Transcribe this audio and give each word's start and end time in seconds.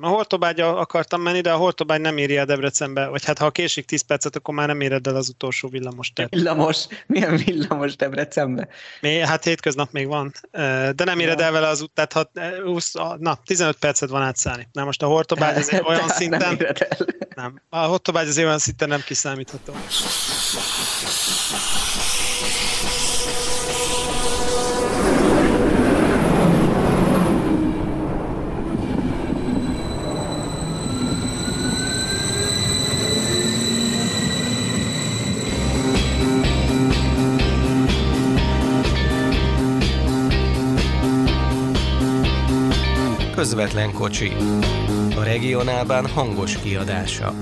A 0.00 0.06
Hortobágya 0.06 0.76
akartam 0.76 1.20
menni, 1.20 1.40
de 1.40 1.52
a 1.52 1.56
Hortobágy 1.56 2.00
nem 2.00 2.16
éri 2.16 2.36
el 2.36 2.44
Debrecenbe, 2.44 3.06
vagy 3.06 3.24
hát 3.24 3.38
ha 3.38 3.50
késik 3.50 3.84
10 3.84 4.02
percet, 4.02 4.36
akkor 4.36 4.54
már 4.54 4.66
nem 4.66 4.80
éred 4.80 5.06
el 5.06 5.16
az 5.16 5.28
utolsó 5.28 5.68
villamos 5.68 6.12
ter. 6.12 6.28
Villamos? 6.30 6.86
Milyen 7.06 7.36
villamos 7.36 7.96
Debrecenbe? 7.96 8.68
Mi, 9.00 9.18
hát 9.18 9.44
hétköznap 9.44 9.92
még 9.92 10.06
van, 10.06 10.32
de 10.94 11.04
nem 11.04 11.18
éred 11.18 11.40
el 11.40 11.52
vele 11.52 11.68
az 11.68 11.82
út, 11.82 11.90
tehát 11.94 12.12
ha 12.12 12.30
20, 12.64 12.92
na, 13.18 13.38
15 13.44 13.76
percet 13.76 14.08
van 14.08 14.22
átszállni. 14.22 14.68
Na 14.72 14.84
most 14.84 15.02
a 15.02 15.06
Hortobágy 15.06 15.56
az 15.56 15.80
olyan 15.88 16.08
szinten... 16.08 16.56
Nem, 16.58 16.74
nem. 17.34 17.60
A 17.68 17.78
Hortobágy 17.78 18.28
az 18.28 18.38
olyan 18.38 18.58
szinten 18.58 18.88
nem 18.88 19.00
kiszámítható. 19.06 19.72
Közvetlen 43.44 43.92
kocsi. 43.92 44.32
A 45.16 45.22
regionálban 45.22 46.06
hangos 46.06 46.58
kiadása. 46.58 47.32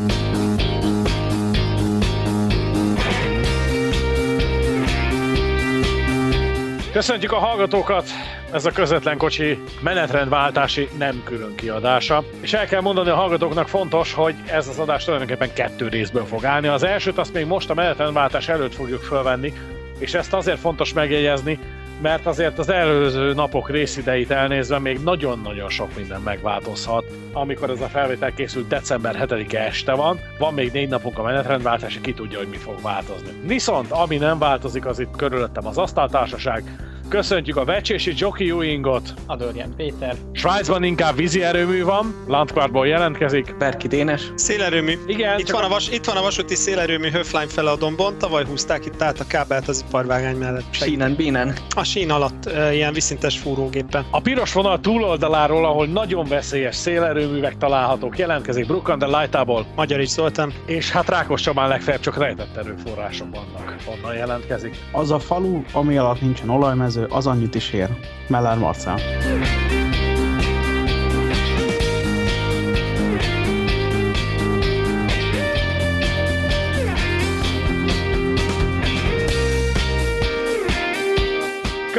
Köszöntjük 6.92 7.32
a 7.32 7.38
hallgatókat! 7.38 8.08
Ez 8.52 8.64
a 8.64 8.70
közvetlen 8.70 9.18
kocsi 9.18 9.62
menetrendváltási 9.80 10.88
nem 10.98 11.22
külön 11.24 11.54
kiadása. 11.54 12.24
És 12.40 12.52
el 12.52 12.66
kell 12.66 12.80
mondani 12.80 13.10
a 13.10 13.14
hallgatóknak 13.14 13.68
fontos, 13.68 14.12
hogy 14.12 14.34
ez 14.46 14.68
az 14.68 14.78
adás 14.78 15.04
tulajdonképpen 15.04 15.52
kettő 15.52 15.88
részből 15.88 16.24
fog 16.24 16.44
állni. 16.44 16.66
Az 16.66 16.82
elsőt 16.82 17.18
azt 17.18 17.32
még 17.32 17.46
most 17.46 17.70
a 17.70 17.74
menetrendváltás 17.74 18.48
előtt 18.48 18.74
fogjuk 18.74 19.02
fölvenni, 19.02 19.52
és 19.98 20.14
ezt 20.14 20.34
azért 20.34 20.58
fontos 20.58 20.92
megjegyezni, 20.92 21.58
mert 22.02 22.26
azért 22.26 22.58
az 22.58 22.68
előző 22.68 23.32
napok 23.32 23.70
részideit 23.70 24.30
elnézve 24.30 24.78
még 24.78 25.00
nagyon-nagyon 25.04 25.68
sok 25.68 25.96
minden 25.96 26.20
megváltozhat. 26.20 27.04
Amikor 27.32 27.70
ez 27.70 27.80
a 27.80 27.86
felvétel 27.86 28.32
készült 28.32 28.68
december 28.68 29.26
7-e 29.28 29.58
este 29.58 29.92
van, 29.92 30.20
van 30.38 30.54
még 30.54 30.72
négy 30.72 30.88
napunk 30.88 31.18
a 31.18 31.22
menetrendváltás, 31.22 31.98
ki 32.02 32.12
tudja, 32.12 32.38
hogy 32.38 32.48
mi 32.48 32.56
fog 32.56 32.80
változni. 32.82 33.30
Viszont 33.46 33.90
ami 33.90 34.16
nem 34.16 34.38
változik, 34.38 34.86
az 34.86 34.98
itt 34.98 35.16
körülöttem 35.16 35.66
az 35.66 35.78
asztaltársaság, 35.78 36.91
Köszöntjük 37.08 37.56
a 37.56 37.64
vecsési 37.64 38.12
Jockey 38.16 38.48
Ewingot. 38.48 39.14
Adorján 39.26 39.74
Péter. 39.76 40.14
Svájcban 40.32 40.82
inkább 40.82 41.16
vízi 41.16 41.42
erőmű 41.42 41.82
van, 41.84 42.14
Landquartból 42.26 42.86
jelentkezik. 42.86 43.56
Berki 43.58 43.88
Dénes. 43.88 44.22
Szélerőmű. 44.34 44.98
Igen. 45.06 45.38
Itt 45.38 45.50
van, 45.50 45.64
a 45.64 45.68
vas, 45.68 45.90
itt 45.90 46.04
van 46.04 46.16
a 46.16 46.22
vasúti 46.22 46.54
szélerőmű 46.54 47.10
Höfline 47.10 47.46
fele 47.46 47.70
a 47.70 47.76
dombon, 47.76 48.18
tavaly 48.18 48.44
húzták 48.44 48.86
itt 48.86 49.02
át 49.02 49.20
a 49.20 49.26
kábelt 49.26 49.68
az 49.68 49.84
iparvágány 49.88 50.36
mellett. 50.36 50.64
Sínen, 50.70 51.14
bínen. 51.14 51.54
A 51.76 51.84
sín 51.84 52.10
alatt, 52.10 52.46
e, 52.46 52.74
ilyen 52.74 52.92
viszintes 52.92 53.38
fúrógéppen. 53.38 54.04
A 54.10 54.20
piros 54.20 54.52
vonal 54.52 54.80
túloldaláról, 54.80 55.64
ahol 55.64 55.86
nagyon 55.86 56.26
veszélyes 56.28 56.76
szélerőművek 56.76 57.58
találhatók, 57.58 58.18
jelentkezik 58.18 58.66
Brukander 58.66 59.08
Lightából. 59.08 59.66
Magyar 59.76 60.00
is 60.00 60.08
szóltam. 60.08 60.52
És 60.66 60.90
hát 60.90 61.08
Rákos 61.08 61.40
Csabán 61.40 61.68
legfeljebb 61.68 62.02
csak 62.02 62.18
rejtett 62.18 62.56
erőforrások 62.56 63.26
vannak. 63.30 63.76
Onnan 63.86 64.14
jelentkezik. 64.16 64.76
Az 64.92 65.10
a 65.10 65.18
falu, 65.18 65.62
ami 65.72 65.96
alatt 65.96 66.20
nincsen 66.20 66.48
olajmező, 66.48 67.01
az 67.08 67.26
annyit 67.26 67.54
is 67.54 67.72
ér. 67.72 67.88
Mellár 68.28 68.58
Marcel. 68.58 68.98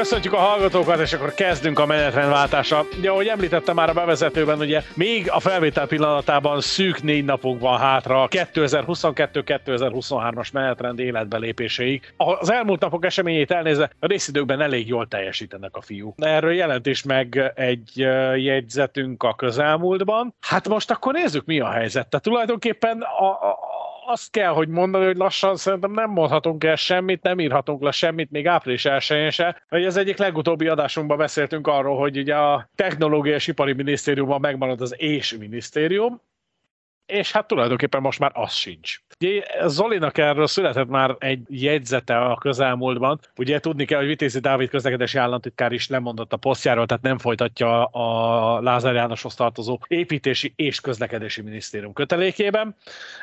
Köszöntjük 0.03 0.33
a 0.33 0.37
hallgatókat, 0.37 0.99
és 0.99 1.13
akkor 1.13 1.33
kezdünk 1.33 1.79
a 1.79 1.85
menetrendváltásra. 1.85 2.85
Ugye, 2.97 3.09
ahogy 3.09 3.27
említettem 3.27 3.75
már 3.75 3.89
a 3.89 3.93
bevezetőben, 3.93 4.59
ugye 4.59 4.81
még 4.93 5.31
a 5.31 5.39
felvétel 5.39 5.87
pillanatában 5.87 6.61
szűk 6.61 7.03
négy 7.03 7.25
napunk 7.25 7.61
van 7.61 7.79
hátra 7.79 8.27
2022-2023-as 8.29 10.53
menetrend 10.53 10.99
életbelépéséig. 10.99 12.13
Az 12.17 12.51
elmúlt 12.51 12.79
napok 12.79 13.05
eseményét 13.05 13.51
elnézve 13.51 13.89
a 13.99 14.07
részidőkben 14.07 14.61
elég 14.61 14.87
jól 14.87 15.07
teljesítenek 15.07 15.75
a 15.75 15.81
fiú. 15.81 16.13
Erről 16.17 16.53
jelent 16.53 16.85
is 16.85 17.03
meg 17.03 17.51
egy 17.55 17.91
jegyzetünk 18.35 19.23
a 19.23 19.35
közelmúltban. 19.35 20.35
Hát 20.39 20.67
most 20.67 20.91
akkor 20.91 21.13
nézzük, 21.13 21.45
mi 21.45 21.59
a 21.59 21.69
helyzet. 21.69 22.07
Tehát 22.07 22.25
tulajdonképpen 22.25 23.01
a, 23.01 23.29
a 23.29 23.72
azt 24.05 24.31
kell, 24.31 24.51
hogy 24.51 24.67
mondani, 24.67 25.05
hogy 25.05 25.17
lassan 25.17 25.55
szerintem 25.55 25.91
nem 25.91 26.09
mondhatunk 26.09 26.63
el 26.63 26.75
semmit, 26.75 27.21
nem 27.21 27.39
írhatunk 27.39 27.83
le 27.83 27.91
semmit, 27.91 28.31
még 28.31 28.47
április 28.47 28.85
1 28.85 29.31
se. 29.31 29.63
Hogy 29.69 29.85
az 29.85 29.97
egyik 29.97 30.17
legutóbbi 30.17 30.67
adásunkban 30.67 31.17
beszéltünk 31.17 31.67
arról, 31.67 31.97
hogy 31.97 32.17
ugye 32.17 32.35
a 32.35 32.69
Technológiai 32.75 33.35
és 33.35 33.47
Ipari 33.47 33.73
Minisztériumban 33.73 34.39
megmarad 34.39 34.81
az 34.81 34.95
és 34.97 35.37
minisztérium, 35.37 36.21
és 37.05 37.31
hát 37.31 37.47
tulajdonképpen 37.47 38.01
most 38.01 38.19
már 38.19 38.31
az 38.33 38.53
sincs. 38.53 38.97
Zolinak 39.65 40.17
erről 40.17 40.47
született 40.47 40.87
már 40.87 41.15
egy 41.19 41.41
jegyzete 41.47 42.17
a 42.17 42.35
közelmúltban. 42.35 43.19
Ugye 43.37 43.59
tudni 43.59 43.85
kell, 43.85 43.99
hogy 43.99 44.07
Vitézi 44.07 44.39
Dávid 44.39 44.69
közlekedési 44.69 45.17
államtitkár 45.17 45.71
is 45.71 45.87
lemondott 45.87 46.33
a 46.33 46.37
posztjáról, 46.37 46.85
tehát 46.85 47.03
nem 47.03 47.17
folytatja 47.17 47.85
a 47.85 48.61
Lázár 48.61 48.93
Jánoshoz 48.93 49.35
tartozó 49.35 49.79
építési 49.87 50.53
és 50.55 50.81
közlekedési 50.81 51.41
minisztérium 51.41 51.93
kötelékében, 51.93 52.75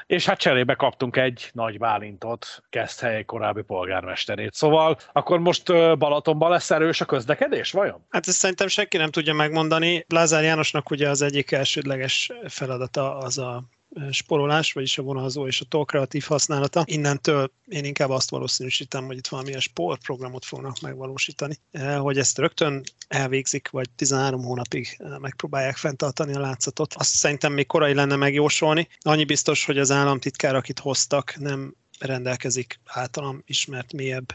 és 0.06 0.26
hát 0.26 0.38
cserébe 0.38 0.74
kaptunk 0.74 1.16
egy 1.16 1.50
nagy 1.52 1.78
Bálintot, 1.78 2.62
Keszthely 2.68 3.24
korábbi 3.24 3.62
polgármesterét. 3.62 4.54
Szóval 4.54 4.96
akkor 5.12 5.38
most 5.38 5.66
Balatonban 5.98 6.50
lesz 6.50 6.70
erős 6.70 7.00
a 7.00 7.04
közlekedés, 7.04 7.72
vajon? 7.72 8.06
Hát 8.10 8.28
ezt 8.28 8.38
szerintem 8.38 8.66
senki 8.66 8.96
nem 8.96 9.10
tudja 9.10 9.34
megmondani. 9.34 10.04
Lázár 10.08 10.42
Jánosnak 10.42 10.90
ugye 10.90 11.08
az 11.08 11.22
egyik 11.22 11.52
elsődleges 11.52 12.32
feladata 12.48 13.18
az 13.18 13.38
a 13.38 13.62
sporolás, 14.10 14.72
vagyis 14.72 14.98
a 14.98 15.02
vonalzó 15.02 15.46
és 15.46 15.60
a 15.60 15.64
toll 15.64 15.84
kreatív 15.84 16.24
használata. 16.24 16.82
Innentől 16.86 17.52
én 17.66 17.84
inkább 17.84 18.10
azt 18.10 18.30
valószínűsítem, 18.30 19.04
hogy 19.04 19.16
itt 19.16 19.26
valamilyen 19.26 19.60
sportprogramot 19.60 20.44
fognak 20.44 20.80
megvalósítani, 20.80 21.58
hogy 21.98 22.18
ezt 22.18 22.38
rögtön 22.38 22.82
elvégzik, 23.08 23.68
vagy 23.70 23.90
13 23.90 24.42
hónapig 24.42 24.98
megpróbálják 25.18 25.76
fenntartani 25.76 26.34
a 26.34 26.40
látszatot. 26.40 26.94
Azt 26.94 27.14
szerintem 27.14 27.52
még 27.52 27.66
korai 27.66 27.94
lenne 27.94 28.16
megjósolni. 28.16 28.88
Annyi 29.00 29.24
biztos, 29.24 29.64
hogy 29.64 29.78
az 29.78 29.90
államtitkár, 29.90 30.54
akit 30.54 30.78
hoztak, 30.78 31.36
nem 31.38 31.74
rendelkezik 31.98 32.80
általam 32.84 33.42
ismert 33.46 33.92
mélyebb 33.92 34.26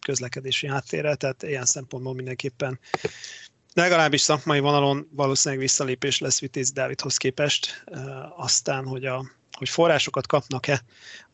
közlekedési 0.00 0.66
háttérrel, 0.66 1.16
tehát 1.16 1.42
ilyen 1.42 1.64
szempontból 1.64 2.14
mindenképpen 2.14 2.80
legalábbis 3.74 4.20
szakmai 4.20 4.60
vonalon 4.60 5.08
valószínűleg 5.10 5.64
visszalépés 5.64 6.18
lesz 6.18 6.40
Vitéz 6.40 6.72
Dávidhoz 6.72 7.16
képest. 7.16 7.84
Aztán, 8.36 8.86
hogy 8.86 9.04
a 9.04 9.24
hogy 9.52 9.68
forrásokat 9.68 10.26
kapnak-e, 10.26 10.82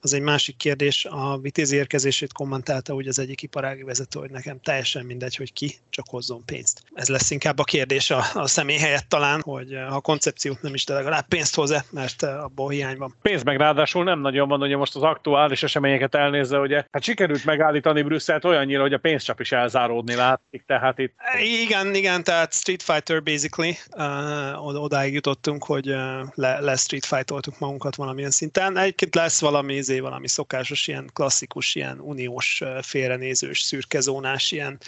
az 0.01 0.13
egy 0.13 0.21
másik 0.21 0.57
kérdés. 0.57 1.05
A 1.05 1.39
vitézi 1.39 1.77
érkezését 1.77 2.33
kommentálta 2.33 2.95
úgy 2.95 3.09
az 3.09 3.19
egyik 3.19 3.43
iparági 3.43 3.83
vezető, 3.83 4.21
hogy 4.21 4.31
nekem 4.31 4.61
teljesen 4.61 5.05
mindegy, 5.05 5.37
hogy 5.37 5.53
ki, 5.53 5.75
csak 5.91 6.07
hozzon 6.09 6.45
pénzt. 6.45 6.83
Ez 6.95 7.09
lesz 7.09 7.31
inkább 7.31 7.59
a 7.59 7.65
kérdés 7.65 8.11
a, 8.11 8.25
a 8.35 8.47
személy 8.47 8.79
helyett 8.79 9.09
talán, 9.09 9.41
hogy 9.41 9.73
ha 9.89 9.95
a 9.95 10.01
koncepciót 10.01 10.63
nem 10.63 10.75
is, 10.75 10.85
de 10.85 10.95
legalább 10.95 11.29
pénzt 11.29 11.55
hoz-e, 11.55 11.85
mert 11.91 12.23
abból 12.23 12.71
hiány 12.71 12.97
van. 12.97 13.17
Pénz 13.23 13.43
meg 13.43 13.57
ráadásul 13.57 14.05
nem 14.05 14.21
nagyon 14.21 14.49
van, 14.49 14.63
ugye 14.63 14.77
most 14.77 14.97
az 14.97 15.03
aktuális 15.03 15.63
eseményeket 15.63 16.15
elnézve, 16.15 16.59
ugye 16.59 16.85
hát 16.91 17.03
sikerült 17.03 17.45
megállítani 17.45 18.03
Brüsszelt 18.03 18.45
olyannyira, 18.45 18.81
hogy 18.81 18.93
a 18.93 18.99
pénzcsap 18.99 19.41
is 19.41 19.53
elzáródni 19.53 20.15
látszik, 20.15 20.65
tehát 20.67 20.99
itt... 20.99 21.15
Igen, 21.63 21.95
igen, 21.95 22.25
tehát 22.25 22.53
Street 22.53 22.83
Fighter 22.83 23.23
basically, 23.23 23.77
uh, 23.97 24.83
odáig 24.83 25.15
jutottunk, 25.15 25.65
hogy 25.65 25.91
uh, 25.91 25.97
le, 26.35 26.61
le 26.61 26.77
Street 26.77 27.07
Fight-oltuk 27.07 27.59
magunkat 27.59 27.97
valamilyen 27.97 28.31
szinten. 28.31 28.77
Egyébként 28.77 29.15
lesz 29.15 29.41
valami 29.41 29.75
izé, 29.89 30.01
valami 30.01 30.29
szokásos, 30.29 30.87
ilyen 30.87 31.11
klasszikus, 31.13 31.75
ilyen 31.75 32.01
uniós, 32.01 32.63
félrenézős, 32.83 33.61
szürkezónás, 33.61 34.53
ilyen 34.53 34.79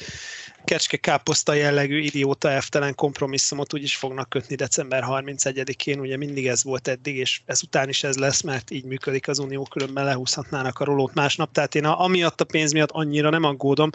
kecske 0.65 0.97
káposzta 0.97 1.53
jellegű 1.53 1.99
idióta 1.99 2.51
eftelen 2.51 2.95
kompromisszumot 2.95 3.75
úgy 3.75 3.83
is 3.83 3.97
fognak 3.97 4.29
kötni 4.29 4.55
december 4.55 5.05
31-én, 5.07 6.01
ugye 6.01 6.17
mindig 6.17 6.47
ez 6.47 6.65
volt 6.65 6.89
eddig, 6.89 7.17
és 7.17 7.41
ezután 7.45 7.89
is 7.89 8.05
ez 8.05 8.17
lesz, 8.17 8.41
mert 8.41 8.71
így 8.71 8.85
működik 8.85 9.29
az 9.29 9.39
unió, 9.39 9.63
különben 9.63 10.05
lehúzhatnának 10.05 10.79
a 10.79 10.85
rolót 10.85 11.15
másnap, 11.15 11.53
tehát 11.53 11.75
én 11.75 11.85
a, 11.85 12.01
amiatt 12.01 12.41
a 12.41 12.45
pénz 12.45 12.73
miatt 12.73 12.91
annyira 12.91 13.31
nem 13.31 13.45
aggódom, 13.45 13.91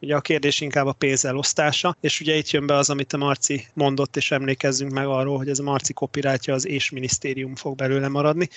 ugye 0.00 0.16
a 0.16 0.20
kérdés 0.20 0.60
inkább 0.60 0.86
a 0.86 0.92
pénz 0.92 1.24
elosztása, 1.24 1.96
és 2.00 2.20
ugye 2.20 2.34
itt 2.34 2.50
jön 2.50 2.66
be 2.66 2.74
az, 2.74 2.90
amit 2.90 3.12
a 3.12 3.16
Marci 3.16 3.66
mondott, 3.74 4.16
és 4.16 4.30
emlékezzünk 4.30 4.92
meg 4.92 5.06
arról, 5.06 5.36
hogy 5.36 5.48
ez 5.48 5.58
a 5.58 5.62
Marci 5.62 5.92
kopirátja 5.92 6.54
az 6.54 6.66
és 6.66 6.90
minisztérium 6.90 7.54
fog 7.54 7.76
belőle 7.76 8.08
maradni, 8.08 8.48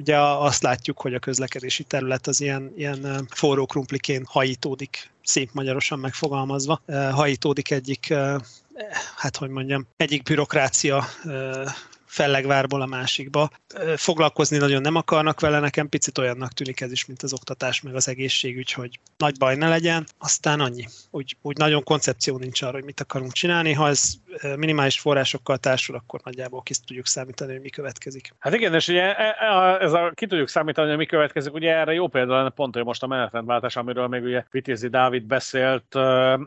ugye 0.00 0.18
azt 0.18 0.62
látjuk, 0.62 1.00
hogy 1.00 1.14
a 1.14 1.18
közlekedési 1.18 1.82
terület 1.82 2.26
az 2.26 2.40
ilyen, 2.40 2.72
ilyen 2.76 3.26
forró 3.30 3.66
krumpliként 3.66 4.26
hajítódik, 4.26 5.10
szép 5.22 5.50
magyarosan 5.52 5.98
megfogalmazva, 5.98 6.80
hajítódik 7.12 7.70
egyik, 7.70 8.14
hát 9.16 9.36
hogy 9.36 9.48
mondjam, 9.48 9.86
egyik 9.96 10.22
bürokrácia 10.22 11.04
fellegvárból 12.10 12.80
a 12.80 12.86
másikba. 12.86 13.50
Foglalkozni 13.96 14.56
nagyon 14.56 14.80
nem 14.80 14.94
akarnak 14.94 15.40
vele, 15.40 15.58
nekem 15.58 15.88
picit 15.88 16.18
olyannak 16.18 16.52
tűnik 16.52 16.80
ez 16.80 16.92
is, 16.92 17.06
mint 17.06 17.22
az 17.22 17.32
oktatás, 17.32 17.80
meg 17.80 17.94
az 17.94 18.08
egészségügy, 18.08 18.72
hogy 18.72 18.98
nagy 19.16 19.38
baj 19.38 19.56
ne 19.56 19.68
legyen, 19.68 20.06
aztán 20.18 20.60
annyi. 20.60 20.86
Úgy, 21.10 21.36
úgy 21.42 21.56
nagyon 21.56 21.82
koncepció 21.82 22.38
nincs 22.38 22.62
arra, 22.62 22.72
hogy 22.72 22.84
mit 22.84 23.00
akarunk 23.00 23.32
csinálni. 23.32 23.72
Ha 23.72 23.88
ez 23.88 24.12
minimális 24.56 25.00
forrásokkal 25.00 25.58
társul, 25.58 25.96
akkor 25.96 26.20
nagyjából 26.24 26.62
ki 26.62 26.74
tudjuk 26.86 27.06
számítani, 27.06 27.52
hogy 27.52 27.60
mi 27.60 27.68
következik. 27.68 28.34
Hát 28.38 28.54
igen, 28.54 28.74
és 28.74 28.88
ugye 28.88 29.16
e, 29.16 29.36
e, 29.38 29.76
ez 29.80 29.92
a, 29.92 30.12
ki 30.14 30.26
tudjuk 30.26 30.48
számítani, 30.48 30.88
hogy 30.88 30.98
mi 30.98 31.06
következik, 31.06 31.54
ugye 31.54 31.74
erre 31.74 31.92
jó 31.92 32.08
példa 32.08 32.36
lenne 32.36 32.50
pont, 32.50 32.74
hogy 32.74 32.84
most 32.84 33.02
a 33.02 33.06
menetrendváltás, 33.06 33.76
amiről 33.76 34.06
még 34.06 34.22
ugye 34.22 34.44
Vitézi 34.50 34.88
Dávid 34.88 35.22
beszélt, 35.22 35.94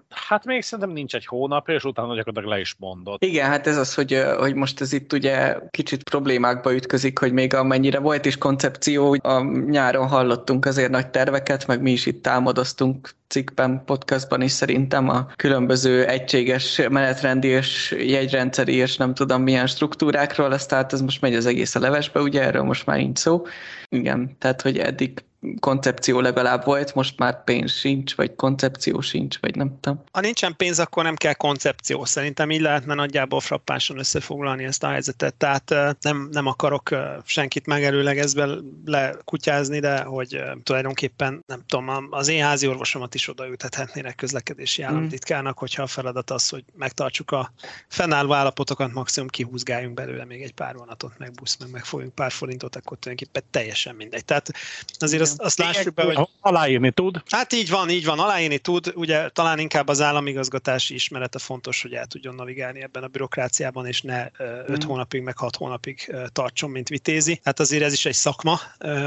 hát 0.10 0.46
még 0.46 0.62
szerintem 0.62 0.94
nincs 0.94 1.16
egy 1.16 1.26
hónap, 1.26 1.70
és 1.70 1.84
utána 1.84 2.16
gyakorlatilag 2.16 2.56
le 2.56 2.60
is 2.60 2.76
mondott. 2.78 3.24
Igen, 3.24 3.50
hát 3.50 3.68
ez 3.68 3.78
az, 3.78 3.94
hogy, 3.94 4.24
hogy 4.38 4.54
most 4.54 4.82
ez 4.82 4.94
itt 4.94 5.14
ugye 5.14 5.53
kicsit 5.70 6.04
problémákba 6.04 6.74
ütközik, 6.74 7.20
hogy 7.20 7.32
még 7.32 7.54
amennyire 7.54 8.00
volt 8.00 8.26
is 8.26 8.38
koncepció, 8.38 9.18
a 9.22 9.42
nyáron 9.70 10.08
hallottunk 10.08 10.66
azért 10.66 10.92
nagy 10.92 11.08
terveket, 11.08 11.68
meg 11.68 11.82
mi 11.82 11.92
is 11.92 12.06
itt 12.06 12.24
támadoztunk 12.24 13.10
cikkben, 13.28 13.82
podcastban 13.86 14.42
is 14.42 14.52
szerintem 14.52 15.10
a 15.10 15.26
különböző 15.36 16.06
egységes 16.06 16.82
menetrendi 16.90 17.48
és 17.48 17.96
jegyrendszeri 18.00 18.74
és 18.74 18.98
nem 18.98 19.14
tudom 19.14 19.42
milyen 19.42 19.68
struktúrákról, 19.68 20.52
aztán 20.52 20.86
ez 20.90 21.02
most 21.02 21.22
megy 21.22 21.36
az 21.36 21.46
egész 21.46 21.76
a 21.76 21.80
levesbe, 21.80 22.20
ugye 22.20 22.42
erről 22.42 22.64
most 22.64 22.86
már 22.86 22.98
nincs 22.98 23.20
szó. 23.20 23.46
Igen, 23.90 24.36
tehát 24.40 24.62
hogy 24.62 24.78
eddig 24.78 25.24
koncepció 25.60 26.20
legalább 26.20 26.66
volt, 26.66 26.96
most 26.96 27.18
már 27.18 27.44
pénz 27.44 27.72
sincs, 27.72 28.16
vagy 28.16 28.36
koncepció 28.36 29.02
sincs, 29.02 29.40
vagy 29.40 29.56
nem 29.56 29.80
tudom. 29.80 30.04
Ha 30.12 30.20
nincsen 30.20 30.56
pénz, 30.56 30.80
akkor 30.80 31.04
nem 31.04 31.16
kell 31.16 31.34
koncepció. 31.34 32.06
Szerintem 32.06 32.52
így 32.52 32.62
lehetne 32.62 32.94
nagyjából 32.94 33.40
frappánsan 33.40 33.98
összefoglalni 33.98 34.64
ezt 34.64 34.84
a 34.84 34.88
helyzetet. 34.88 35.36
Tehát 35.36 35.76
nem, 36.02 36.30
nem 36.32 36.48
akarok 36.48 36.90
senkit 37.26 37.66
megelőlegezve 37.66 38.48
lekutyázni, 38.86 39.80
de 39.80 40.02
hogy 40.02 40.42
tulajdonképpen 40.64 41.44
nem 41.48 41.64
tudom, 41.68 42.08
az 42.10 42.28
én 42.28 42.44
házi 42.44 42.68
orvosomat 42.68 43.16
is 43.16 43.30
odaültethetnének 43.30 44.16
közlekedési 44.16 44.82
mm. 44.82 44.86
államtitkárnak, 44.86 45.58
hogyha 45.58 45.84
a 45.84 45.88
feladat 45.88 46.32
az, 46.32 46.50
hogy 46.50 46.64
megtartsuk 46.76 47.32
a 47.32 47.52
fennálló 47.88 48.34
állapotokat, 48.34 48.94
maximum 48.94 49.30
kihúzgáljunk 49.30 49.94
belőle 49.94 50.26
még 50.26 50.42
egy 50.42 50.54
pár 50.54 50.76
vonatot, 50.76 51.18
meg 51.18 51.32
busz, 51.32 51.58
meg 51.60 51.70
megfogjunk 51.72 52.16
pár 52.16 52.32
forintot, 52.32 52.76
akkor 52.76 52.98
tulajdonképpen 52.98 53.44
teljesen 53.52 53.96
mindegy. 53.96 54.26
Tehát 54.26 54.52
azért 55.00 55.33
azt, 55.38 55.60
azt 55.60 55.76
lássuk 55.76 55.94
be, 55.94 56.04
hogy... 56.04 56.28
Aláírni 56.40 56.92
tud. 56.92 57.22
Hát 57.30 57.54
így 57.54 57.70
van, 57.70 57.90
így 57.90 58.06
van, 58.06 58.20
aláírni 58.20 58.58
tud. 58.58 58.94
Ugye 58.96 59.30
talán 59.30 59.60
inkább 59.60 59.88
az 59.88 60.02
államigazgatási 60.02 60.94
ismerete 60.94 61.40
fontos, 61.40 61.82
hogy 61.82 61.94
el 61.94 62.06
tudjon 62.06 62.36
navigálni 62.36 62.82
ebben 62.82 63.04
a 63.04 63.08
bürokráciában, 63.08 63.86
és 63.86 64.02
ne 64.02 64.28
5 64.38 64.86
mm. 64.86 64.88
hónapig, 64.88 65.22
meg 65.22 65.38
6 65.38 65.56
hónapig 65.56 66.16
tartson, 66.32 66.70
mint 66.70 66.90
vitézi. 66.90 67.40
Hát 67.44 67.60
azért 67.60 67.84
ez 67.84 67.94
is 67.94 68.06
egy 68.06 68.14
szakma, 68.14 68.60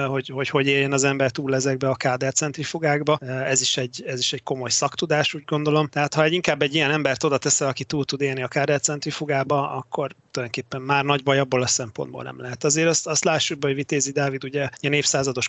hogy 0.07 0.29
hogy, 0.29 0.49
hogy 0.49 0.67
éljen 0.67 0.93
az 0.93 1.05
ember 1.05 1.31
túl 1.31 1.55
ezekbe 1.55 1.89
a 1.89 1.95
kádercentrifugákba. 1.95 3.19
Ez 3.27 3.61
is, 3.61 3.77
egy, 3.77 4.05
ez 4.07 4.19
is 4.19 4.33
egy 4.33 4.43
komoly 4.43 4.71
szaktudás, 4.71 5.35
úgy 5.35 5.45
gondolom. 5.45 5.89
Tehát 5.89 6.15
ha 6.15 6.23
egy, 6.23 6.33
inkább 6.33 6.63
egy 6.63 6.75
ilyen 6.75 6.91
embert 6.91 7.25
oda 7.25 7.39
teszel, 7.39 7.69
aki 7.69 7.85
túl 7.85 8.05
tud 8.05 8.21
élni 8.21 8.43
a 8.43 8.49
kádercentrifugába, 8.49 9.71
akkor 9.71 10.15
tulajdonképpen 10.31 10.83
már 10.83 11.05
nagy 11.05 11.23
baj 11.23 11.39
abból 11.39 11.63
a 11.63 11.67
szempontból 11.67 12.23
nem 12.23 12.41
lehet. 12.41 12.65
Azért 12.65 12.89
azt, 12.89 13.07
azt 13.07 13.25
lássuk 13.25 13.59
be, 13.59 13.67
hogy 13.67 13.77
Vitézi 13.77 14.11
Dávid 14.11 14.45
ugye 14.45 14.69
ilyen 14.81 14.95
évszázados 14.95 15.49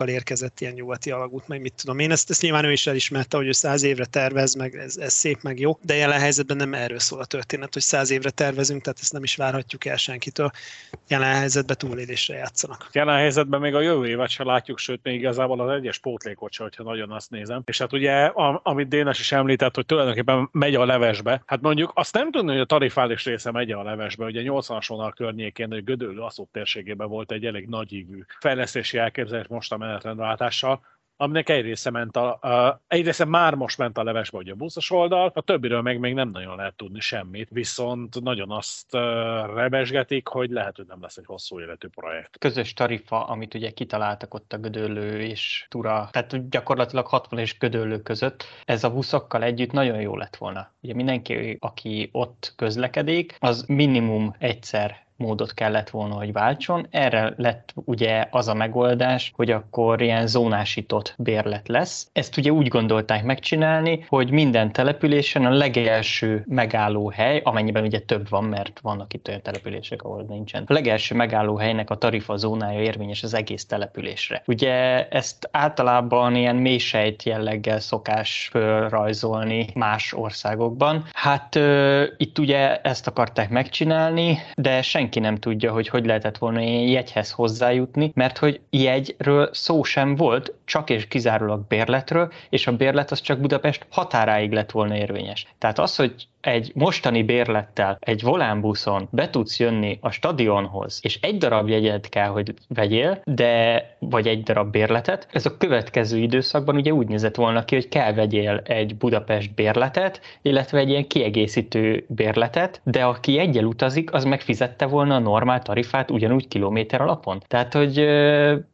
koncepciókkal 0.00 0.08
érkezett 0.08 0.60
ilyen 0.60 0.72
nyugati 0.72 1.10
alagút, 1.10 1.48
meg 1.48 1.60
mit 1.60 1.74
tudom 1.74 1.98
én. 1.98 2.10
Ezt, 2.10 2.30
ezt 2.30 2.42
nyilván 2.42 2.64
ő 2.64 2.72
is 2.72 2.86
elismerte, 2.86 3.36
hogy 3.36 3.46
ő 3.46 3.52
száz 3.52 3.82
évre 3.82 4.04
tervez, 4.04 4.54
meg 4.54 4.74
ez, 4.74 4.96
ez 4.96 5.12
szép, 5.12 5.42
meg 5.42 5.58
jó, 5.58 5.78
de 5.82 5.94
jelen 5.94 6.20
helyzetben 6.20 6.56
nem 6.56 6.74
erről 6.74 6.98
szól 6.98 7.20
a 7.20 7.24
történet, 7.24 7.72
hogy 7.72 7.82
száz 7.82 8.10
évre 8.10 8.30
tervezünk, 8.30 8.82
tehát 8.82 8.98
ezt 9.00 9.12
nem 9.12 9.22
is 9.22 9.36
várhatjuk 9.36 9.84
el 9.84 9.96
senkitől. 9.96 10.50
Jelen 11.08 11.34
helyzetben 11.34 11.76
túlélésre 11.78 12.34
játszanak. 12.34 12.88
Jelen 12.92 13.16
helyzetben 13.16 13.60
még 13.60 13.74
a 13.74 13.80
jövő 13.80 14.06
évet 14.06 14.28
se 14.28 14.44
látjuk, 14.44 14.78
sőt, 14.78 15.00
még 15.02 15.14
igazából 15.14 15.60
az 15.60 15.70
egyes 15.70 15.98
pótlékot 15.98 16.52
se, 16.52 16.62
hogyha 16.62 16.82
nagyon 16.82 17.10
azt 17.10 17.30
nézem. 17.30 17.62
És 17.64 17.78
hát 17.78 17.92
ugye, 17.92 18.24
amit 18.62 18.88
Dénes 18.88 19.20
is 19.20 19.32
említett, 19.32 19.74
hogy 19.74 19.86
tulajdonképpen 19.86 20.48
megy 20.52 20.74
a 20.74 20.84
levesbe, 20.84 21.42
hát 21.46 21.60
mondjuk 21.60 21.92
azt 21.94 22.14
nem 22.14 22.30
tudni, 22.30 22.50
hogy 22.50 22.60
a 22.60 22.64
tarifális 22.64 23.24
része 23.24 23.50
megy 23.50 23.70
a 23.70 23.82
levesbe, 23.82 24.24
ugye 24.24 24.42
80-as 24.44 24.84
vonal 24.88 25.12
környékén, 25.12 25.70
hogy 25.70 25.84
Gödöllő 25.84 26.20
Aszót 26.20 26.48
térségében 26.52 27.08
volt 27.08 27.32
egy 27.32 27.46
elég 27.46 27.68
nagy 27.68 27.92
ívű 27.92 28.24
fejlesztési 28.38 28.98
elképzelés 28.98 29.46
most 29.48 29.72
a 29.72 29.76
menetrendváltással, 29.90 30.80
aminek 31.20 31.48
egy 31.48 31.62
része, 31.62 31.90
ment 31.90 32.16
a, 32.16 32.32
a, 32.32 32.82
egy 32.88 33.04
része 33.04 33.24
már 33.24 33.54
most 33.54 33.78
ment 33.78 33.98
a 33.98 34.02
levesbe, 34.02 34.36
hogy 34.36 34.48
a 34.48 34.54
buszos 34.54 34.90
oldal, 34.90 35.30
a 35.34 35.40
többiről 35.40 35.82
meg 35.82 35.98
még 35.98 36.14
nem 36.14 36.30
nagyon 36.30 36.56
lehet 36.56 36.74
tudni 36.74 37.00
semmit, 37.00 37.48
viszont 37.50 38.20
nagyon 38.22 38.50
azt 38.50 38.94
uh, 38.94 39.00
rebesgetik, 39.54 40.28
hogy 40.28 40.50
lehet, 40.50 40.76
hogy 40.76 40.86
nem 40.86 40.98
lesz 41.00 41.16
egy 41.16 41.26
hosszú 41.26 41.60
életű 41.60 41.88
projekt. 41.88 42.38
Közös 42.38 42.72
tarifa, 42.72 43.26
amit 43.26 43.54
ugye 43.54 43.70
kitaláltak 43.70 44.34
ott 44.34 44.52
a 44.52 44.58
Gödöllő 44.58 45.20
és 45.20 45.66
Tura, 45.68 46.08
tehát 46.12 46.48
gyakorlatilag 46.48 47.06
60 47.06 47.38
és 47.38 47.58
Gödöllő 47.58 48.02
között, 48.02 48.44
ez 48.64 48.84
a 48.84 48.92
buszokkal 48.92 49.42
együtt 49.42 49.72
nagyon 49.72 50.00
jó 50.00 50.16
lett 50.16 50.36
volna. 50.36 50.72
Ugye 50.82 50.94
mindenki, 50.94 51.56
aki 51.60 52.08
ott 52.12 52.52
közlekedik, 52.56 53.36
az 53.38 53.64
minimum 53.68 54.34
egyszer 54.38 55.08
módot 55.20 55.54
kellett 55.54 55.90
volna, 55.90 56.14
hogy 56.14 56.32
váltson. 56.32 56.86
Erre 56.90 57.34
lett 57.36 57.72
ugye 57.74 58.26
az 58.30 58.48
a 58.48 58.54
megoldás, 58.54 59.32
hogy 59.36 59.50
akkor 59.50 60.02
ilyen 60.02 60.26
zónásított 60.26 61.14
bérlet 61.18 61.68
lesz. 61.68 62.08
Ezt 62.12 62.36
ugye 62.36 62.50
úgy 62.50 62.68
gondolták 62.68 63.24
megcsinálni, 63.24 64.04
hogy 64.08 64.30
minden 64.30 64.72
településen 64.72 65.44
a 65.44 65.50
legelső 65.50 66.44
megállóhely, 66.48 67.40
amennyiben 67.44 67.84
ugye 67.84 67.98
több 67.98 68.28
van, 68.28 68.44
mert 68.44 68.80
vannak 68.82 69.12
itt 69.14 69.28
olyan 69.28 69.42
települések, 69.42 70.02
ahol 70.02 70.24
nincsen. 70.28 70.64
A 70.66 70.72
legelső 70.72 71.14
megállóhelynek 71.14 71.90
a 71.90 71.98
tarifa 71.98 72.36
zónája 72.36 72.80
érvényes 72.80 73.22
az 73.22 73.34
egész 73.34 73.66
településre. 73.66 74.42
Ugye 74.46 75.08
ezt 75.08 75.48
általában 75.52 76.36
ilyen 76.36 76.56
mélysejt 76.56 77.22
jelleggel 77.22 77.80
szokás 77.80 78.48
fölrajzolni 78.50 79.66
más 79.74 80.12
országokban. 80.12 81.04
Hát 81.12 81.56
ö, 81.56 82.04
itt 82.16 82.38
ugye 82.38 82.80
ezt 82.80 83.06
akarták 83.06 83.50
megcsinálni, 83.50 84.38
de 84.54 84.82
senki 84.82 85.09
senki 85.10 85.28
nem 85.28 85.36
tudja, 85.36 85.72
hogy 85.72 85.88
hogy 85.88 86.06
lehetett 86.06 86.38
volna 86.38 86.60
ilyen 86.60 86.88
jegyhez 86.88 87.30
hozzájutni, 87.30 88.12
mert 88.14 88.38
hogy 88.38 88.60
jegyről 88.70 89.48
szó 89.52 89.82
sem 89.82 90.16
volt, 90.16 90.54
csak 90.64 90.90
és 90.90 91.06
kizárólag 91.06 91.66
bérletről, 91.68 92.32
és 92.50 92.66
a 92.66 92.76
bérlet 92.76 93.10
az 93.10 93.20
csak 93.20 93.40
Budapest 93.40 93.86
határáig 93.90 94.52
lett 94.52 94.70
volna 94.70 94.96
érvényes. 94.96 95.46
Tehát 95.58 95.78
az, 95.78 95.96
hogy 95.96 96.14
egy 96.40 96.72
mostani 96.74 97.22
bérlettel 97.22 97.98
egy 98.00 98.22
volánbuszon 98.22 99.08
be 99.10 99.30
tudsz 99.30 99.58
jönni 99.58 99.98
a 100.00 100.10
stadionhoz, 100.10 101.00
és 101.02 101.18
egy 101.20 101.38
darab 101.38 101.68
jegyet 101.68 102.08
kell, 102.08 102.28
hogy 102.28 102.54
vegyél, 102.68 103.22
de 103.24 103.84
vagy 103.98 104.26
egy 104.26 104.42
darab 104.42 104.70
bérletet, 104.70 105.28
ez 105.32 105.46
a 105.46 105.56
következő 105.56 106.18
időszakban 106.18 106.76
ugye 106.76 106.92
úgy 106.92 107.06
nézett 107.06 107.36
volna 107.36 107.64
ki, 107.64 107.74
hogy 107.74 107.88
kell 107.88 108.12
vegyél 108.12 108.60
egy 108.64 108.96
Budapest 108.96 109.54
bérletet, 109.54 110.20
illetve 110.42 110.78
egy 110.78 110.88
ilyen 110.88 111.06
kiegészítő 111.06 112.04
bérletet, 112.08 112.80
de 112.84 113.04
aki 113.04 113.38
egyel 113.38 113.64
utazik, 113.64 114.12
az 114.12 114.24
megfizette 114.24 114.86
volna 114.86 115.14
a 115.14 115.18
normál 115.18 115.62
tarifát 115.62 116.10
ugyanúgy 116.10 116.48
kilométer 116.48 117.00
alapon. 117.00 117.42
Tehát, 117.46 117.72
hogy 117.74 117.98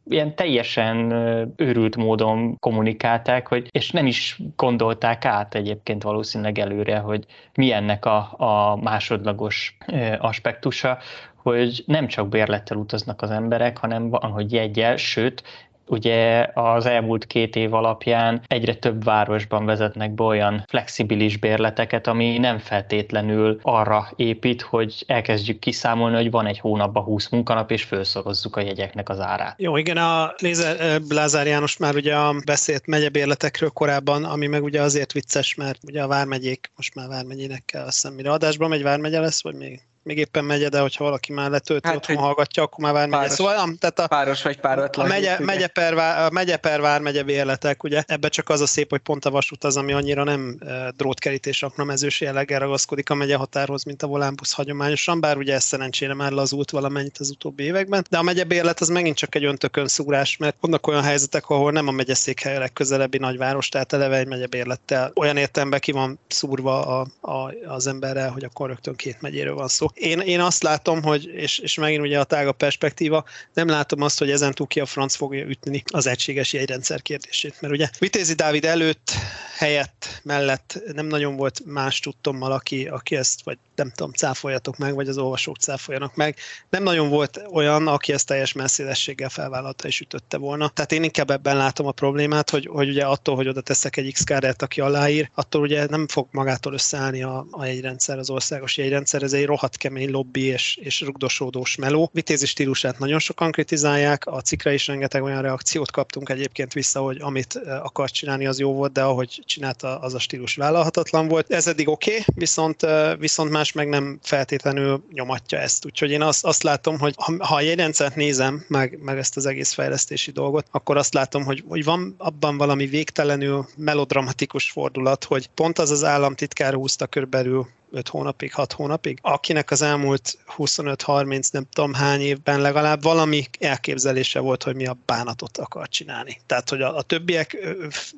ilyen 0.09 0.35
teljesen 0.35 1.11
őrült 1.55 1.95
módon 1.95 2.57
kommunikálták, 2.59 3.47
hogy, 3.47 3.67
és 3.71 3.91
nem 3.91 4.05
is 4.05 4.39
gondolták 4.55 5.25
át 5.25 5.55
egyébként 5.55 6.03
valószínűleg 6.03 6.59
előre, 6.59 6.97
hogy 6.97 7.25
mi 7.53 7.71
ennek 7.71 8.05
a, 8.05 8.33
a 8.37 8.75
másodlagos 8.75 9.77
aspektusa, 10.19 10.97
hogy 11.35 11.83
nem 11.85 12.07
csak 12.07 12.29
bérlettel 12.29 12.77
utaznak 12.77 13.21
az 13.21 13.31
emberek, 13.31 13.77
hanem 13.77 14.09
van, 14.09 14.31
hogy 14.31 14.51
jegyel, 14.51 14.95
sőt, 14.97 15.43
Ugye 15.87 16.47
az 16.53 16.85
elmúlt 16.85 17.25
két 17.25 17.55
év 17.55 17.73
alapján 17.73 18.41
egyre 18.47 18.75
több 18.75 19.03
városban 19.03 19.65
vezetnek 19.65 20.11
be 20.11 20.23
olyan 20.23 20.63
flexibilis 20.67 21.37
bérleteket, 21.37 22.07
ami 22.07 22.37
nem 22.37 22.57
feltétlenül 22.57 23.59
arra 23.61 24.09
épít, 24.15 24.61
hogy 24.61 25.03
elkezdjük 25.07 25.59
kiszámolni, 25.59 26.15
hogy 26.15 26.31
van 26.31 26.45
egy 26.45 26.59
hónapban 26.59 27.03
20 27.03 27.29
munkanap, 27.29 27.71
és 27.71 27.83
felszorozzuk 27.83 28.55
a 28.55 28.61
jegyeknek 28.61 29.09
az 29.09 29.19
árát. 29.19 29.55
Jó, 29.57 29.77
igen, 29.77 29.97
a 29.97 30.33
Lézer, 30.37 31.01
Lázár 31.09 31.47
János 31.47 31.77
már 31.77 31.95
ugye 31.95 32.15
beszélt 32.45 32.87
megyebérletekről 32.87 33.69
korábban, 33.69 34.23
ami 34.23 34.47
meg 34.47 34.63
ugye 34.63 34.81
azért 34.81 35.11
vicces, 35.11 35.55
mert 35.55 35.79
ugye 35.87 36.01
a 36.01 36.07
vármegyék, 36.07 36.71
most 36.75 36.95
már 36.95 37.07
vármegyének 37.07 37.65
kell, 37.65 37.85
azt 37.85 38.01
hiszem, 38.01 38.13
mire 38.13 38.31
adásban 38.31 38.69
megy 38.69 38.83
vármegye 38.83 39.19
lesz, 39.19 39.43
vagy 39.43 39.55
még 39.55 39.81
még 40.07 40.17
éppen 40.17 40.45
megye, 40.45 40.69
de 40.69 40.79
hogyha 40.79 41.03
valaki 41.03 41.33
már 41.33 41.49
letölti, 41.49 41.87
hát, 41.87 41.95
otthon 41.95 42.15
hallgatja, 42.15 42.63
akkor 42.63 42.83
már 42.83 42.93
vármegye. 42.93 43.21
Páros, 43.21 43.33
szóval 43.33 43.55
nem, 43.55 43.77
tehát 43.79 43.99
a, 43.99 44.07
páros 44.07 44.43
vagy 44.43 44.59
páratlan. 44.59 45.05
A 45.05 45.09
megye, 45.09 45.39
megye, 45.39 45.67
per, 45.67 45.93
a 45.97 46.29
megye 46.31 46.57
per 46.57 46.81
vármegye 46.81 47.23
bérletek, 47.23 47.83
ugye 47.83 48.03
ebbe 48.07 48.27
csak 48.27 48.49
az 48.49 48.61
a 48.61 48.65
szép, 48.65 48.89
hogy 48.89 48.99
pont 48.99 49.25
a 49.25 49.29
vasút 49.29 49.63
az, 49.63 49.77
ami 49.77 49.93
annyira 49.93 50.23
nem 50.23 50.57
drótkerítés 50.97 51.63
aknamezős 51.63 52.21
jelleggel 52.21 52.59
ragaszkodik 52.59 53.09
a 53.09 53.15
megye 53.15 53.35
határhoz, 53.35 53.83
mint 53.83 54.03
a 54.03 54.07
volánbusz 54.07 54.53
hagyományosan, 54.53 55.19
bár 55.19 55.37
ugye 55.37 55.53
ez 55.53 55.63
szerencsére 55.63 56.13
már 56.13 56.31
lazult 56.31 56.71
valamennyit 56.71 57.17
az 57.17 57.29
utóbbi 57.29 57.63
években, 57.63 58.05
de 58.09 58.17
a 58.17 58.21
megye 58.21 58.43
bérlet 58.43 58.79
az 58.79 58.87
megint 58.87 59.17
csak 59.17 59.35
egy 59.35 59.45
öntökön 59.45 59.87
szúrás, 59.87 60.37
mert 60.37 60.55
vannak 60.59 60.87
olyan 60.87 61.03
helyzetek, 61.03 61.49
ahol 61.49 61.71
nem 61.71 61.87
a 61.87 61.91
megyeszékhely 61.91 62.55
a 62.55 62.59
legközelebbi 62.59 63.17
nagyváros, 63.17 63.69
tehát 63.69 63.93
eleve 63.93 64.17
egy 64.17 64.27
megye 64.27 64.47
bérlettel 64.47 65.11
olyan 65.15 65.37
értelemben 65.37 65.79
ki 65.79 65.91
van 65.91 66.19
szúrva 66.27 66.85
a, 66.85 67.07
a, 67.21 67.53
az 67.67 67.87
emberrel, 67.87 68.29
hogy 68.29 68.43
akkor 68.43 68.67
rögtön 68.67 68.95
két 68.95 69.21
megyéről 69.21 69.55
van 69.55 69.67
szó. 69.67 69.87
Én, 69.99 70.19
én 70.19 70.39
azt 70.39 70.63
látom, 70.63 71.03
hogy, 71.03 71.25
és, 71.25 71.57
és 71.57 71.75
megint 71.75 72.01
ugye 72.01 72.19
a 72.19 72.23
tága 72.23 72.51
perspektíva, 72.51 73.25
nem 73.53 73.67
látom 73.67 74.01
azt, 74.01 74.19
hogy 74.19 74.31
ezen 74.31 74.53
túl 74.53 74.67
ki 74.67 74.79
a 74.79 74.85
franc 74.85 75.15
fogja 75.15 75.45
ütni 75.45 75.83
az 75.85 76.07
egységes 76.07 76.53
jegyrendszer 76.53 77.01
kérdését. 77.01 77.55
Mert 77.59 77.73
ugye 77.73 77.89
Vitézi 77.99 78.33
Dávid 78.33 78.65
előtt, 78.65 79.11
helyett, 79.57 80.21
mellett 80.23 80.79
nem 80.93 81.05
nagyon 81.05 81.35
volt 81.35 81.61
más 81.65 81.99
tudtommal, 81.99 82.51
aki, 82.51 82.87
aki 82.87 83.15
ezt, 83.15 83.43
vagy 83.43 83.57
nem 83.75 83.91
tudom, 83.95 84.11
cáfoljatok 84.11 84.77
meg, 84.77 84.95
vagy 84.95 85.07
az 85.07 85.17
olvasók 85.17 85.57
cáfoljanak 85.57 86.15
meg. 86.15 86.35
Nem 86.69 86.83
nagyon 86.83 87.09
volt 87.09 87.41
olyan, 87.51 87.87
aki 87.87 88.13
ezt 88.13 88.27
teljes 88.27 88.53
messzélességgel 88.53 89.29
felvállalta 89.29 89.87
és 89.87 89.99
ütötte 89.99 90.37
volna. 90.37 90.69
Tehát 90.69 90.91
én 90.91 91.03
inkább 91.03 91.29
ebben 91.29 91.57
látom 91.57 91.87
a 91.87 91.91
problémát, 91.91 92.49
hogy, 92.49 92.67
hogy 92.71 92.89
ugye 92.89 93.05
attól, 93.05 93.35
hogy 93.35 93.47
oda 93.47 93.61
teszek 93.61 93.97
egy 93.97 94.13
x 94.13 94.23
aki 94.57 94.81
aláír, 94.81 95.29
attól 95.33 95.61
ugye 95.61 95.85
nem 95.85 96.07
fog 96.07 96.27
magától 96.31 96.73
összeállni 96.73 97.23
a, 97.23 97.45
a 97.51 97.65
jegyrendszer, 97.65 98.17
az 98.17 98.29
országos 98.29 98.77
jegyrendszer, 98.77 99.23
ez 99.23 99.33
egy 99.33 99.45
rohadt 99.45 99.77
kemény 99.87 100.11
lobby 100.11 100.43
és, 100.43 100.77
és 100.81 101.01
rugdosódós 101.01 101.75
meló. 101.75 102.09
Vitézi 102.13 102.45
stílusát 102.45 102.99
nagyon 102.99 103.19
sokan 103.19 103.51
kritizálják, 103.51 104.25
a 104.25 104.41
cikre 104.41 104.73
is 104.73 104.87
rengeteg 104.87 105.23
olyan 105.23 105.41
reakciót 105.41 105.91
kaptunk 105.91 106.29
egyébként 106.29 106.73
vissza, 106.73 106.99
hogy 106.99 107.17
amit 107.21 107.55
akart 107.81 108.13
csinálni, 108.13 108.45
az 108.45 108.59
jó 108.59 108.73
volt, 108.73 108.91
de 108.91 109.01
ahogy 109.01 109.41
csinálta, 109.45 109.99
az 109.99 110.13
a 110.13 110.19
stílus 110.19 110.55
vállalhatatlan 110.55 111.27
volt. 111.27 111.51
Ez 111.51 111.67
eddig 111.67 111.87
oké, 111.87 112.11
okay, 112.11 112.23
viszont, 112.35 112.85
viszont 113.19 113.51
más 113.51 113.71
meg 113.71 113.89
nem 113.89 114.19
feltétlenül 114.21 115.03
nyomatja 115.11 115.59
ezt. 115.59 115.85
Úgyhogy 115.85 116.11
én 116.11 116.21
azt, 116.21 116.45
azt 116.45 116.63
látom, 116.63 116.99
hogy 116.99 117.13
ha, 117.17 117.45
ha 117.45 117.55
a 117.55 117.61
jegyrendszert 117.61 118.15
nézem, 118.15 118.65
meg, 118.67 118.99
meg 119.01 119.17
ezt 119.17 119.37
az 119.37 119.45
egész 119.45 119.73
fejlesztési 119.73 120.31
dolgot, 120.31 120.67
akkor 120.71 120.97
azt 120.97 121.13
látom, 121.13 121.43
hogy, 121.43 121.63
hogy 121.67 121.83
van 121.83 122.15
abban 122.17 122.57
valami 122.57 122.85
végtelenül 122.85 123.67
melodramatikus 123.77 124.71
fordulat, 124.71 125.23
hogy 125.23 125.47
pont 125.47 125.79
az 125.79 125.91
az 125.91 126.03
államtitkár 126.03 126.73
húzta 126.73 127.05
körülbelül 127.05 127.67
5 127.91 128.07
hónapig, 128.07 128.53
6 128.53 128.73
hónapig, 128.73 129.19
akinek 129.21 129.71
az 129.71 129.81
elmúlt 129.81 130.37
25-30 130.57 131.51
nem 131.51 131.65
tudom 131.73 131.93
hány 131.93 132.21
évben 132.21 132.61
legalább 132.61 133.03
valami 133.03 133.43
elképzelése 133.59 134.39
volt, 134.39 134.63
hogy 134.63 134.75
mi 134.75 134.85
a 134.85 134.97
bánatot 135.05 135.57
akar 135.57 135.87
csinálni. 135.87 136.37
Tehát, 136.45 136.69
hogy 136.69 136.81
a, 136.81 136.97
a 136.97 137.01
többiek, 137.01 137.57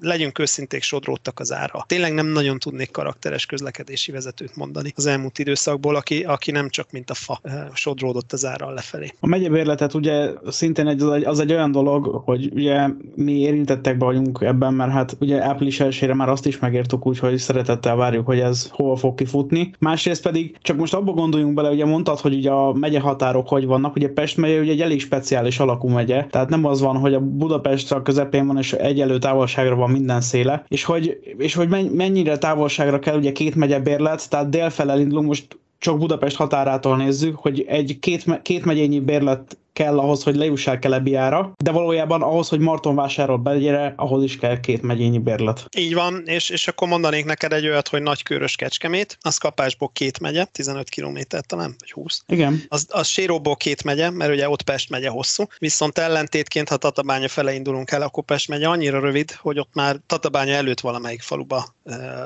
legyünk 0.01 0.39
őszinték, 0.39 0.83
sodródtak 0.83 1.39
az 1.39 1.51
ára. 1.51 1.83
Tényleg 1.88 2.13
nem 2.13 2.27
nagyon 2.27 2.59
tudnék 2.59 2.91
karakteres 2.91 3.45
közlekedési 3.45 4.11
vezetőt 4.11 4.55
mondani 4.55 4.93
az 4.95 5.05
elmúlt 5.05 5.39
időszakból, 5.39 5.95
aki, 5.95 6.23
aki 6.23 6.51
nem 6.51 6.69
csak 6.69 6.91
mint 6.91 7.09
a 7.09 7.13
fa 7.13 7.41
sodródott 7.73 8.33
az 8.33 8.45
ára 8.45 8.69
lefelé. 8.69 9.13
A 9.19 9.27
megyebérletet 9.27 9.93
ugye 9.93 10.29
szintén 10.47 10.88
egy, 10.88 11.01
az, 11.01 11.11
egy, 11.11 11.23
az 11.23 11.39
egy 11.39 11.51
olyan 11.51 11.71
dolog, 11.71 12.21
hogy 12.25 12.49
ugye 12.53 12.88
mi 13.15 13.31
érintettek 13.31 13.99
vagyunk 13.99 14.41
ebben, 14.41 14.73
mert 14.73 14.91
hát 14.91 15.15
ugye 15.19 15.43
április 15.43 15.79
elsőre 15.79 16.13
már 16.13 16.29
azt 16.29 16.45
is 16.45 16.59
megértük 16.59 17.05
úgy, 17.05 17.19
hogy 17.19 17.38
szeretettel 17.38 17.95
várjuk, 17.95 18.25
hogy 18.25 18.39
ez 18.39 18.67
hova 18.71 18.95
fog 18.95 19.15
kifutni, 19.15 19.58
jutni. 19.59 19.75
Másrészt 19.79 20.21
pedig 20.21 20.57
csak 20.61 20.77
most 20.77 20.93
abba 20.93 21.11
gondoljunk 21.11 21.53
bele, 21.53 21.69
ugye 21.69 21.85
mondtad, 21.85 22.19
hogy 22.19 22.33
ugye 22.33 22.51
a 22.51 22.73
megye 22.73 22.99
határok 22.99 23.47
hogy 23.47 23.65
vannak, 23.65 23.95
ugye 23.95 24.09
Pest 24.09 24.37
megye 24.37 24.59
ugye 24.59 24.71
egy 24.71 24.81
elég 24.81 24.99
speciális 24.99 25.59
alakú 25.59 25.87
megye, 25.87 26.25
tehát 26.29 26.49
nem 26.49 26.65
az 26.65 26.81
van, 26.81 26.97
hogy 26.97 27.13
a 27.13 27.19
Budapest 27.19 27.91
a 27.91 28.01
közepén 28.01 28.47
van, 28.47 28.57
és 28.57 28.73
egyelő 28.73 29.17
távolságra 29.17 29.75
van 29.75 29.89
minden 29.89 30.21
széle, 30.21 30.63
és 30.67 30.83
hogy, 30.83 31.19
és 31.37 31.53
hogy 31.53 31.69
mennyire 31.91 32.37
távolságra 32.37 32.99
kell 32.99 33.17
ugye 33.17 33.31
két 33.31 33.55
megye 33.55 33.79
bérlet, 33.79 34.29
tehát 34.29 34.49
délfelel 34.49 34.99
indulunk, 34.99 35.27
most 35.27 35.57
csak 35.79 35.98
Budapest 35.98 36.36
határától 36.36 36.98
nézzük, 36.98 37.36
hogy 37.36 37.65
egy 37.67 38.00
két, 38.00 38.41
két 38.41 38.65
megyényi 38.65 39.00
bérlet 39.00 39.57
kell 39.74 40.00
ahhoz, 40.00 40.24
hogy 40.24 40.36
lejussál 40.36 40.79
Kelebiára, 40.79 41.53
de 41.63 41.71
valójában 41.71 42.21
ahhoz, 42.21 42.50
hogy 42.50 42.59
Martonvásárról 42.59 43.38
begyere, 43.38 43.93
ahhoz 43.95 44.24
is 44.24 44.38
kell 44.38 44.59
két 44.59 44.81
megyényi 44.81 45.17
bérlet. 45.17 45.65
Így 45.77 45.93
van, 45.93 46.21
és, 46.25 46.50
és 46.50 46.67
akkor 46.67 46.88
mondanék 46.88 47.25
neked 47.25 47.53
egy 47.53 47.67
olyat, 47.67 47.88
hogy 47.88 48.01
Nagykőrös 48.01 48.55
Kecskemét, 48.55 49.17
az 49.21 49.38
kapásból 49.38 49.89
két 49.93 50.19
megye, 50.19 50.43
15 50.43 50.89
km 50.89 51.17
talán, 51.48 51.75
vagy 51.79 51.91
20. 51.91 52.24
Igen. 52.27 52.63
Az, 52.67 52.88
az 52.89 53.07
Séróból 53.07 53.55
két 53.55 53.83
megye, 53.83 54.09
mert 54.09 54.31
ugye 54.31 54.50
ott 54.50 54.62
Pest 54.62 54.89
megye 54.89 55.09
hosszú, 55.09 55.43
viszont 55.57 55.98
ellentétként, 55.98 56.69
ha 56.69 56.77
Tatabánya 56.77 57.27
fele 57.27 57.53
indulunk 57.53 57.91
el, 57.91 58.01
akkor 58.01 58.24
Pest 58.24 58.48
megye 58.48 58.67
annyira 58.67 59.00
rövid, 59.00 59.31
hogy 59.31 59.59
ott 59.59 59.74
már 59.74 60.00
Tatabánya 60.07 60.53
előtt 60.53 60.79
valamelyik 60.79 61.21
faluba 61.21 61.75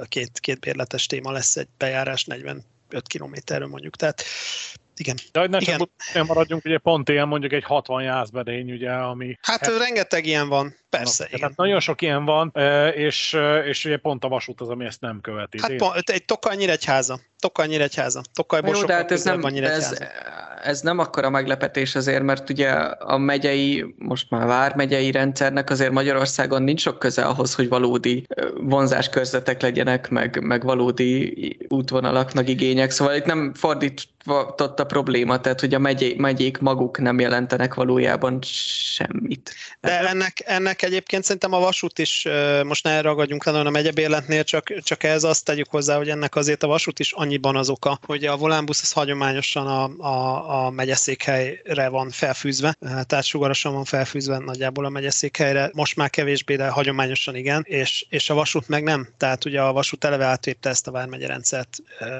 két, 0.07 0.39
két 0.39 0.60
bérletes 0.60 1.05
téma 1.05 1.31
lesz 1.31 1.55
egy 1.55 1.67
bejárás 1.77 2.25
40 2.25 2.63
5 2.93 3.07
kilométerről 3.07 3.67
mondjuk. 3.67 3.95
Tehát 3.95 4.23
igen. 4.97 5.15
De 5.31 5.39
hogy 5.39 5.50
ne 5.50 5.59
csak 5.59 5.89
igen. 6.09 6.25
maradjunk, 6.25 6.65
ugye 6.65 6.77
pont 6.77 7.09
ilyen 7.09 7.27
mondjuk 7.27 7.53
egy 7.53 7.63
60 7.63 8.03
jászbedény, 8.03 8.71
ugye, 8.71 8.91
ami... 8.91 9.38
Hát 9.41 9.65
he- 9.65 9.77
rengeteg 9.77 10.25
ilyen 10.25 10.47
van, 10.47 10.75
persze. 10.97 11.27
Na, 11.31 11.38
tehát 11.38 11.55
nagyon 11.55 11.79
sok 11.79 12.01
ilyen 12.01 12.25
van, 12.25 12.51
és, 12.95 13.38
és 13.65 13.85
ugye 13.85 13.97
pont 13.97 14.23
a 14.23 14.27
vasút 14.27 14.62
az, 14.62 14.69
ami 14.69 14.85
ezt 14.85 15.01
nem 15.01 15.21
követi. 15.21 15.59
Hát 15.62 15.75
pont, 15.75 16.09
egy 16.09 16.25
Tokaj 16.25 16.55
Nyíregyháza. 16.55 17.19
Tokaj 17.39 17.67
Nyíregyháza. 17.67 18.21
Tokajból 18.33 18.75
Jó, 18.75 18.83
de 18.83 18.93
hát 18.93 19.12
ez 19.12 19.23
nem, 19.23 19.45
ez, 19.45 19.97
ez 20.63 20.81
nem 20.81 21.00
akkora 21.00 21.29
meglepetés 21.29 21.95
azért, 21.95 22.23
mert 22.23 22.50
ugye 22.50 22.69
a 22.69 23.17
megyei, 23.17 23.95
most 23.97 24.29
már 24.29 24.45
vármegyei 24.45 25.12
rendszernek 25.12 25.69
azért 25.69 25.91
Magyarországon 25.91 26.62
nincs 26.62 26.81
sok 26.81 27.00
köze 27.00 27.25
ahhoz, 27.25 27.55
hogy 27.55 27.69
valódi 27.69 28.27
vonzáskörzetek 28.53 29.62
legyenek, 29.62 30.09
meg, 30.09 30.41
meg 30.41 30.63
valódi 30.63 31.57
útvonalaknak 31.67 32.50
igények, 32.50 32.91
szóval 32.91 33.15
itt 33.15 33.25
nem 33.25 33.53
fordított 33.53 34.79
a 34.79 34.85
probléma, 34.85 35.39
tehát 35.39 35.59
hogy 35.59 35.73
a 35.73 35.79
megyé, 35.79 36.15
megyék 36.17 36.57
maguk 36.57 37.00
nem 37.00 37.19
jelentenek 37.19 37.73
valójában 37.73 38.39
semmit. 38.41 39.55
De 39.79 40.07
ennek, 40.07 40.43
ennek 40.45 40.81
egyébként 40.83 41.23
szerintem 41.23 41.53
a 41.53 41.59
vasút 41.59 41.99
is, 41.99 42.27
most 42.63 42.83
ne 42.83 43.01
ragadjunk 43.01 43.45
le 43.45 43.59
a 43.59 43.69
megyebérletnél, 43.69 44.43
csak, 44.43 44.73
csak 44.81 45.03
ez 45.03 45.23
azt 45.23 45.45
tegyük 45.45 45.69
hozzá, 45.69 45.97
hogy 45.97 46.09
ennek 46.09 46.35
azért 46.35 46.63
a 46.63 46.67
vasút 46.67 46.99
is 46.99 47.11
annyiban 47.11 47.55
az 47.55 47.69
oka, 47.69 47.99
hogy 48.05 48.25
a 48.25 48.37
volánbusz 48.37 48.81
az 48.81 48.91
hagyományosan 48.91 49.67
a, 49.67 49.83
a, 49.97 50.65
a 50.65 50.69
megyeszékhelyre 50.69 51.87
van 51.87 52.09
felfűzve, 52.09 52.75
tehát 52.79 53.23
sugarasan 53.23 53.73
van 53.73 53.83
felfűzve 53.83 54.37
nagyjából 54.37 54.85
a 54.85 54.89
megyeszékhelyre, 54.89 55.69
most 55.73 55.95
már 55.95 56.09
kevésbé, 56.09 56.55
de 56.55 56.67
hagyományosan 56.67 57.35
igen, 57.35 57.63
és, 57.67 58.05
és 58.09 58.29
a 58.29 58.33
vasút 58.33 58.67
meg 58.67 58.83
nem. 58.83 59.07
Tehát 59.17 59.45
ugye 59.45 59.61
a 59.61 59.71
vasút 59.71 60.03
eleve 60.03 60.25
átvépte 60.25 60.69
ezt 60.69 60.87
a 60.87 60.91
vármegye 60.91 61.37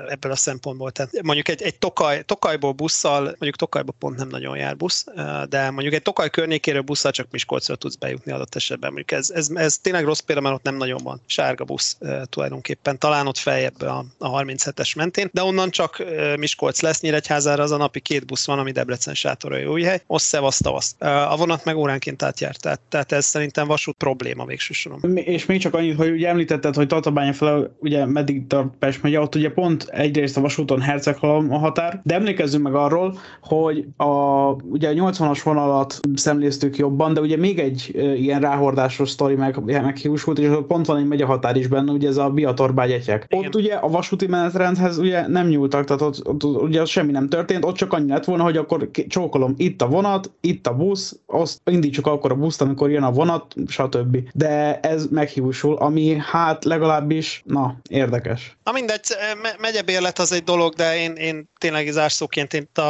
ebből 0.08 0.32
a 0.32 0.36
szempontból. 0.36 0.92
Tehát 0.92 1.22
mondjuk 1.22 1.48
egy, 1.48 1.62
egy 1.62 1.76
Tokaj, 1.76 2.24
Tokajból 2.24 2.72
busszal, 2.72 3.22
mondjuk 3.24 3.56
Tokajból 3.56 3.96
pont 4.00 4.18
nem 4.18 4.28
nagyon 4.28 4.58
jár 4.58 4.78
busz, 4.78 5.06
de 5.50 5.70
mondjuk 5.70 5.94
egy 5.94 6.02
Tokaj 6.02 6.30
környékéről 6.30 6.82
busszal 6.82 7.12
csak 7.12 7.28
Miskolcra 7.32 7.76
tudsz 7.76 7.96
bejutni 7.96 8.32
adott 8.32 8.53
esetben. 8.56 8.94
Mondjuk 8.94 9.20
ez, 9.20 9.30
ez, 9.30 9.50
ez 9.54 9.78
tényleg 9.78 10.06
rossz 10.06 10.20
példa, 10.20 10.42
mert 10.42 10.56
ott 10.56 10.64
nem 10.64 10.76
nagyon 10.76 11.00
van 11.04 11.22
sárga 11.26 11.64
busz 11.64 11.98
tulajdonképpen. 12.30 13.00
Talán 13.00 13.28
ott 13.28 13.38
feljebb 13.38 13.82
a, 13.82 14.06
a 14.18 14.42
37-es 14.42 14.96
mentén, 14.96 15.30
de 15.34 15.44
onnan 15.44 15.70
csak 15.70 16.04
Miskolc 16.38 16.82
lesz, 16.82 17.02
Nyíregyházára 17.02 17.64
az 17.64 17.72
a 17.72 17.78
napi 17.78 18.00
két 18.00 18.26
busz 18.26 18.46
van, 18.46 18.60
ami 18.60 18.72
Debrecen 18.72 19.14
sátora 19.14 19.58
jó 19.58 19.76
hely, 19.76 20.02
ossz 20.08 20.34
tavasz. 20.58 20.96
A 21.00 21.36
vonat 21.38 21.66
meg 21.66 21.78
óránként 21.78 22.24
átjár, 22.24 22.56
tehát, 22.56 22.80
tehát 22.90 23.12
ez 23.12 23.26
szerintem 23.26 23.68
vasút 23.68 23.96
probléma 23.96 24.46
végső. 24.46 24.72
És 25.14 25.46
még 25.46 25.60
csak 25.60 25.74
annyit, 25.74 25.98
hogy 25.98 26.10
ugye 26.10 26.28
említetted, 26.30 26.76
hogy 26.76 26.88
Tatabánya 26.88 27.34
fel, 27.34 27.76
ugye 27.80 28.06
meddig 28.06 28.48
tart 28.48 28.74
Pest 28.80 29.02
megye, 29.02 29.20
ott 29.20 29.36
ugye 29.36 29.52
pont 29.52 29.84
egyrészt 29.84 30.38
a 30.38 30.42
vasúton 30.42 30.82
Herceghalom 30.82 31.54
a 31.54 31.58
határ, 31.58 32.02
de 32.04 32.14
emlékezzünk 32.14 32.64
meg 32.64 32.76
arról, 32.76 33.20
hogy 33.42 33.86
a, 33.98 34.06
ugye 34.52 34.90
a 34.90 34.94
80-as 34.94 35.42
vonalat 35.44 36.00
szemléztük 36.16 36.78
jobban, 36.78 37.14
de 37.14 37.22
ugye 37.22 37.38
még 37.38 37.60
egy 37.60 37.92
e, 37.96 38.02
ilyen 38.34 38.52
ráhordásos 38.52 39.10
sztori 39.10 39.36
meg, 39.36 39.64
meghiúsult, 39.64 40.40
és 40.40 40.50
pont 40.68 40.86
van 40.86 40.98
egy 40.98 41.08
megye 41.08 41.26
határ 41.26 41.56
is 41.56 41.68
benne, 41.68 41.92
ugye 41.92 42.08
ez 42.08 42.18
a 42.18 42.30
Biatorbágyegyek. 42.30 43.28
Ott 43.30 43.56
ugye 43.56 43.74
a 43.74 43.88
vasúti 43.88 44.28
menetrendhez 44.28 44.98
ugye 44.98 45.28
nem 45.28 45.48
nyúltak, 45.48 45.86
tehát 45.86 46.02
ott, 46.02 46.28
ott, 46.28 46.44
ugye 46.44 46.82
ott 46.82 46.88
semmi 46.88 47.12
nem 47.12 47.30
történt, 47.30 47.66
ott 47.66 47.76
csak 47.76 47.94
annyi 47.94 48.12
lett 48.12 48.26
volna, 48.26 48.44
hogy 48.44 48.58
akkor 48.58 48.90
csókolom, 49.08 49.54
itt 49.58 49.82
a 49.82 49.88
vonat, 49.88 50.32
itt 50.42 50.68
a 50.68 50.76
busz, 50.76 51.20
azt 51.26 51.62
indítsuk 51.66 52.08
akkor 52.08 52.32
a 52.32 52.36
buszt, 52.36 52.62
amikor 52.62 52.90
jön 52.90 53.04
a 53.04 53.12
vonat, 53.12 53.56
stb. 53.68 54.18
De 54.34 54.80
ez 54.80 55.08
meghiúsul, 55.12 55.76
ami 55.76 56.18
hát 56.20 56.66
legalábbis, 56.66 57.44
na, 57.46 57.78
érdekes. 57.90 58.58
Na 58.64 58.72
mindegy, 58.72 59.02
me- 59.42 59.58
megyebérlet 59.60 60.20
az 60.20 60.32
egy 60.32 60.44
dolog, 60.44 60.74
de 60.74 60.98
én, 60.98 61.14
én 61.14 61.50
tényleg 61.58 61.88
zárszóként 61.88 62.54
én 62.54 62.68
a, 62.74 62.82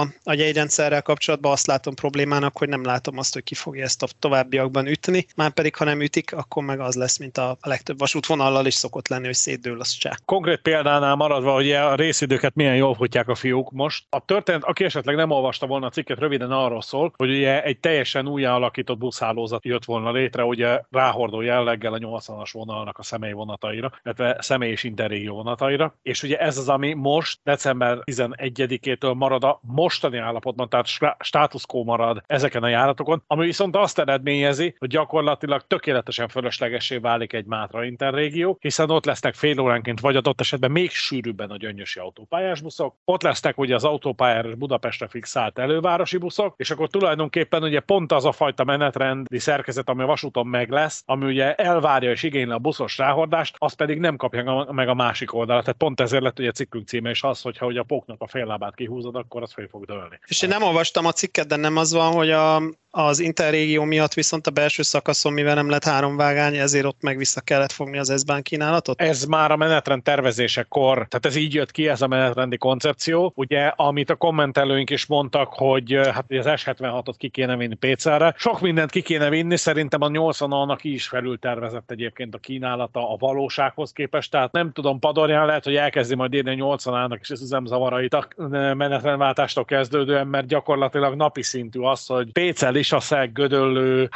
a, 0.00 0.08
a 0.22 0.32
jegyrendszerrel 0.34 1.02
kapcsolatban 1.02 1.52
azt 1.52 1.66
látom 1.66 1.94
problémának, 1.94 2.58
hogy 2.58 2.68
nem 2.68 2.84
látom 2.84 3.18
azt, 3.18 3.32
hogy 3.32 3.42
ki 3.42 3.54
fogja 3.54 3.84
ezt 3.84 4.02
a 4.02 4.06
továbbiakban 4.18 4.86
ütni, 4.92 5.26
már 5.36 5.50
pedig 5.50 5.76
ha 5.76 5.84
nem 5.84 6.00
ütik, 6.00 6.32
akkor 6.32 6.64
meg 6.64 6.80
az 6.80 6.94
lesz, 6.94 7.18
mint 7.18 7.38
a, 7.38 7.56
legtöbb 7.60 7.98
vasútvonallal 7.98 8.66
is 8.66 8.74
szokott 8.74 9.08
lenni, 9.08 9.24
hogy 9.24 9.34
szétdől 9.34 9.80
az 9.80 9.90
csá. 9.90 10.10
Konkrét 10.24 10.60
példánál 10.60 11.14
maradva, 11.14 11.52
hogy 11.52 11.72
a 11.72 11.94
részidőket 11.94 12.54
milyen 12.54 12.76
jól 12.76 12.94
futják 12.94 13.28
a 13.28 13.34
fiúk 13.34 13.70
most. 13.70 14.04
A 14.10 14.24
történet, 14.24 14.64
aki 14.64 14.84
esetleg 14.84 15.16
nem 15.16 15.30
olvasta 15.30 15.66
volna 15.66 15.86
a 15.86 15.90
cikket, 15.90 16.18
röviden 16.18 16.50
arról 16.50 16.82
szól, 16.82 17.12
hogy 17.16 17.30
ugye 17.30 17.62
egy 17.62 17.78
teljesen 17.78 18.28
újjáalakított 18.28 18.98
buszhálózat 18.98 19.64
jött 19.64 19.84
volna 19.84 20.10
létre, 20.12 20.44
ugye 20.44 20.80
ráhordó 20.90 21.40
jelleggel 21.40 21.92
a 21.92 21.98
80-as 21.98 22.50
vonalnak 22.52 22.98
a 22.98 23.02
személyvonataira, 23.02 23.92
illetve 24.04 24.36
személy 24.40 24.70
és 24.70 24.84
interrégió 24.84 25.34
vonataira. 25.34 25.94
És 26.02 26.22
ugye 26.22 26.38
ez 26.38 26.58
az, 26.58 26.68
ami 26.68 26.92
most 26.92 27.40
december 27.42 27.98
10 28.04 28.22
11-től 28.26 29.14
marad 29.14 29.44
a 29.44 29.60
mostani 29.62 30.18
állapotban, 30.18 30.68
tehát 30.68 30.86
status 31.18 31.66
quo 31.66 31.84
marad 31.84 32.22
ezeken 32.26 32.62
a 32.62 32.68
járatokon, 32.68 33.22
ami 33.26 33.44
viszont 33.44 33.76
azt 33.76 33.98
eredményezi, 33.98 34.74
hogy 34.82 34.90
gyakorlatilag 34.90 35.62
tökéletesen 35.66 36.28
fölöslegesé 36.28 36.96
válik 36.96 37.32
egy 37.32 37.44
Mátra 37.44 37.84
interrégió, 37.84 38.56
hiszen 38.60 38.90
ott 38.90 39.04
lesznek 39.04 39.34
fél 39.34 39.60
óránként 39.60 40.00
vagy 40.00 40.16
adott 40.16 40.40
esetben 40.40 40.70
még 40.70 40.90
sűrűbben 40.90 41.50
a 41.50 41.56
gyöngyösi 41.56 41.98
autópályás 41.98 42.60
buszok, 42.60 42.96
ott 43.04 43.22
lesznek 43.22 43.58
ugye 43.58 43.74
az 43.74 43.84
autópályára 43.84 44.54
Budapestre 44.54 45.08
fixált 45.08 45.58
elővárosi 45.58 46.16
buszok, 46.16 46.54
és 46.56 46.70
akkor 46.70 46.88
tulajdonképpen 46.88 47.62
ugye 47.62 47.80
pont 47.80 48.12
az 48.12 48.24
a 48.24 48.32
fajta 48.32 48.64
menetrendi 48.64 49.38
szerkezet, 49.38 49.88
ami 49.88 50.02
a 50.02 50.06
vasúton 50.06 50.46
meg 50.46 50.70
lesz, 50.70 51.02
ami 51.06 51.24
ugye 51.24 51.54
elvárja 51.54 52.10
és 52.10 52.22
igényli 52.22 52.52
a 52.52 52.58
buszos 52.58 52.98
ráhordást, 52.98 53.54
azt 53.58 53.76
pedig 53.76 53.98
nem 53.98 54.16
kapja 54.16 54.66
meg 54.70 54.88
a 54.88 54.94
másik 54.94 55.34
oldalat. 55.34 55.64
Tehát 55.64 55.78
pont 55.78 56.00
ezért 56.00 56.22
lett 56.22 56.38
ugye 56.38 56.48
a 56.48 56.52
cikkünk 56.52 56.88
címe 56.88 57.10
is 57.10 57.22
az, 57.22 57.40
hogyha 57.40 57.66
ugye 57.66 57.80
a 57.80 57.84
póknak 57.84 58.20
a 58.20 58.26
fél 58.26 58.46
lábát 58.46 58.74
kihúzod, 58.74 59.16
akkor 59.16 59.42
az 59.42 59.52
fel 59.52 59.66
fog 59.70 59.84
dőlni. 59.84 60.18
És 60.26 60.42
én 60.42 60.48
nem 60.48 60.62
olvastam 60.62 61.06
a 61.06 61.12
cikket, 61.12 61.46
de 61.46 61.56
nem 61.56 61.76
az 61.76 61.92
van, 61.92 62.12
hogy 62.12 62.30
a, 62.30 62.62
az 62.90 63.18
interrégió 63.18 63.84
miatt 63.84 64.14
viszont 64.14 64.46
a 64.46 64.50
belső 64.50 64.71
szakaszon, 64.80 65.32
mivel 65.32 65.54
nem 65.54 65.70
lett 65.70 65.84
három 65.84 66.16
vágány, 66.16 66.56
ezért 66.56 66.84
ott 66.84 67.02
meg 67.02 67.16
vissza 67.16 67.40
kellett 67.40 67.72
fogni 67.72 67.98
az 67.98 68.14
S-bán 68.18 68.42
kínálatot? 68.42 69.00
Ez 69.00 69.24
már 69.24 69.50
a 69.50 69.56
menetrend 69.56 70.02
tervezésekor, 70.02 70.94
tehát 70.94 71.26
ez 71.26 71.36
így 71.36 71.54
jött 71.54 71.70
ki, 71.70 71.88
ez 71.88 72.02
a 72.02 72.06
menetrendi 72.06 72.56
koncepció. 72.56 73.32
Ugye, 73.36 73.66
amit 73.66 74.10
a 74.10 74.14
kommentelőink 74.14 74.90
is 74.90 75.06
mondtak, 75.06 75.52
hogy 75.52 76.00
hát 76.12 76.24
az 76.28 76.46
S76-ot 76.48 77.14
ki 77.16 77.28
kéne 77.28 77.56
vinni 77.56 77.74
PC-re. 77.74 78.34
Sok 78.38 78.60
mindent 78.60 78.90
ki 78.90 79.02
kéne 79.02 79.28
vinni, 79.28 79.56
szerintem 79.56 80.02
a 80.02 80.08
80 80.08 80.52
annak 80.52 80.84
is 80.84 81.08
felül 81.08 81.38
tervezett 81.38 81.90
egyébként 81.90 82.34
a 82.34 82.38
kínálata 82.38 83.12
a 83.12 83.16
valósághoz 83.18 83.92
képest, 83.92 84.30
tehát 84.30 84.52
nem 84.52 84.72
tudom, 84.72 84.98
Padorján 84.98 85.46
lehet, 85.46 85.64
hogy 85.64 85.76
elkezdi 85.76 86.14
majd 86.14 86.34
írni 86.34 86.60
a 86.60 86.76
80-ának 86.76 87.18
is 87.20 87.30
az 87.30 87.42
üzemzavarait 87.42 88.14
a 88.14 88.26
menetrendváltástól 88.74 89.64
kezdődően, 89.64 90.26
mert 90.26 90.46
gyakorlatilag 90.46 91.14
napi 91.14 91.42
szintű 91.42 91.80
az, 91.80 92.06
hogy 92.06 92.32
PC 92.32 92.62
Lisaszeg, 92.62 93.32
Gödöllő, 93.32 94.08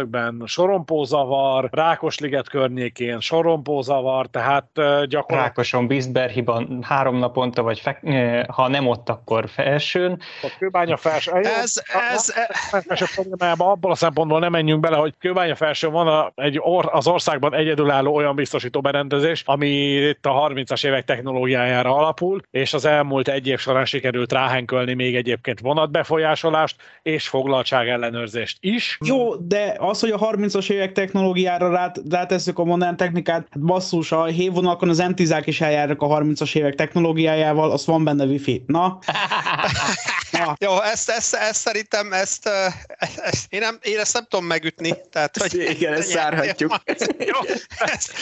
háromszögben 0.00 0.46
sorompózavar, 0.46 1.68
Rákosliget 1.72 2.48
környékén 2.48 3.20
sorompózavar, 3.20 4.26
tehát 4.26 4.66
gyakorlatilag... 4.74 5.28
Rákoson, 5.28 5.86
Biszberhiban 5.86 6.82
három 6.82 7.16
naponta, 7.16 7.62
vagy 7.62 7.80
fe... 7.80 8.46
ha 8.52 8.68
nem 8.68 8.86
ott, 8.86 9.08
akkor 9.08 9.48
felsőn. 9.48 10.18
A 10.42 10.54
kőbánya 10.58 10.96
felső. 10.96 11.32
Ez, 11.32 11.82
ez, 12.12 12.34
ez, 12.88 13.58
abból 13.58 13.90
a 13.90 13.94
szempontból 13.94 14.38
nem 14.38 14.50
menjünk 14.50 14.80
bele, 14.80 14.96
hogy 14.96 15.14
kőbánya 15.18 15.54
felső 15.54 15.88
van 15.88 16.06
a, 16.06 16.32
egy 16.34 16.58
or, 16.60 16.88
az 16.92 17.06
országban 17.06 17.54
egyedülálló 17.54 18.14
olyan 18.14 18.34
biztosító 18.34 18.80
berendezés, 18.80 19.42
ami 19.46 19.68
itt 20.08 20.26
a 20.26 20.48
30-as 20.48 20.86
évek 20.86 21.04
technológiájára 21.04 21.96
alapul, 21.96 22.40
és 22.50 22.74
az 22.74 22.84
elmúlt 22.84 23.28
egy 23.28 23.46
év 23.46 23.58
során 23.58 23.84
sikerült 23.84 24.32
ráhenkölni 24.32 24.94
még 24.94 25.16
egyébként 25.16 25.60
vonatbefolyásolást 25.60 26.76
és 27.02 27.28
foglaltság 27.28 27.88
ellenőrzést 27.88 28.56
is. 28.60 28.98
Jó, 29.04 29.34
de 29.36 29.76
az, 29.90 30.00
hogy 30.00 30.10
a 30.10 30.18
30-as 30.18 30.70
évek 30.70 30.92
technológiára 30.92 31.70
rát, 31.70 32.00
rátesszük 32.10 32.58
a 32.58 32.64
modern 32.64 32.96
technikát, 32.96 33.46
hát 33.50 33.62
basszus, 33.62 34.12
a 34.12 34.24
hévonalakon 34.24 34.88
az 34.88 34.98
m 34.98 35.14
10 35.14 35.34
is 35.44 35.60
eljárnak 35.60 36.02
a 36.02 36.06
30-as 36.06 36.56
évek 36.56 36.74
technológiájával, 36.74 37.70
az 37.70 37.86
van 37.86 38.04
benne 38.04 38.24
wifi. 38.24 38.62
Na? 38.66 38.98
Na. 40.44 40.56
Jó, 40.58 40.82
ezt, 40.82 41.08
ezt, 41.10 41.34
ezt 41.34 41.60
szerintem, 41.60 42.12
ezt, 42.12 42.48
ezt, 42.98 43.46
én, 43.48 43.60
nem, 43.60 43.78
én 43.82 43.98
ezt 43.98 44.12
nem 44.12 44.26
tudom 44.28 44.46
megütni. 44.46 44.94
Tehát, 45.10 45.36
hogy 45.36 45.54
igen, 45.54 45.92
ezt 45.92 46.08
zárhatjuk. 46.08 46.74
Jó, 47.32 47.38
ezt, 47.78 48.12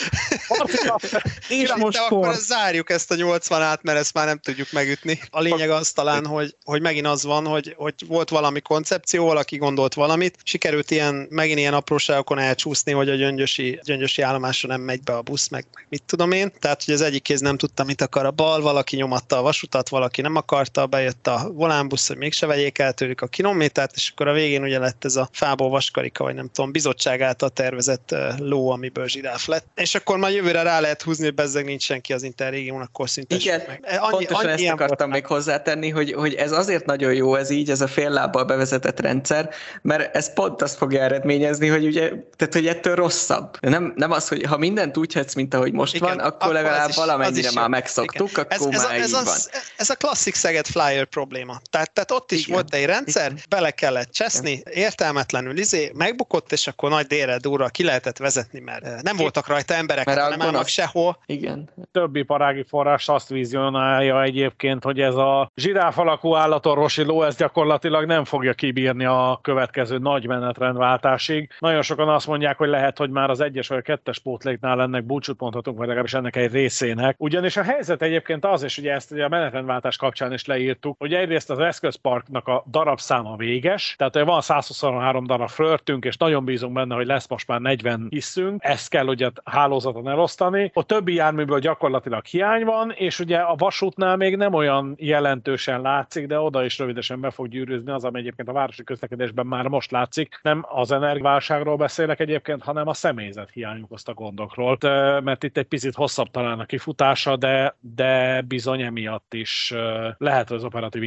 és 1.48 1.72
most 1.74 1.98
akkor 1.98 2.34
zárjuk 2.34 2.90
ezt 2.90 3.10
a 3.10 3.14
80 3.14 3.62
át, 3.62 3.82
mert 3.82 3.98
ezt 3.98 4.14
már 4.14 4.26
nem 4.26 4.38
tudjuk 4.38 4.72
megütni. 4.72 5.20
A 5.30 5.40
lényeg 5.40 5.70
az 5.70 5.92
talán, 5.92 6.26
hogy, 6.26 6.56
hogy 6.64 6.80
megint 6.80 7.06
az 7.06 7.24
van, 7.24 7.46
hogy, 7.46 7.74
hogy 7.76 7.94
volt 8.06 8.28
valami 8.28 8.60
koncepció, 8.60 9.24
valaki 9.24 9.56
gondolt 9.56 9.94
valamit, 9.94 10.36
sikerült 10.42 10.90
ilyen, 10.90 11.26
megint 11.30 11.58
ilyen 11.58 11.74
apróságokon 11.74 12.38
elcsúszni, 12.38 12.92
hogy 12.92 13.08
a 13.08 13.14
gyöngyösi, 13.14 13.80
gyöngyösi 13.84 14.22
állomásra 14.22 14.68
nem 14.68 14.80
megy 14.80 15.02
be 15.02 15.12
a 15.12 15.22
busz, 15.22 15.48
meg, 15.48 15.66
meg 15.74 15.86
mit 15.88 16.02
tudom 16.02 16.32
én. 16.32 16.52
Tehát, 16.58 16.84
hogy 16.84 16.94
az 16.94 17.00
egyik 17.00 17.22
kéz 17.22 17.40
nem 17.40 17.56
tudta, 17.56 17.84
mit 17.84 18.00
akar 18.00 18.26
a 18.26 18.30
bal, 18.30 18.60
valaki 18.60 18.96
nyomatta 18.96 19.38
a 19.38 19.42
vasutat, 19.42 19.88
valaki 19.88 20.20
nem 20.20 20.36
akarta, 20.36 20.86
bejött 20.86 21.26
a 21.26 21.50
volánbusz, 21.52 22.07
hogy 22.08 22.16
mégse 22.16 22.46
vegyék 22.46 22.78
el 22.78 22.92
tőlük 22.92 23.20
a 23.20 23.26
kilométert, 23.26 23.94
és 23.94 24.10
akkor 24.10 24.28
a 24.28 24.32
végén 24.32 24.62
ugye 24.62 24.78
lett 24.78 25.04
ez 25.04 25.16
a 25.16 25.28
fából 25.32 25.68
vaskarika, 25.68 26.24
vagy 26.24 26.34
nem 26.34 26.48
tudom, 26.52 26.72
bizottság 26.72 27.20
által 27.20 27.50
tervezett 27.50 28.14
ló, 28.38 28.70
amiből 28.70 29.08
zsiráf 29.08 29.46
lett. 29.46 29.66
És 29.74 29.94
akkor 29.94 30.18
már 30.18 30.30
jövőre 30.30 30.62
rá 30.62 30.80
lehet 30.80 31.02
húzni, 31.02 31.24
hogy 31.24 31.34
bezzeg 31.34 31.64
nincs 31.64 31.82
senki 31.82 32.12
az 32.12 32.22
interrégiónak, 32.22 32.88
akkor 32.88 33.08
szinte 33.08 33.34
Igen, 33.34 33.62
meg. 33.66 33.98
Annyi, 34.00 34.24
pontosan 34.24 34.50
annyi 34.50 34.64
ezt 34.64 34.72
akartam 34.72 35.10
még 35.10 35.26
hozzátenni, 35.26 35.88
hogy, 35.88 36.12
hogy 36.12 36.34
ez 36.34 36.52
azért 36.52 36.86
nagyon 36.86 37.14
jó 37.14 37.34
ez 37.34 37.50
így, 37.50 37.70
ez 37.70 37.80
a 37.80 37.86
fél 37.86 38.10
lábbal 38.10 38.44
bevezetett 38.44 39.00
rendszer, 39.00 39.50
mert 39.82 40.16
ez 40.16 40.32
pont 40.32 40.62
azt 40.62 40.76
fogja 40.76 41.02
eredményezni, 41.02 41.68
hogy 41.68 41.86
ugye, 41.86 42.08
tehát 42.36 42.54
hogy 42.54 42.66
ettől 42.66 42.94
rosszabb. 42.94 43.56
Nem, 43.60 43.92
nem 43.96 44.10
az, 44.10 44.28
hogy 44.28 44.42
ha 44.42 44.56
mindent 44.56 44.96
úgy 44.96 45.12
hetsz, 45.12 45.34
mint 45.34 45.54
ahogy 45.54 45.72
most 45.72 45.94
Igen, 45.94 46.08
van, 46.08 46.18
akkor, 46.18 46.32
akkor 46.40 46.52
legalább 46.52 46.88
is, 46.88 46.96
valamennyire 46.96 47.50
már 47.54 47.68
megszoktuk, 47.68 48.30
Igen. 48.30 48.44
akkor 48.44 48.56
ez, 48.56 48.82
már 48.82 48.94
ez, 48.94 49.00
ez, 49.00 49.08
így 49.08 49.14
az, 49.14 49.24
van. 49.24 49.60
Ez 49.76 49.90
a 49.90 49.94
klasszik 49.94 50.34
Szeged 50.34 50.66
Flyer 50.66 51.04
probléma. 51.04 51.60
Tehát, 51.70 51.97
tehát 51.98 52.22
ott 52.22 52.32
is 52.32 52.42
Igen. 52.42 52.54
volt 52.54 52.74
egy 52.74 52.84
rendszer, 52.84 53.30
Igen. 53.30 53.42
bele 53.48 53.70
kellett 53.70 54.10
cseszni, 54.10 54.62
értelmetlenül 54.70 55.58
izé, 55.58 55.92
megbukott, 55.94 56.52
és 56.52 56.66
akkor 56.66 56.90
nagy 56.90 57.06
délre 57.06 57.36
durra 57.36 57.68
ki 57.68 57.84
lehetett 57.84 58.16
vezetni, 58.16 58.60
mert 58.60 59.02
nem 59.02 59.16
voltak 59.16 59.46
rajta 59.46 59.74
emberek, 59.74 60.06
mert 60.06 60.28
nem 60.28 60.42
állnak 60.42 60.66
sehol. 60.66 61.18
Igen. 61.26 61.68
Többi 61.92 62.22
parági 62.22 62.64
forrás 62.68 63.08
azt 63.08 63.28
vizionálja 63.28 64.22
egyébként, 64.22 64.84
hogy 64.84 65.00
ez 65.00 65.14
a 65.14 65.50
zsiráf 65.56 65.98
alakú 65.98 66.34
állatorvosi 66.34 67.02
ló, 67.02 67.22
ez 67.22 67.36
gyakorlatilag 67.36 68.06
nem 68.06 68.24
fogja 68.24 68.52
kibírni 68.52 69.04
a 69.04 69.38
következő 69.42 69.98
nagy 69.98 70.26
menetrendváltásig. 70.26 71.50
Nagyon 71.58 71.82
sokan 71.82 72.08
azt 72.08 72.26
mondják, 72.26 72.56
hogy 72.56 72.68
lehet, 72.68 72.98
hogy 72.98 73.10
már 73.10 73.30
az 73.30 73.40
egyes 73.40 73.68
vagy 73.68 73.78
a 73.78 73.82
kettes 73.82 74.18
pótléknál 74.18 74.80
ennek 74.80 75.04
búcsút 75.04 75.40
mondhatunk, 75.40 75.76
vagy 75.76 75.86
legalábbis 75.86 76.14
ennek 76.14 76.36
egy 76.36 76.52
részének. 76.52 77.14
Ugyanis 77.18 77.56
a 77.56 77.62
helyzet 77.62 78.02
egyébként 78.02 78.44
az, 78.44 78.62
és 78.62 78.78
ugye 78.78 78.92
ezt 78.92 79.10
ugye 79.10 79.24
a 79.24 79.28
menetrendváltás 79.28 79.96
kapcsán 79.96 80.32
is 80.32 80.44
leírtuk, 80.44 80.96
hogy 80.98 81.14
egyrészt 81.14 81.50
az 81.50 81.58
eszközparknak 81.78 82.48
a 82.48 82.64
darabszáma 82.70 83.36
véges, 83.36 83.94
tehát 83.98 84.24
van 84.24 84.40
123 84.40 85.26
darab 85.26 85.48
flörtünk, 85.48 86.04
és 86.04 86.16
nagyon 86.16 86.44
bízunk 86.44 86.72
benne, 86.72 86.94
hogy 86.94 87.06
lesz 87.06 87.28
most 87.28 87.46
már 87.46 87.60
40 87.60 88.06
hiszünk. 88.10 88.64
Ezt 88.64 88.88
kell 88.88 89.06
ugye 89.06 89.30
hálózaton 89.44 90.08
elosztani. 90.08 90.70
A 90.74 90.82
többi 90.82 91.14
járműből 91.14 91.58
gyakorlatilag 91.58 92.24
hiány 92.24 92.64
van, 92.64 92.90
és 92.90 93.18
ugye 93.18 93.38
a 93.38 93.54
vasútnál 93.54 94.16
még 94.16 94.36
nem 94.36 94.54
olyan 94.54 94.94
jelentősen 94.96 95.80
látszik, 95.80 96.26
de 96.26 96.40
oda 96.40 96.64
is 96.64 96.78
rövidesen 96.78 97.20
be 97.20 97.30
fog 97.30 97.48
gyűrűzni 97.48 97.90
az, 97.90 98.04
ami 98.04 98.18
egyébként 98.18 98.48
a 98.48 98.52
városi 98.52 98.84
közlekedésben 98.84 99.46
már 99.46 99.66
most 99.66 99.90
látszik. 99.90 100.40
Nem 100.42 100.64
az 100.68 100.92
energiválságról 100.92 101.76
beszélek 101.76 102.20
egyébként, 102.20 102.62
hanem 102.62 102.88
a 102.88 102.94
személyzet 102.94 103.50
hiány 103.50 103.80
okozta 103.82 104.14
gondokról, 104.14 104.78
mert 105.20 105.44
itt 105.44 105.56
egy 105.56 105.66
picit 105.66 105.94
hosszabb 105.94 106.30
talán 106.30 106.58
a 106.58 106.64
kifutása, 106.64 107.36
de, 107.36 107.76
de 107.80 108.42
bizony 108.48 108.82
emiatt 108.82 109.34
is 109.34 109.74
lehet 110.18 110.50
az 110.50 110.64
operatív 110.64 111.02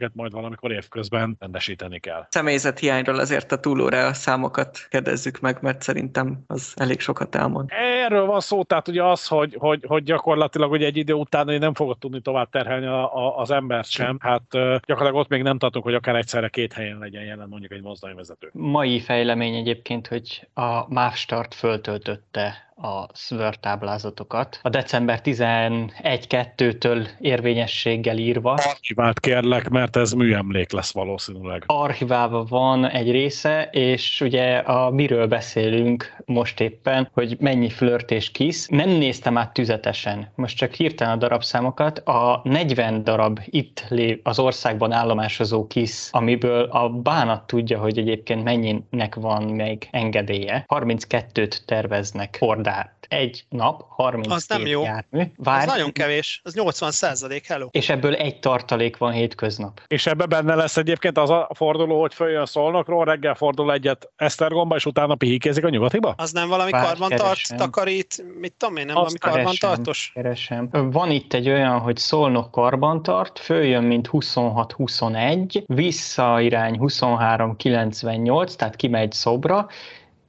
intézkedéseket 0.00 0.14
majd 0.14 0.32
valamikor 0.32 0.72
évközben 0.72 1.36
rendesíteni 1.38 1.98
kell. 1.98 2.26
Személyzet 2.28 2.78
hiányról 2.78 3.18
azért 3.18 3.52
a 3.52 3.60
túlóra 3.60 4.12
számokat 4.12 4.86
kedezzük 4.88 5.40
meg, 5.40 5.58
mert 5.60 5.82
szerintem 5.82 6.44
az 6.46 6.74
elég 6.76 7.00
sokat 7.00 7.34
elmond. 7.34 7.68
Erről 8.04 8.26
van 8.26 8.40
szó, 8.40 8.62
tehát 8.62 8.88
ugye 8.88 9.04
az, 9.04 9.26
hogy, 9.26 9.54
hogy, 9.58 9.84
hogy 9.86 10.02
gyakorlatilag 10.02 10.70
ugye 10.70 10.86
egy 10.86 10.96
idő 10.96 11.12
után 11.12 11.46
nem 11.46 11.74
fogod 11.74 11.98
tudni 11.98 12.20
tovább 12.20 12.50
terhelni 12.50 12.86
a, 12.86 13.16
a, 13.16 13.38
az 13.38 13.50
embert 13.50 13.88
sem. 13.88 14.18
Hát 14.20 14.42
gyakorlatilag 14.50 15.14
ott 15.14 15.28
még 15.28 15.42
nem 15.42 15.58
tartunk, 15.58 15.84
hogy 15.84 15.94
akár 15.94 16.16
egyszerre 16.16 16.48
két 16.48 16.72
helyen 16.72 16.98
legyen 16.98 17.22
jelen 17.22 17.48
mondjuk 17.48 17.72
egy 17.72 17.82
mozdonyvezető. 17.82 18.50
Mai 18.52 19.00
fejlemény 19.00 19.54
egyébként, 19.54 20.06
hogy 20.06 20.48
a 20.54 20.92
MÁV-start 20.92 21.54
föltöltötte 21.54 22.69
a 22.82 23.06
Sword 23.14 23.60
táblázatokat. 23.60 24.58
A 24.62 24.68
december 24.68 25.20
11-2-től 25.24 27.08
érvényességgel 27.18 28.18
írva. 28.18 28.50
Archivált 28.52 29.20
kérlek, 29.20 29.68
mert 29.68 29.96
ez 29.96 30.12
műemlék 30.12 30.72
lesz 30.72 30.92
valószínűleg. 30.92 31.62
Archiválva 31.66 32.44
van 32.44 32.88
egy 32.88 33.10
része, 33.10 33.68
és 33.72 34.20
ugye 34.20 34.56
a 34.56 34.90
miről 34.90 35.26
beszélünk 35.26 36.16
most 36.24 36.60
éppen, 36.60 37.08
hogy 37.12 37.36
mennyi 37.40 37.68
flört 37.68 38.10
és 38.10 38.30
kisz. 38.30 38.66
Nem 38.68 38.88
néztem 38.88 39.38
át 39.38 39.52
tüzetesen, 39.52 40.32
most 40.34 40.56
csak 40.56 40.74
hirtelen 40.74 41.14
a 41.14 41.16
darabszámokat. 41.16 41.98
A 41.98 42.40
40 42.44 43.04
darab 43.04 43.40
itt 43.44 43.84
lév, 43.88 44.20
az 44.22 44.38
országban 44.38 44.92
állomásozó 44.92 45.66
kisz, 45.66 46.08
amiből 46.12 46.62
a 46.62 46.88
bánat 46.88 47.46
tudja, 47.46 47.78
hogy 47.78 47.98
egyébként 47.98 48.44
mennyinek 48.44 49.14
van 49.14 49.42
még 49.42 49.88
engedélye. 49.90 50.64
32-t 50.68 51.56
terveznek 51.64 52.36
hordát 52.70 53.06
egy 53.08 53.44
nap, 53.48 53.84
32 53.88 54.34
Az 54.34 54.46
nem 54.48 54.66
jó. 54.66 54.82
jármű. 54.82 55.20
Ez 55.20 55.26
Várj, 55.36 55.66
nagyon 55.66 55.92
kevés, 55.92 56.40
az 56.44 56.54
80 56.54 56.90
százalék, 56.90 57.46
hello. 57.46 57.68
és 57.70 57.88
ebből 57.88 58.14
egy 58.14 58.40
tartalék 58.40 58.96
van 58.96 59.12
hétköznap. 59.12 59.80
És 59.86 60.06
ebbe 60.06 60.26
benne 60.26 60.54
lesz 60.54 60.76
egyébként 60.76 61.18
az 61.18 61.30
a 61.30 61.48
forduló, 61.54 62.00
hogy 62.00 62.14
följön 62.14 62.46
Szolnokról, 62.46 63.04
reggel 63.04 63.34
fordul 63.34 63.72
egyet 63.72 64.10
Esztergomba, 64.16 64.76
és 64.76 64.86
utána 64.86 65.14
pihikézik 65.14 65.64
a 65.64 65.68
nyugatiba? 65.68 66.14
Az 66.16 66.32
nem 66.32 66.48
valami 66.48 66.70
Várj, 66.70 66.86
karvantart, 66.86 67.20
keresem. 67.20 67.56
takarít, 67.56 68.24
mit 68.40 68.52
tudom 68.52 68.76
én, 68.76 68.86
nem 68.86 68.96
Azt 68.96 69.18
valami 69.18 69.36
karbantartos? 69.44 70.10
Keresem. 70.14 70.68
Van 70.70 71.10
itt 71.10 71.32
egy 71.32 71.48
olyan, 71.48 71.78
hogy 71.78 71.96
Szolnok 71.96 72.50
karbantart, 72.50 73.38
följön, 73.38 73.84
mint 73.84 74.08
26-21, 74.12 75.62
visszairány 75.66 76.76
23-98, 76.80 78.54
tehát 78.54 78.76
kimegy 78.76 79.12
szobra, 79.12 79.68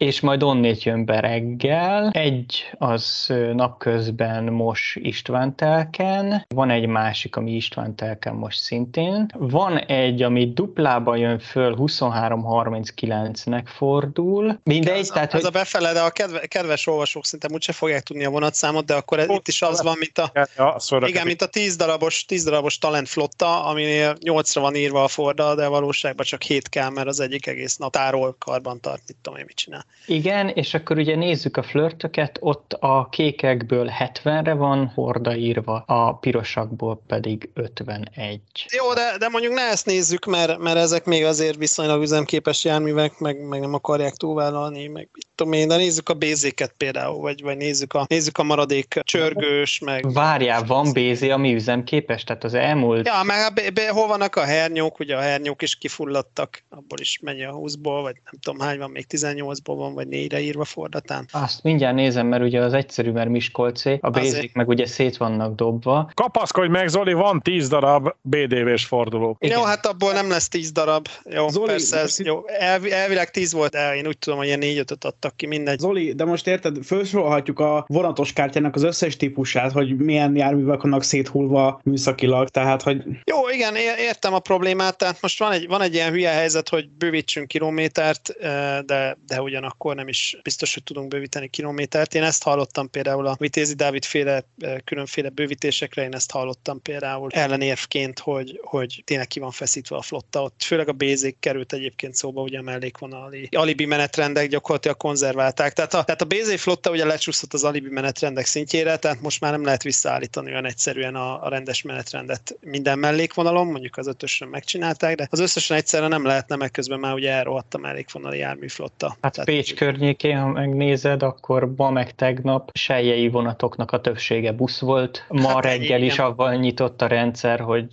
és 0.02 0.20
majd 0.20 0.44
onnét 0.44 0.84
jön 0.84 1.06
be 1.06 1.20
reggel. 1.20 2.10
Egy 2.10 2.70
az 2.78 3.34
napközben 3.54 4.44
most 4.44 4.98
István 4.98 5.56
telken, 5.56 6.46
van 6.48 6.70
egy 6.70 6.88
másik, 6.88 7.36
ami 7.36 7.52
István 7.52 7.96
telken 7.96 8.34
most 8.34 8.60
szintén. 8.60 9.32
Van 9.38 9.78
egy, 9.78 10.22
ami 10.22 10.54
duplába 10.54 11.16
jön 11.16 11.40
föl, 11.40 11.76
23-39-nek 11.78 13.64
fordul. 13.66 14.60
Mindegy, 14.64 15.00
Ez, 15.00 15.08
tehát 15.08 15.34
ez 15.34 15.40
hogy 15.40 15.50
a 15.50 15.50
befele, 15.50 15.94
de 15.94 16.00
a 16.00 16.10
kedve, 16.10 16.46
kedves 16.46 16.88
olvasók 16.88 17.26
szerintem 17.26 17.54
úgyse 17.54 17.74
fogják 17.74 18.04
tudni 18.04 18.26
a 18.26 18.30
vonatszámot, 18.30 18.86
de 18.86 18.94
akkor 18.94 19.20
ez, 19.20 19.30
itt 19.30 19.48
is 19.48 19.62
az 19.62 19.82
van, 19.82 19.96
mint 20.00 20.18
a, 20.18 20.32
Ja, 20.34 20.78
igen, 21.06 21.26
mint 21.26 21.42
a 21.42 21.48
10 21.48 21.76
darabos, 21.76 22.26
10 22.26 22.44
darabos 22.44 22.78
talent 22.78 23.08
flotta, 23.08 23.66
aminél 23.66 24.18
8-ra 24.20 24.60
van 24.60 24.76
írva 24.76 25.04
a 25.04 25.08
forda, 25.08 25.56
de 25.56 25.68
valóságban 25.68 26.26
csak 26.26 26.42
7 26.42 26.70
kell, 26.70 26.90
mert 26.90 27.08
az 27.08 27.20
egyik 27.20 27.48
egész 27.48 27.78
nap 27.78 27.92
tárol 27.92 28.36
karbantart, 28.40 29.02
mit 29.08 29.18
tudom 29.22 29.40
én, 29.40 29.46
mit 29.48 29.56
csinál. 29.56 29.86
Igen, 30.06 30.48
és 30.48 30.74
akkor 30.74 30.98
ugye 30.98 31.16
nézzük 31.16 31.58
a 31.58 31.64
flörtöket, 31.64 32.38
ott 32.40 32.74
a 32.80 33.08
kékekből 33.12 33.92
70-re 34.00 34.54
van 34.54 34.92
horda 34.96 35.36
írva, 35.36 35.84
a 35.88 36.14
pirosakból 36.14 37.02
pedig 37.08 37.50
51. 37.54 38.40
Jó, 38.78 38.94
de, 38.94 39.18
de 39.20 39.30
mondjuk 39.30 39.54
ne 39.54 39.62
ezt 39.62 39.86
nézzük, 39.86 40.26
mert, 40.26 40.58
mert 40.58 40.78
ezek 40.78 41.06
még 41.06 41.24
azért 41.24 41.58
viszonylag 41.58 42.02
üzemképes 42.02 42.64
járművek, 42.64 43.20
meg, 43.20 43.48
meg 43.48 43.60
nem 43.60 43.74
akarják 43.74 44.14
túlvállalni, 44.14 44.88
meg 44.88 45.10
mit 45.14 45.28
tudom 45.36 45.54
én, 45.54 45.68
de 45.68 45.76
nézzük 45.76 46.10
a 46.10 46.14
bézéket 46.14 46.74
például, 46.78 47.20
vagy, 47.20 47.42
vagy 47.42 47.58
nézzük, 47.58 47.94
a, 47.94 48.06
nézzük 48.08 48.38
a 48.38 48.44
maradék 48.44 49.00
csörgős, 49.04 49.80
meg... 49.80 50.14
Várjál, 50.14 50.64
van 50.64 50.92
BZ, 50.94 51.22
ami 51.22 51.54
üzemképes? 51.54 52.24
Tehát 52.24 52.44
az 52.44 52.54
elmúlt... 52.54 53.08
Ja, 53.08 53.24
meg 53.24 53.52
a, 53.52 53.72
be, 53.72 53.90
hol 53.90 54.08
vannak 54.08 54.36
a 54.36 54.44
hernyók, 54.44 55.00
ugye 55.00 55.16
a 55.16 55.22
hernyók 55.22 55.62
is 55.62 55.76
kifulladtak, 55.76 56.64
abból 56.70 57.00
is 57.00 57.20
mennyi 57.22 57.44
a 57.44 57.54
20-ból, 57.54 58.00
vagy 58.02 58.16
nem 58.24 58.34
tudom 58.42 58.60
hány 58.60 58.78
van, 58.78 58.92
még 58.92 59.06
18-ból 59.10 59.74
van, 59.82 59.94
vagy 59.94 60.08
4-re 60.12 60.42
írva 60.42 60.64
fordatán. 60.64 61.26
Azt 61.32 61.64
mindjárt 61.64 61.96
nézem, 61.96 62.28
mert 62.28 62.44
ugye 62.44 62.62
az 62.62 62.74
egyszerű, 62.74 63.12
mert 63.12 63.30
Miskolcé, 63.30 64.00
a 64.02 64.08
Azért. 64.08 64.24
bézik 64.24 64.54
meg 64.54 64.68
ugye 64.68 64.86
szét 64.86 65.18
vannak 65.18 65.56
dobva. 65.56 66.12
Kapaszkodj 66.14 66.68
meg, 66.68 66.88
Zoli, 66.88 67.14
van 67.14 67.40
10 67.40 67.68
darab 67.68 68.10
BDV-s 68.22 68.86
forduló. 68.86 69.36
Igen. 69.40 69.58
Jó, 69.58 69.64
hát 69.64 69.86
abból 69.86 70.14
nem 70.14 70.30
lesz 70.30 70.48
10 70.48 70.72
darab. 70.72 71.08
Jó, 71.30 71.50
Zoli, 71.50 71.66
persze, 71.66 71.98
ez, 71.98 72.20
jó. 72.20 72.48
Elvi, 72.48 72.92
elvileg 72.92 73.30
10 73.32 73.54
volt, 73.54 73.72
de 73.72 73.96
én 73.96 74.08
úgy 74.08 74.18
tudom, 74.18 74.38
hogy 74.38 74.48
ilyen 74.48 74.60
4 74.60 74.78
5 74.78 75.04
adtak 75.04 75.36
ki, 75.36 75.46
mindegy. 75.48 75.80
Zoli, 75.80 76.14
de 76.14 76.26
most 76.26 76.48
érted, 76.48 76.78
felsorolhatjuk 76.84 77.60
a 77.60 77.86
vonatos 77.88 78.34
kártyának 78.34 78.76
az 78.76 78.84
összes 78.84 79.18
típusát, 79.18 79.72
hogy 79.72 79.98
milyen 79.98 80.36
járművek 80.36 80.82
vannak 80.82 81.04
széthullva 81.04 81.80
műszakilag, 81.84 82.50
tehát 82.50 82.82
hogy 82.82 83.04
Jó, 83.26 83.50
igen, 83.50 83.76
értem 84.00 84.34
a 84.34 84.40
problémát, 84.40 84.98
tehát 84.98 85.22
most 85.22 85.40
van 85.40 85.52
egy, 85.52 85.68
van 85.68 85.82
egy 85.82 85.94
ilyen 85.94 86.12
hülye 86.12 86.30
helyzet, 86.30 86.70
hogy 86.70 86.90
bővítsünk 86.90 87.48
kilométert, 87.48 88.30
eh, 88.30 88.80
de, 88.86 89.18
de 89.26 89.42
ugyanakkor 89.42 89.71
nem 89.80 90.08
is 90.08 90.38
biztos, 90.44 90.74
hogy 90.74 90.84
tudunk 90.84 91.08
bővíteni 91.08 91.48
kilométert. 91.48 92.16
Én 92.16 92.24
ezt 92.24 92.44
hallottam 92.44 92.90
például 92.90 93.28
a 93.28 93.36
Vitézi 93.40 93.74
Dávid 93.74 94.06
féle 94.06 94.44
eh, 94.60 94.76
különféle 94.84 95.30
bővítésekre, 95.30 96.04
én 96.04 96.14
ezt 96.14 96.32
hallottam 96.32 96.82
például 96.82 97.30
ellenérvként, 97.32 98.20
hogy, 98.20 98.60
hogy 98.64 99.02
tényleg 99.06 99.28
ki 99.28 99.40
van 99.40 99.52
feszítve 99.52 99.96
a 99.96 100.02
flotta. 100.02 100.44
Ott 100.44 100.64
főleg 100.64 100.88
a 100.88 100.92
bézék 100.92 101.36
került 101.40 101.74
egyébként 101.74 102.16
szóba, 102.16 102.42
ugye 102.42 102.60
a 102.60 102.62
mellékvonali 102.62 103.50
alibi 103.52 103.86
menetrendek 103.86 104.48
gyakorlatilag 104.50 104.98
konzerválták. 104.98 105.74
Tehát 105.74 105.94
a, 105.94 106.04
tehát 106.04 106.22
a 106.22 106.26
BZ 106.26 106.62
flotta 106.62 106.92
ugye 106.92 107.06
lecsúszott 107.06 107.54
az 107.54 107.64
alibi 107.64 107.90
menetrendek 107.90 108.46
szintjére, 108.46 108.98
tehát 108.98 109.22
most 109.22 109.42
már 109.42 109.52
nem 109.52 109.64
lehet 109.64 109.84
visszaállítani 109.84 110.52
olyan 110.52 110.66
egyszerűen 110.66 111.16
a, 111.16 111.44
a 111.46 111.50
rendes 111.50 111.82
menetrendet 111.82 112.58
minden 112.62 113.00
mellékvonalon, 113.00 113.68
mondjuk 113.68 113.98
az 113.98 114.08
ötösön 114.08 114.48
megcsinálták, 114.48 115.16
de 115.16 115.28
az 115.30 115.40
összesen 115.40 115.78
egyszerre 115.78 116.08
nem 116.08 116.26
lehetne, 116.26 116.56
meg 116.56 116.72
közben 116.72 117.00
már 117.00 117.14
ugye 117.14 117.32
elrohadt 117.32 117.74
a 117.74 117.78
mellékvonali 117.78 118.38
járműflotta. 118.38 119.18
Hát 119.22 119.32
Tehát- 119.34 119.46
Pécs 119.52 119.76
környékén, 119.76 120.40
ha 120.40 120.48
megnézed, 120.48 121.24
akkor 121.24 121.74
ma 121.76 121.90
meg 121.90 122.16
tegnap 122.16 122.70
seljei 122.74 123.30
vonatoknak 123.30 123.92
a 123.92 124.02
többsége 124.02 124.52
busz 124.52 124.80
volt. 124.80 125.26
Ma 125.30 125.48
Hát 125.48 125.64
reggel 125.64 125.84
igen. 125.84 126.04
is 126.04 126.20
avval 126.20 126.56
nyitott 126.56 127.02
a 127.02 127.08
rendszer, 127.08 127.60
hogy 127.60 127.88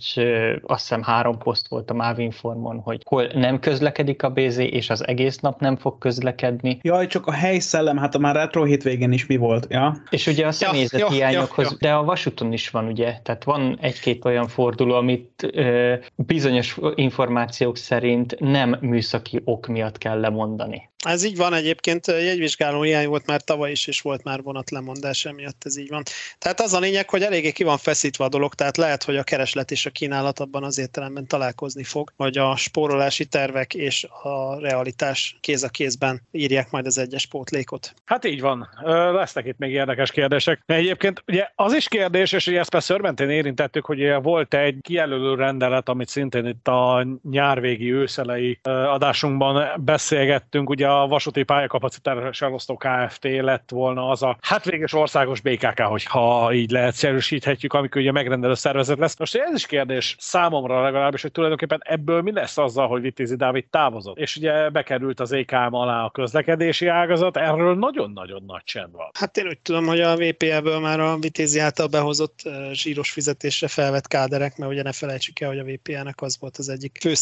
azt 0.67 0.81
hiszem 0.81 1.01
három 1.01 1.37
poszt 1.37 1.67
volt 1.67 1.89
a 1.89 1.93
Mávinformon, 1.93 2.79
hogy 2.79 3.01
hol 3.05 3.27
nem 3.33 3.59
közlekedik 3.59 4.23
a 4.23 4.29
BZ, 4.29 4.57
és 4.57 4.89
az 4.89 5.07
egész 5.07 5.39
nap 5.39 5.59
nem 5.59 5.77
fog 5.77 5.97
közlekedni. 5.97 6.79
jaj, 6.81 7.07
csak 7.07 7.27
a 7.27 7.31
helyszellem, 7.31 7.97
hát 7.97 8.15
a 8.15 8.19
már 8.19 8.35
retro 8.35 8.63
hétvégén 8.63 9.11
is 9.11 9.25
mi 9.25 9.37
volt, 9.37 9.67
ja? 9.69 9.95
És 10.09 10.27
ugye 10.27 10.47
a 10.47 10.51
személyzet 10.51 10.99
ja, 10.99 11.09
hiányokhoz, 11.09 11.65
ja, 11.65 11.71
ja. 11.79 11.89
de 11.89 11.95
a 11.95 12.03
vasúton 12.03 12.53
is 12.53 12.69
van 12.69 12.87
ugye, 12.87 13.15
tehát 13.23 13.43
van 13.43 13.77
egy-két 13.81 14.25
olyan 14.25 14.47
forduló, 14.47 14.95
amit 14.95 15.49
ö, 15.53 15.93
bizonyos 16.15 16.77
információk 16.95 17.77
szerint 17.77 18.35
nem 18.39 18.77
műszaki 18.81 19.41
ok 19.43 19.67
miatt 19.67 19.97
kell 19.97 20.19
lemondani. 20.19 20.89
Ez 21.05 21.23
így 21.23 21.37
van 21.37 21.53
egyébként, 21.53 22.07
jegyvizsgáló 22.07 22.81
hiány 22.81 23.07
volt 23.07 23.25
már 23.25 23.41
tavaly 23.41 23.71
is, 23.71 23.87
és 23.87 24.01
volt 24.01 24.23
már 24.23 24.41
vonatlemondás 24.41 25.25
emiatt, 25.25 25.61
ez 25.65 25.77
így 25.77 25.89
van. 25.89 26.03
Tehát 26.37 26.61
az 26.61 26.73
a 26.73 26.79
lényeg, 26.79 27.09
hogy 27.09 27.21
eléggé 27.21 27.51
ki 27.51 27.63
van 27.63 27.77
feszítve 27.77 28.23
a 28.23 28.29
dolog, 28.29 28.53
tehát 28.53 28.77
lehet, 28.77 29.03
hogy 29.03 29.17
a 29.17 29.23
kereslet 29.23 29.71
és 29.71 29.85
a 29.85 29.89
kínálat 29.89 30.39
abban 30.39 30.63
az 30.63 30.77
értelemben 30.77 31.27
találkozni 31.27 31.83
fog, 31.83 32.11
hogy 32.15 32.37
a 32.37 32.55
spórolási 32.55 33.25
tervek 33.25 33.73
és 33.73 34.07
a 34.23 34.59
realitás 34.59 35.37
kéz 35.41 35.63
a 35.63 35.69
kézben 35.69 36.21
írják 36.31 36.71
majd 36.71 36.85
az 36.85 36.97
egyes 36.97 37.25
pótlékot. 37.25 37.93
Hát 38.05 38.25
így 38.25 38.41
van. 38.41 38.69
Lesznek 39.13 39.45
itt 39.45 39.57
még 39.57 39.71
érdekes 39.71 40.11
kérdések. 40.11 40.61
Egyébként 40.65 41.23
ugye 41.27 41.49
az 41.55 41.73
is 41.73 41.87
kérdés, 41.87 42.31
és 42.31 42.47
ugye 42.47 42.59
ezt 42.59 42.73
már 42.73 42.83
szörmentén 42.83 43.29
érintettük, 43.29 43.85
hogy 43.85 44.13
volt 44.21 44.53
egy 44.53 44.77
kijelölő 44.81 45.35
rendelet, 45.35 45.89
amit 45.89 46.09
szintén 46.09 46.45
itt 46.45 46.67
a 46.67 47.07
nyárvégi 47.29 47.93
őszelei 47.93 48.59
adásunkban 48.63 49.81
beszélgettünk, 49.83 50.69
ugye 50.69 50.87
a 50.89 51.07
vasúti 51.07 51.43
pályakapacitás 51.43 52.41
elosztó 52.41 52.77
KFT 52.77 53.23
lett 53.23 53.69
volna 53.69 54.09
az 54.09 54.23
a 54.23 54.37
hát 54.41 54.65
véges 54.65 54.93
országos 54.93 55.41
BKK, 55.41 55.79
hogyha 55.79 56.53
így 56.53 56.71
leegyszerűsíthetjük, 56.71 57.73
amikor 57.73 58.01
ugye 58.01 58.11
megrendelő 58.11 58.53
szervezet 58.53 58.97
lesz. 58.97 59.19
Most 59.19 59.35
ez 59.35 59.53
is 59.55 59.65
kérdés 59.65 60.15
számomra 60.19 60.81
legalábbis, 60.81 61.21
hogy 61.21 61.31
tulajdonképpen 61.31 61.81
ebből 61.83 62.21
mi 62.21 62.31
lesz 62.31 62.57
azzal, 62.57 62.87
hogy 62.87 63.01
Vitézi 63.01 63.35
Dávid 63.35 63.65
távozott. 63.69 64.17
És 64.17 64.35
ugye 64.35 64.69
bekerült 64.69 65.19
az 65.19 65.31
EKM 65.31 65.73
alá 65.73 66.03
a 66.03 66.09
közlekedési 66.09 66.87
ágazat, 66.87 67.37
erről 67.37 67.75
nagyon-nagyon 67.75 68.43
nagy 68.47 68.63
csend 68.63 68.91
van. 68.91 69.09
Hát 69.13 69.37
én 69.37 69.47
úgy 69.47 69.59
tudom, 69.59 69.85
hogy 69.85 70.01
a 70.01 70.15
VPL-ből 70.15 70.79
már 70.79 70.99
a 70.99 71.17
Vitézi 71.17 71.59
által 71.59 71.87
behozott 71.87 72.39
eh, 72.43 72.69
zsíros 72.71 73.11
fizetésre 73.11 73.67
felvett 73.67 74.07
káderek, 74.07 74.57
mert 74.57 74.71
ugye 74.71 74.83
ne 74.83 74.91
felejtsük 74.91 75.39
el, 75.39 75.49
hogy 75.49 75.59
a 75.59 75.63
VPL-nek 75.63 76.21
az 76.21 76.37
volt 76.39 76.57
az 76.57 76.69
egyik 76.69 76.97
fő 77.01 77.13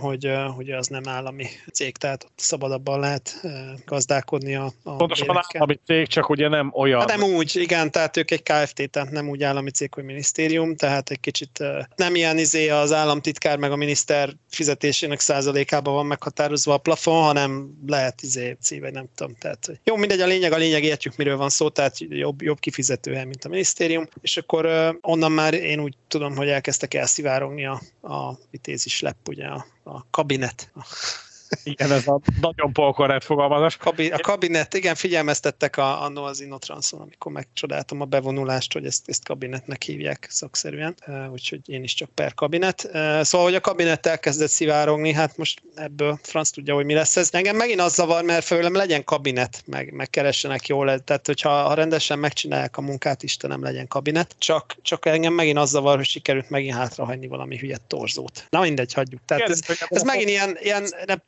hogy, 0.00 0.32
hogy 0.56 0.70
az 0.70 0.86
nem 0.86 1.02
állami 1.06 1.46
cég, 1.72 1.96
tehát 1.96 2.24
ott 2.24 2.38
szabadabban 2.78 3.00
lehet 3.00 3.40
eh, 3.42 3.50
gazdálkodni 3.84 4.54
a, 4.54 4.72
a 4.82 4.96
bérekkel. 5.06 5.42
állami 5.52 5.78
cég, 5.86 6.06
csak 6.06 6.28
ugye 6.28 6.48
nem 6.48 6.70
olyan. 6.74 7.00
Hát 7.00 7.08
nem 7.08 7.22
úgy, 7.22 7.56
igen, 7.56 7.90
tehát 7.90 8.16
ők 8.16 8.30
egy 8.30 8.42
KFT, 8.42 8.90
tehát 8.90 9.10
nem 9.10 9.28
úgy 9.28 9.42
állami 9.42 9.70
cég, 9.70 9.94
hogy 9.94 10.04
minisztérium, 10.04 10.76
tehát 10.76 11.10
egy 11.10 11.20
kicsit 11.20 11.60
eh, 11.60 11.84
nem 11.96 12.14
ilyen 12.14 12.38
izé 12.38 12.68
az 12.68 12.92
államtitkár 12.92 13.58
meg 13.58 13.72
a 13.72 13.76
miniszter 13.76 14.32
fizetésének 14.48 15.20
százalékában 15.20 15.94
van 15.94 16.06
meghatározva 16.06 16.72
a 16.72 16.78
plafon, 16.78 17.22
hanem 17.22 17.70
lehet 17.86 18.22
izé 18.22 18.56
C, 18.60 18.80
vagy 18.80 18.92
nem 18.92 19.08
tudom. 19.14 19.34
Tehát, 19.38 19.80
jó, 19.84 19.96
mindegy, 19.96 20.20
a 20.20 20.26
lényeg, 20.26 20.52
a 20.52 20.56
lényeg, 20.56 20.84
értjük, 20.84 21.16
miről 21.16 21.36
van 21.36 21.48
szó, 21.48 21.68
tehát 21.68 21.94
jobb, 21.98 22.42
jobb 22.42 22.58
kifizetőhely, 22.58 23.24
mint 23.24 23.44
a 23.44 23.48
minisztérium, 23.48 24.08
és 24.20 24.36
akkor 24.36 24.66
eh, 24.66 24.94
onnan 25.00 25.32
már 25.32 25.54
én 25.54 25.80
úgy 25.80 25.94
tudom, 26.08 26.36
hogy 26.36 26.48
elkezdtek 26.48 26.94
elszivárogni 26.94 27.66
a, 27.66 27.80
a 28.02 28.38
vitézis 28.50 29.00
lep, 29.00 29.28
ugye 29.28 29.46
a, 29.46 29.66
a 29.84 30.06
kabinet, 30.10 30.72
Igen, 31.64 31.92
ez 31.92 32.06
a 32.06 32.20
nagyon 32.40 32.72
polkorrekt 32.72 33.24
fogalmazás. 33.24 33.76
Kabi, 33.76 34.10
a 34.10 34.18
kabinet, 34.18 34.74
igen, 34.74 34.94
figyelmeztettek 34.94 35.76
a, 35.76 36.02
annó 36.02 36.24
az 36.24 36.40
Innotranszon, 36.40 37.00
amikor 37.00 37.32
megcsodáltam 37.32 38.00
a 38.00 38.04
bevonulást, 38.04 38.72
hogy 38.72 38.86
ezt, 38.86 39.08
ezt 39.08 39.24
kabinetnek 39.24 39.82
hívják 39.82 40.26
szakszerűen, 40.30 40.96
úgyhogy 41.32 41.60
én 41.66 41.82
is 41.82 41.94
csak 41.94 42.08
per 42.08 42.34
kabinet. 42.34 42.90
Szóval, 43.20 43.46
hogy 43.46 43.54
a 43.54 43.60
kabinet 43.60 44.06
elkezdett 44.06 44.50
szivárogni, 44.50 45.12
hát 45.12 45.36
most 45.36 45.62
ebből 45.74 46.18
franc 46.22 46.50
tudja, 46.50 46.74
hogy 46.74 46.84
mi 46.84 46.94
lesz 46.94 47.16
ez. 47.16 47.28
Engem 47.32 47.56
megint 47.56 47.80
az 47.80 47.94
zavar, 47.94 48.24
mert 48.24 48.44
főlem 48.44 48.74
legyen 48.74 49.04
kabinet, 49.04 49.62
meg, 49.66 49.92
meg 49.92 50.10
keressenek 50.10 50.66
jól, 50.66 51.04
tehát 51.04 51.26
hogyha 51.26 51.62
ha 51.62 51.74
rendesen 51.74 52.18
megcsinálják 52.18 52.76
a 52.76 52.80
munkát, 52.80 53.22
Istenem 53.22 53.62
legyen 53.62 53.86
kabinet, 53.86 54.34
csak, 54.38 54.76
csak 54.82 55.06
engem 55.06 55.32
megint 55.32 55.58
az 55.58 55.70
zavar, 55.70 55.96
hogy 55.96 56.06
sikerült 56.06 56.50
megint 56.50 56.74
hátrahagyni 56.74 57.26
valami 57.26 57.58
hülyet 57.58 57.82
torzót. 57.82 58.46
Na 58.48 58.60
mindegy, 58.60 58.92
hagyjuk. 58.92 59.20
Tehát 59.24 59.48
ez, 59.48 59.60
ez 59.88 60.02
megint 60.02 60.28
ilyen, 60.28 60.58
ilyen 60.60 60.84
nem, 61.06 61.22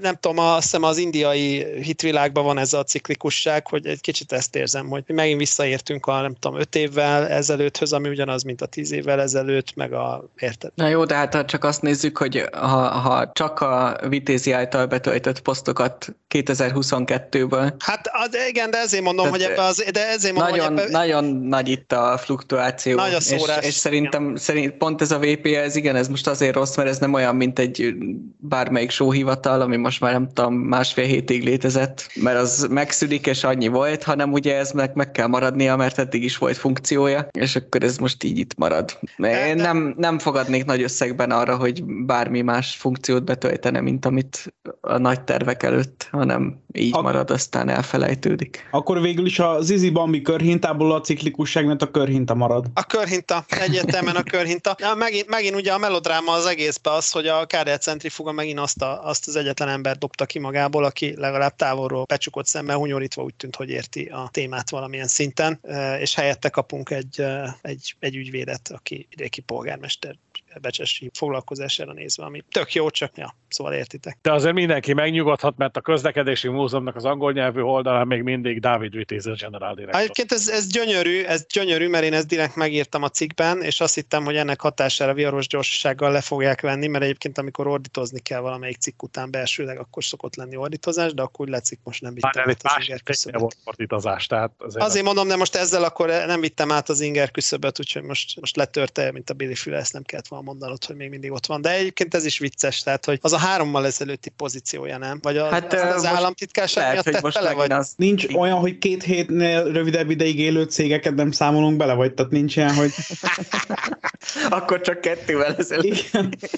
nem 0.00 0.14
tudom, 0.14 0.38
azt 0.38 0.62
hiszem 0.62 0.82
az 0.82 0.98
indiai 0.98 1.66
hitvilágban 1.82 2.44
van 2.44 2.58
ez 2.58 2.72
a 2.72 2.84
ciklikusság, 2.84 3.66
hogy 3.66 3.86
egy 3.86 4.00
kicsit 4.00 4.32
ezt 4.32 4.56
érzem, 4.56 4.88
hogy 4.88 5.04
megint 5.06 5.38
visszaértünk 5.38 6.06
a 6.06 6.20
nem 6.20 6.34
tudom, 6.34 6.60
öt 6.60 6.74
évvel 6.74 7.28
ezelőtthöz, 7.28 7.92
ami 7.92 8.08
ugyanaz, 8.08 8.42
mint 8.42 8.62
a 8.62 8.66
tíz 8.66 8.92
évvel 8.92 9.20
ezelőtt, 9.20 9.74
meg 9.74 9.92
a 9.92 10.24
érted. 10.38 10.70
Na 10.74 10.88
jó, 10.88 11.04
de 11.04 11.14
hát 11.14 11.34
ha 11.34 11.44
csak 11.44 11.64
azt 11.64 11.82
nézzük, 11.82 12.18
hogy 12.18 12.48
ha, 12.52 12.88
ha 12.88 13.30
csak 13.32 13.60
a 13.60 13.98
Vitézi 14.08 14.52
által 14.52 14.86
betöltött 14.86 15.40
posztokat 15.40 16.14
2022-ből. 16.34 17.72
Hát 17.78 18.10
de 18.30 18.48
igen, 18.48 18.70
de 18.70 18.78
ezért 18.78 19.02
mondom, 19.02 19.24
Tehát 19.24 19.40
hogy 19.40 19.50
ebbe 19.50 19.62
az, 19.62 19.84
de 19.92 20.08
ezért 20.08 20.34
mondom, 20.34 20.56
nagyon, 20.56 20.72
hogy 20.72 20.82
ebbe... 20.82 20.90
nagyon 20.90 21.24
nagy 21.24 21.68
itt 21.68 21.92
a 21.92 22.18
fluktuáció. 22.18 22.96
Nagy 22.96 23.14
a 23.14 23.20
szórás. 23.20 23.62
És, 23.62 23.66
és 23.66 23.74
szerintem 23.74 24.36
szerint, 24.36 24.76
pont 24.76 25.00
ez 25.00 25.10
a 25.10 25.18
VP, 25.18 25.46
ez 25.46 25.76
igen, 25.76 25.96
ez 25.96 26.08
most 26.08 26.26
azért 26.26 26.54
rossz, 26.54 26.76
mert 26.76 26.88
ez 26.88 26.98
nem 26.98 27.12
olyan, 27.12 27.36
mint 27.36 27.58
egy 27.58 27.94
bármelyik 28.38 28.90
sóhivatal, 28.90 29.55
ami 29.60 29.76
most 29.76 30.00
már 30.00 30.12
nem 30.12 30.28
tudom, 30.32 30.54
másfél 30.54 31.04
hétig 31.04 31.44
létezett, 31.44 32.08
mert 32.14 32.38
az 32.38 32.66
megszűnik, 32.70 33.26
és 33.26 33.44
annyi 33.44 33.68
volt, 33.68 34.02
hanem 34.02 34.32
ugye 34.32 34.56
ez 34.56 34.72
meg, 34.72 34.90
meg 34.94 35.10
kell 35.10 35.26
maradnia, 35.26 35.76
mert 35.76 35.98
eddig 35.98 36.22
is 36.22 36.38
volt 36.38 36.56
funkciója, 36.56 37.28
és 37.30 37.56
akkor 37.56 37.82
ez 37.82 37.98
most 37.98 38.24
így 38.24 38.38
itt 38.38 38.56
marad. 38.56 38.98
Én 39.16 39.56
nem, 39.56 39.94
nem 39.96 40.18
fogadnék 40.18 40.64
nagy 40.64 40.82
összegben 40.82 41.30
arra, 41.30 41.56
hogy 41.56 41.84
bármi 41.84 42.40
más 42.40 42.76
funkciót 42.76 43.24
betöltene, 43.24 43.80
mint 43.80 44.06
amit 44.06 44.54
a 44.80 44.98
nagy 44.98 45.20
tervek 45.20 45.62
előtt, 45.62 46.08
hanem 46.10 46.64
így 46.72 46.94
Ak- 46.94 47.02
marad, 47.02 47.30
aztán 47.30 47.68
elfelejtődik. 47.68 48.68
Akkor 48.70 49.00
végül 49.00 49.26
is 49.26 49.38
a 49.38 49.60
Zizi 49.60 49.90
Bambi 49.90 50.22
körhintából 50.22 50.92
a 50.92 51.00
ciklikusság, 51.00 51.66
mert 51.66 51.82
a 51.82 51.90
körhinta 51.90 52.34
marad. 52.34 52.66
A 52.74 52.84
körhinta, 52.84 53.44
egyértelműen 53.48 54.16
a 54.16 54.22
körhinta. 54.22 54.76
Ja, 54.78 54.94
megint, 54.94 55.28
megint 55.28 55.54
ugye 55.54 55.72
a 55.72 55.78
melodráma 55.78 56.32
az 56.32 56.46
egészben 56.46 56.94
az, 56.94 57.10
hogy 57.10 57.26
a 57.26 57.46
KDL 57.46 57.70
centrifuga 57.70 58.32
megint 58.32 58.58
azt, 58.58 58.82
a, 58.82 59.04
azt 59.04 59.28
az 59.28 59.36
egyetlen 59.46 59.68
ember 59.68 59.98
dobta 59.98 60.26
ki 60.26 60.38
magából, 60.38 60.84
aki 60.84 61.16
legalább 61.16 61.56
távolról 61.56 62.04
becsukott 62.04 62.46
szemmel 62.46 62.76
hunyorítva 62.76 63.22
úgy 63.22 63.34
tűnt, 63.34 63.56
hogy 63.56 63.70
érti 63.70 64.04
a 64.04 64.28
témát 64.32 64.70
valamilyen 64.70 65.06
szinten, 65.06 65.60
és 65.98 66.14
helyette 66.14 66.48
kapunk 66.48 66.90
egy, 66.90 67.24
egy, 67.62 67.94
egy 67.98 68.16
ügyvédet, 68.16 68.68
aki 68.68 69.06
vidéki 69.10 69.40
polgármester 69.40 70.16
becsesi 70.58 71.10
foglalkozására 71.14 71.92
nézve, 71.92 72.24
ami 72.24 72.42
tök 72.50 72.72
jó, 72.72 72.90
csak 72.90 73.16
ja, 73.16 73.36
szóval 73.48 73.72
értitek. 73.72 74.18
De 74.22 74.32
azért 74.32 74.54
mindenki 74.54 74.92
megnyugodhat, 74.92 75.56
mert 75.56 75.76
a 75.76 75.80
közlekedési 75.80 76.48
múzeumnak 76.48 76.96
az 76.96 77.04
angol 77.04 77.32
nyelvű 77.32 77.60
oldalán 77.60 78.06
még 78.06 78.22
mindig 78.22 78.60
David 78.60 78.94
Vitéz 78.94 79.26
a 79.26 79.34
general 79.38 79.74
director. 79.74 80.00
Egyébként 80.00 80.32
ez, 80.32 80.48
ez 80.48 80.66
gyönyörű, 80.66 81.22
ez 81.22 81.46
gyönyörű, 81.46 81.88
mert 81.88 82.04
én 82.04 82.12
ezt 82.12 82.26
direkt 82.26 82.56
megírtam 82.56 83.02
a 83.02 83.08
cikkben, 83.08 83.62
és 83.62 83.80
azt 83.80 83.94
hittem, 83.94 84.24
hogy 84.24 84.36
ennek 84.36 84.60
hatására 84.60 85.14
viharos 85.14 85.46
gyorsasággal 85.46 86.12
le 86.12 86.20
fogják 86.20 86.60
venni, 86.60 86.86
mert 86.86 87.04
egyébként 87.04 87.38
amikor 87.38 87.66
ordítozni 87.66 88.20
kell 88.20 88.40
valamelyik 88.40 88.76
cikk 88.76 89.02
után 89.02 89.30
belsőleg, 89.30 89.78
akkor 89.78 90.04
szokott 90.04 90.36
lenni 90.36 90.56
ordítozás, 90.56 91.14
de 91.14 91.22
akkor 91.22 91.46
úgy 91.46 91.52
látszik, 91.52 91.78
most 91.84 92.02
nem 92.02 92.14
vittem 92.14 92.48
át 92.48 92.62
az 92.62 92.72
inger 92.80 93.02
küszöböt. 93.02 93.56
Ordítozás, 93.64 94.26
tehát 94.26 94.50
azért, 94.58 94.84
azért 94.84 95.04
mondom, 95.04 95.28
de 95.28 95.36
most 95.36 95.54
ezzel 95.54 95.84
akkor 95.84 96.08
nem 96.08 96.40
vittem 96.40 96.72
át 96.72 96.88
az 96.88 97.00
inger 97.00 97.30
küszöböt, 97.30 97.80
úgyhogy 97.80 98.02
most, 98.02 98.40
most 98.40 98.56
letörte, 98.56 99.12
mint 99.12 99.30
a 99.30 99.34
Billy 99.34 99.54
Füle, 99.54 99.76
ezt 99.76 99.92
nem 99.92 100.02
kellett 100.02 100.28
volna 100.28 100.44
mondanod, 100.46 100.84
hogy 100.84 100.96
még 100.96 101.10
mindig 101.10 101.32
ott 101.32 101.46
van. 101.46 101.60
De 101.60 101.70
egyébként 101.70 102.14
ez 102.14 102.24
is 102.24 102.38
vicces, 102.38 102.82
tehát 102.82 103.04
hogy 103.04 103.18
az 103.22 103.32
a 103.32 103.38
hárommal 103.38 103.86
ezelőtti 103.86 104.30
pozíciója, 104.30 104.98
nem? 104.98 105.18
Vagy 105.22 105.36
a, 105.36 105.48
hát, 105.48 105.72
az, 105.72 105.94
az 105.94 106.04
államtitkárság 106.04 106.92
miatt 106.92 107.04
tett 107.04 107.32
bele, 107.32 107.52
vagy? 107.52 107.72
Az... 107.72 107.92
Nincs 107.96 108.26
olyan, 108.34 108.58
hogy 108.58 108.78
két 108.78 109.02
hétnél 109.02 109.72
rövidebb 109.72 110.10
ideig 110.10 110.38
élő 110.38 110.62
cégeket 110.64 111.14
nem 111.14 111.30
számolunk 111.30 111.76
bele, 111.76 111.92
vagy 111.92 112.14
tehát 112.14 112.32
nincs 112.32 112.56
ilyen, 112.56 112.74
hogy... 112.74 112.90
Akkor 114.58 114.80
csak 114.80 115.00
kettővel 115.00 115.54
ezelőtt. 115.56 116.10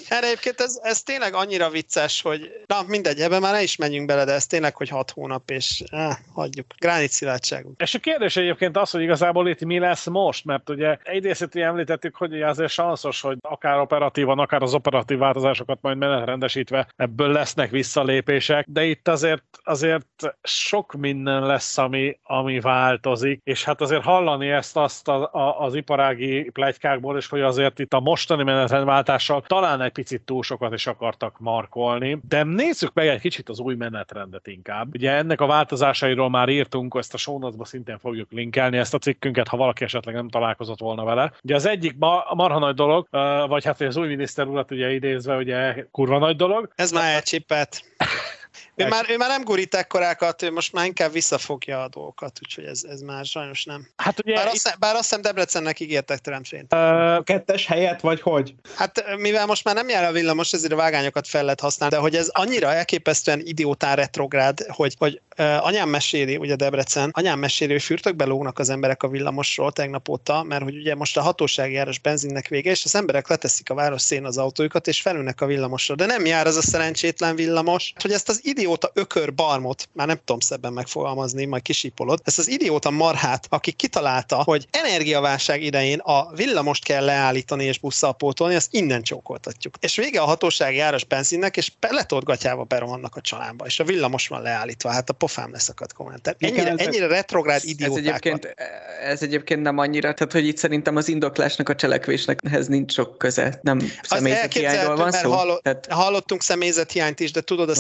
Erre 0.09 0.27
egyébként 0.27 0.61
ez, 0.61 0.79
ez 0.83 1.03
tényleg 1.03 1.35
annyira 1.35 1.71
vicces, 1.71 2.23
hogy 2.23 2.51
na 2.67 2.83
mindegy, 2.87 3.21
ebben 3.21 3.41
már 3.41 3.53
ne 3.53 3.63
is 3.63 3.77
menjünk 3.77 4.07
bele, 4.07 4.25
de 4.25 4.33
ez 4.33 4.47
tényleg, 4.47 4.77
hogy 4.77 4.89
hat 4.89 5.11
hónap, 5.11 5.51
és 5.51 5.83
eh, 5.91 6.17
hagyjuk. 6.35 6.67
Gránit 6.79 7.11
szilárdságunk. 7.11 7.81
És 7.81 7.95
a 7.95 7.99
kérdés 7.99 8.37
egyébként 8.37 8.77
az, 8.77 8.91
hogy 8.91 9.03
igazából 9.03 9.49
itt 9.49 9.65
mi 9.65 9.79
lesz 9.79 10.07
most, 10.07 10.45
mert 10.45 10.71
ugye 10.71 10.99
egyrészt 11.03 11.57
említettük, 11.57 12.17
hogy 12.17 12.43
azért 12.43 12.71
sanszos, 12.71 13.21
hogy 13.21 13.39
akár 13.41 13.78
operatívan, 13.81 14.39
akár 14.39 14.63
az 14.63 14.75
operatív 14.75 15.19
változásokat 15.19 15.79
majd 15.81 15.97
menetrendesítve 15.97 16.89
ebből 16.97 17.33
lesznek 17.33 17.71
visszalépések, 17.71 18.67
de 18.69 18.85
itt 18.85 19.09
azért, 19.09 19.45
azért 19.65 20.37
sok 20.43 20.93
minden 20.93 21.43
lesz, 21.43 21.79
ami, 21.79 22.19
ami 22.23 22.61
változik, 22.61 23.41
és 23.45 23.65
hát 23.65 23.81
azért 23.81 24.03
hallani 24.03 24.49
ezt 24.49 24.77
azt 24.77 25.09
a, 25.09 25.31
a, 25.33 25.61
az 25.61 25.75
iparági 25.75 26.51
plegykákból, 26.51 27.17
és 27.17 27.29
hogy 27.29 27.41
azért 27.41 27.79
itt 27.79 27.93
a 27.93 28.01
mostani 28.01 28.43
menetrendváltással 28.43 29.43
talán 29.47 29.81
egy 29.81 29.93
picit 29.93 30.23
túl 30.23 30.43
sokat 30.43 30.73
is 30.73 30.87
akartak 30.87 31.39
markolni, 31.39 32.19
de 32.29 32.43
nézzük 32.43 32.95
meg 32.95 33.07
egy 33.07 33.21
kicsit 33.21 33.49
az 33.49 33.59
új 33.59 33.75
menetrendet 33.75 34.47
inkább. 34.47 34.95
Ugye 34.95 35.11
ennek 35.11 35.41
a 35.41 35.47
változásairól 35.47 36.31
már 36.31 36.49
írtunk, 36.49 36.95
ezt 36.99 37.15
a 37.15 37.17
show 37.17 37.65
szintén 37.65 37.99
fogjuk 37.99 38.31
linkelni 38.31 38.77
ezt 38.79 38.95
a 38.95 38.99
cikkünket, 38.99 39.49
ha 39.49 39.57
valaki 39.57 39.85
esetleg 39.85 40.15
nem 40.15 40.29
találkozott 40.29 40.81
volna 40.81 41.05
vele. 41.05 41.33
Ugye 41.43 41.55
az 41.55 41.67
egyik 41.67 41.99
ma, 41.99 42.25
marha 42.35 42.59
nagy 42.59 42.75
dolog, 42.75 43.09
vagy 43.49 43.65
hát 43.69 43.81
az 43.81 43.97
új 43.97 44.09
miniszter 44.09 44.47
urat 44.47 44.71
ugye 44.71 44.93
idézve, 44.93 45.37
ugye 45.37 45.85
kurva 45.91 46.19
nagy 46.19 46.37
dolog. 46.37 46.69
Ez 46.75 46.91
már 46.91 47.15
elcsipett. 47.15 47.85
Ő 48.75 48.87
már, 48.87 49.07
ő 49.11 49.17
már 49.17 49.29
nem 49.29 49.45
gurít 49.45 49.75
ekkorákat, 49.75 50.43
ő 50.43 50.51
most 50.51 50.73
már 50.73 50.87
inkább 50.87 51.13
visszafogja 51.13 51.83
a 51.83 51.89
dolgokat, 51.89 52.39
úgyhogy 52.43 52.65
ez, 52.65 52.83
ez 52.89 53.01
már 53.01 53.25
sajnos 53.25 53.65
nem. 53.65 53.89
Hát 53.97 54.21
ugye 54.21 54.35
bár, 54.35 54.47
itt... 54.47 54.53
azt, 54.53 54.79
bár 54.79 54.95
azt 54.95 55.03
hiszem 55.03 55.23
Debrecennek 55.23 55.81
ígértek 55.81 56.19
teremtvényt. 56.19 56.75
Uh, 56.75 57.25
kettes 57.25 57.67
helyet, 57.67 58.01
vagy 58.01 58.21
hogy? 58.21 58.55
Hát 58.77 59.17
mivel 59.17 59.47
most 59.47 59.65
már 59.65 59.75
nem 59.75 59.89
jár 59.89 60.05
a 60.05 60.13
villamos, 60.13 60.53
ezért 60.53 60.73
a 60.73 60.77
vágányokat 60.77 61.29
fel 61.29 61.43
lehet 61.43 61.61
használni, 61.61 61.95
de 61.95 62.01
hogy 62.01 62.17
ez 62.17 62.29
annyira 62.29 62.73
elképesztően 62.73 63.41
idiótán 63.45 63.97
retrográd, 63.97 64.67
hogy, 64.69 64.95
hogy 64.99 65.21
uh, 65.39 65.67
anyám 65.67 65.89
meséli, 65.89 66.37
ugye 66.37 66.57
Debrecen, 66.57 67.11
anyám 67.13 67.39
meséli, 67.39 67.73
hogy 67.73 67.83
fürtökbe 67.83 68.25
lógnak 68.25 68.59
az 68.59 68.71
emberek 68.71 69.03
a 69.03 69.09
villamosról 69.09 69.73
tegnap 69.73 70.09
óta, 70.09 70.43
mert 70.43 70.63
hogy 70.63 70.77
ugye 70.77 70.95
most 70.95 71.17
a 71.17 71.23
hatósági 71.23 71.77
áras 71.77 71.99
benzinnek 71.99 72.49
vége, 72.49 72.71
és 72.71 72.85
az 72.85 72.95
emberek 72.95 73.29
leteszik 73.29 73.71
a 73.71 73.75
város 73.75 74.03
szén 74.03 74.25
az 74.25 74.39
autójukat, 74.39 74.87
és 74.87 75.01
felülnek 75.01 75.41
a 75.41 75.47
villamosra. 75.47 75.95
De 75.95 76.07
nem 76.07 76.27
jár 76.27 76.47
az 76.47 76.57
a 76.57 76.63
szerencsétlen 76.63 77.37
villamos, 77.37 77.93
hogy 78.01 78.13
ezt 78.13 78.29
az 78.29 78.38
idióta 78.43 78.91
ökör 78.95 79.35
barmot, 79.35 79.89
már 79.93 80.07
nem 80.07 80.19
tudom 80.25 80.41
szebben 80.41 80.73
megfogalmazni, 80.73 81.45
majd 81.45 81.63
kisípolod, 81.63 82.21
ezt 82.25 82.39
az 82.39 82.49
idióta 82.49 82.91
marhát, 82.91 83.47
aki 83.49 83.73
kitalálta, 83.73 84.43
hogy 84.43 84.67
energiaválság 84.71 85.63
idején 85.63 85.99
a 85.99 86.33
villamost 86.35 86.85
kell 86.85 87.05
leállítani 87.05 87.65
és 87.65 87.79
busszal 87.79 88.17
pótolni, 88.17 88.55
azt 88.55 88.75
innen 88.75 89.03
csókoltatjuk. 89.03 89.75
És 89.81 89.97
vége 89.97 90.21
a 90.21 90.25
hatósági 90.25 90.81
áras 90.81 91.05
benzinnek, 91.05 91.57
és 91.57 91.73
peletotgatjával 91.79 92.65
berohannak 92.65 93.17
a 93.17 93.21
csalámba, 93.21 93.67
és 93.67 93.81
a 93.81 93.85
villamos 93.85 94.29
van 94.29 94.43
leállítva, 94.43 94.91
hát 94.91 95.11
a 95.11 95.13
pofám 95.13 95.53
leszakadt 95.53 95.93
komment. 95.93 96.37
Ennyire, 96.39 96.75
ennyire 96.77 97.07
retrográd 97.07 97.61
idióták. 97.65 97.99
Ez 97.99 98.05
egyébként, 98.05 98.55
ez 99.03 99.23
egyébként 99.23 99.63
nem 99.63 99.79
annyira, 99.79 100.15
tehát 100.15 100.33
hogy 100.33 100.47
itt 100.47 100.57
szerintem 100.57 100.97
az 100.97 101.09
indoklásnak 101.09 101.69
a 101.69 101.75
cselekvésnek 101.75 102.39
ehhez 102.43 102.67
nincs 102.67 102.93
sok 102.93 103.19
köze, 103.19 103.59
nem 103.63 103.93
személyzethiányról 104.03 104.97
van 104.97 105.13
szó. 105.13 105.31
Hallott, 105.31 105.63
tehát... 105.63 105.87
Hallottunk 105.91 106.43
személyzethiányt 106.43 107.21
is, 107.21 107.33
de 107.33 107.41
tudod, 107.41 107.69
a 107.69 107.75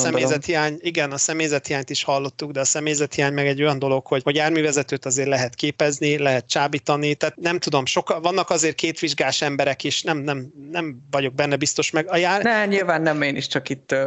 személyzethiány, 0.49 0.79
igen, 0.81 1.13
a 1.13 1.17
személyzethiányt 1.19 1.91
is 1.91 2.05
hallottuk, 2.05 2.51
de 2.51 2.61
a 2.61 2.65
személyzethiány 2.65 3.33
meg 3.33 3.47
egy 3.47 3.63
olyan 3.63 3.79
dolog, 3.79 4.07
hogy, 4.07 4.23
hogy 4.23 4.35
járművezetőt 4.35 5.05
azért 5.05 5.29
lehet 5.29 5.55
képezni, 5.55 6.19
lehet 6.19 6.49
csábítani, 6.49 7.15
tehát 7.15 7.37
nem 7.37 7.59
tudom, 7.59 7.87
soka, 7.87 8.21
vannak 8.21 8.51
azért 8.51 8.75
kétvizsgás 8.75 9.43
emberek 9.43 9.85
is, 9.85 10.03
nem, 10.03 10.19
nem, 10.19 10.53
nem 10.71 10.99
vagyok 11.11 11.35
benne 11.35 11.57
biztos 11.57 11.91
meg. 11.91 12.11
A 12.11 12.17
jár... 12.17 12.43
Ne, 12.43 12.67
nyilván 12.67 13.03
nem, 13.03 13.23
én 13.23 13.37
is 13.37 13.47
csak 13.47 13.69
itt 13.69 13.93
uh, 13.93 13.99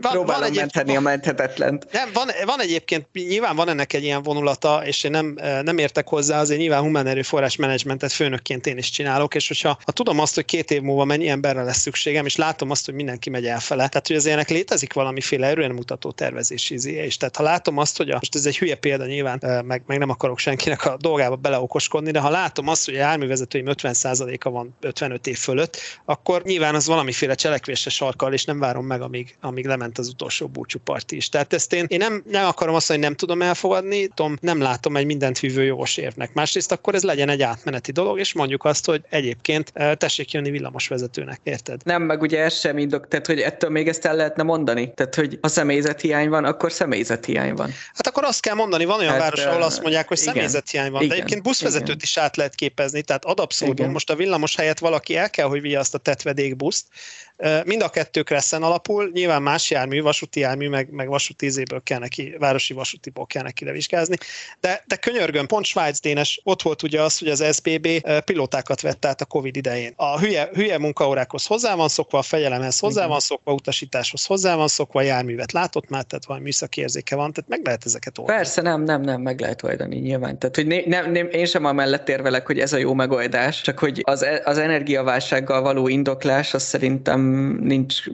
van, 0.00 0.12
próbálom 0.12 0.46
van 0.46 0.54
menteni 0.54 0.96
a 0.96 1.00
menthetetlent. 1.00 1.86
Nem, 1.92 2.10
van, 2.12 2.28
van 2.44 2.60
egyébként, 2.60 3.06
nyilván 3.12 3.56
van 3.56 3.68
ennek 3.68 3.92
egy 3.92 4.02
ilyen 4.02 4.22
vonulata, 4.22 4.82
és 4.86 5.04
én 5.04 5.10
nem, 5.10 5.38
nem 5.62 5.78
értek 5.78 6.08
hozzá, 6.08 6.40
azért 6.40 6.60
nyilván 6.60 6.82
humán 6.82 7.06
erőforrás 7.06 7.56
menedzsmentet 7.56 8.12
főnökként 8.12 8.66
én 8.66 8.78
is 8.78 8.90
csinálok, 8.90 9.34
és 9.34 9.48
hogyha 9.48 9.78
ha 9.84 9.92
tudom 9.92 10.18
azt, 10.18 10.34
hogy 10.34 10.44
két 10.44 10.70
év 10.70 10.82
múlva 10.82 11.04
mennyi 11.04 11.28
emberre 11.28 11.62
lesz 11.62 11.80
szükségem, 11.80 12.26
és 12.26 12.36
látom 12.36 12.70
azt, 12.70 12.84
hogy 12.84 12.94
mindenki 12.94 13.30
megy 13.30 13.46
elfele, 13.46 13.88
tehát 13.88 14.06
hogy 14.06 14.16
azért 14.16 14.34
ennek 14.34 14.48
létezik 14.48 14.92
valamiféle 14.92 15.46
erően 15.46 15.61
mutató 15.70 16.10
tervezési 16.10 16.74
izéje 16.74 17.04
is. 17.04 17.16
Tehát 17.16 17.36
ha 17.36 17.42
látom 17.42 17.78
azt, 17.78 17.96
hogy 17.96 18.10
a, 18.10 18.14
most 18.14 18.34
ez 18.34 18.46
egy 18.46 18.58
hülye 18.58 18.74
példa 18.74 19.06
nyilván, 19.06 19.64
meg, 19.64 19.82
meg 19.86 19.98
nem 19.98 20.10
akarok 20.10 20.38
senkinek 20.38 20.84
a 20.84 20.96
dolgába 21.00 21.36
beleokoskodni, 21.36 22.10
de 22.10 22.20
ha 22.20 22.30
látom 22.30 22.68
azt, 22.68 22.84
hogy 22.84 22.94
a 22.94 22.98
járművezetőim 22.98 23.66
50%-a 23.68 24.50
van 24.50 24.76
55 24.80 25.26
év 25.26 25.38
fölött, 25.38 25.76
akkor 26.04 26.42
nyilván 26.42 26.74
az 26.74 26.86
valamiféle 26.86 27.34
cselekvésre 27.34 27.90
sarkal, 27.90 28.32
és 28.32 28.44
nem 28.44 28.58
várom 28.58 28.86
meg, 28.86 29.00
amíg, 29.00 29.36
amíg 29.40 29.66
lement 29.66 29.98
az 29.98 30.08
utolsó 30.08 30.46
búcsúparti 30.46 31.16
is. 31.16 31.28
Tehát 31.28 31.52
ezt 31.52 31.72
én, 31.72 31.84
én 31.88 31.98
nem, 31.98 32.22
nem 32.30 32.46
akarom 32.46 32.74
azt, 32.74 32.88
hogy 32.88 32.98
nem 32.98 33.14
tudom 33.14 33.42
elfogadni, 33.42 34.06
tudom, 34.06 34.36
nem 34.40 34.60
látom 34.60 34.96
egy 34.96 35.06
mindent 35.06 35.38
hívő 35.38 35.64
jogos 35.64 35.96
érvnek. 35.96 36.32
Másrészt 36.34 36.72
akkor 36.72 36.94
ez 36.94 37.02
legyen 37.02 37.28
egy 37.28 37.42
átmeneti 37.42 37.92
dolog, 37.92 38.18
és 38.18 38.32
mondjuk 38.32 38.64
azt, 38.64 38.86
hogy 38.86 39.02
egyébként 39.08 39.72
tessék 39.72 40.32
jönni 40.32 40.50
villamosvezetőnek, 40.50 41.40
érted? 41.42 41.80
Nem, 41.84 42.02
meg 42.02 42.22
ugye 42.22 42.42
ez 42.42 42.58
sem 42.58 42.78
indok, 42.78 43.08
tehát 43.08 43.26
hogy 43.26 43.40
ettől 43.40 43.70
még 43.70 43.88
ezt 43.88 44.04
el 44.04 44.16
lehetne 44.16 44.42
mondani. 44.42 44.92
Tehát, 44.94 45.14
hogy 45.14 45.38
az 45.40 45.51
személyzethiány 45.52 46.28
van, 46.28 46.44
akkor 46.44 46.72
személyzethiány 46.72 47.54
van. 47.54 47.70
Hát 47.94 48.06
akkor 48.06 48.24
azt 48.24 48.40
kell 48.40 48.54
mondani, 48.54 48.84
van 48.84 48.98
olyan 48.98 49.12
hát, 49.12 49.20
város, 49.20 49.44
ahol 49.44 49.62
azt 49.62 49.80
mondják, 49.80 50.08
hogy 50.08 50.18
igen, 50.20 50.32
személyzethiány 50.32 50.90
van, 50.90 51.02
igen, 51.02 51.08
de 51.08 51.14
egyébként 51.14 51.42
buszvezetőt 51.42 51.88
igen. 51.88 52.00
is 52.02 52.16
át 52.16 52.36
lehet 52.36 52.54
képezni, 52.54 53.02
tehát 53.02 53.24
ad 53.24 53.40
abszurdum. 53.40 53.90
Most 53.90 54.10
a 54.10 54.14
villamos 54.14 54.56
helyett 54.56 54.78
valaki 54.78 55.16
el 55.16 55.30
kell, 55.30 55.46
hogy 55.46 55.60
vigye 55.60 55.78
azt 55.78 55.94
a 55.94 55.98
tetvedék 55.98 56.56
buszt. 56.56 56.86
Mind 57.64 57.82
a 57.82 57.88
kettő 57.88 58.22
Kresszen 58.22 58.62
alapul, 58.62 59.10
nyilván 59.12 59.42
más 59.42 59.70
jármű, 59.70 60.02
vasúti 60.02 60.40
jármű, 60.40 60.68
meg, 60.68 60.90
meg 60.90 61.08
vasúti 61.08 61.46
ízéből 61.46 61.82
kell 61.82 61.98
neki, 61.98 62.34
városi 62.38 62.74
vasútiból 62.74 63.26
kell 63.26 63.42
neki 63.42 63.64
levizsgázni. 63.64 64.16
De, 64.60 64.84
de 64.86 64.96
könyörgön, 64.96 65.46
pont 65.46 65.64
Svájc 65.64 66.00
Dénes, 66.00 66.40
ott 66.44 66.62
volt 66.62 66.82
ugye 66.82 67.02
az, 67.02 67.18
hogy 67.18 67.28
az 67.28 67.44
SBB 67.52 67.88
pilótákat 68.24 68.80
vett 68.80 69.04
át 69.04 69.20
a 69.20 69.24
Covid 69.24 69.56
idején. 69.56 69.92
A 69.96 70.18
hülye, 70.18 70.50
hülye 70.52 70.78
munkaórákhoz 70.78 71.46
hozzá 71.46 71.74
van 71.74 71.88
szokva, 71.88 72.18
a 72.18 72.22
fegyelemhez 72.22 72.78
hozzá 72.78 72.98
Igen. 72.98 73.08
van 73.08 73.20
szokva, 73.20 73.52
utasításhoz 73.52 74.24
hozzá 74.24 74.54
van 74.54 74.68
szokva, 74.68 75.00
a 75.00 75.02
járművet 75.42 75.52
látott 75.52 75.88
már, 75.88 76.04
tehát 76.04 76.24
valami 76.24 76.44
műszaki 76.44 76.80
érzéke 76.80 77.16
van, 77.16 77.32
tehát 77.32 77.50
meg 77.50 77.60
lehet 77.64 77.84
ezeket 77.84 78.18
oldani. 78.18 78.38
Persze, 78.38 78.62
nem, 78.62 78.82
nem, 78.82 79.00
nem, 79.00 79.20
meg 79.20 79.40
lehet 79.40 79.62
oldani 79.62 79.96
nyilván. 79.96 80.38
Tehát, 80.38 80.56
hogy 80.56 80.84
nem, 80.86 81.12
nem, 81.12 81.28
én 81.30 81.46
sem 81.46 81.64
amellett 81.64 82.08
érvelek, 82.08 82.46
hogy 82.46 82.58
ez 82.58 82.72
a 82.72 82.76
jó 82.76 82.94
megoldás, 82.94 83.60
csak 83.60 83.78
hogy 83.78 84.00
az, 84.04 84.26
az 84.44 84.58
energiaválsággal 84.58 85.62
való 85.62 85.88
indoklás, 85.88 86.54
az 86.54 86.62
szerintem 86.62 87.20
nincs 87.60 88.04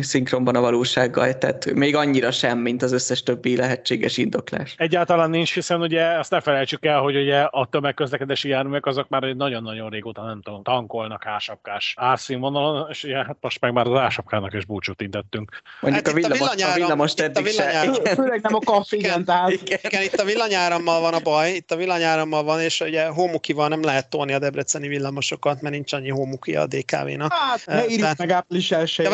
szinkronban 0.00 0.56
a 0.56 0.60
valósággal, 0.60 1.38
tehát 1.38 1.72
még 1.74 1.96
annyira 1.96 2.30
sem, 2.30 2.58
mint 2.58 2.82
az 2.82 2.92
összes 2.92 3.22
többi 3.22 3.56
lehetséges 3.56 4.16
indoklás. 4.16 4.74
Egyáltalán 4.76 5.30
nincs, 5.30 5.54
hiszen 5.54 5.80
ugye 5.80 6.04
azt 6.04 6.30
ne 6.30 6.40
felejtsük 6.40 6.84
el, 6.84 7.00
hogy 7.00 7.16
ugye 7.16 7.40
a 7.40 7.66
tömegközlekedési 7.70 8.48
járművek 8.48 8.86
azok 8.86 9.08
már 9.08 9.22
egy 9.22 9.36
nagyon-nagyon 9.36 9.90
régóta 9.90 10.22
nem 10.24 10.40
tudom, 10.42 10.62
tankolnak 10.62 11.26
ásapkás 11.26 11.94
árszínvonalon, 11.96 12.86
és 12.90 13.04
ugye, 13.04 13.16
hát 13.16 13.36
most 13.40 13.60
meg 13.60 13.72
már 13.72 13.86
az 13.86 13.98
ásapkának 13.98 14.52
is 14.54 14.64
búcsút 14.64 15.00
intettünk. 15.00 15.62
Mondjuk 15.80 16.06
Hát 16.06 16.14
a 16.14 16.18
itt 16.18 16.24
a 16.24 16.28
villamos, 16.28 16.48
a 16.48 16.54
villanyáram- 16.54 16.76
villamos 16.80 17.12
itt 17.12 17.18
a 17.20 17.22
eddig 17.24 17.46
se. 17.46 17.50
villanyáram- 17.62 17.96
Igen. 17.96 18.14
Főleg 18.14 18.40
nem 18.42 18.54
a 18.54 18.58
kaffi, 18.58 18.96
igen, 18.96 19.20
Igen. 19.48 19.78
Igen, 19.82 20.02
itt 20.02 20.14
a 20.14 20.24
villanyárammal 20.24 21.00
van 21.00 21.14
a 21.14 21.18
baj, 21.20 21.50
itt 21.50 21.70
a 21.70 21.76
villanyárammal 21.76 22.42
van, 22.42 22.60
és 22.60 22.80
ugye 22.80 23.06
homukival 23.06 23.68
nem 23.68 23.82
lehet 23.82 24.08
tolni 24.10 24.32
a 24.32 24.38
debreceni 24.38 24.88
villamosokat, 24.88 25.60
mert 25.60 25.74
nincs 25.74 25.92
annyi 25.92 26.10
homuki 26.10 26.56
a 26.56 26.66
DKV-nak. 26.66 27.32
hát 27.32 27.62
ne 27.66 27.74
de- 27.74 27.86
írjuk 27.88 28.16
meg 28.16 28.30
április 28.30 28.68
De 28.68 28.76
elsőjén. 28.76 29.10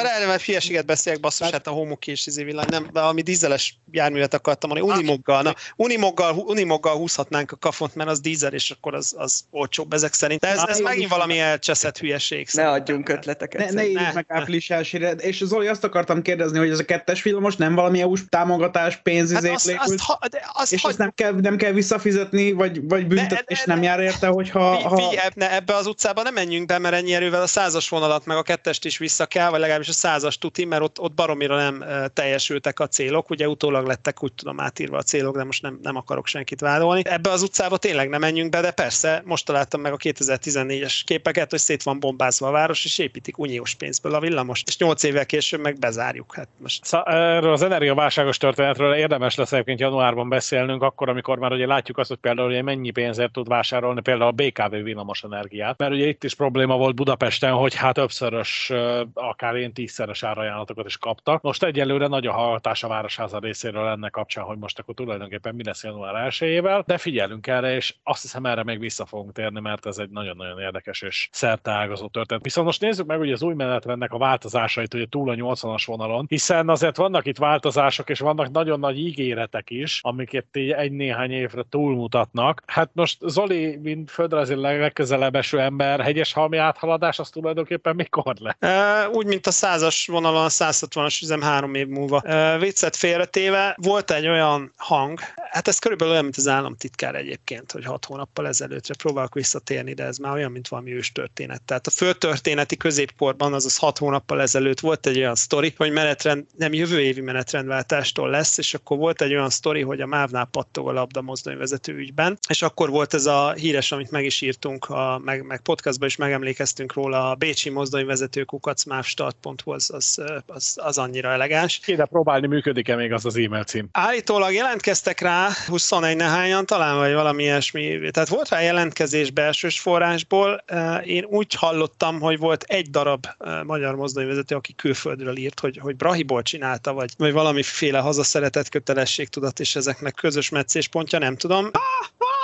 Hülyeséget 0.60 0.86
beszélek, 0.86 1.20
basszus, 1.20 1.50
hát 1.50 1.66
a 1.66 1.70
homuki 1.70 2.10
és 2.10 2.26
izé 2.26 2.44
villany, 2.44 2.66
nem, 2.70 2.88
valami 2.92 3.22
dízeles 3.22 3.78
járművet 3.90 4.34
akartam 4.34 4.70
mondani, 4.70 4.92
Unimoggal, 4.92 5.42
na, 5.42 5.54
Unimoggal, 5.76 6.34
Unimoggal 6.34 6.96
húzhatnánk 6.96 7.52
a 7.52 7.56
kafont, 7.56 7.94
mert 7.94 8.10
az 8.10 8.20
dízel, 8.20 8.52
és 8.52 8.70
akkor 8.70 8.94
az, 8.94 9.14
az 9.16 9.44
olcsóbb 9.50 9.92
ezek 9.92 10.12
szerint. 10.12 10.40
De 10.40 10.48
ez, 10.48 10.62
ez 10.66 10.78
megint 10.78 11.10
valami 11.10 11.38
elcseszett 11.38 11.98
hülyeség. 11.98 12.48
Ne 12.52 12.68
adjunk 12.68 13.08
ötleteket. 13.08 13.66
Ne, 13.66 13.72
ne 13.74 13.86
írjuk 13.86 14.12
meg 14.12 14.24
április 14.28 14.70
elsőre. 14.70 15.10
És 15.10 15.44
Zoli, 15.44 15.66
azt 15.66 15.84
akartam 15.84 16.22
kérdezni, 16.22 16.58
hogy 16.58 16.70
ez 16.70 16.78
a 16.78 16.84
kettes 16.84 17.22
villamos 17.22 17.56
nem 17.56 17.74
valami 17.74 18.00
EU-s 18.00 18.20
támogatás, 18.28 18.94
Hát 18.94 19.02
pénzizét 19.02 19.50
azt, 19.50 19.70
hát 19.70 19.88
azt, 19.88 20.00
ha, 20.00 20.18
de 20.30 20.42
azt 20.52 20.72
és 20.72 20.80
hagy- 20.80 20.90
ezt 20.90 20.98
nem 20.98 21.12
kell, 21.14 21.32
nem 21.32 21.56
kell 21.56 21.72
visszafizetni, 21.72 22.52
vagy, 22.52 22.88
vagy 22.88 23.06
büntetés 23.06 23.64
ne- 23.64 23.74
nem 23.74 23.82
jár 23.82 24.00
érte, 24.00 24.26
hogyha... 24.26 24.76
Fi- 24.76 24.82
Ha... 24.82 24.96
Figyelj, 24.96 25.28
ne, 25.34 25.54
ebbe 25.54 25.74
az 25.74 25.86
utcába 25.86 26.22
nem 26.22 26.34
menjünk 26.34 26.66
be, 26.66 26.78
mert 26.78 26.94
ennyi 26.94 27.14
erővel 27.14 27.42
a 27.42 27.46
százas 27.46 27.88
vonalat, 27.88 28.24
meg 28.24 28.36
a 28.36 28.42
kettest 28.42 28.84
is 28.84 28.98
vissza 28.98 29.26
kell, 29.26 29.50
vagy 29.50 29.60
legalábbis 29.60 29.88
a 29.88 29.92
százas 29.92 30.38
tuti, 30.50 30.64
mert 30.64 30.82
ott, 30.82 31.00
ott 31.00 31.14
baromira 31.14 31.56
nem 31.56 31.84
teljesültek 32.12 32.80
a 32.80 32.86
célok. 32.86 33.30
Ugye 33.30 33.48
utólag 33.48 33.86
lettek 33.86 34.22
úgy 34.22 34.32
tudom 34.32 34.60
átírva 34.60 34.96
a 34.96 35.02
célok, 35.02 35.36
de 35.36 35.44
most 35.44 35.62
nem, 35.62 35.78
nem 35.82 35.96
akarok 35.96 36.26
senkit 36.26 36.60
vádolni. 36.60 37.02
Ebbe 37.04 37.30
az 37.30 37.42
utcába 37.42 37.76
tényleg 37.76 38.08
nem 38.08 38.20
menjünk 38.20 38.50
be, 38.50 38.60
de 38.60 38.70
persze 38.70 39.22
most 39.24 39.46
találtam 39.46 39.80
meg 39.80 39.92
a 39.92 39.96
2014-es 39.96 41.00
képeket, 41.04 41.50
hogy 41.50 41.58
szét 41.58 41.82
van 41.82 42.00
bombázva 42.00 42.48
a 42.48 42.50
város, 42.50 42.84
és 42.84 42.98
építik 42.98 43.38
uniós 43.38 43.74
pénzből 43.74 44.14
a 44.14 44.20
villamost, 44.20 44.68
és 44.68 44.78
8 44.78 45.02
évvel 45.02 45.26
később 45.26 45.60
meg 45.60 45.78
bezárjuk. 45.78 46.34
Hát 46.34 46.48
most 46.58 46.84
Szá- 46.84 47.08
Erről 47.08 47.52
az 47.52 47.62
energiaválságos 47.62 48.36
történetről 48.36 48.94
érdemes 48.94 49.34
lesz 49.34 49.52
egyébként 49.52 49.80
januárban 49.80 50.28
beszélnünk, 50.28 50.82
akkor, 50.82 51.08
amikor 51.08 51.38
már 51.38 51.52
ugye 51.52 51.66
látjuk 51.66 51.98
azt, 51.98 52.08
hogy 52.08 52.18
például 52.18 52.48
ugye 52.48 52.62
mennyi 52.62 52.90
pénzért 52.90 53.32
tud 53.32 53.48
vásárolni 53.48 54.00
például 54.00 54.30
a 54.30 54.42
BKV 54.42 54.74
villamos 54.74 55.22
energiát, 55.22 55.78
mert 55.78 55.92
ugye 55.92 56.06
itt 56.06 56.24
is 56.24 56.34
probléma 56.34 56.76
volt 56.76 56.94
Budapesten, 56.94 57.52
hogy 57.52 57.74
hát 57.74 57.94
többszörös, 57.94 58.72
akár 59.14 59.56
ilyen 59.56 59.72
tízszeres 59.72 60.22
árajánlatokat 60.40 60.87
is 60.87 60.96
kaptak. 60.96 61.42
Most 61.42 61.62
egyelőre 61.62 62.07
nagy 62.07 62.26
a 62.26 62.33
hallgatás 62.33 62.83
a 62.83 62.88
Városháza 62.88 63.38
részéről 63.38 63.88
ennek 63.88 64.11
kapcsán, 64.11 64.44
hogy 64.44 64.59
most 64.59 64.79
akkor 64.79 64.94
tulajdonképpen 64.94 65.55
mi 65.55 65.64
lesz 65.64 65.85
január 65.85 66.35
1 66.40 66.62
de 66.87 66.98
figyelünk 66.98 67.46
erre, 67.46 67.74
és 67.74 67.94
azt 68.03 68.22
hiszem 68.22 68.46
erre 68.46 68.62
még 68.62 68.79
vissza 68.79 69.07
fogunk 69.07 69.33
térni, 69.33 69.61
mert 69.61 69.87
ez 69.87 69.98
egy 69.98 70.11
nagyon-nagyon 70.11 70.61
érdekes 70.61 71.03
és 71.03 71.29
szerteágazó 71.33 72.09
történet. 72.09 72.42
Viszont 72.42 72.66
most 72.66 72.81
nézzük 72.81 73.07
meg 73.07 73.20
ugye 73.20 73.33
az 73.33 73.42
új 73.42 73.55
menetrendnek 73.55 74.12
a 74.12 74.18
változásait, 74.18 74.94
ugye 74.94 75.07
túl 75.07 75.31
a 75.31 75.35
80-as 75.35 75.83
vonalon, 75.87 76.26
hiszen 76.29 76.68
azért 76.68 76.96
vannak 76.96 77.26
itt 77.26 77.38
változások, 77.38 78.11
és 78.11 78.18
vannak 78.18 78.50
nagyon 78.50 78.79
nagy 78.79 78.98
ígéretek 78.98 79.70
is, 79.70 80.00
amiket 80.03 80.57
így 80.57 80.70
egy-néhány 80.70 81.31
évre 81.31 81.62
túlmutatnak. 81.68 82.62
Hát 82.66 82.90
most 82.92 83.18
Zoli, 83.20 83.76
mint 83.76 84.11
földrajzilag 84.11 84.81
legközelebb 84.81 85.35
eső 85.35 85.61
ember, 85.61 86.00
hegyes 86.00 86.33
halmi 86.33 86.57
áthaladás, 86.57 87.18
az 87.18 87.31
tulajdonképpen 87.31 87.94
mikor 87.94 88.35
lesz? 88.38 89.09
Úgy, 89.12 89.26
mint 89.26 89.46
a 89.46 89.50
százas 89.50 90.09
vonalon, 90.30 90.44
a 90.44 90.64
160-as 90.64 91.22
üzem 91.22 91.42
három 91.42 91.74
év 91.74 91.86
múlva. 91.86 92.22
Viccet 92.58 92.96
félretéve, 92.96 93.76
volt 93.80 94.10
egy 94.10 94.28
olyan 94.28 94.72
hang, 94.76 95.20
hát 95.50 95.68
ez 95.68 95.78
körülbelül 95.78 96.12
olyan, 96.12 96.24
mint 96.24 96.36
az 96.36 96.48
államtitkár 96.48 97.14
egyébként, 97.14 97.72
hogy 97.72 97.84
hat 97.84 98.04
hónappal 98.04 98.46
ezelőttre 98.46 98.94
próbálok 98.94 99.34
visszatérni, 99.34 99.94
de 99.94 100.04
ez 100.04 100.16
már 100.16 100.32
olyan, 100.32 100.50
mint 100.50 100.68
valami 100.68 100.94
ős 100.94 101.12
történet. 101.12 101.62
Tehát 101.62 101.86
a 101.86 101.90
földtörténeti 101.90 102.76
középkorban, 102.76 103.52
azaz 103.52 103.76
hat 103.76 103.98
hónappal 103.98 104.40
ezelőtt 104.40 104.80
volt 104.80 105.06
egy 105.06 105.18
olyan 105.18 105.34
sztori, 105.34 105.74
hogy 105.76 105.90
menetrend, 105.90 106.46
nem 106.56 106.72
jövő 106.72 107.00
évi 107.00 107.20
menetrendváltástól 107.20 108.30
lesz, 108.30 108.58
és 108.58 108.74
akkor 108.74 108.96
volt 108.96 109.22
egy 109.22 109.32
olyan 109.32 109.50
sztori, 109.50 109.82
hogy 109.82 110.00
a 110.00 110.06
MÁV-nál 110.06 110.44
pattog 110.44 110.88
a 110.88 110.92
labda 110.92 111.22
mozdonyvezető 111.22 111.94
ügyben, 111.94 112.38
és 112.48 112.62
akkor 112.62 112.90
volt 112.90 113.14
ez 113.14 113.26
a 113.26 113.52
híres, 113.52 113.92
amit 113.92 114.10
meg 114.10 114.24
is 114.24 114.40
írtunk, 114.40 114.84
a, 114.84 115.20
meg, 115.24 115.42
meg 115.42 115.60
podcastban 115.60 116.08
is 116.08 116.16
megemlékeztünk 116.16 116.92
róla, 116.92 117.30
a 117.30 117.34
Bécsi 117.34 117.70
mozdonyvezető 117.70 118.44
kukacmávstart.hu 118.44 119.72
az, 119.72 119.90
az, 119.92 120.19
az, 120.46 120.76
az 120.83 120.98
annyira 120.98 121.30
elegáns. 121.30 121.78
Kéne 121.78 122.04
próbálni, 122.04 122.46
működik-e 122.46 122.96
még 122.96 123.12
az 123.12 123.24
az 123.24 123.37
e-mail 123.37 123.64
cím? 123.64 123.88
Állítólag 123.92 124.52
jelentkeztek 124.52 125.20
rá 125.20 125.48
21 125.66 126.16
nehányan, 126.16 126.66
talán 126.66 126.96
vagy 126.96 127.12
valami 127.12 127.42
ilyesmi. 127.42 128.11
Tehát 128.11 128.28
volt 128.28 128.48
rá 128.48 128.61
jelentkezés 128.61 129.30
belsős 129.30 129.80
forrásból. 129.80 130.64
Én 131.04 131.24
úgy 131.24 131.54
hallottam, 131.54 132.20
hogy 132.20 132.38
volt 132.38 132.62
egy 132.62 132.90
darab 132.90 133.26
magyar 133.64 133.94
mozdonyvezető, 133.94 134.54
aki 134.54 134.74
külföldről 134.74 135.37
írt, 135.37 135.61
hogy, 135.61 135.78
hogy 135.78 135.96
Brahiból 135.96 136.42
csinálta, 136.42 136.92
vagy, 136.92 137.12
vagy 137.16 137.33
valamiféle 137.33 137.98
hazaszeretett 137.98 138.68
kötelességtudat, 138.68 139.61
és 139.61 139.76
ezeknek 139.76 140.14
közös 140.14 140.48
meccéspontja, 140.48 141.18
nem 141.18 141.37
tudom. 141.37 141.70
Volt, 142.18 142.39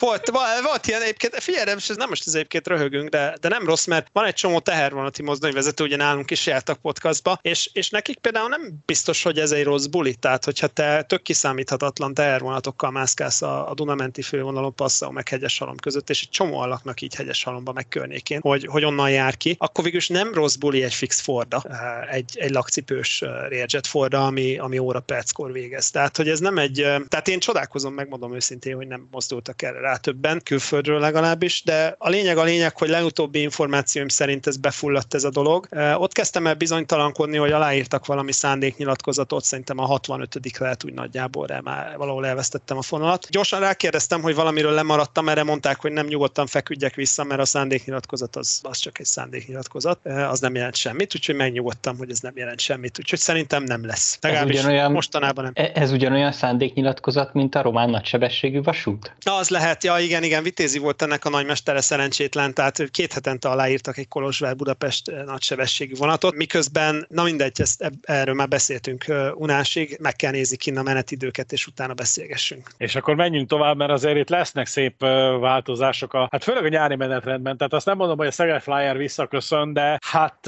volt, 0.00 0.30
volt 0.62 0.86
ilyen 0.86 1.02
egyébként, 1.02 1.34
figyelj, 1.34 1.64
nem, 1.64 1.76
ez 1.88 1.96
nem 1.96 2.08
most 2.08 2.26
ez 2.26 2.34
egyébként 2.34 2.66
röhögünk, 2.66 3.08
de, 3.08 3.36
de 3.40 3.48
nem 3.48 3.66
rossz, 3.66 3.86
mert 3.86 4.06
van 4.12 4.24
egy 4.24 4.34
csomó 4.34 4.58
tehervonati 4.58 5.22
mozdonyvezető, 5.22 5.84
ugye 5.84 5.96
nálunk 5.96 6.30
is 6.30 6.46
jártak 6.46 6.80
podcastba, 6.80 7.38
és, 7.42 7.70
és 7.72 7.90
nekik 7.90 8.18
például 8.18 8.48
nem 8.48 8.72
biztos, 8.86 9.22
hogy 9.22 9.38
ez 9.38 9.50
egy 9.50 9.64
rossz 9.64 9.86
buli, 9.86 10.14
tehát 10.14 10.44
hogyha 10.44 10.66
te 10.66 11.02
tök 11.02 11.22
kiszámíthatatlan 11.22 12.14
tehervonatokkal 12.14 12.90
mászkálsz 12.90 13.42
a, 13.42 13.70
a 13.70 13.74
Dunamenti 13.74 14.22
fővonalon, 14.22 14.74
Passau 14.74 15.10
meg 15.10 15.28
Hegyeshalom 15.28 15.76
között, 15.76 16.10
és 16.10 16.22
egy 16.22 16.30
csomó 16.30 16.64
laknak 16.64 17.00
így 17.00 17.14
Hegyeshalomba 17.14 17.72
meg 17.72 17.88
környékén, 17.88 18.40
hogy, 18.40 18.66
hogy 18.66 18.84
onnan 18.84 19.10
jár 19.10 19.36
ki, 19.36 19.56
akkor 19.58 19.84
végülis 19.84 20.08
nem 20.08 20.34
rossz 20.34 20.54
buli 20.54 20.82
egy 20.82 20.94
fix 20.94 21.20
Forda, 21.20 21.62
eh, 21.68 22.14
egy, 22.14 22.30
egy 22.34 22.50
lakcipős 22.50 23.22
eh, 23.22 23.30
Learjet 23.30 23.86
Forda, 23.86 24.26
ami, 24.26 24.58
ami 24.58 24.78
óra 24.78 25.00
perckor 25.00 25.52
végez. 25.52 25.90
Tehát, 25.90 26.16
hogy 26.16 26.28
ez 26.28 26.38
nem 26.38 26.58
egy, 26.58 26.80
eh, 26.80 27.00
tehát 27.08 27.28
én 27.28 27.38
csodálkozom, 27.38 27.94
megmondom 27.94 28.34
őszintén, 28.34 28.76
hogy 28.76 28.86
nem 28.86 29.08
mozdultak 29.10 29.62
erre 29.62 29.80
rá 29.90 29.96
többen, 29.96 30.40
külföldről 30.44 31.00
legalábbis, 31.00 31.62
de 31.64 31.94
a 31.98 32.08
lényeg 32.08 32.36
a 32.38 32.42
lényeg, 32.42 32.76
hogy 32.76 32.88
legutóbbi 32.88 33.40
információim 33.40 34.08
szerint 34.08 34.46
ez 34.46 34.56
befulladt 34.56 35.14
ez 35.14 35.24
a 35.24 35.30
dolog. 35.30 35.68
Ott 35.94 36.12
kezdtem 36.12 36.46
el 36.46 36.54
bizonytalankodni, 36.54 37.36
hogy 37.36 37.52
aláírtak 37.52 38.06
valami 38.06 38.32
szándéknyilatkozatot, 38.32 39.44
szerintem 39.44 39.78
a 39.78 39.84
65 39.84 40.58
lehet 40.58 40.84
úgy 40.84 40.92
nagyjából, 40.92 41.46
de 41.46 41.60
már 41.60 41.96
valahol 41.96 42.26
elvesztettem 42.26 42.76
a 42.78 42.82
fonalat. 42.82 43.26
Gyorsan 43.30 43.60
rákérdeztem, 43.60 44.22
hogy 44.22 44.34
valamiről 44.34 44.72
lemaradtam, 44.72 45.28
erre 45.28 45.42
mondták, 45.42 45.80
hogy 45.80 45.92
nem 45.92 46.06
nyugodtan 46.06 46.46
feküdjek 46.46 46.94
vissza, 46.94 47.24
mert 47.24 47.40
a 47.40 47.44
szándéknyilatkozat 47.44 48.36
az, 48.36 48.60
az 48.62 48.78
csak 48.78 48.98
egy 48.98 49.06
szándéknyilatkozat, 49.06 50.06
az 50.06 50.40
nem 50.40 50.54
jelent 50.54 50.76
semmit, 50.76 51.14
úgyhogy 51.14 51.34
megnyugodtam, 51.34 51.96
hogy 51.96 52.10
ez 52.10 52.20
nem 52.20 52.32
jelent 52.36 52.60
semmit, 52.60 52.98
úgyhogy 52.98 53.18
szerintem 53.18 53.62
nem 53.62 53.86
lesz. 53.86 54.18
Legalábbis 54.20 54.58
ugyanolyan- 54.58 54.92
mostanában 54.92 55.44
nem. 55.44 55.52
E- 55.54 55.70
Ez 55.74 55.92
ugyanolyan 55.92 56.32
szándéknyilatkozat, 56.32 57.34
mint 57.34 57.54
a 57.54 57.62
román 57.62 57.90
nagysebességű 57.90 58.62
vasút? 58.62 59.12
Az 59.24 59.48
lehet, 59.48 59.79
Hát 59.80 59.98
ja, 59.98 60.04
igen, 60.04 60.22
igen, 60.22 60.42
Vitézi 60.42 60.78
volt 60.78 61.02
ennek 61.02 61.24
a 61.24 61.28
nagymestere 61.28 61.80
szerencsétlen, 61.80 62.54
tehát 62.54 62.90
két 62.90 63.12
hetente 63.12 63.48
aláírtak 63.48 63.96
egy 63.98 64.08
Kolozsvár 64.08 64.56
Budapest 64.56 65.10
nagysebességű 65.24 65.94
vonatot, 65.94 66.34
miközben, 66.34 67.06
na 67.08 67.22
mindegy, 67.22 67.60
ezt, 67.60 67.90
erről 68.02 68.34
már 68.34 68.48
beszéltünk 68.48 69.04
unásig, 69.34 69.96
meg 70.00 70.16
kell 70.16 70.30
nézni 70.30 70.56
ki 70.56 70.70
a 70.70 70.82
menetidőket, 70.82 71.52
és 71.52 71.66
utána 71.66 71.94
beszélgessünk. 71.94 72.70
És 72.76 72.94
akkor 72.94 73.14
menjünk 73.14 73.48
tovább, 73.48 73.76
mert 73.76 73.90
azért 73.90 74.16
itt 74.16 74.28
lesznek 74.28 74.66
szép 74.66 75.00
változások, 75.40 76.14
a, 76.14 76.28
hát 76.30 76.44
főleg 76.44 76.64
a 76.64 76.68
nyári 76.68 76.96
menetrendben, 76.96 77.56
tehát 77.56 77.72
azt 77.72 77.86
nem 77.86 77.96
mondom, 77.96 78.18
hogy 78.18 78.26
a 78.26 78.30
Szeged 78.30 78.62
Flyer 78.62 78.96
visszaköszön, 78.96 79.72
de 79.72 79.98
hát 80.06 80.38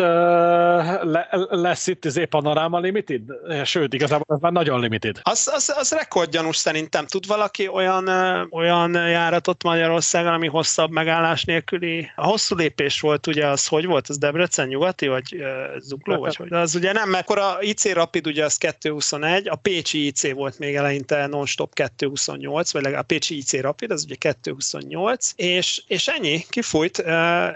le, 1.03 1.29
lesz 1.49 1.87
itt 1.87 2.05
az 2.05 2.27
Panoráma 2.29 2.79
Limited, 2.79 3.23
sőt, 3.65 3.95
igazából 3.95 4.35
ez 4.35 4.41
már 4.41 4.53
nagyon 4.53 4.81
limited. 4.81 5.19
Az, 5.23 5.51
az, 5.55 5.75
az 5.77 5.93
rekordgyanús 5.93 6.57
szerintem. 6.57 7.07
Tud 7.07 7.27
valaki 7.27 7.69
olyan, 7.69 8.09
olyan 8.51 9.11
járatot 9.23 9.63
Magyarországon, 9.63 10.33
ami 10.33 10.47
hosszabb 10.47 10.91
megállás 10.91 11.45
nélküli? 11.45 12.11
A 12.17 12.27
hosszú 12.27 12.57
lépés 12.57 13.01
volt, 13.01 13.27
ugye 13.27 13.47
az 13.47 13.67
hogy 13.67 13.87
volt? 13.87 14.09
Az 14.09 14.19
Debrecen 14.19 14.69
nyugati, 14.69 15.07
vagy 15.07 15.35
uh, 15.35 15.79
Zugló, 15.79 16.19
vagy 16.19 16.37
hogy? 16.37 16.53
Az 16.53 16.75
ugye 16.75 16.93
nem, 16.93 17.09
mert 17.09 17.31
akkor 17.31 17.39
a 17.39 17.57
IC 17.61 17.93
Rapid 17.93 18.27
ugye 18.27 18.45
az 18.45 18.57
221, 18.57 19.49
a 19.49 19.57
Pécsi 19.57 20.07
IC 20.07 20.33
volt 20.33 20.59
még 20.59 20.75
eleinte 20.75 21.27
non-stop 21.27 21.75
228, 21.75 22.73
vagy 22.73 22.83
legalább 22.83 23.03
a 23.03 23.07
Pécsi 23.07 23.37
IC 23.37 23.61
Rapid, 23.61 23.91
az 23.91 24.05
ugye 24.05 24.15
228, 24.15 25.33
és, 25.37 25.83
és 25.87 26.09
ennyi, 26.09 26.45
kifújt. 26.49 26.99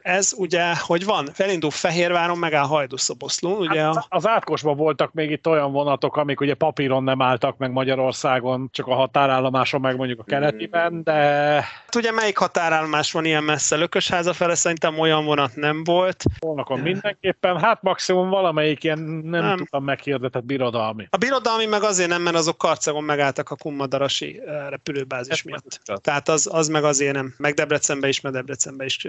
Ez 0.02 0.32
ugye, 0.36 0.76
hogy 0.78 1.04
van, 1.04 1.28
felindul 1.32 1.70
Fehérváron, 1.70 2.38
megáll 2.38 2.66
Hajdúszoboszlón, 2.66 3.58
ugye 3.58 3.80
hát, 3.80 3.96
a... 3.96 4.06
Az 4.08 4.26
átkosban 4.26 4.76
voltak 4.76 5.12
még 5.12 5.30
itt 5.30 5.46
olyan 5.46 5.72
vonatok, 5.72 6.16
amik 6.16 6.40
ugye 6.40 6.54
papíron 6.54 7.04
nem 7.04 7.22
álltak 7.22 7.56
meg 7.56 7.72
Magyarországon, 7.72 8.68
csak 8.72 8.86
a 8.86 8.94
határállomáson, 8.94 9.80
meg 9.80 9.96
mondjuk 9.96 10.20
a 10.20 10.24
keletiben, 10.24 11.02
de... 11.02 11.12
Hát 11.54 11.94
ugye 11.94 12.10
melyik 12.10 12.38
határállomás 12.38 13.12
van 13.12 13.24
ilyen 13.24 13.44
messze? 13.44 13.76
Lökösháza 13.76 14.32
fele 14.32 14.54
szerintem 14.54 14.98
olyan 14.98 15.24
vonat 15.24 15.56
nem 15.56 15.84
volt. 15.84 16.22
Volnakon 16.38 16.80
mindenképpen, 16.80 17.60
hát 17.60 17.82
maximum 17.82 18.28
valamelyik 18.28 18.84
ilyen 18.84 18.98
nem, 18.98 19.44
nem. 19.44 19.56
tudom 19.56 19.84
meghirdetett 19.84 20.44
birodalmi. 20.44 21.06
A 21.10 21.16
birodalmi 21.16 21.66
meg 21.66 21.82
azért 21.82 22.08
nem, 22.08 22.22
mert 22.22 22.36
azok 22.36 22.58
Karcagon 22.58 23.04
megálltak 23.04 23.50
a 23.50 23.56
Kummadarasi 23.56 24.40
repülőbázis 24.68 25.32
Ez 25.32 25.40
miatt. 25.44 25.80
Tehát 26.02 26.28
az, 26.28 26.48
az 26.52 26.68
meg 26.68 26.84
azért 26.84 27.14
nem. 27.14 27.34
Meg 27.36 27.54
Debrecenben 27.54 28.10
is, 28.10 28.20
mert 28.20 28.34
Debrecenben 28.34 28.86
is 28.86 29.08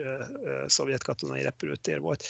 szovjet 0.66 1.04
katonai 1.04 1.42
repülőtér 1.42 2.00
volt 2.00 2.24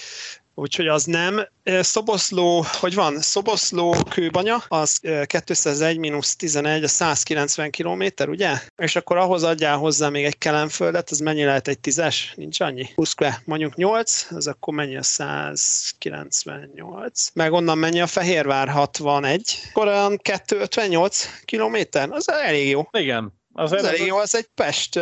úgyhogy 0.58 0.88
az 0.88 1.04
nem. 1.04 1.48
Szoboszló, 1.64 2.66
hogy 2.72 2.96
van? 2.96 3.22
Szoboszló 3.22 3.96
kőbanya, 4.10 4.64
az 4.68 5.00
201-11, 5.04 6.84
a 6.84 6.88
190 6.88 7.72
km, 7.72 8.04
ugye? 8.28 8.60
És 8.78 8.96
akkor 8.96 9.18
ahhoz 9.18 9.44
adjál 9.44 9.78
hozzá 9.78 10.10
még 10.10 10.26
egy 10.26 10.38
kelemföldet, 10.38 11.10
az 11.10 11.20
mennyi 11.20 11.44
lehet 11.44 11.68
egy 11.68 11.80
tízes? 11.80 12.34
Nincs 12.36 12.60
annyi? 12.60 12.90
20 12.96 13.14
mondjuk 13.46 13.76
8, 13.76 14.28
az 14.30 14.48
akkor 14.48 14.74
mennyi 14.74 14.98
a 14.98 15.04
198. 15.04 17.30
Meg 17.34 17.52
onnan 17.52 17.78
mennyi 17.78 18.02
a 18.02 18.08
Fehérvár 18.08 18.70
61. 18.70 19.60
Akkor 19.70 19.88
olyan 19.88 20.18
258 20.18 21.30
km, 21.46 21.78
az 22.10 22.30
elég 22.30 22.70
jó. 22.70 22.88
Igen, 22.92 23.34
az, 23.54 23.72
az 23.72 23.84
elég 23.84 24.06
jó, 24.06 24.18
az 24.18 24.36
egy 24.36 24.48
Pest, 24.56 25.00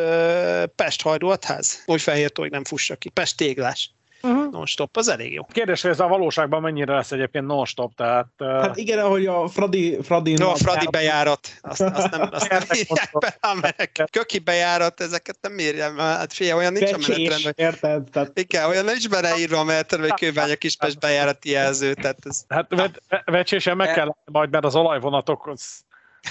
Pest 0.76 1.02
hajdulatház. 1.02 1.84
Úgy 1.86 2.02
fehér 2.02 2.32
nem 2.36 2.64
fussa 2.64 2.96
ki. 2.96 3.10
Pest 3.10 3.38
téglás 3.38 3.95
uh-huh. 4.22 4.52
non-stop, 4.52 4.98
az 4.98 5.08
elég 5.08 5.34
jó. 5.34 5.44
Kérdés, 5.52 5.82
hogy 5.82 5.92
ez 5.92 6.00
a 6.00 6.08
valóságban 6.08 6.62
mennyire 6.62 6.94
lesz 6.94 7.12
egyébként 7.12 7.46
non-stop, 7.46 7.96
tehát... 7.96 8.28
Hát 8.40 8.78
igen, 8.78 9.00
ahogy 9.00 9.26
a 9.26 9.48
Fradi... 9.48 9.98
Fradi 10.04 10.34
no, 10.34 10.50
a 10.50 10.56
Fradi 10.56 10.88
bejárat, 10.92 11.48
azt, 11.62 11.82
azt 11.82 12.12
nem, 12.12 12.30
azt 12.32 12.50
nem 12.50 12.62
írják 12.74 13.12
be. 13.20 14.08
Köki 14.12 14.40
bejárat, 14.40 15.02
ezeket 15.02 15.38
nem 15.42 15.60
írják, 15.60 16.00
hát 16.00 16.34
fia, 16.34 16.56
olyan 16.56 16.74
nincs 16.74 16.92
Becsés, 16.92 17.08
a 17.08 17.18
menetrendben. 17.18 17.54
Érted? 17.56 18.04
Tehát... 18.12 18.40
Igen, 18.40 18.68
olyan 18.68 18.86
nincs 18.86 19.10
beleírva 19.10 19.60
a 19.60 19.64
menetrendben, 19.64 20.12
hogy 20.12 20.20
kőbánya 20.20 20.56
kispest 20.56 21.00
bejárati 21.00 21.50
jelző, 21.50 21.94
tehát 21.94 22.18
ez... 22.24 22.44
Hát 22.48 22.68
vecsésen 23.26 23.76
meg 23.78 23.94
kell 23.94 24.16
majd, 24.26 24.50
mert 24.50 24.66
az 24.66 24.76
olajvonatok 24.76 25.54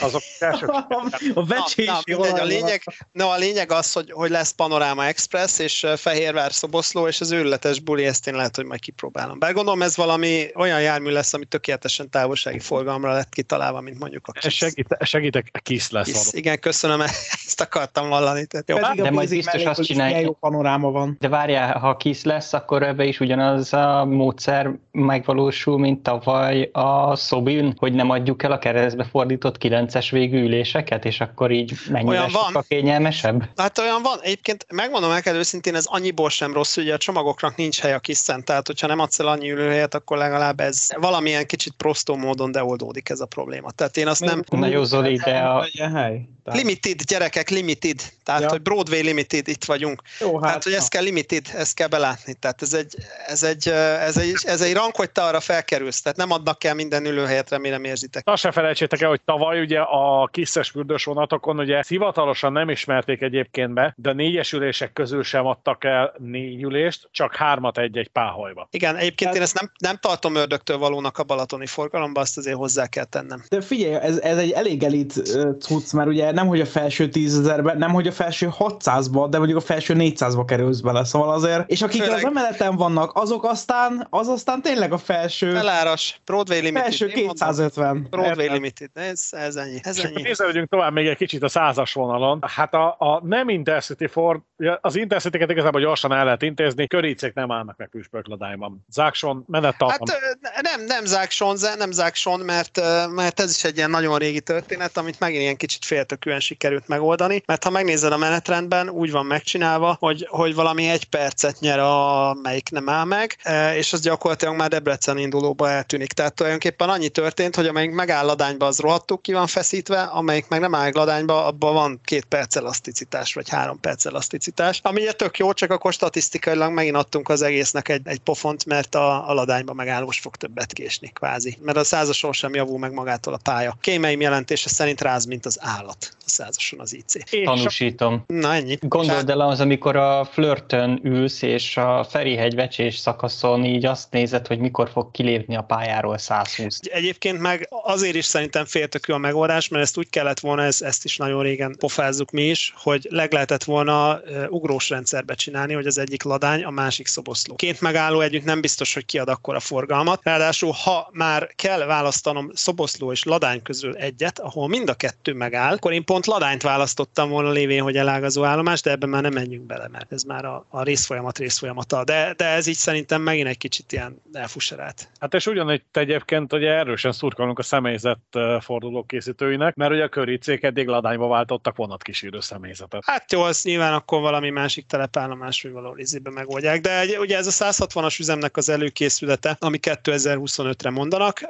azok 0.01 0.23
első. 0.39 0.67
a 1.35 1.45
vecsési 1.47 1.91
na, 2.07 2.17
na, 2.17 2.41
a 2.41 2.45
lényeg, 2.45 2.83
no, 3.13 3.29
a 3.29 3.37
lényeg 3.37 3.73
az, 3.73 3.93
hogy, 3.93 4.11
hogy 4.11 4.31
lesz 4.31 4.51
Panorama 4.51 5.07
Express, 5.07 5.59
és 5.59 5.87
Fehérvár 5.97 6.53
Szoboszló, 6.53 7.07
és 7.07 7.21
az 7.21 7.31
őrületes 7.31 7.81
buli, 7.81 8.05
ezt 8.05 8.27
én 8.27 8.35
lehet, 8.35 8.57
hogy 8.57 8.65
majd 8.65 8.81
kipróbálom. 8.81 9.39
Bár 9.39 9.53
gondolom 9.53 9.83
ez 9.83 9.97
valami 9.97 10.47
olyan 10.55 10.81
jármű 10.81 11.11
lesz, 11.11 11.35
ami 11.35 11.45
tökéletesen 11.45 12.11
távolsági 12.11 12.59
forgalomra 12.59 13.13
lett 13.13 13.29
kitalálva, 13.29 13.81
mint 13.81 13.99
mondjuk 13.99 14.27
a 14.27 14.33
KISZ. 14.33 14.53
Segít, 14.53 14.97
segítek, 15.01 15.61
KISZ 15.63 15.91
lesz. 15.91 16.07
KISZ. 16.07 16.33
Igen, 16.33 16.61
köszönöm, 16.61 17.01
ezt 17.47 17.61
akartam 17.61 18.09
vallani. 18.09 18.47
Tehát 18.47 18.69
jó. 18.69 19.03
De 19.03 19.11
majd 19.11 19.29
biztos 19.29 19.65
azt 19.65 19.83
csinálják. 19.83 20.23
Jó 20.23 20.33
panoráma 20.33 20.91
van. 20.91 21.17
De 21.21 21.29
várjál, 21.29 21.79
ha 21.79 21.97
KISZ 21.97 22.25
lesz, 22.25 22.53
akkor 22.53 22.83
ebbe 22.83 23.05
is 23.05 23.21
ugyanaz 23.21 23.73
a 23.73 24.05
módszer 24.05 24.71
megvalósul, 24.93 25.79
mint 25.79 26.03
tavaly 26.03 26.71
a 26.73 27.17
Szobin, 27.17 27.75
hogy 27.79 27.93
nem 27.93 28.11
adjuk 28.11 28.43
el 28.43 28.53
a 28.53 28.59
keresztbe 28.59 29.05
fordított 29.05 29.59
9 29.59 29.84
9-es 29.87 30.09
végű 30.11 30.43
üléseket, 30.43 31.05
és 31.05 31.21
akkor 31.21 31.51
így 31.51 31.73
mennyire 31.91 32.11
olyan 32.11 32.31
van. 32.33 32.65
kényelmesebb? 32.69 33.49
Hát 33.57 33.79
olyan 33.79 34.03
van. 34.03 34.19
Egyébként 34.23 34.67
megmondom 34.73 35.11
neked 35.11 35.35
őszintén, 35.35 35.75
ez 35.75 35.85
annyiból 35.87 36.31
sem 36.31 36.53
rossz, 36.53 36.77
ugye 36.77 36.95
a 36.95 36.99
csomagoknak 36.99 37.57
nincs 37.57 37.81
hely 37.81 37.93
a 37.93 37.99
kiszen, 37.99 38.45
tehát 38.45 38.67
hogyha 38.67 38.87
nem 38.87 38.99
adsz 38.99 39.19
el 39.19 39.27
annyi 39.27 39.51
ülőhelyet, 39.51 39.95
akkor 39.95 40.17
legalább 40.17 40.61
ez 40.61 40.89
valamilyen 40.97 41.47
kicsit 41.47 41.73
prostó 41.77 42.17
módon 42.17 42.53
deoldódik 42.53 43.09
ez 43.09 43.21
a 43.21 43.27
probléma. 43.27 43.71
Tehát 43.71 43.97
én 43.97 44.07
azt 44.07 44.25
nem... 44.25 44.45
Na 44.51 44.67
jó, 44.67 44.85
Zoli, 44.85 45.17
de 45.17 45.39
a... 45.39 45.67
Hely. 45.95 46.29
Limited, 46.45 47.03
gyerekek, 47.03 47.51
limited. 47.51 48.01
Tehát, 48.25 48.41
ja. 48.41 48.49
hogy 48.49 48.63
Broadway 48.63 49.03
limited, 49.03 49.49
itt 49.49 49.65
vagyunk. 49.65 50.03
Jó, 50.21 50.33
hát, 50.33 50.43
Tehát, 50.43 50.63
hogy 50.63 50.73
ezt 50.73 50.89
kell 50.89 51.03
limited, 51.03 51.47
ezt 51.55 51.75
kell 51.75 51.89
belátni. 51.89 52.35
Tehát 52.35 52.63
ez 52.63 52.73
egy, 52.73 52.95
ez 53.27 53.43
egy, 53.43 53.69
ez 53.69 54.17
egy, 54.17 54.37
ez 54.43 54.61
egy 54.61 54.73
rank, 54.73 54.97
hogy 54.97 55.11
te 55.11 55.23
arra 55.23 55.41
felkerülsz. 55.41 56.01
Tehát 56.01 56.19
nem 56.19 56.31
adnak 56.31 56.65
el 56.65 56.75
minden 56.75 57.07
ülőhelyet, 57.07 57.51
remélem 57.51 57.85
érzitek. 57.85 58.23
Azt 58.27 58.43
se 58.43 58.53
felejtsétek 58.53 59.01
el, 59.01 59.09
hogy 59.09 59.21
tavaly 59.25 59.61
ugye 59.61 59.74
a 59.81 60.29
kiszes 60.33 60.71
fürdős 60.71 61.05
vonatokon 61.05 61.59
ugye 61.59 61.83
hivatalosan 61.89 62.53
nem 62.53 62.69
ismerték 62.69 63.21
egyébként 63.21 63.73
be, 63.73 63.95
de 63.97 64.13
négyes 64.13 64.53
ülések 64.53 64.93
közül 64.93 65.23
sem 65.23 65.47
adtak 65.47 65.85
el 65.85 66.15
négy 66.19 66.63
ülést, 66.63 67.09
csak 67.11 67.35
hármat 67.35 67.79
egy-egy 67.79 68.09
páholyba. 68.09 68.69
Igen, 68.71 68.97
egyébként 68.97 69.31
hát, 69.31 69.39
én 69.39 69.43
ezt 69.43 69.61
nem, 69.61 69.71
nem 69.79 69.97
tartom 70.01 70.35
ördögtől 70.35 70.79
valónak 70.79 71.19
a 71.19 71.23
balatoni 71.23 71.67
forgalomba, 71.67 72.21
azt 72.21 72.37
azért 72.37 72.57
hozzá 72.57 72.87
kell 72.87 73.05
tennem. 73.05 73.43
De 73.49 73.61
figyelj, 73.61 73.95
ez, 73.95 74.19
ez 74.19 74.39
egy 74.39 74.51
elég 74.51 74.83
elit 74.83 75.13
cucc, 75.59 75.93
mert 75.93 76.09
ugye 76.09 76.33
nem, 76.33 76.47
hogy 76.47 76.61
a 76.61 76.67
felső 76.67 77.09
tízezerbe, 77.09 77.75
nem, 77.75 77.93
hogy 77.93 78.07
a 78.07 78.13
felső 78.13 78.49
600-ba, 78.59 79.27
de 79.31 79.39
mondjuk 79.39 79.59
a 79.59 79.65
felső 79.65 79.95
400-ba 79.99 80.43
kerülsz 80.47 80.81
bele, 80.81 81.05
szóval 81.05 81.31
azért, 81.31 81.71
és 81.71 81.83
akik 81.83 82.03
Főleg... 82.03 82.17
az 82.17 82.25
emeleten 82.25 82.77
vannak, 82.77 83.11
azok 83.15 83.45
aztán, 83.45 84.07
az 84.11 84.29
aztán 84.29 84.63
tényleg 84.63 84.93
a 84.93 84.99
felső... 84.99 85.53
Feláras, 85.53 86.21
Broadway 86.25 86.61
Limited. 86.61 86.83
Felső 86.83 87.07
250. 87.07 88.07
Broadway? 88.11 88.49
Limited, 88.49 88.91
ez, 88.95 89.29
ez 89.31 89.54
ennyi. 89.57 89.79
Ez 89.83 89.99
ennyi. 89.99 90.23
Nézzük 90.23 90.69
tovább 90.69 90.93
még 90.93 91.07
egy 91.07 91.17
kicsit 91.17 91.43
a 91.43 91.49
százas 91.49 91.93
vonalon. 91.93 92.39
Hát 92.47 92.75
a, 92.75 92.97
a 92.99 93.21
nem 93.25 93.49
Intercity 93.49 94.07
Ford, 94.07 94.41
az 94.81 94.97
Intercity-ket 94.97 95.51
igazából 95.51 95.81
gyorsan 95.81 96.13
el 96.13 96.25
lehet 96.25 96.43
intézni, 96.43 96.87
köricék 96.87 97.35
nem 97.35 97.53
állnak 97.53 97.77
meg 97.77 97.89
püspökladányban. 97.89 98.85
Zákson, 98.89 99.45
menettartam. 99.47 100.07
Hát 100.43 100.63
nem, 100.63 100.85
nem 100.85 101.05
Zákson, 101.05 101.57
nem 101.77 101.91
Zákson, 101.91 102.41
mert, 102.41 102.81
mert 103.11 103.41
ez 103.41 103.51
is 103.51 103.65
egy 103.65 103.77
ilyen 103.77 103.91
nagyon 103.91 104.19
régi 104.19 104.41
történet, 104.41 104.97
amit 104.97 105.21
megint 105.21 105.43
ilyen 105.43 105.57
kicsit 105.57 105.85
féltökűen 105.85 106.41
sikerült 106.41 106.89
megoldani, 106.89 107.43
mert 107.47 107.65
ha 107.65 107.71
megnézed 107.71 108.13
a 108.13 108.17
menetrendben, 108.17 108.89
úgy 108.89 109.11
van 109.11 109.27
megcsinálva, 109.27 109.97
hogy, 109.99 110.27
hogy 110.31 110.55
valami 110.55 110.89
egy 110.89 111.05
percet 111.05 111.61
nyer, 111.61 111.79
amelyik 111.79 112.71
nem 112.71 112.89
áll 112.89 113.05
meg, 113.05 113.37
és 113.77 113.93
az 113.93 114.01
gyakorlatilag 114.01 114.57
már 114.57 114.69
Debrecen 114.69 115.19
indulóba 115.19 115.71
eltűnik. 115.71 116.13
Tehát 116.13 116.35
tulajdonképpen 116.35 116.89
annyi 116.89 117.09
történt, 117.09 117.57
hogy 117.57 117.67
amelyik 117.67 117.91
megáll 117.91 118.27
ladányba, 118.27 118.67
az 118.67 118.79
rohadtul 118.79 119.21
ki 119.21 119.33
van 119.33 119.44
feszítve, 119.47 120.03
amelyik 120.03 120.49
meg 120.49 120.61
nem 120.61 120.75
áll 120.75 120.91
ladányba, 120.93 121.47
abban 121.47 121.75
van 121.75 122.01
két 122.05 122.25
perc 122.25 122.57
elaszticitás, 122.57 123.35
vagy 123.35 123.49
három 123.49 123.81
perc 123.81 124.05
elaszticitás, 124.05 124.81
ami 124.83 125.01
ugye 125.01 125.13
tök 125.13 125.39
jó, 125.39 125.53
csak 125.53 125.71
akkor 125.71 125.93
statisztikailag 125.93 126.73
megint 126.73 126.97
adtunk 126.97 127.29
az 127.29 127.43
egésznek 127.43 127.89
egy, 127.89 128.01
egy 128.05 128.19
pofont, 128.19 128.67
mert 128.67 128.95
a, 128.95 129.29
a 129.29 129.33
ladányba 129.33 129.73
megállós 129.73 130.19
fog 130.19 130.37
többet 130.37 130.73
késni, 130.73 131.09
kvázi. 131.09 131.59
Mert 131.61 131.79
a 131.79 131.85
százasról 131.85 132.33
sem 132.33 132.55
javul 132.55 132.79
meg 132.79 132.93
magától 132.93 133.35
a 133.35 133.39
pálya. 133.43 133.77
Kémeim 133.81 134.21
jelentése 134.21 134.69
szerint 134.69 135.01
ráz, 135.01 135.25
mint 135.25 135.47
az 135.47 135.59
állat 135.61 136.17
a 136.27 136.31
százason 136.31 136.81
az 136.81 136.95
IC. 136.95 137.45
Tanúsítom. 137.45 138.25
Na 138.27 138.55
ennyi. 138.55 138.79
Gondold 138.81 139.31
el 139.31 139.41
az, 139.41 139.61
amikor 139.61 139.97
a 139.97 140.25
flörtön 140.25 141.01
ülsz, 141.03 141.43
és 141.43 141.77
a 141.77 142.07
Ferihegy 142.11 142.55
vecsés 142.55 142.97
szakaszon 142.97 143.65
így 143.65 143.87
azt 143.87 144.11
nézed, 144.11 144.47
hogy 144.47 144.59
mikor 144.59 144.91
fog 144.91 145.11
kilépni 145.11 145.57
a 145.57 145.63
pályáról 145.63 146.19
120. 146.19 146.81
Egyébként 146.83 147.41
meg 147.41 147.69
azért 147.71 148.15
is 148.15 148.25
szerintem 148.25 148.65
féltökű 148.65 149.13
a 149.13 149.19
megoldás, 149.35 149.69
mert 149.69 149.83
ezt 149.85 149.99
úgy 149.99 150.11
kellett 150.11 150.41
volna, 150.41 150.63
ez, 150.63 150.83
ezt 150.83 151.05
is 151.05 151.17
nagyon 151.17 151.43
régen 151.43 151.77
pofázzuk 151.79 152.31
mi 152.31 152.43
is, 152.43 152.73
hogy 152.77 153.07
leg 153.11 153.33
lehetett 153.33 153.65
volna 153.65 154.21
ugrós 154.49 154.89
rendszerbe 154.89 155.35
csinálni, 155.35 155.73
hogy 155.73 155.87
az 155.87 155.99
egyik 155.99 156.23
ladány, 156.23 156.65
a 156.65 156.71
másik 156.71 157.07
szoboszló. 157.07 157.55
Két 157.55 157.81
megálló 157.81 158.21
együtt 158.21 158.45
nem 158.45 158.61
biztos, 158.61 158.95
hogy 158.95 159.05
kiad 159.05 159.29
akkor 159.29 159.55
a 159.55 159.61
forgalmat. 159.61 160.21
Ráadásul, 160.23 160.71
ha 160.71 161.09
már 161.13 161.51
kell 161.57 161.87
választanom 161.87 162.51
szoboszló 162.53 163.13
és 163.13 163.25
ladány 163.25 163.63
közül 163.63 163.97
egyet, 163.97 164.39
ahol 164.39 164.69
mind 164.69 164.89
a 164.89 164.95
kettő 164.95 165.33
megáll, 165.33 165.73
akkor 165.73 165.93
én 165.93 166.05
pont 166.05 166.27
ladányt 166.27 166.63
választottam 166.63 167.29
volna 167.29 167.51
lévén, 167.51 167.83
hogy 167.83 167.97
elágazó 167.97 168.45
állomás, 168.45 168.83
de 168.83 168.91
ebben 168.91 169.09
már 169.09 169.23
nem 169.23 169.33
menjünk 169.33 169.67
bele, 169.67 169.89
mert 169.89 170.13
ez 170.13 170.23
már 170.23 170.45
a, 170.45 170.67
a 170.69 170.83
részfolyamat 170.83 171.39
részfolyamata. 171.39 172.05
De, 172.05 172.35
de 172.37 172.45
ez 172.45 172.67
így 172.67 172.75
szerintem 172.77 173.23
megint 173.23 173.49
egy 173.49 173.59
kicsit 173.59 173.93
ilyen 173.93 174.23
elfuserált. 174.33 175.09
Hát 175.21 175.35
és 175.35 175.47
ugyanígy 175.47 175.83
egyébként 175.93 176.53
ugye 176.53 176.71
erősen 176.71 177.13
szurkolunk 177.13 177.59
a 177.59 177.63
személyzet 177.63 178.19
fordulók 178.61 179.13
készítőinek, 179.25 179.75
mert 179.75 179.93
ugye 179.93 180.03
a 180.05 180.09
köricék 180.09 180.63
eddig 180.63 180.87
ladányba 180.87 181.29
váltottak 181.29 181.77
vonatkísérő 181.77 182.41
személyzetet. 182.41 183.03
Hát 183.07 183.33
jó, 183.33 183.43
az 183.43 183.63
nyilván 183.63 183.93
akkor 183.93 184.21
valami 184.21 184.51
másik 184.51 184.87
telepállomás, 184.87 185.63
vagy 185.63 185.73
valahol 185.73 185.99
izébe 185.99 186.31
megoldják, 186.31 186.81
de 186.81 187.19
ugye 187.19 187.37
ez 187.37 187.61
a 187.61 187.73
160-as 187.73 188.21
üzemnek 188.21 188.57
az 188.57 188.69
előkészülete, 188.69 189.57
ami 189.61 189.79
2025-re 189.83 190.91
mondanak. 190.91 191.41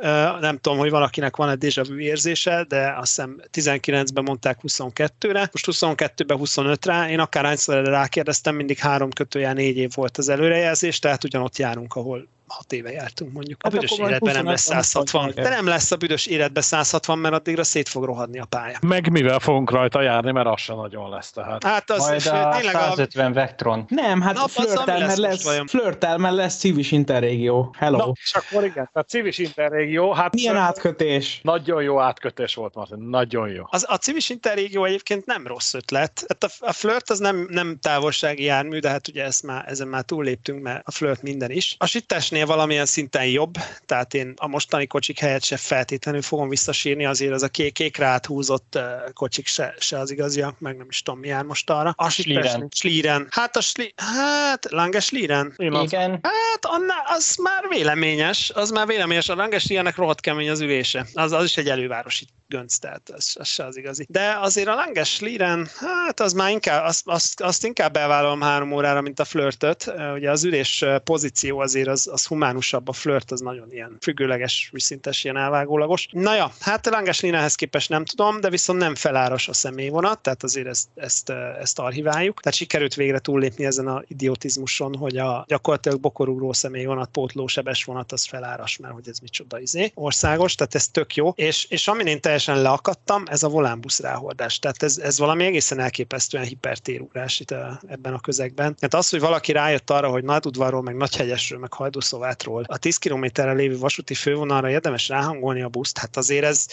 Nem 0.40 0.58
tudom, 0.58 0.78
hogy 0.78 0.90
valakinek 0.90 1.36
van 1.36 1.48
egy 1.48 1.58
déjà 1.58 1.84
vu 1.88 1.98
érzése, 1.98 2.64
de 2.68 2.94
azt 2.96 3.14
hiszem 3.14 3.40
19-ben 3.52 4.24
mondták 4.24 4.58
22-re, 4.62 5.48
most 5.52 5.66
22-ben 5.70 6.38
25-re. 6.40 7.10
Én 7.10 7.18
akárhányszor 7.18 7.84
rákérdeztem, 7.84 8.54
mindig 8.54 8.78
három 8.78 9.10
kötőjel 9.10 9.52
négy 9.52 9.76
év 9.76 9.90
volt 9.94 10.18
az 10.18 10.28
előrejelzés, 10.28 10.98
tehát 10.98 11.24
ugyanott 11.24 11.58
járunk, 11.58 11.94
ahol 11.94 12.28
hat 12.46 12.72
éve 12.72 12.90
jártunk 12.90 13.32
mondjuk. 13.32 13.62
A 13.62 13.68
hát 13.68 13.72
büdös 13.72 13.98
életben 13.98 14.34
nem 14.34 14.44
lesz 14.46 14.62
160. 14.62 15.32
De 15.34 15.48
nem 15.48 15.66
lesz 15.66 15.90
a 15.90 15.96
büdös 15.96 16.26
életben 16.26 16.62
160, 16.62 17.18
mert 17.18 17.34
addigra 17.34 17.64
szét 17.64 17.88
fog 17.88 18.04
rohadni 18.04 18.38
a 18.38 18.44
pálya. 18.44 18.78
Meg 18.82 19.10
mivel 19.10 19.38
fogunk 19.38 19.70
rajta 19.70 20.02
járni, 20.02 20.32
mert 20.32 20.46
az 20.46 20.60
sem 20.60 20.76
nagyon 20.76 21.10
lesz 21.10 21.30
tehát. 21.30 21.64
Hát 21.64 21.90
az 21.90 21.98
Majd 21.98 22.26
a 22.26 22.56
tényleg 22.56 22.74
150 22.74 23.30
a... 23.30 23.32
Vectron. 23.32 23.84
Nem, 23.88 24.20
hát 24.20 24.34
Na, 24.34 24.48
flörtelmen 24.48 25.20
lesz, 25.20 25.44
lesz 25.44 25.62
flörtelmen 25.66 26.34
lesz 26.34 26.56
civis 26.56 26.92
interrégió. 26.92 27.74
Hello. 27.78 27.96
Na, 27.96 28.12
és 28.22 28.34
akkor 28.34 28.64
igen, 28.64 28.90
tehát 28.92 29.08
civis 29.08 29.38
interrégió. 29.38 30.12
Hát 30.12 30.34
Milyen 30.34 30.56
átkötés? 30.56 31.40
Nagyon 31.42 31.82
jó 31.82 32.00
átkötés 32.00 32.54
volt, 32.54 32.74
Martin, 32.74 32.98
nagyon 32.98 33.48
jó. 33.48 33.64
Az, 33.66 33.84
a 33.88 33.96
civis 33.96 34.28
interrégió 34.30 34.84
egyébként 34.84 35.26
nem 35.26 35.46
rossz 35.46 35.74
ötlet. 35.74 36.24
Hát 36.28 36.44
a, 36.44 36.66
a 36.66 36.72
flirt 36.72 37.10
az 37.10 37.18
nem, 37.18 37.46
nem 37.50 37.78
távolsági 37.80 38.44
jármű, 38.44 38.78
de 38.78 38.88
hát 38.88 39.08
ugye 39.08 39.24
ezt 39.24 39.42
már, 39.42 39.64
ezen 39.66 39.88
már 39.88 40.02
túlléptünk, 40.02 40.62
mert 40.62 40.86
a 40.86 40.90
flirt 40.90 41.22
minden 41.22 41.50
is. 41.50 41.76
A 41.78 41.86
sittesnél 41.86 42.33
ennél 42.34 42.46
valamilyen 42.46 42.86
szinten 42.86 43.26
jobb, 43.26 43.54
tehát 43.86 44.14
én 44.14 44.34
a 44.36 44.46
mostani 44.46 44.86
kocsik 44.86 45.18
helyett 45.18 45.42
se 45.42 45.56
feltétlenül 45.56 46.22
fogom 46.22 46.48
visszasírni, 46.48 47.04
azért 47.04 47.32
az 47.32 47.42
a 47.42 47.48
kék, 47.48 47.72
kékre 47.72 48.06
áthúzott 48.06 48.78
kocsik 49.12 49.46
se, 49.46 49.74
se 49.78 49.98
az 49.98 50.10
igaziak, 50.10 50.60
meg 50.60 50.76
nem 50.76 50.86
is 50.88 51.02
tudom 51.02 51.20
mi 51.20 51.28
jár 51.28 51.44
most 51.44 51.70
arra. 51.70 51.92
A 51.96 52.08
Sliren. 52.08 52.68
Sliren. 52.74 53.26
Hát 53.30 53.56
a 53.56 53.60
Sli, 53.60 53.94
hát 53.96 54.70
Lange 54.70 55.00
Sliren. 55.00 55.54
Igen. 55.56 56.10
Hát 56.22 56.64
annál, 56.64 57.04
az 57.06 57.36
már 57.42 57.68
véleményes, 57.68 58.50
az 58.54 58.70
már 58.70 58.86
véleményes, 58.86 59.28
a 59.28 59.34
Lange 59.34 59.58
Slirennek 59.58 59.96
rohadt 59.96 60.20
kemény 60.20 60.50
az 60.50 60.60
ülése. 60.60 61.06
Az, 61.12 61.32
az 61.32 61.44
is 61.44 61.56
egy 61.56 61.68
elővárosi 61.68 62.26
gönc, 62.46 62.76
tehát 62.76 63.10
az, 63.10 63.36
az 63.38 63.48
se 63.48 63.64
az 63.64 63.76
igazi. 63.76 64.06
De 64.08 64.36
azért 64.40 64.68
a 64.68 64.74
Langes 64.74 65.20
Liren, 65.20 65.68
hát 65.80 66.20
az 66.20 66.32
már 66.32 66.50
inkább, 66.50 66.84
azt, 66.84 67.02
azt, 67.04 67.40
azt 67.40 67.64
inkább 67.64 67.92
bevállalom 67.92 68.40
három 68.40 68.72
órára, 68.72 69.00
mint 69.00 69.20
a 69.20 69.24
flörtöt. 69.24 69.92
Ugye 70.14 70.30
az 70.30 70.44
ülés 70.44 70.84
pozíció 71.04 71.58
azért 71.58 71.88
az, 71.88 72.08
az 72.12 72.23
humánusabb, 72.26 72.88
a 72.88 72.92
flört 72.92 73.30
az 73.30 73.40
nagyon 73.40 73.72
ilyen 73.72 73.96
függőleges, 74.00 74.68
viszintes, 74.72 75.24
ilyen 75.24 75.36
elvágólagos. 75.36 76.08
Na 76.10 76.34
ja, 76.34 76.52
hát 76.60 76.86
Langes 76.86 77.20
Lirenhez 77.20 77.54
képest 77.54 77.88
nem 77.88 78.04
tudom, 78.04 78.40
de 78.40 78.50
viszont 78.50 78.78
nem 78.78 78.94
feláras 78.94 79.48
a 79.48 79.52
személyvonat, 79.52 80.20
tehát 80.20 80.42
azért 80.42 80.66
ezt, 80.66 80.88
ezt, 80.94 81.30
ezt 81.60 81.78
archiváljuk. 81.78 82.40
Tehát 82.40 82.58
sikerült 82.58 82.94
végre 82.94 83.18
túllépni 83.18 83.64
ezen 83.64 83.86
a 83.86 84.02
idiotizmuson, 84.06 84.96
hogy 84.96 85.16
a 85.16 85.44
gyakorlatilag 85.48 86.00
bokorugró 86.00 86.52
személyvonat, 86.52 87.10
pótló 87.10 87.46
sebes 87.46 87.84
vonat 87.84 88.12
az 88.12 88.24
feláras, 88.24 88.76
mert 88.76 88.94
hogy 88.94 89.08
ez 89.08 89.18
micsoda 89.18 89.60
izé, 89.60 89.90
országos, 89.94 90.54
tehát 90.54 90.74
ez 90.74 90.88
tök 90.88 91.14
jó. 91.14 91.32
És, 91.36 91.66
és 91.68 91.88
amin 91.88 92.06
én 92.06 92.20
teljesen 92.20 92.62
leakadtam, 92.62 93.22
ez 93.26 93.42
a 93.42 93.48
volánbusz 93.48 94.00
ráhordás. 94.00 94.58
Tehát 94.58 94.82
ez, 94.82 94.98
ez 94.98 95.18
valami 95.18 95.44
egészen 95.44 95.78
elképesztően 95.78 96.44
hipertérugrás 96.44 97.40
itt 97.40 97.50
a, 97.50 97.80
ebben 97.86 98.14
a 98.14 98.20
közegben. 98.20 98.74
Tehát 98.74 98.94
az, 98.94 99.10
hogy 99.10 99.20
valaki 99.20 99.52
rájött 99.52 99.90
arra, 99.90 100.08
hogy 100.08 100.24
Nagyudvarról, 100.24 100.82
meg 100.82 100.96
Nagyhegyesről, 100.96 101.58
meg 101.58 101.72
Hajdúszovátról 102.14 102.64
a 102.66 102.78
10 102.78 102.96
kilométerre 102.96 103.52
lévő 103.52 103.78
vasúti 103.78 104.14
fővonalra 104.14 104.70
érdemes 104.70 105.08
ráhangolni 105.08 105.62
a 105.62 105.68
buszt, 105.68 105.98
hát 105.98 106.16
azért 106.16 106.44
ez 106.44 106.66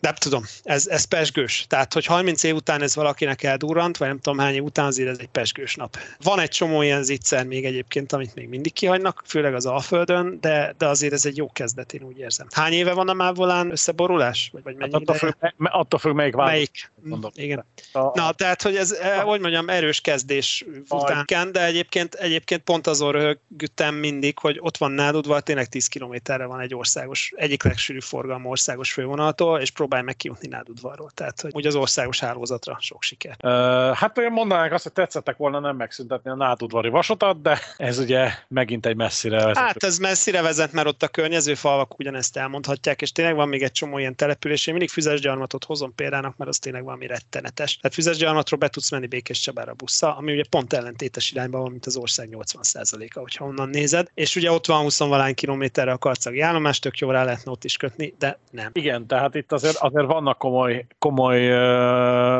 nem 0.00 0.14
tudom, 0.14 0.44
ez, 0.62 0.86
ez 0.86 1.04
pesgős. 1.04 1.64
Tehát, 1.68 1.92
hogy 1.92 2.06
30 2.06 2.42
év 2.42 2.54
után 2.54 2.82
ez 2.82 2.94
valakinek 2.94 3.42
eldurrant, 3.42 3.96
vagy 3.96 4.08
nem 4.08 4.18
tudom 4.20 4.38
hány 4.38 4.54
év 4.54 4.62
után, 4.62 4.86
azért 4.86 5.08
ez 5.08 5.18
egy 5.18 5.28
pesgős 5.28 5.74
nap. 5.74 5.96
Van 6.22 6.40
egy 6.40 6.48
csomó 6.48 6.82
ilyen 6.82 7.02
zicser 7.02 7.46
még 7.46 7.64
egyébként, 7.64 8.12
amit 8.12 8.34
még 8.34 8.48
mindig 8.48 8.72
kihagynak, 8.72 9.22
főleg 9.26 9.54
az 9.54 9.66
Alföldön, 9.66 10.38
de, 10.40 10.74
de 10.78 10.86
azért 10.86 11.12
ez 11.12 11.26
egy 11.26 11.36
jó 11.36 11.52
kezdet, 11.52 11.92
én 11.92 12.02
úgy 12.02 12.18
érzem. 12.18 12.46
Hány 12.50 12.72
éve 12.72 12.92
van 12.92 13.08
a 13.08 13.12
Mávolán 13.12 13.70
összeborulás? 13.70 14.48
Vagy, 14.52 14.62
vagy 14.62 14.76
mennyi 14.76 14.92
hát 14.92 15.00
attól, 15.00 15.16
függ, 15.16 15.34
attól 15.58 15.98
függ, 15.98 16.14
melyik 16.14 16.34
válasz. 16.34 16.52
Melyik? 16.52 16.90
Mondom. 17.02 17.30
Igen. 17.34 17.64
A... 17.92 18.00
Na, 18.18 18.32
tehát, 18.32 18.62
hogy 18.62 18.76
ez, 18.76 18.90
a... 18.90 19.20
hogy 19.20 19.40
mondjam, 19.40 19.68
erős 19.68 20.00
kezdés 20.00 20.64
után, 20.88 21.52
de 21.52 21.64
egyébként, 21.64 22.14
egyébként 22.14 22.62
pont 22.62 22.86
azon 22.86 23.12
röhögtem 23.12 23.94
mindig, 23.94 24.38
hogy 24.38 24.58
ott 24.60 24.76
van 24.76 24.92
Nádudval, 24.92 25.40
tényleg 25.40 25.68
10 25.68 25.86
kilométerre 25.86 26.44
van 26.44 26.60
egy 26.60 26.74
országos, 26.74 27.32
egyik 27.36 27.62
legsűrűbb 27.62 28.02
forgalmú 28.02 28.50
országos 28.50 28.92
fővonaltól, 28.92 29.60
és 29.60 29.70
próbálj 29.90 30.08
meg 30.08 30.16
kijutni 30.16 30.48
Nádudvarról. 30.48 31.10
Tehát, 31.10 31.40
hogy 31.50 31.66
az 31.66 31.74
országos 31.74 32.20
hálózatra 32.20 32.76
sok 32.80 33.02
siker. 33.02 33.36
Uh, 33.42 33.50
hát 33.96 34.18
olyan 34.18 34.32
mondanánk 34.32 34.72
azt, 34.72 34.82
hogy 34.82 34.92
tetszettek 34.92 35.36
volna 35.36 35.58
nem 35.58 35.76
megszüntetni 35.76 36.30
a 36.30 36.34
Nádudvari 36.34 36.88
vasutat, 36.88 37.42
de 37.42 37.58
ez 37.76 37.98
ugye 37.98 38.30
megint 38.48 38.86
egy 38.86 38.96
messzire 38.96 39.36
vezet. 39.36 39.56
Hát 39.56 39.82
ez 39.82 39.98
messzire 39.98 40.42
vezet, 40.42 40.72
mert 40.72 40.86
ott 40.86 41.02
a 41.02 41.08
környező 41.08 41.54
falvak 41.54 41.98
ugyanezt 41.98 42.36
elmondhatják, 42.36 43.02
és 43.02 43.12
tényleg 43.12 43.34
van 43.34 43.48
még 43.48 43.62
egy 43.62 43.72
csomó 43.72 43.98
ilyen 43.98 44.16
település. 44.16 44.66
Én 44.66 44.74
mindig 44.74 44.92
füzesgyarmatot 44.92 45.64
hozom 45.64 45.94
példának, 45.94 46.36
mert 46.36 46.50
az 46.50 46.58
tényleg 46.58 46.84
valami 46.84 47.06
rettenetes. 47.06 47.76
Tehát 47.76 47.94
füzesgyarmatról 47.94 48.58
be 48.58 48.68
tudsz 48.68 48.90
menni 48.90 49.06
Békés 49.06 49.40
Csabára 49.40 49.72
busszal, 49.72 50.14
ami 50.18 50.32
ugye 50.32 50.44
pont 50.50 50.72
ellentétes 50.72 51.30
irányba 51.30 51.58
van, 51.58 51.70
mint 51.70 51.86
az 51.86 51.96
ország 51.96 52.28
80%-a, 52.32 53.20
hogyha 53.20 53.44
onnan 53.44 53.68
nézed. 53.68 54.10
És 54.14 54.36
ugye 54.36 54.50
ott 54.50 54.66
van 54.66 54.80
20 54.80 54.98
valány 54.98 55.34
kilométerre 55.34 55.92
a 55.92 55.98
karcagi 55.98 56.40
állomás, 56.40 56.78
tök 56.78 56.98
jó 56.98 57.10
rá 57.10 57.24
lehetne 57.24 57.50
ott 57.50 57.64
is 57.64 57.76
kötni, 57.76 58.14
de 58.18 58.38
nem. 58.50 58.70
Igen, 58.72 59.06
tehát 59.06 59.34
itt 59.34 59.52
azért, 59.52 59.78
azért 59.80 60.06
vannak 60.06 60.38
komoly, 60.38 60.86
komoly 60.98 61.48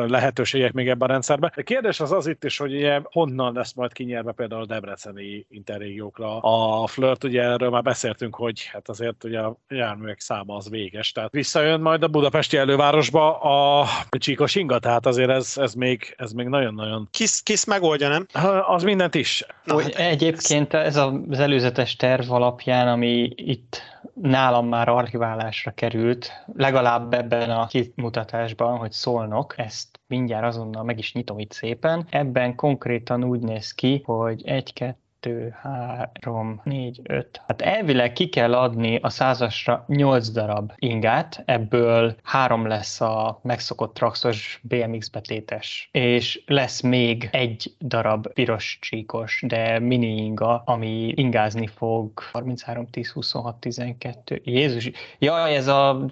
lehetőségek 0.09 0.73
még 0.73 0.89
ebben 0.89 1.09
a 1.09 1.13
rendszerben. 1.13 1.53
A 1.57 1.63
kérdés 1.63 2.01
az 2.01 2.13
az 2.13 2.27
itt 2.27 2.45
is, 2.45 2.59
hogy 2.59 2.75
ugye 2.75 3.01
honnan 3.05 3.55
lesz 3.55 3.73
majd 3.73 3.93
kinyerve 3.93 4.33
például 4.33 4.63
a 4.63 4.67
debreceni 4.67 5.47
interrégiókra 5.51 6.39
a 6.39 6.87
flirt, 6.87 7.25
ugye 7.25 7.43
erről 7.43 7.71
már 7.71 7.83
beszéltünk, 7.83 8.35
hogy 8.35 8.65
hát 8.73 8.89
azért 8.89 9.25
ugye 9.25 9.41
a 9.41 9.57
járművek 9.69 10.21
száma 10.21 10.57
az 10.57 10.71
véges, 10.71 11.13
tehát 11.13 11.31
visszajön 11.33 11.81
majd 11.81 12.03
a 12.03 12.09
budapesti 12.09 12.57
elővárosba 12.57 13.39
a 13.39 13.87
csíkos 14.11 14.55
inga, 14.55 14.79
tehát 14.79 15.07
azért 15.07 15.31
ez, 15.31 15.55
ez 15.57 15.75
még, 15.75 16.15
ez 16.17 16.33
még 16.33 16.47
nagyon-nagyon... 16.47 17.09
Kis, 17.11 17.43
kis 17.43 17.65
megoldja, 17.65 18.09
nem? 18.09 18.27
Az 18.67 18.83
mindent 18.83 19.15
is. 19.15 19.47
Na, 19.65 19.83
hát 19.83 19.95
egyébként 19.95 20.75
ez 20.75 20.97
az 20.97 21.39
előzetes 21.39 21.97
terv 21.97 22.33
alapján, 22.33 22.89
ami 22.89 23.33
itt 23.37 23.83
nálam 24.15 24.69
már 24.69 24.89
archiválásra 24.89 25.71
került, 25.71 26.33
legalább 26.57 27.30
ebben 27.33 27.51
a 27.51 27.67
kimutatásban, 27.67 28.79
hogy 28.79 28.93
szólnok, 28.93 29.59
ezt 29.59 30.01
mindjárt 30.07 30.45
azonnal 30.45 30.83
meg 30.83 30.99
is 30.99 31.13
nyitom 31.13 31.39
itt 31.39 31.53
szépen. 31.53 32.07
Ebben 32.11 32.55
konkrétan 32.55 33.25
úgy 33.25 33.41
néz 33.41 33.73
ki, 33.73 34.03
hogy 34.05 34.43
egy, 34.47 34.73
kettő, 34.73 34.99
2, 35.21 35.55
3, 35.63 36.61
4, 36.65 37.01
5. 37.03 37.41
Hát 37.47 37.63
elvileg 37.63 38.13
ki 38.13 38.29
kell 38.29 38.55
adni 38.55 38.99
a 39.03 39.11
százasra 39.11 39.85
8 39.87 40.29
darab 40.29 40.73
ingát, 40.77 41.43
ebből 41.45 42.17
három 42.23 42.67
lesz 42.67 43.01
a 43.01 43.41
megszokott 43.43 43.95
traxos 43.95 44.61
BMX 44.63 45.09
betétes, 45.09 45.89
és 45.93 46.43
lesz 46.47 46.81
még 46.81 47.29
egy 47.33 47.75
darab 47.81 48.33
piros 48.33 48.79
csíkos, 48.81 49.43
de 49.47 49.79
mini 49.79 50.17
inga, 50.17 50.63
ami 50.67 51.13
ingázni 51.17 51.67
fog 51.67 52.21
33, 52.33 52.87
10, 52.91 53.11
26, 53.11 53.57
12. 53.57 54.41
Jézus, 54.45 54.91
jaj, 55.19 55.57
ez 55.57 55.67
a 55.67 56.09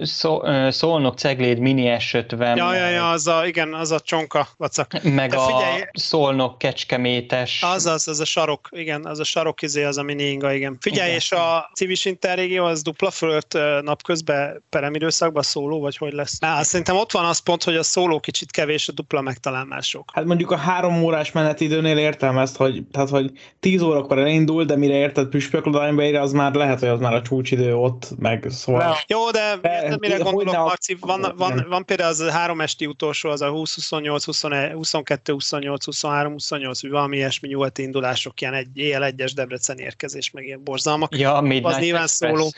szó, 0.00 0.40
Szolnok 0.70 1.18
Cegléd 1.18 1.58
Mini 1.58 1.96
S50. 1.98 2.56
Ja, 2.56 2.74
ja, 2.74 2.88
ja, 2.88 3.10
az 3.10 3.26
a, 3.26 3.46
igen, 3.46 3.74
az 3.74 3.90
a 3.90 4.00
csonka 4.00 4.48
vacak. 4.56 5.02
Meg 5.02 5.30
De 5.30 5.38
figyelj, 5.38 5.80
a 5.80 5.88
Szolnok 5.92 6.58
Kecskemétes. 6.58 7.62
Az 7.62 7.86
az, 7.86 8.08
az 8.08 8.20
a 8.20 8.24
sarok, 8.38 8.68
igen, 8.70 9.04
az 9.04 9.18
a 9.18 9.24
sarok 9.24 9.62
izé 9.62 9.84
az 9.84 9.98
a 9.98 10.02
mini 10.02 10.22
inga, 10.22 10.52
igen. 10.52 10.76
Figyelj, 10.80 11.06
igen. 11.06 11.18
és 11.18 11.32
a 11.32 11.70
civis 11.74 12.04
interrégió 12.04 12.64
az 12.64 12.82
dupla 12.82 13.10
fölött 13.10 13.58
napközben 13.82 14.62
peremidőszakban 14.68 15.42
szóló, 15.42 15.80
vagy 15.80 15.96
hogy 15.96 16.12
lesz? 16.12 16.36
Á, 16.40 16.62
szerintem 16.62 16.96
ott 16.96 17.12
van 17.12 17.24
az 17.24 17.38
pont, 17.38 17.64
hogy 17.64 17.76
a 17.76 17.82
szóló 17.82 18.20
kicsit 18.20 18.50
kevés, 18.50 18.88
a 18.88 18.92
dupla 18.92 19.20
meg 19.20 19.36
talán 19.36 19.66
mások. 19.66 20.10
Hát 20.12 20.24
mondjuk 20.24 20.50
a 20.50 20.56
három 20.56 21.02
órás 21.02 21.32
menetidőnél 21.32 21.98
értem 21.98 22.38
ezt, 22.38 22.56
hogy, 22.56 22.82
tehát, 22.90 23.08
hogy 23.08 23.30
10 23.60 23.82
órakor 23.82 24.18
elindul, 24.18 24.64
de 24.64 24.76
mire 24.76 24.94
érted 24.94 25.26
püspöklodányba 25.28 26.20
az 26.20 26.32
már 26.32 26.54
lehet, 26.54 26.78
hogy 26.78 26.88
az 26.88 27.00
már 27.00 27.14
a 27.14 27.22
csúcsidő 27.22 27.74
ott, 27.74 28.08
meg 28.18 28.46
szóval. 28.48 28.96
Jó, 29.06 29.30
de, 29.30 29.58
de 29.62 29.96
mire 30.00 30.16
gondolok, 30.16 30.54
Marci, 30.54 30.96
van, 31.00 31.32
van, 31.36 31.66
van 31.68 31.84
például 31.84 32.10
az 32.10 32.20
a 32.20 32.30
három 32.30 32.60
esti 32.60 32.86
utolsó, 32.86 33.30
az 33.30 33.40
a 33.40 33.48
20, 33.48 33.74
28, 33.74 34.24
21, 34.24 34.72
22, 34.72 35.32
28, 35.32 35.84
23, 35.84 36.32
28, 36.32 36.82
vagy 36.82 36.90
valami 36.90 37.16
ilyesmi 37.16 37.48
nyugati 37.48 37.82
indulások, 38.28 38.40
ilyen 38.40 38.54
egy 38.54 38.68
éjjel 38.78 39.04
egyes 39.04 39.34
Debrecen 39.34 39.78
érkezés, 39.78 40.30
meg 40.30 40.44
ilyen 40.44 40.64
borzalmak. 40.64 41.16
Ja, 41.18 41.40
Midnight 41.40 41.64
az 41.66 41.78
nyilván 41.78 42.02
Express. 42.02 42.30
szóló. 42.30 42.50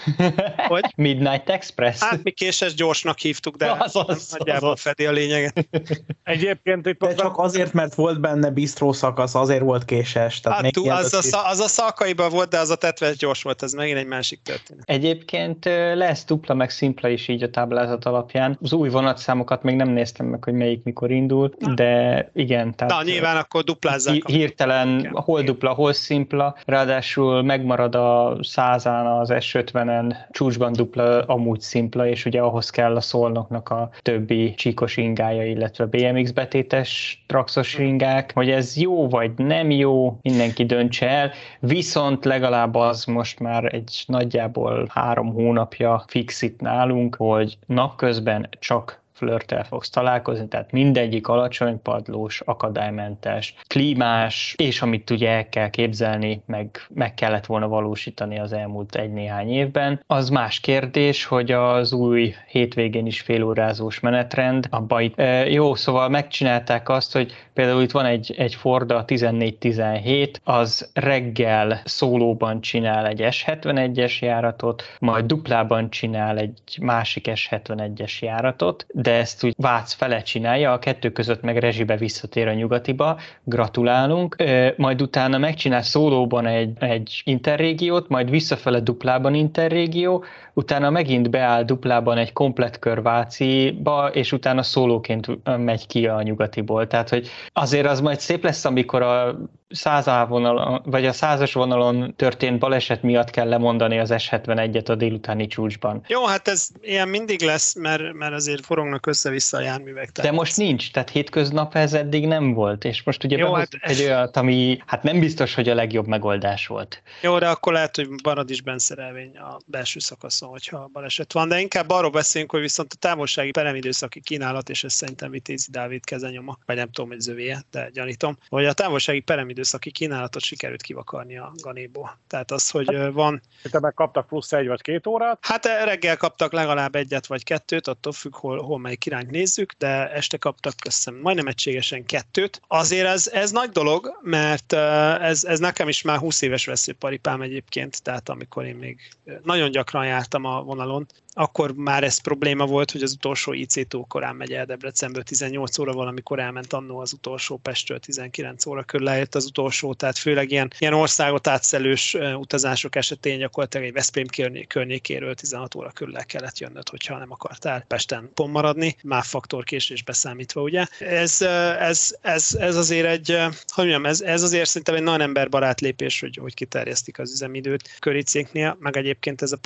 Hogy? 0.68 0.85
Midnight 0.97 1.49
Express. 1.49 2.01
Hát 2.01 2.23
mi 2.23 2.31
késes 2.31 2.75
gyorsnak 2.75 3.18
hívtuk, 3.18 3.57
de 3.57 3.71
Az 3.81 3.97
az, 3.97 4.35
nagyjából 4.39 4.68
az 4.71 4.75
az. 4.75 4.81
fedi 4.81 5.07
a 5.07 5.12
lényeget. 5.12 5.68
Egyébként 6.23 6.87
itt 6.87 6.99
De 6.99 7.14
csak 7.14 7.39
azért, 7.39 7.73
mert 7.73 7.95
volt 7.95 8.21
benne 8.21 8.51
bistró 8.51 8.93
szakasz, 8.93 9.35
azért 9.35 9.61
volt 9.62 9.85
késes. 9.85 10.41
Tehát 10.41 10.61
Hát 10.61 10.73
tú, 10.73 10.83
ilyen 10.83 10.97
az, 10.97 11.35
a, 11.35 11.49
az 11.49 11.59
a 11.61 11.68
szalkaiban 11.68 12.31
volt, 12.31 12.49
de 12.49 12.59
az 12.59 12.71
a 12.71 12.77
tetves 12.77 13.16
gyors 13.16 13.43
volt, 13.43 13.62
ez 13.62 13.73
megint 13.73 13.99
egy 13.99 14.07
másik 14.07 14.43
történet. 14.43 14.83
Egyébként 14.87 15.64
lesz 15.95 16.25
dupla 16.25 16.55
meg 16.55 16.71
szimpla 16.71 17.09
is 17.09 17.29
így 17.29 17.43
a 17.43 17.51
táblázat 17.51 18.05
alapján. 18.05 18.59
Az 18.62 18.73
új 18.73 18.89
vonatszámokat 18.89 19.62
még 19.62 19.75
nem 19.77 19.89
néztem 19.89 20.27
meg, 20.27 20.45
hogy 20.45 20.53
melyik 20.55 20.83
mikor 20.85 21.11
indul, 21.11 21.55
de 21.75 22.31
igen. 22.35 22.75
Tehát 22.75 22.93
Na, 22.93 23.03
nyilván 23.03 23.37
akkor 23.37 23.62
duplázzák. 23.64 24.14
hi- 24.14 24.27
hirtelen 24.27 25.11
hol 25.12 25.43
dupla, 25.61 25.75
hol 25.75 25.93
szimpla, 25.93 26.57
ráadásul 26.65 27.43
megmarad 27.43 27.95
a 27.95 28.37
százán 28.41 29.07
az 29.07 29.29
S50-en 29.33 30.17
csúcsban 30.31 30.73
dupla, 30.73 31.23
amúgy 31.23 31.61
szimpla, 31.61 32.07
és 32.07 32.25
ugye 32.25 32.41
ahhoz 32.41 32.71
kell 32.71 32.97
a 32.97 33.01
szolnoknak 33.01 33.69
a 33.69 33.91
többi 34.03 34.55
csíkos 34.55 34.97
ingája, 34.97 35.47
illetve 35.47 35.87
BMX 35.87 36.31
betétes 36.31 37.23
traxos 37.27 37.79
ingák, 37.79 38.31
hogy 38.35 38.51
ez 38.51 38.77
jó 38.77 39.09
vagy 39.09 39.31
nem 39.37 39.71
jó, 39.71 40.19
mindenki 40.23 40.65
döntse 40.65 41.09
el, 41.09 41.31
viszont 41.61 42.25
legalább 42.25 42.75
az 42.75 43.05
most 43.05 43.41
már 43.41 43.75
egy 43.75 44.05
nagyjából 44.07 44.87
három 44.91 45.33
hónapja 45.33 46.05
fix 46.07 46.43
itt 46.43 46.61
nálunk, 46.61 47.15
hogy 47.15 47.59
napközben 47.67 48.49
csak 48.59 49.01
flörtel 49.21 49.64
fogsz 49.64 49.91
találkozni, 49.91 50.49
tehát 50.49 50.73
mindegyik 50.73 51.29
alacsony 51.29 51.83
padlós, 51.83 52.41
akadálymentes, 52.41 53.55
klímás, 53.66 54.55
és 54.59 54.83
amit 54.83 55.11
ugye 55.11 55.31
el 55.31 55.49
kell 55.49 55.71
képzelni, 55.71 56.43
meg, 56.47 56.87
meg 56.95 57.14
kellett 57.14 57.47
volna 57.47 57.68
valósítani 57.68 58.39
az 58.39 58.53
elmúlt 58.53 58.95
egy-néhány 58.95 59.51
évben. 59.51 60.03
Az 60.07 60.29
más 60.29 60.61
kérdés, 60.61 61.25
hogy 61.25 61.51
az 61.53 61.93
új 61.93 62.35
hétvégén 62.47 63.07
is 63.07 63.21
félórázós 63.21 64.01
menetrend, 64.01 64.66
abba 64.71 65.01
itt, 65.01 65.18
e, 65.18 65.49
jó, 65.51 65.75
szóval 65.75 66.09
megcsinálták 66.09 66.89
azt, 66.89 67.12
hogy 67.12 67.33
például 67.55 67.83
itt 67.83 67.91
van 67.91 68.05
egy, 68.05 68.35
egy 68.39 68.55
Forda 68.55 69.05
14-17, 69.07 70.35
az 70.45 70.91
reggel 70.95 71.81
szólóban 71.85 72.61
csinál 72.61 73.07
egy 73.07 73.21
S71-es 73.23 74.18
járatot, 74.18 74.83
majd 74.99 75.25
duplában 75.25 75.91
csinál 75.91 76.39
egy 76.39 76.79
másik 76.81 77.27
S71-es 77.29 78.18
járatot, 78.18 78.87
de 78.93 79.10
ezt 79.13 79.45
úgy 79.45 79.55
Vác 79.57 79.93
fele 79.93 80.23
csinálja, 80.23 80.73
a 80.73 80.79
kettő 80.79 81.11
között 81.11 81.43
meg 81.43 81.57
rezsibe 81.57 81.97
visszatér 81.97 82.49
a 82.49 82.53
nyugatiba, 82.53 83.19
gratulálunk, 83.45 84.37
majd 84.77 85.03
utána 85.03 85.39
megcsinál 85.39 85.83
szólóban 85.83 86.47
egy, 86.47 86.73
egy 86.79 87.23
interrégiót, 87.25 88.09
majd 88.09 88.31
visszafele 88.31 88.81
duplában 88.81 89.35
interrégió, 89.35 90.25
utána 90.61 90.91
megint 90.91 91.31
beáll 91.31 91.65
duplában 91.65 92.19
egy 92.19 92.33
komplet 92.33 92.79
kör 92.79 93.03
Váciba, 93.03 94.09
és 94.09 94.33
utána 94.33 94.63
szólóként 94.63 95.27
megy 95.59 95.87
ki 95.87 96.07
a 96.07 96.23
nyugatiból. 96.23 96.87
Tehát, 96.87 97.09
hogy 97.09 97.29
azért 97.53 97.87
az 97.87 98.01
majd 98.01 98.21
szép 98.21 98.45
lesz, 98.45 98.65
amikor 98.65 99.03
a 99.03 99.39
százá 99.71 100.25
vonalon, 100.25 100.83
vagy 100.85 101.07
a 101.07 101.13
százas 101.13 101.53
vonalon 101.53 102.15
történt 102.17 102.59
baleset 102.59 103.03
miatt 103.03 103.31
kell 103.31 103.49
lemondani 103.49 103.99
az 103.99 104.11
S71-et 104.13 104.89
a 104.89 104.95
délutáni 104.95 105.47
csúcsban. 105.47 106.03
Jó, 106.09 106.27
hát 106.27 106.49
ez 106.49 106.69
ilyen 106.81 107.09
mindig 107.09 107.43
lesz, 107.43 107.75
mert, 107.75 108.13
mert 108.13 108.33
azért 108.33 108.65
forognak 108.65 109.07
össze-vissza 109.07 109.57
a 109.57 109.61
járművek. 109.61 110.11
De 110.11 110.31
most 110.31 110.57
nincs, 110.57 110.93
tehát 110.93 111.11
hétköznap 111.11 111.75
ez 111.75 111.93
eddig 111.93 112.27
nem 112.27 112.53
volt, 112.53 112.85
és 112.85 113.03
most 113.03 113.25
ugye 113.25 113.37
Jó, 113.37 113.53
hát- 113.53 113.69
egy 113.81 114.01
olyat, 114.01 114.37
ami 114.37 114.79
hát 114.87 115.03
nem 115.03 115.21
biztos, 115.21 115.55
hogy 115.55 115.69
a 115.69 115.75
legjobb 115.75 116.07
megoldás 116.07 116.67
volt. 116.67 117.03
Jó, 117.23 117.39
de 117.39 117.49
akkor 117.49 117.73
lehet, 117.73 117.97
hogy 117.97 118.09
marad 118.23 118.51
is 118.51 118.63
benszerelvény 118.63 119.37
a 119.37 119.59
belső 119.67 119.99
szakaszon, 119.99 120.49
hogyha 120.51 120.88
baleset 120.92 121.32
van. 121.32 121.48
De 121.48 121.61
inkább 121.61 121.90
arról 121.90 122.11
beszélünk, 122.11 122.51
hogy 122.51 122.61
viszont 122.61 122.92
a 122.92 122.96
távolsági 122.96 123.51
peremidőszaki 123.51 124.20
kínálat, 124.20 124.68
és 124.68 124.84
ez 124.84 124.92
szerintem 124.92 125.30
Vitézi 125.30 125.70
Dávid 125.70 126.05
kezenyoma, 126.05 126.59
vagy 126.66 126.76
nem 126.76 126.90
tudom, 126.90 127.11
hogy 127.11 127.20
zövéje, 127.20 127.64
de 127.70 127.90
gyanítom, 127.92 128.38
hogy 128.48 128.64
a 128.64 128.72
távolsági 128.72 129.20
peremidőszaki 129.20 129.90
kínálatot 129.90 130.42
sikerült 130.42 130.82
kivakarni 130.82 131.38
a 131.38 131.53
Ganéból. 131.55 132.18
Tehát 132.26 132.51
az, 132.51 132.70
hogy 132.70 132.94
ö, 132.94 133.12
van, 133.12 133.42
meg 133.80 133.94
kaptak 133.94 134.26
plusz 134.26 134.53
egy 134.53 134.66
vagy 134.66 134.80
két 134.80 135.07
órát, 135.07 135.38
hát 135.40 135.66
eh, 135.66 135.84
reggel 135.84 136.16
kaptak 136.16 136.53
legalább 136.53 136.94
egyet 136.94 137.26
vagy 137.26 137.44
kettőt, 137.44 137.86
attól 137.86 138.12
függ, 138.12 138.34
hol, 138.34 138.62
hol 138.62 138.78
melyik 138.78 139.07
irányt 139.07 139.30
nézzük, 139.30 139.72
de 139.78 140.11
este 140.11 140.36
kaptak 140.36 140.74
hiszem 140.82 141.14
majdnem 141.14 141.46
egységesen 141.46 142.07
kettőt. 142.07 142.61
Azért 142.66 143.07
ez, 143.07 143.28
ez 143.28 143.51
nagy 143.51 143.70
dolog, 143.70 144.18
mert 144.22 144.72
eh, 144.72 145.28
ez, 145.28 145.44
ez 145.44 145.59
nekem 145.59 145.88
is 145.88 146.03
már 146.03 146.18
20 146.18 146.42
éves 146.42 146.66
veszőparipám 146.66 147.42
egyébként, 147.42 148.03
tehát 148.03 148.28
amikor 148.28 148.64
én 148.64 148.76
még 148.76 149.01
eh, 149.24 149.36
nagyon 149.42 149.70
gyakran 149.70 150.05
jártam 150.31 150.45
a 150.45 150.62
vonalon, 150.62 151.07
akkor 151.33 151.74
már 151.74 152.05
ez 152.05 152.18
probléma 152.18 152.66
volt, 152.66 152.91
hogy 152.91 153.03
az 153.03 153.12
utolsó 153.12 153.53
IC 153.53 153.89
túl 153.89 154.05
korán 154.09 154.37
megy 154.37 154.53
el 154.53 154.64
Debrecenből 154.64 155.22
18 155.22 155.78
óra 155.78 155.93
valamikor 155.93 156.39
elment 156.39 156.72
annó 156.72 156.99
az 156.99 157.12
utolsó 157.12 157.57
Pestről 157.57 157.99
19 157.99 158.66
óra 158.66 158.83
körül 158.83 159.07
lejött 159.07 159.35
az 159.35 159.45
utolsó, 159.45 159.95
tehát 159.95 160.18
főleg 160.18 160.51
ilyen, 160.51 160.72
ilyen 160.78 160.93
országot 160.95 161.47
átszelős 161.47 162.16
utazások 162.35 162.97
esetén 162.97 163.39
gyakorlatilag 163.39 163.87
egy 163.87 163.93
Veszprém 163.93 164.26
környé- 164.26 164.66
környékéről 164.66 165.35
16 165.35 165.74
óra 165.74 165.91
körül 165.91 166.12
le 166.12 166.22
kellett 166.22 166.59
jönnöd, 166.59 166.89
hogyha 166.89 167.18
nem 167.18 167.33
akartál 167.33 167.85
Pesten 167.89 168.31
pont 168.35 168.53
maradni, 168.53 168.97
már 169.03 169.24
faktor 169.24 169.64
késés 169.64 170.03
beszámítva, 170.03 170.62
ugye. 170.62 170.87
Ez, 170.99 171.43
ez, 171.78 172.16
ez, 172.20 172.55
ez 172.59 172.76
azért 172.76 173.07
egy, 173.07 173.37
hogy 173.66 173.85
mondjam, 173.85 174.07
ez, 174.07 174.20
ez 174.20 174.43
azért 174.43 174.68
szerintem 174.68 174.95
egy 174.95 175.03
nagyon 175.03 175.20
emberbarát 175.20 175.81
lépés, 175.81 176.20
hogy, 176.20 176.39
hogy 176.41 176.55
kiterjesztik 176.55 177.18
az 177.18 177.33
üzemidőt 177.33 177.97
köricéknél, 177.99 178.76
meg 178.81 178.97
egyébként 178.97 179.43
ez 179.43 179.53
a 179.53 179.57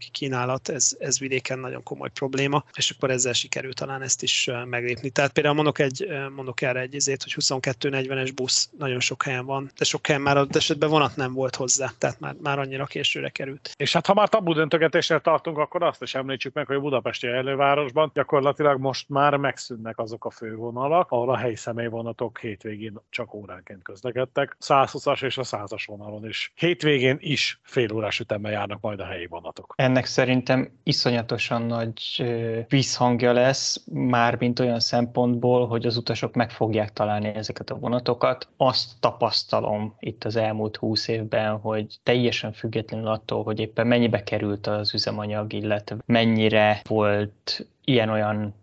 peremidőszaki 0.00 0.10
kínálat, 0.10 0.68
ez, 0.68 0.96
ez 0.98 1.18
vidéken 1.18 1.58
nagyon 1.58 1.82
komoly 1.82 2.08
probléma, 2.08 2.64
és 2.74 2.90
akkor 2.90 3.10
ezzel 3.10 3.32
sikerült 3.32 3.76
talán 3.76 4.02
ezt 4.02 4.22
is 4.22 4.50
meglépni. 4.64 5.10
Tehát 5.10 5.32
például 5.32 5.54
mondok, 5.54 5.78
egy, 5.78 6.06
mondok 6.34 6.62
erre 6.62 6.80
egy 6.80 6.94
izét, 6.94 7.22
hogy 7.22 7.34
22-40-es 7.36 8.30
busz 8.34 8.70
nagyon 8.78 9.00
sok 9.00 9.22
helyen 9.22 9.46
van, 9.46 9.70
de 9.78 9.84
sok 9.84 10.06
helyen 10.06 10.22
már 10.22 10.36
adott 10.36 10.56
esetben 10.56 10.88
vonat 10.88 11.16
nem 11.16 11.32
volt 11.32 11.56
hozzá, 11.56 11.92
tehát 11.98 12.20
már, 12.20 12.34
már 12.42 12.58
annyira 12.58 12.84
későre 12.84 13.28
került. 13.28 13.74
És 13.76 13.92
hát 13.92 14.06
ha 14.06 14.14
már 14.14 14.28
tabu 14.28 14.52
döntögetésnél 14.52 15.20
tartunk, 15.20 15.58
akkor 15.58 15.82
azt 15.82 16.02
is 16.02 16.14
említsük 16.14 16.54
meg, 16.54 16.66
hogy 16.66 16.76
a 16.76 16.80
budapesti 16.80 17.26
elővárosban 17.26 18.10
gyakorlatilag 18.14 18.80
most 18.80 19.08
már 19.08 19.36
megszűnnek 19.36 19.98
azok 19.98 20.24
a 20.24 20.30
fővonalak, 20.30 21.10
ahol 21.10 21.30
a 21.30 21.36
helyi 21.36 21.56
személyvonatok 21.56 22.38
hétvégén 22.38 22.98
csak 23.10 23.34
óránként 23.34 23.82
közlekedtek. 23.82 24.56
120-as 24.60 25.22
és 25.22 25.38
a 25.38 25.44
100-as 25.44 25.82
vonalon 25.86 26.26
is. 26.26 26.52
Hétvégén 26.54 27.16
is 27.20 27.60
fél 27.62 27.92
órás 27.92 28.20
ütemmel 28.20 28.52
járnak 28.52 28.80
majd 28.80 29.00
a 29.00 29.04
helyi 29.04 29.26
vonatok. 29.26 29.74
Ennek 29.90 30.06
szerintem 30.06 30.70
iszonyatosan 30.82 31.62
nagy 31.62 32.02
ö, 32.18 32.58
vízhangja 32.68 33.32
lesz, 33.32 33.84
már 33.92 34.36
mint 34.38 34.58
olyan 34.58 34.80
szempontból, 34.80 35.66
hogy 35.66 35.86
az 35.86 35.96
utasok 35.96 36.34
meg 36.34 36.50
fogják 36.50 36.92
találni 36.92 37.28
ezeket 37.28 37.70
a 37.70 37.78
vonatokat. 37.78 38.48
Azt 38.56 38.90
tapasztalom 39.00 39.94
itt 39.98 40.24
az 40.24 40.36
elmúlt 40.36 40.76
húsz 40.76 41.08
évben, 41.08 41.58
hogy 41.58 41.98
teljesen 42.02 42.52
függetlenül 42.52 43.06
attól, 43.06 43.42
hogy 43.42 43.60
éppen 43.60 43.86
mennyibe 43.86 44.22
került 44.22 44.66
az 44.66 44.94
üzemanyag, 44.94 45.52
illetve 45.52 45.96
mennyire 46.06 46.80
volt 46.88 47.66
ilyen-olyan 47.84 48.54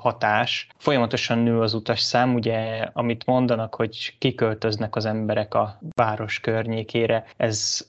hatás. 0.00 0.68
Folyamatosan 0.78 1.38
nő 1.38 1.60
az 1.60 1.74
utas 1.74 2.00
szám, 2.00 2.34
ugye, 2.34 2.88
amit 2.92 3.26
mondanak, 3.26 3.74
hogy 3.74 4.14
kiköltöznek 4.18 4.96
az 4.96 5.04
emberek 5.04 5.54
a 5.54 5.78
város 5.94 6.40
környékére, 6.40 7.24
ez 7.36 7.86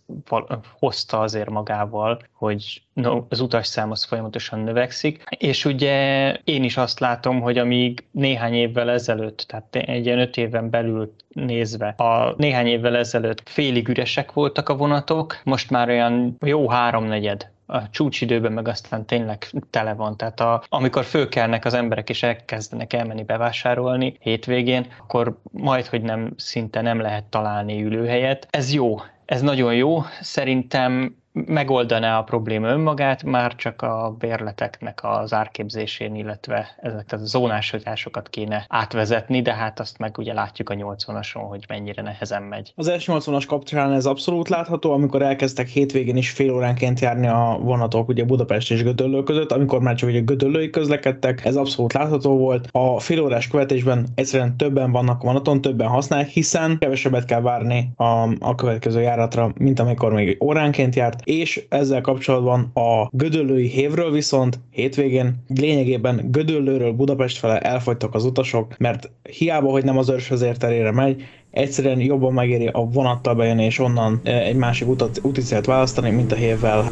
hozta 0.79 1.19
azért 1.19 1.49
magával, 1.49 2.21
hogy 2.33 2.81
no, 2.93 3.23
az 3.29 3.39
utasszám 3.39 3.91
az 3.91 4.03
folyamatosan 4.03 4.59
növekszik, 4.59 5.23
és 5.37 5.65
ugye 5.65 6.33
én 6.43 6.63
is 6.63 6.77
azt 6.77 6.99
látom, 6.99 7.41
hogy 7.41 7.57
amíg 7.57 8.03
néhány 8.11 8.53
évvel 8.53 8.89
ezelőtt, 8.89 9.45
tehát 9.47 9.75
egy 9.75 10.05
ilyen 10.05 10.19
öt 10.19 10.37
éven 10.37 10.69
belül 10.69 11.13
nézve, 11.27 11.87
a 11.87 12.33
néhány 12.37 12.67
évvel 12.67 12.95
ezelőtt 12.95 13.49
félig 13.49 13.87
üresek 13.87 14.33
voltak 14.33 14.69
a 14.69 14.75
vonatok, 14.75 15.41
most 15.43 15.69
már 15.69 15.89
olyan 15.89 16.37
jó 16.39 16.69
háromnegyed 16.69 17.49
A 17.69 17.89
csúcsidőben 17.89 18.51
meg 18.51 18.67
aztán 18.67 19.05
tényleg 19.05 19.47
tele 19.69 19.93
van. 19.93 20.17
Tehát 20.17 20.39
a, 20.39 20.63
amikor 20.69 21.03
fölkelnek 21.03 21.65
az 21.65 21.73
emberek 21.73 22.09
és 22.09 22.23
elkezdenek 22.23 22.93
elmenni 22.93 23.23
bevásárolni 23.23 24.17
hétvégén, 24.19 24.85
akkor 24.99 25.39
majd, 25.51 25.85
hogy 25.85 26.01
nem 26.01 26.33
szinte 26.37 26.81
nem 26.81 26.99
lehet 26.99 27.23
találni 27.23 27.83
ülőhelyet. 27.83 28.47
Ez 28.49 28.73
jó, 28.73 28.95
ez 29.25 29.41
nagyon 29.41 29.73
jó. 29.73 30.03
Szerintem 30.21 31.15
megoldaná 31.45 32.19
a 32.19 32.23
probléma 32.23 32.67
önmagát, 32.67 33.23
már 33.23 33.55
csak 33.55 33.81
a 33.81 34.15
bérleteknek 34.19 34.99
az 35.03 35.33
árképzésén, 35.33 36.15
illetve 36.15 36.75
ezeket 36.81 37.13
a 37.13 37.25
zónásításokat 37.25 38.29
kéne 38.29 38.65
átvezetni, 38.67 39.41
de 39.41 39.53
hát 39.53 39.79
azt 39.79 39.97
meg 39.97 40.17
ugye 40.17 40.33
látjuk 40.33 40.69
a 40.69 40.73
80-ason, 40.73 41.45
hogy 41.47 41.65
mennyire 41.67 42.01
nehezen 42.01 42.43
megy. 42.43 42.73
Az 42.75 42.91
S80-as 42.97 43.43
kapcsán 43.47 43.91
ez 43.93 44.05
abszolút 44.05 44.49
látható, 44.49 44.91
amikor 44.91 45.21
elkezdtek 45.21 45.67
hétvégén 45.67 46.17
is 46.17 46.29
fél 46.29 46.53
óránként 46.53 46.99
járni 46.99 47.27
a 47.27 47.57
vonatok 47.61 48.07
ugye 48.07 48.23
Budapest 48.23 48.71
és 48.71 48.83
Gödöllő 48.83 49.23
között, 49.23 49.51
amikor 49.51 49.79
már 49.79 49.95
csak 49.95 50.09
ugye 50.09 50.19
Gödöllői 50.19 50.69
közlekedtek, 50.69 51.45
ez 51.45 51.55
abszolút 51.55 51.93
látható 51.93 52.37
volt. 52.37 52.67
A 52.71 52.99
fél 52.99 53.23
órás 53.23 53.47
követésben 53.47 54.07
egyszerűen 54.15 54.57
többen 54.57 54.91
vannak 54.91 55.21
a 55.21 55.25
vonaton, 55.25 55.61
többen 55.61 55.87
használják, 55.87 56.29
hiszen 56.29 56.77
kevesebbet 56.79 57.25
kell 57.25 57.41
várni 57.41 57.89
a, 57.95 58.29
a 58.39 58.55
következő 58.55 59.01
járatra, 59.01 59.51
mint 59.57 59.79
amikor 59.79 60.13
még 60.13 60.37
óránként 60.43 60.95
járt, 60.95 61.21
és 61.27 61.65
ezzel 61.69 62.01
kapcsolatban 62.01 62.71
a 62.73 63.07
Gödöllői 63.11 63.67
hévről 63.67 64.11
viszont 64.11 64.59
hétvégén 64.71 65.35
lényegében 65.47 66.27
Gödöllőről 66.31 66.91
Budapest 66.91 67.37
fele 67.37 67.59
elfogytak 67.59 68.15
az 68.15 68.25
utasok, 68.25 68.77
mert 68.77 69.09
hiába, 69.37 69.69
hogy 69.69 69.83
nem 69.83 69.97
az 69.97 70.09
őrsvezér 70.09 70.57
terére 70.57 70.91
megy, 70.91 71.23
egyszerűen 71.51 71.99
jobban 71.99 72.33
megéri 72.33 72.67
a 72.67 72.79
vonattal 72.79 73.35
bejönni 73.35 73.63
és 73.63 73.79
onnan 73.79 74.21
e, 74.23 74.41
egy 74.41 74.55
másik 74.55 74.87
utat, 74.87 75.19
úticélt 75.23 75.65
választani, 75.65 76.09
mint 76.09 76.31
a 76.31 76.35
hévvel. 76.35 76.91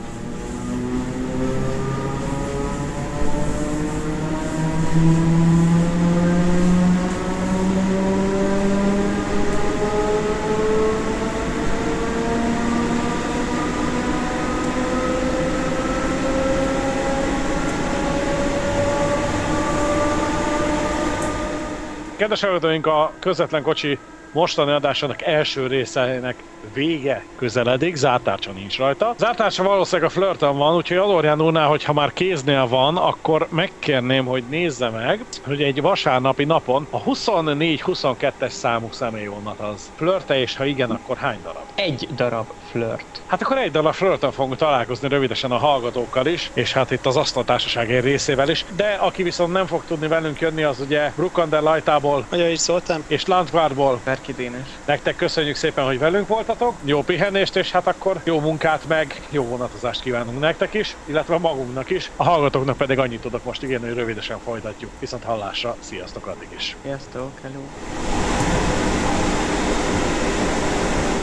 Kedves 22.36 22.50
hallgatóink, 22.50 22.86
a 22.88 23.18
közvetlen 23.20 23.62
kocsi 23.64 24.00
mostani 24.32 24.72
adásának 24.72 25.22
első 25.22 25.68
részének 25.68 26.44
vége 26.74 27.26
közeledik, 27.36 27.96
zártárcsa 27.96 28.52
nincs 28.52 28.78
rajta. 28.78 29.14
Zártárcsa 29.18 29.64
valószínűleg 29.64 30.10
a 30.10 30.14
flörtön 30.14 30.58
van, 30.58 30.76
úgyhogy 30.76 30.98
Adorján 30.98 31.42
úrnál, 31.42 31.68
hogyha 31.68 31.94
már 31.94 32.14
kéznél 32.14 32.68
van, 32.68 32.98
akkor 32.98 33.48
megkérném, 33.50 34.26
hogy 34.26 34.44
nézze 34.50 34.90
meg, 34.90 35.26
hogy 35.46 35.62
egy 35.62 35.82
vasárnapi 35.82 36.44
napon 36.44 36.88
a 36.90 37.04
24-22-es 37.04 38.50
számú 38.50 38.88
személyvonat 38.92 39.60
az 39.60 39.92
flörte, 39.96 40.40
és 40.40 40.56
ha 40.56 40.66
igen, 40.66 40.92
akkor 40.92 41.18
hány 41.18 41.40
darab? 41.44 41.64
Egy 41.76 42.08
darab 42.16 42.46
flört. 42.72 43.22
Hát 43.26 43.42
akkor 43.42 43.58
egy 43.58 43.72
darab 43.72 43.94
flörtön 43.94 44.32
fogunk 44.32 44.56
találkozni 44.56 45.08
rövidesen 45.08 45.52
a 45.52 45.58
hallgatókkal 45.58 46.26
is, 46.26 46.52
és 46.54 46.74
hát 46.74 46.92
itt 46.92 47.06
az 47.06 47.16
asztaltársaság 47.18 47.92
egy 47.92 48.04
részével 48.04 48.50
is, 48.50 48.66
de 48.76 48.98
aki 49.00 49.24
viszont 49.24 49.54
nem 49.54 49.66
fog 49.66 49.84
tudni 49.88 50.08
velünk 50.08 50.40
jönni, 50.40 50.64
az 50.64 50.80
ugye 50.80 51.12
Brukander 51.16 51.62
Lajtából 51.62 52.26
Hogy 52.30 52.52
is 52.52 52.60
szóltam? 52.60 53.04
és 53.08 53.26
Landvárból. 53.26 54.00
Berki 54.04 54.34
Dénes. 54.34 54.68
Nektek 54.86 55.16
köszönjük 55.16 55.56
szépen, 55.56 55.86
hogy 55.86 56.00
velünk 56.00 56.28
voltatok, 56.28 56.55
jó 56.86 57.02
pihenést, 57.02 57.56
és 57.56 57.72
hát 57.72 57.88
akkor 57.88 58.22
jó 58.24 58.40
munkát 58.40 58.88
meg, 58.88 59.28
jó 59.30 59.46
vonatozást 59.46 60.02
kívánunk 60.02 60.40
nektek 60.40 60.74
is, 60.74 60.98
illetve 61.06 61.38
magunknak 61.38 61.90
is. 61.90 62.12
A 62.16 62.24
hallgatóknak 62.24 62.78
pedig 62.78 62.98
annyit 62.98 63.22
tudok 63.22 63.44
most 63.44 63.64
igen, 63.64 63.82
hogy 63.82 63.94
rövidesen 63.94 64.40
folytatjuk. 64.40 64.92
Viszont 65.00 65.24
hallásra, 65.24 65.78
sziasztok 65.80 66.28
addig 66.28 66.52
is. 66.52 66.78
Sziasztok, 66.82 67.40
hello. 67.42 67.64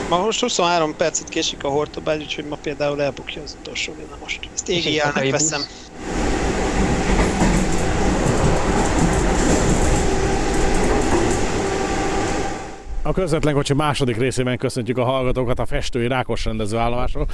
Ma 0.08 0.18
most 0.18 0.40
23 0.40 0.96
percet 0.96 1.28
késik 1.28 1.64
a 1.64 1.68
Hortobágy, 1.68 2.20
úgyhogy 2.20 2.44
ma 2.44 2.56
például 2.56 3.02
elbukja 3.02 3.42
az 3.42 3.54
utolsó 3.54 3.94
villamost. 3.94 4.48
Ezt 4.52 4.68
égi 4.68 4.92
jelnek 4.92 5.14
takai 5.14 5.30
busz? 5.30 5.90
A 13.04 13.12
közvetlen 13.12 13.54
kocsi 13.54 13.74
második 13.74 14.16
részében 14.16 14.58
köszöntjük 14.58 14.98
a 14.98 15.04
hallgatókat 15.04 15.58
a 15.58 15.66
festői 15.66 16.06
Rákos 16.06 16.44
rendezőállomásról. 16.44 17.26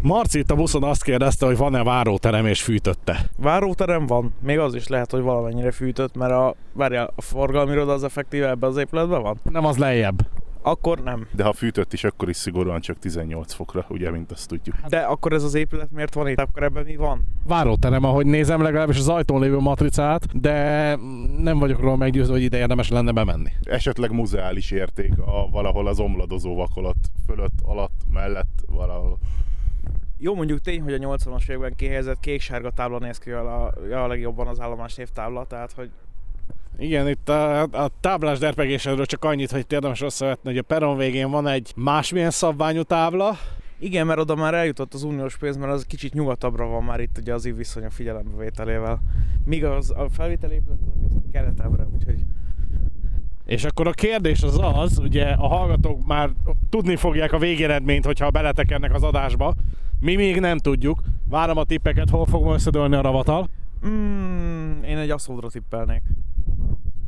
Marci 0.00 0.38
itt 0.38 0.50
a 0.50 0.54
buszon 0.54 0.82
azt 0.82 1.02
kérdezte, 1.02 1.46
hogy 1.46 1.56
van-e 1.56 1.82
váróterem 1.82 2.46
és 2.46 2.62
fűtötte. 2.62 3.20
Váróterem 3.36 4.06
van, 4.06 4.34
még 4.40 4.58
az 4.58 4.74
is 4.74 4.88
lehet, 4.88 5.10
hogy 5.10 5.20
valamennyire 5.20 5.70
fűtött, 5.70 6.16
mert 6.16 6.32
a, 6.32 6.54
várjál, 6.72 7.12
a 7.16 7.22
forgalmi 7.22 7.76
az 7.76 8.04
effektíve 8.04 8.48
ebben 8.48 8.70
az 8.70 8.76
épületben 8.76 9.22
van? 9.22 9.40
Nem 9.50 9.66
az 9.66 9.76
lejjebb. 9.76 10.26
Akkor 10.62 10.98
nem. 10.98 11.26
De 11.32 11.44
ha 11.44 11.52
fűtött 11.52 11.92
is, 11.92 12.04
akkor 12.04 12.28
is 12.28 12.36
szigorúan 12.36 12.80
csak 12.80 12.98
18 12.98 13.52
fokra, 13.52 13.86
ugye, 13.88 14.10
mint 14.10 14.32
azt 14.32 14.48
tudjuk. 14.48 14.76
De 14.88 14.98
akkor 14.98 15.32
ez 15.32 15.42
az 15.42 15.54
épület 15.54 15.90
miért 15.90 16.14
van 16.14 16.28
itt? 16.28 16.38
Akkor 16.38 16.62
ebben 16.62 16.84
mi 16.84 16.96
van? 16.96 17.24
Váróterem, 17.46 18.04
ahogy 18.04 18.26
nézem 18.26 18.62
legalábbis 18.62 18.98
az 18.98 19.08
ajtón 19.08 19.40
lévő 19.40 19.58
matricát, 19.58 20.40
de 20.40 20.96
nem 21.38 21.58
vagyok 21.58 21.80
róla 21.80 21.96
meggyőző, 21.96 22.32
hogy 22.32 22.42
ide 22.42 22.58
érdemes 22.58 22.88
lenne 22.88 23.12
bemenni. 23.12 23.50
Esetleg 23.62 24.12
muzeális 24.12 24.70
érték 24.70 25.18
a, 25.18 25.48
valahol 25.50 25.86
az 25.86 25.98
omladozó 25.98 26.54
vakolat 26.54 26.96
fölött, 27.26 27.60
alatt, 27.62 28.00
mellett, 28.12 28.64
valahol. 28.66 29.18
Jó, 30.18 30.34
mondjuk 30.34 30.60
tény, 30.60 30.82
hogy 30.82 30.92
a 30.92 30.98
80-as 30.98 31.48
években 31.48 31.74
kihelyezett 31.76 32.20
kék-sárga 32.20 32.70
tábla 32.70 32.98
néz 32.98 33.18
ki 33.18 33.30
a, 33.30 33.66
a 33.92 34.06
legjobban 34.06 34.46
az 34.46 34.60
állomás 34.60 34.94
névtábla, 34.94 35.44
tehát 35.44 35.72
hogy 35.72 35.90
Igen, 36.78 37.08
itt 37.08 37.28
a, 37.28 37.62
a 37.62 37.90
táblás 38.00 38.38
derpegésedről 38.38 39.06
csak 39.06 39.24
annyit, 39.24 39.50
hogy 39.50 39.64
érdemes 39.68 40.00
összevetni, 40.00 40.50
hogy 40.50 40.58
a 40.58 40.62
peron 40.62 40.96
végén 40.96 41.30
van 41.30 41.46
egy 41.46 41.72
másmilyen 41.76 42.30
szabványú 42.30 42.82
tábla, 42.82 43.36
igen, 43.82 44.06
mert 44.06 44.20
oda 44.20 44.34
már 44.34 44.54
eljutott 44.54 44.94
az 44.94 45.02
uniós 45.02 45.36
pénz, 45.36 45.56
mert 45.56 45.72
az 45.72 45.84
kicsit 45.84 46.14
nyugatabbra 46.14 46.66
van 46.66 46.82
már 46.82 47.00
itt 47.00 47.18
ugye 47.18 47.34
az 47.34 47.50
viszonyok 47.56 47.90
figyelembevételével. 47.90 49.02
Míg 49.44 49.64
az, 49.64 49.90
a 49.90 50.08
felvételi 50.10 50.54
épület 50.54 50.78
az 51.04 51.16
keletebbre, 51.32 51.86
úgyhogy 51.94 52.24
És 53.46 53.64
akkor 53.64 53.86
a 53.86 53.90
kérdés 53.90 54.42
az 54.42 54.58
az, 54.62 54.98
ugye 54.98 55.24
a 55.24 55.46
hallgatók 55.46 56.06
már 56.06 56.30
tudni 56.68 56.96
fogják 56.96 57.32
a 57.32 57.38
végeredményt, 57.38 58.04
hogyha 58.04 58.30
beletekernek 58.30 58.94
az 58.94 59.02
adásba. 59.02 59.54
Mi 60.00 60.14
még 60.14 60.40
nem 60.40 60.58
tudjuk. 60.58 61.00
Várom 61.28 61.56
a 61.56 61.64
tippeket, 61.64 62.10
hol 62.10 62.26
fogom 62.26 62.52
összedőlni 62.52 62.96
a 62.96 63.00
ravatal. 63.00 63.48
mm, 63.86 64.82
én 64.82 64.98
egy 64.98 65.10
aszódra 65.10 65.48
tippelnék. 65.48 66.02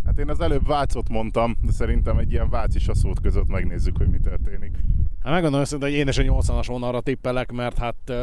Hát 0.04 0.18
én 0.18 0.28
az 0.28 0.40
előbb 0.40 0.66
Vácot 0.66 1.08
mondtam, 1.08 1.56
de 1.62 1.72
szerintem 1.72 2.18
egy 2.18 2.32
ilyen 2.32 2.50
Vác 2.50 2.74
és 2.74 2.88
a 2.88 2.94
szót 2.94 3.20
között 3.20 3.48
megnézzük, 3.48 3.96
hogy 3.96 4.08
mi 4.08 4.18
történik. 4.18 4.76
Hát 5.22 5.32
megmondom 5.32 5.60
őszintén, 5.60 5.88
hogy 5.88 5.98
én 5.98 6.08
is 6.08 6.18
a 6.18 6.22
80-as 6.22 6.64
vonalra 6.66 7.00
tippelek, 7.00 7.52
mert 7.52 7.78
hát 7.78 7.96
uh, 8.08 8.16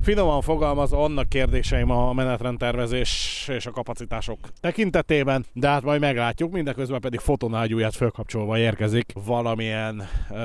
finoman 0.00 0.40
fogalmazva 0.40 1.04
annak 1.04 1.28
kérdéseim 1.28 1.90
a 1.90 2.12
menetrendtervezés 2.12 3.44
és 3.52 3.66
a 3.66 3.70
kapacitások 3.70 4.38
tekintetében, 4.60 5.44
de 5.52 5.68
hát 5.68 5.82
majd 5.82 6.00
meglátjuk, 6.00 6.52
mindeközben 6.52 7.00
pedig 7.00 7.18
fotonágyúját 7.18 7.94
fölkapcsolva 7.94 8.58
érkezik 8.58 9.12
valamilyen 9.24 9.96
uh, 10.30 10.38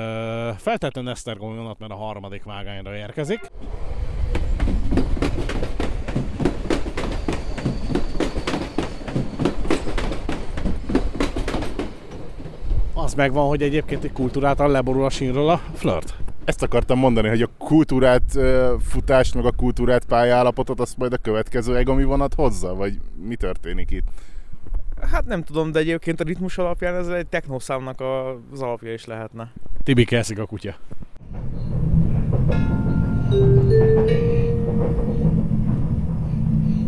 feltétlenül 0.56 1.10
Esztergomi 1.10 1.62
mert 1.78 1.92
a 1.92 1.96
harmadik 1.96 2.44
vágányra 2.44 2.96
érkezik. 2.96 3.40
Az 12.94 13.14
megvan, 13.14 13.48
hogy 13.48 13.62
egyébként 13.62 14.04
egy 14.04 14.12
kultúráltan 14.12 14.70
leborul 14.70 15.04
a 15.04 15.10
sínről 15.10 15.48
a 15.48 15.60
flirt. 15.74 16.14
Ezt 16.44 16.62
akartam 16.62 16.98
mondani, 16.98 17.28
hogy 17.28 17.42
a 17.42 17.48
kultúrát 17.58 18.38
futást, 18.80 19.34
meg 19.34 19.44
a 19.44 19.50
kultúrát 19.52 20.04
pályállapotot 20.04 20.80
azt 20.80 20.96
majd 20.96 21.12
a 21.12 21.16
következő 21.16 21.76
egami 21.76 22.04
vonat 22.04 22.34
hozza, 22.34 22.74
vagy 22.74 22.98
mi 23.28 23.36
történik 23.36 23.90
itt? 23.90 24.06
Hát 25.12 25.24
nem 25.26 25.42
tudom, 25.42 25.72
de 25.72 25.78
egyébként 25.78 26.20
a 26.20 26.24
ritmus 26.24 26.58
alapján 26.58 26.94
ez 26.94 27.08
egy 27.08 27.26
technoszámnak 27.26 28.00
a- 28.00 28.38
az 28.52 28.60
alapja 28.62 28.92
is 28.92 29.04
lehetne. 29.04 29.52
Tibi 29.82 30.04
keszik 30.04 30.38
a 30.38 30.46
kutya. 30.46 30.74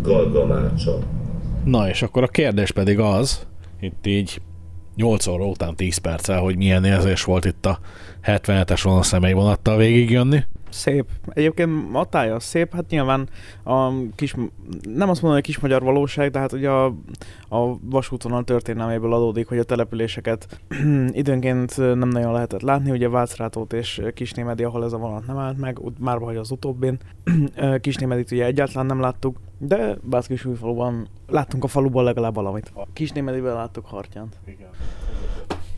Galgamácsa. 0.03 0.99
Na 1.65 1.89
és 1.89 2.03
akkor 2.03 2.23
a 2.23 2.27
kérdés 2.29 2.71
pedig 2.71 2.99
az, 2.99 3.47
itt 3.81 4.07
így 4.07 4.41
8 4.97 5.27
óra 5.27 5.45
után 5.45 5.77
10 5.77 5.97
perccel, 5.99 6.41
hogy 6.41 6.57
milyen 6.57 6.85
érzés 6.85 7.25
volt 7.25 7.45
itt 7.45 7.67
a 7.67 7.79
77-es 8.25 8.81
vonal 8.83 9.03
személyvonattal 9.03 9.77
végigjönni. 9.77 10.45
Szép. 10.69 11.07
Egyébként 11.29 11.71
a 11.93 12.05
tája 12.05 12.41
szép, 12.41 12.75
hát 12.75 12.89
nyilván 12.89 13.29
a 13.63 13.91
kis, 14.15 14.35
nem 14.83 15.09
azt 15.09 15.23
mondom, 15.23 15.33
hogy 15.33 15.43
kis 15.43 15.59
magyar 15.59 15.83
valóság, 15.83 16.31
de 16.31 16.39
hát 16.39 16.53
ugye 16.53 16.71
a, 16.71 16.85
a 17.49 17.79
vasútvonal 17.81 18.45
történelméből 18.45 19.13
adódik, 19.13 19.49
hogy 19.49 19.59
a 19.59 19.65
településeket 19.65 20.61
időnként 21.11 21.77
nem 21.77 22.09
nagyon 22.09 22.33
lehetett 22.33 22.63
látni, 22.63 22.91
ugye 22.91 23.09
Vácrátót 23.09 23.73
és 23.73 24.03
Kisnémedi, 24.15 24.65
ahol 24.65 24.85
ez 24.85 24.93
a 24.93 24.99
vonat 24.99 25.27
nem 25.27 25.37
állt 25.37 25.59
meg, 25.59 25.79
már 25.99 26.19
vagy 26.19 26.37
az 26.37 26.51
utóbbin. 26.51 26.99
Kisnémedit 27.81 28.31
ugye 28.31 28.45
egyáltalán 28.45 28.87
nem 28.87 29.01
láttuk, 29.01 29.37
de 29.59 29.97
Bászkisújfaluban 30.03 31.09
láttunk 31.27 31.65
a 31.65 31.69
faluban 31.69 32.05
legalább 32.05 32.35
valamit. 32.35 32.73
Kisnémediben 32.93 33.55
láttuk 33.55 33.87
Hartyánt. 33.87 34.37
Igen. 34.47 34.69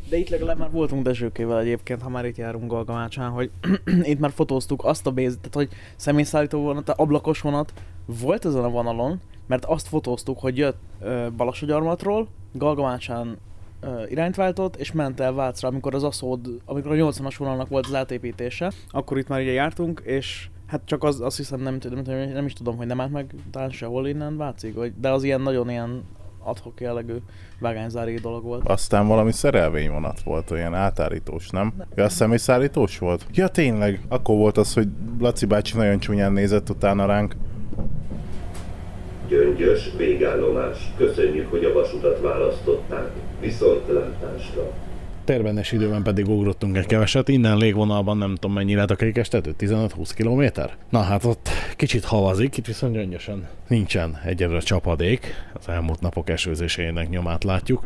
De 0.08 0.16
itt 0.16 0.28
legalább 0.28 0.58
már 0.58 0.70
voltunk 0.70 1.02
Dezsőkével 1.02 1.60
egyébként, 1.60 2.02
ha 2.02 2.08
már 2.08 2.24
itt 2.24 2.36
járunk 2.36 2.70
Galgamácsán, 2.70 3.30
hogy 3.30 3.50
itt 4.02 4.18
már 4.18 4.30
fotóztuk 4.30 4.84
azt 4.84 5.06
a 5.06 5.10
béz, 5.10 5.36
tehát 5.36 5.54
hogy 5.54 5.68
személyszállító 5.96 6.60
vonat, 6.60 6.88
ablakos 6.88 7.40
vonat 7.40 7.72
volt 8.20 8.44
ezen 8.44 8.64
a 8.64 8.68
vonalon, 8.68 9.20
mert 9.46 9.64
azt 9.64 9.88
fotóztuk, 9.88 10.38
hogy 10.38 10.56
jött 10.56 10.78
ö, 11.00 11.26
Balassagyarmatról, 11.36 12.28
Galgamácsán 12.52 13.38
ö, 13.80 14.02
irányt 14.08 14.36
váltott, 14.36 14.76
és 14.76 14.92
ment 14.92 15.20
el 15.20 15.32
Vácra, 15.32 15.68
amikor 15.68 15.94
az 15.94 16.04
Aszód, 16.04 16.60
amikor 16.64 16.92
a 16.92 16.94
80-as 16.94 17.34
vonalnak 17.38 17.68
volt 17.68 17.86
az 17.86 17.94
átépítése, 17.94 18.72
akkor 18.88 19.18
itt 19.18 19.28
már 19.28 19.40
ugye 19.40 19.52
jártunk, 19.52 20.02
és 20.04 20.48
Hát 20.68 20.80
csak 20.84 21.04
az, 21.04 21.20
azt 21.20 21.36
hiszem 21.36 21.60
nem, 21.60 21.78
nem, 21.90 22.02
nem, 22.04 22.32
nem 22.32 22.46
is 22.46 22.52
tudom, 22.52 22.76
hogy 22.76 22.86
nem 22.86 23.00
állt 23.00 23.12
meg 23.12 23.34
talán 23.50 23.70
sehol 23.70 24.08
innen 24.08 24.36
Vácig, 24.36 24.74
vagy, 24.74 24.92
de 25.00 25.10
az 25.10 25.22
ilyen 25.22 25.40
nagyon 25.40 25.70
ilyen 25.70 26.04
adhok 26.48 26.80
jellegű 26.80 27.16
vágányzári 27.60 28.14
dolog 28.14 28.44
volt. 28.44 28.68
Aztán 28.68 29.06
valami 29.06 29.32
szerelvényvonat 29.32 30.20
volt, 30.22 30.50
olyan 30.50 30.74
átállítós, 30.74 31.48
nem? 31.48 31.72
Ja, 31.94 32.04
a 32.04 32.08
személyszállítós 32.08 32.98
volt? 32.98 33.26
Ja, 33.32 33.48
tényleg. 33.48 34.00
Akkor 34.08 34.36
volt 34.36 34.56
az, 34.56 34.74
hogy 34.74 34.88
Laci 35.18 35.46
bácsi 35.46 35.76
nagyon 35.76 35.98
csúnyán 35.98 36.32
nézett 36.32 36.70
utána 36.70 37.06
ránk. 37.06 37.36
Gyöngyös 39.28 39.90
végállomás. 39.96 40.92
Köszönjük, 40.96 41.50
hogy 41.50 41.64
a 41.64 41.72
vasutat 41.72 42.20
választották. 42.20 43.10
Viszontlátásra. 43.40 44.70
Térbenes 45.28 45.72
időben 45.72 46.02
pedig 46.02 46.28
ugrottunk 46.28 46.76
egy 46.76 46.86
keveset, 46.86 47.28
innen 47.28 47.56
légvonalban 47.56 48.16
nem 48.16 48.34
tudom 48.34 48.52
mennyi 48.52 48.74
lehet 48.74 48.90
a 48.90 48.96
kékestető, 48.96 49.54
15-20 49.58 50.10
km. 50.16 50.60
Na 50.88 51.00
hát 51.00 51.24
ott 51.24 51.48
kicsit 51.76 52.04
havazik, 52.04 52.56
itt 52.56 52.66
viszont 52.66 52.92
gyöngyösen 52.92 53.48
nincsen 53.66 54.20
egyedül 54.24 54.62
csapadék, 54.62 55.34
az 55.52 55.68
elmúlt 55.68 56.00
napok 56.00 56.28
esőzésének 56.28 57.08
nyomát 57.08 57.44
látjuk, 57.44 57.82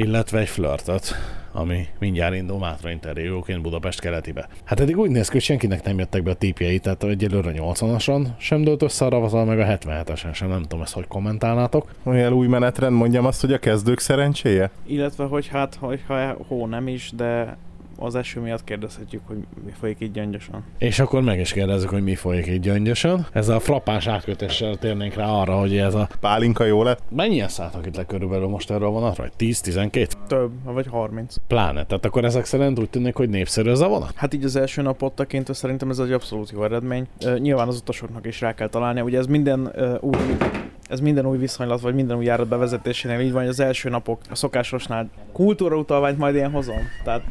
illetve 0.00 0.38
egy 0.38 0.48
flörtöt, 0.48 1.14
ami 1.52 1.86
mindjárt 1.98 2.34
indul 2.34 2.58
Mátra 2.58 2.90
interjúként 2.90 3.62
Budapest 3.62 4.00
keletibe. 4.00 4.48
Hát 4.64 4.80
eddig 4.80 4.98
úgy 4.98 5.10
néz 5.10 5.26
ki, 5.26 5.32
hogy 5.32 5.42
senkinek 5.42 5.82
nem 5.82 5.98
jöttek 5.98 6.22
be 6.22 6.30
a 6.30 6.34
típjei, 6.34 6.78
tehát 6.78 7.04
egyelőre 7.04 7.52
80-ason 7.54 8.26
sem 8.38 8.62
dőlt 8.62 8.82
össze 8.82 9.04
a 9.04 9.08
ravatal, 9.08 9.44
meg 9.44 9.60
a 9.60 9.64
77-esen 9.64 10.34
sem, 10.34 10.48
nem 10.48 10.62
tudom 10.62 10.82
ezt, 10.82 10.92
hogy 10.92 11.06
kommentálnátok. 11.06 11.90
Olyan 12.02 12.32
új 12.32 12.46
menetrend, 12.46 12.96
mondjam 12.96 13.26
azt, 13.26 13.40
hogy 13.40 13.52
a 13.52 13.58
kezdők 13.58 13.98
szerencséje? 13.98 14.70
Illetve, 14.86 15.24
hogy 15.24 15.46
hát, 15.46 15.74
hogyha 15.74 16.36
hó 16.48 16.66
nem 16.66 16.88
is, 16.88 17.10
de 17.16 17.56
az 18.02 18.14
eső 18.14 18.40
miatt 18.40 18.64
kérdezhetjük, 18.64 19.22
hogy 19.26 19.36
mi 19.64 19.70
folyik 19.80 19.96
így 20.00 20.10
gyöngyösen. 20.10 20.64
És 20.78 20.98
akkor 20.98 21.22
meg 21.22 21.40
is 21.40 21.52
kérdezzük, 21.52 21.88
hogy 21.88 22.02
mi 22.02 22.14
folyik 22.14 22.46
így 22.46 22.60
gyöngyösen. 22.60 23.26
Ez 23.32 23.48
a 23.48 23.60
frappás 23.60 24.06
átkötéssel 24.06 24.76
térnénk 24.76 25.14
rá 25.14 25.26
arra, 25.26 25.58
hogy 25.58 25.76
ez 25.76 25.94
a... 25.94 26.08
Pálinka 26.20 26.64
jó 26.64 26.82
lett? 26.82 27.02
Mennyien 27.08 27.48
szálltak 27.48 27.86
itt 27.86 27.96
le 27.96 28.04
körülbelül 28.04 28.48
most 28.48 28.70
erről 28.70 28.86
a 28.86 28.90
vonatra? 28.90 29.24
10-12? 29.38 30.08
Több, 30.26 30.50
vagy 30.64 30.86
30. 30.86 31.34
Pláne. 31.46 31.84
Tehát 31.84 32.04
akkor 32.04 32.24
ezek 32.24 32.44
szerint 32.44 32.78
úgy 32.78 32.90
tűnik, 32.90 33.14
hogy 33.14 33.28
népszerű 33.28 33.70
ez 33.70 33.80
a 33.80 33.88
vonat? 33.88 34.12
Hát 34.14 34.34
így 34.34 34.44
az 34.44 34.56
első 34.56 34.82
napot 34.82 35.12
tekintve 35.12 35.54
szerintem 35.54 35.90
ez 35.90 35.98
egy 35.98 36.12
abszolút 36.12 36.50
jó 36.50 36.64
eredmény. 36.64 37.06
Uh, 37.24 37.38
nyilván 37.38 37.68
az 37.68 37.76
utasoknak 37.76 38.26
is 38.26 38.40
rá 38.40 38.54
kell 38.54 38.68
találni, 38.68 39.00
ugye 39.00 39.18
ez 39.18 39.26
minden 39.26 39.60
uh, 39.76 39.94
új 40.00 40.16
ez 40.90 41.00
minden 41.00 41.26
új 41.26 41.38
viszonylat, 41.38 41.80
vagy 41.80 41.94
minden 41.94 42.16
új 42.16 42.24
járat 42.24 42.48
bevezetésénél 42.48 43.20
így 43.20 43.32
van, 43.32 43.40
hogy 43.40 43.50
az 43.50 43.60
első 43.60 43.88
napok 43.88 44.20
a 44.30 44.34
szokásosnál 44.34 45.08
kultúra 45.32 45.76
utalványt 45.76 46.18
majd 46.18 46.34
ilyen 46.34 46.50
hozom. 46.50 46.80
Tehát 47.04 47.22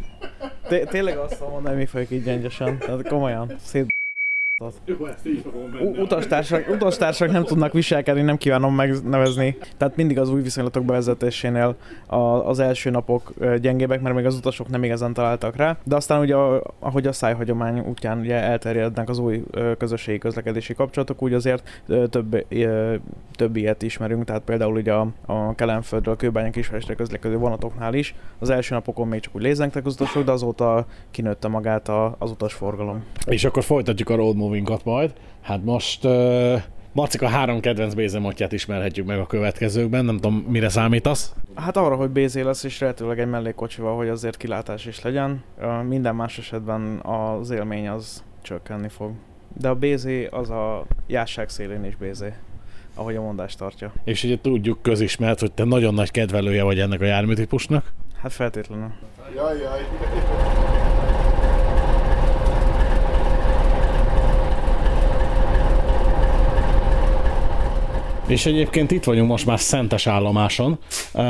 té- 0.67 0.89
tényleg 0.89 1.17
azt 1.17 1.39
mondom 1.39 1.63
hogy 1.63 1.75
mi 1.75 1.85
folyik 1.85 2.09
így 2.09 2.23
gyöngyösen. 2.23 2.77
Tehát 2.77 3.07
komolyan, 3.07 3.51
szét 3.57 3.97
Utastársak, 6.01 6.69
utastársak 6.69 7.31
nem 7.31 7.43
tudnak 7.43 7.73
viselkedni, 7.73 8.21
nem 8.21 8.37
kívánom 8.37 8.75
megnevezni. 8.75 9.57
Tehát 9.77 9.95
mindig 9.95 10.19
az 10.19 10.29
új 10.29 10.41
viszonylatok 10.41 10.85
bevezetésénél 10.85 11.75
a, 12.05 12.15
az 12.15 12.59
első 12.59 12.89
napok 12.89 13.33
gyengébbek, 13.61 14.01
mert 14.01 14.15
még 14.15 14.25
az 14.25 14.35
utasok 14.35 14.69
nem 14.69 14.83
igazán 14.83 15.13
találtak 15.13 15.55
rá. 15.55 15.77
De 15.83 15.95
aztán 15.95 16.19
ugye, 16.19 16.35
ahogy 16.79 17.07
a 17.07 17.11
szájhagyomány 17.11 17.79
útján 17.79 18.19
ugye 18.19 18.35
elterjednek 18.35 19.09
az 19.09 19.19
új 19.19 19.43
közösségi 19.77 20.17
közlekedési 20.17 20.73
kapcsolatok, 20.73 21.21
úgy 21.21 21.33
azért 21.33 21.81
több, 22.09 22.45
több 23.35 23.55
ilyet 23.55 23.81
ismerünk, 23.81 24.25
tehát 24.25 24.41
például 24.41 24.75
ugye 24.75 24.93
a, 24.93 25.07
a 25.25 25.55
Kelenföldről, 25.55 26.13
a 26.13 26.17
Kőbányán 26.17 26.51
Kisvestre 26.51 26.93
közlekedő 26.93 27.37
vonatoknál 27.37 27.93
is. 27.93 28.15
Az 28.39 28.49
első 28.49 28.75
napokon 28.75 29.07
még 29.07 29.19
csak 29.19 29.35
úgy 29.35 29.41
lézengtek 29.41 29.85
az 29.85 29.93
utasok, 29.93 30.23
de 30.23 30.31
azóta 30.31 30.85
kinőtte 31.11 31.47
magát 31.47 31.89
a, 31.89 32.15
az 32.17 32.31
utasforgalom. 32.31 33.03
És 33.25 33.45
akkor 33.45 33.63
folytatjuk 33.63 34.09
a 34.09 34.15
road 34.15 34.35
movingot 34.49 34.83
majd. 34.83 35.13
Hát 35.41 35.63
most 35.63 36.05
uh, 36.05 36.61
Marcika 36.91 37.27
három 37.27 37.59
kedvenc 37.59 37.93
bézemotját 37.93 38.51
ismerhetjük 38.51 39.05
meg 39.05 39.19
a 39.19 39.25
következőkben, 39.25 40.05
nem 40.05 40.15
tudom, 40.15 40.45
mire 40.47 40.69
számítasz? 40.69 41.33
Hát 41.55 41.77
arra, 41.77 41.95
hogy 41.95 42.09
bézé 42.09 42.41
lesz, 42.41 42.63
és 42.63 42.79
lehetőleg 42.79 43.19
egy 43.19 43.29
mellékkocsival, 43.29 43.95
hogy 43.95 44.07
azért 44.07 44.37
kilátás 44.37 44.85
is 44.85 45.01
legyen. 45.01 45.43
Uh, 45.61 45.83
minden 45.83 46.15
más 46.15 46.37
esetben 46.37 46.99
az 46.99 47.49
élmény 47.49 47.89
az 47.89 48.23
csökkenni 48.41 48.89
fog. 48.89 49.11
De 49.57 49.69
a 49.69 49.75
bézé 49.75 50.25
az 50.25 50.49
a 50.49 50.85
jásság 51.07 51.49
szélén 51.49 51.85
is 51.85 51.95
bézé 51.95 52.33
ahogy 52.95 53.15
a 53.15 53.21
mondás 53.21 53.55
tartja. 53.55 53.93
És 54.03 54.23
ugye 54.23 54.37
tudjuk 54.41 54.81
közismert, 54.81 55.39
hogy 55.39 55.51
te 55.51 55.63
nagyon 55.63 55.93
nagy 55.93 56.11
kedvelője 56.11 56.63
vagy 56.63 56.79
ennek 56.79 57.01
a 57.01 57.05
járműtípusnak? 57.05 57.91
Hát 58.21 58.31
feltétlenül. 58.31 58.91
Jaj, 59.35 59.57
jaj. 59.57 60.68
És 68.29 68.45
egyébként 68.45 68.91
itt 68.91 69.03
vagyunk 69.03 69.29
most 69.29 69.45
már 69.45 69.59
Szentes 69.59 70.07
állomáson. 70.07 70.77
Uh, 71.13 71.23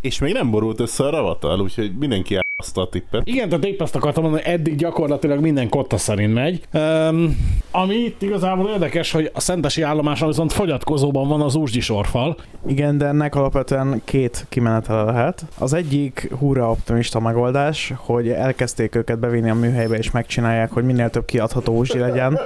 És 0.00 0.18
még 0.18 0.32
nem 0.32 0.50
borult 0.50 0.80
össze 0.80 1.04
a 1.04 1.10
ravatal, 1.10 1.60
úgyhogy 1.60 1.92
mindenki 1.98 2.38
azt 2.56 2.78
a 2.78 2.88
tippet. 2.88 3.22
igen, 3.26 3.48
tehát 3.48 3.64
épp 3.64 3.80
azt 3.80 3.96
akartam 3.96 4.22
mondani, 4.22 4.44
hogy 4.44 4.52
eddig 4.52 4.76
gyakorlatilag 4.76 5.40
minden 5.40 5.68
kotta 5.68 5.96
szerint 5.96 6.34
megy. 6.34 6.60
Um, 6.72 7.36
ami 7.70 7.94
itt 7.94 8.22
igazából 8.22 8.68
érdekes, 8.68 9.12
hogy 9.12 9.30
a 9.34 9.40
Szentesi 9.40 9.82
állomáson 9.82 10.28
viszont 10.28 10.52
fogyatkozóban 10.52 11.28
van 11.28 11.40
az 11.40 11.54
úzsgyi 11.54 11.80
sorfal. 11.80 12.36
Igen, 12.66 12.98
de 12.98 13.06
ennek 13.06 13.34
alapvetően 13.34 14.02
két 14.04 14.46
kimenetele 14.48 15.02
lehet. 15.02 15.44
Az 15.58 15.72
egyik 15.72 16.30
húra 16.38 16.70
optimista 16.70 17.20
megoldás, 17.20 17.92
hogy 17.96 18.28
elkezdték 18.28 18.94
őket 18.94 19.18
bevinni 19.18 19.50
a 19.50 19.54
műhelybe 19.54 19.96
és 19.96 20.10
megcsinálják, 20.10 20.70
hogy 20.70 20.84
minél 20.84 21.10
több 21.10 21.24
kiadható 21.24 21.76
úzsdi 21.76 21.98
legyen. 21.98 22.38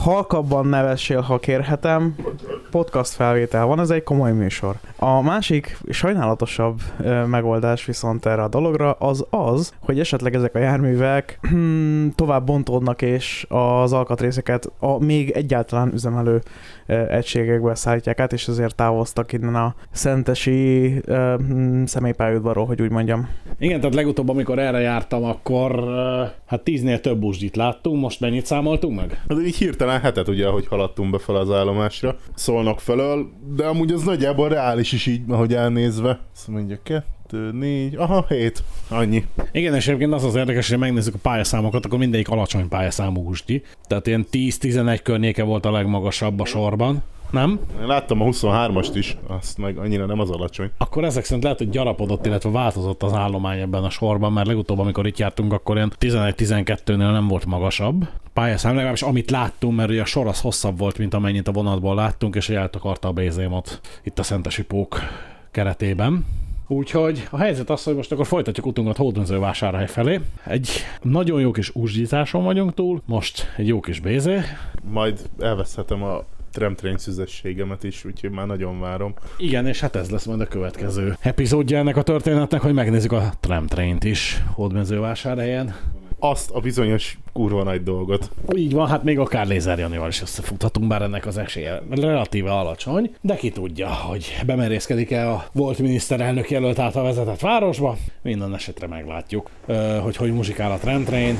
Halkabban 0.00 0.66
nevessél, 0.66 1.20
ha 1.20 1.38
kérhetem. 1.38 2.14
Podcast 2.70 3.12
felvétel 3.12 3.66
van, 3.66 3.80
ez 3.80 3.90
egy 3.90 4.02
komoly 4.02 4.32
műsor. 4.32 4.76
A 4.96 5.22
másik 5.22 5.78
sajnálatosabb 5.88 6.80
ö, 6.98 7.24
megoldás 7.24 7.84
viszont 7.84 8.26
erre 8.26 8.42
a 8.42 8.48
dologra 8.48 8.92
az 8.92 9.26
az, 9.30 9.74
hogy 9.80 10.00
esetleg 10.00 10.34
ezek 10.34 10.54
a 10.54 10.58
járművek 10.58 11.38
hmm, 11.42 12.12
tovább 12.14 12.44
bontódnak 12.44 13.02
és 13.02 13.46
az 13.48 13.92
alkatrészeket 13.92 14.72
a 14.78 15.04
még 15.04 15.30
egyáltalán 15.30 15.92
üzemelő 15.92 16.42
egységekbe 17.08 17.74
szállítják 17.74 18.20
át, 18.20 18.32
és 18.32 18.48
azért 18.48 18.74
távoztak 18.74 19.32
innen 19.32 19.54
a 19.54 19.74
szentesi 19.90 20.94
mm, 21.12 21.84
személypályaudvarról, 21.84 22.66
hogy 22.66 22.82
úgy 22.82 22.90
mondjam. 22.90 23.28
Igen, 23.58 23.80
tehát 23.80 23.94
legutóbb, 23.94 24.28
amikor 24.28 24.58
erre 24.58 24.80
jártam, 24.80 25.24
akkor 25.24 25.84
hát 26.46 26.62
tíznél 26.62 27.00
több 27.00 27.18
busdit 27.18 27.56
láttunk, 27.56 28.00
most 28.00 28.20
mennyit 28.20 28.46
számoltunk 28.46 28.96
meg? 28.96 29.22
Hát 29.28 29.38
így 29.46 29.56
hirtelen 29.56 30.00
hetet 30.00 30.28
ugye, 30.28 30.46
ahogy 30.46 30.66
haladtunk 30.66 31.10
be 31.10 31.18
fel 31.18 31.36
az 31.36 31.50
állomásra, 31.50 32.16
szólnak 32.34 32.80
felől, 32.80 33.30
de 33.56 33.64
amúgy 33.64 33.92
az 33.92 34.02
nagyjából 34.02 34.48
reális 34.48 34.92
is 34.92 35.06
így, 35.06 35.22
ahogy 35.28 35.54
elnézve. 35.54 36.20
Azt 36.34 36.48
mondjuk, 36.48 36.80
2, 37.30 37.50
4, 37.52 37.94
aha, 37.96 38.24
hét, 38.28 38.62
annyi. 38.88 39.24
Igen, 39.52 39.74
és 39.74 39.88
egyébként 39.88 40.12
az 40.12 40.24
az 40.24 40.34
érdekes, 40.34 40.68
hogy 40.68 40.78
megnézzük 40.78 41.14
a 41.14 41.18
pályaszámokat, 41.22 41.84
akkor 41.84 41.98
mindegyik 41.98 42.28
alacsony 42.28 42.68
pályaszámú 42.68 43.24
húsdi. 43.24 43.62
Tehát 43.86 44.06
ilyen 44.06 44.26
10-11 44.32 45.00
környéke 45.02 45.42
volt 45.42 45.66
a 45.66 45.70
legmagasabb 45.70 46.40
a 46.40 46.44
sorban. 46.44 47.02
Nem? 47.30 47.60
Én 47.80 47.86
láttam 47.86 48.20
a 48.20 48.24
23-ast 48.24 48.90
is, 48.94 49.16
azt 49.26 49.58
meg 49.58 49.78
annyira 49.78 50.06
nem 50.06 50.20
az 50.20 50.30
alacsony. 50.30 50.70
Akkor 50.78 51.04
ezek 51.04 51.24
szerint 51.24 51.42
lehet, 51.42 51.58
hogy 51.58 51.70
gyarapodott, 51.70 52.26
illetve 52.26 52.50
változott 52.50 53.02
az 53.02 53.12
állomány 53.12 53.60
ebben 53.60 53.84
a 53.84 53.90
sorban, 53.90 54.32
mert 54.32 54.46
legutóbb, 54.46 54.78
amikor 54.78 55.06
itt 55.06 55.18
jártunk, 55.18 55.52
akkor 55.52 55.76
ilyen 55.76 55.92
11-12-nél 56.00 56.96
nem 56.96 57.28
volt 57.28 57.46
magasabb 57.46 58.08
pályaszám, 58.32 58.74
legalábbis 58.74 59.02
amit 59.02 59.30
láttunk, 59.30 59.76
mert 59.76 59.90
ugye 59.90 60.00
a 60.00 60.04
sor 60.04 60.26
az 60.26 60.40
hosszabb 60.40 60.78
volt, 60.78 60.98
mint 60.98 61.14
amennyit 61.14 61.48
a 61.48 61.52
vonatból 61.52 61.94
láttunk, 61.94 62.34
és 62.34 62.48
eltakarta 62.48 63.08
a 63.08 63.12
bézémot 63.12 63.80
itt 64.02 64.18
a 64.18 64.22
Szentesi 64.22 64.62
Pók 64.62 65.00
keretében. 65.50 66.26
Úgyhogy 66.72 67.26
a 67.30 67.36
helyzet 67.36 67.70
az, 67.70 67.82
hogy 67.82 67.94
most 67.94 68.12
akkor 68.12 68.26
folytatjuk 68.26 68.66
utunkat 68.66 68.96
Hódmezővásárhely 68.96 69.86
felé. 69.86 70.20
Egy 70.44 70.68
nagyon 71.02 71.40
jó 71.40 71.50
kis 71.50 71.74
úsgyításon 71.74 72.44
vagyunk 72.44 72.74
túl, 72.74 73.02
most 73.06 73.52
egy 73.56 73.66
jó 73.66 73.80
kis 73.80 74.00
bézé. 74.00 74.38
Majd 74.90 75.20
elveszhetem 75.38 76.02
a 76.02 76.24
tramtrain 76.52 76.98
szüzességemet 76.98 77.84
is, 77.84 78.04
úgyhogy 78.04 78.30
már 78.30 78.46
nagyon 78.46 78.80
várom. 78.80 79.14
Igen, 79.38 79.66
és 79.66 79.80
hát 79.80 79.96
ez 79.96 80.10
lesz 80.10 80.24
majd 80.24 80.40
a 80.40 80.46
következő 80.46 81.16
epizódja 81.20 81.78
ennek 81.78 81.96
a 81.96 82.02
történetnek, 82.02 82.60
hogy 82.60 82.74
megnézzük 82.74 83.12
a 83.12 83.32
tramtraint 83.40 84.04
is 84.04 84.42
Hódmezővásárhelyen. 84.54 85.74
Azt 86.20 86.50
a 86.50 86.60
bizonyos 86.60 87.18
kurva 87.32 87.62
nagy 87.62 87.82
dolgot. 87.82 88.30
Így 88.56 88.72
van, 88.72 88.88
hát 88.88 89.02
még 89.02 89.18
akár 89.18 89.46
Lézer 89.46 89.78
Janival 89.78 90.08
is 90.08 90.22
összefuthatunk, 90.22 90.88
bár 90.88 91.02
ennek 91.02 91.26
az 91.26 91.38
esélye 91.38 91.82
relatíve 91.90 92.52
alacsony, 92.52 93.14
de 93.20 93.34
ki 93.34 93.50
tudja, 93.50 93.88
hogy 93.88 94.36
bemerészkedik-e 94.46 95.30
a 95.30 95.44
volt 95.52 95.78
miniszterelnök 95.78 96.50
jelölt 96.50 96.78
által 96.78 97.02
vezetett 97.02 97.40
városba. 97.40 97.96
Minden 98.22 98.54
esetre 98.54 98.86
meglátjuk, 98.86 99.50
hogy 100.02 100.16
hogy 100.16 100.32
muzsikál 100.32 100.72
a. 100.72 100.78
De 100.82 101.36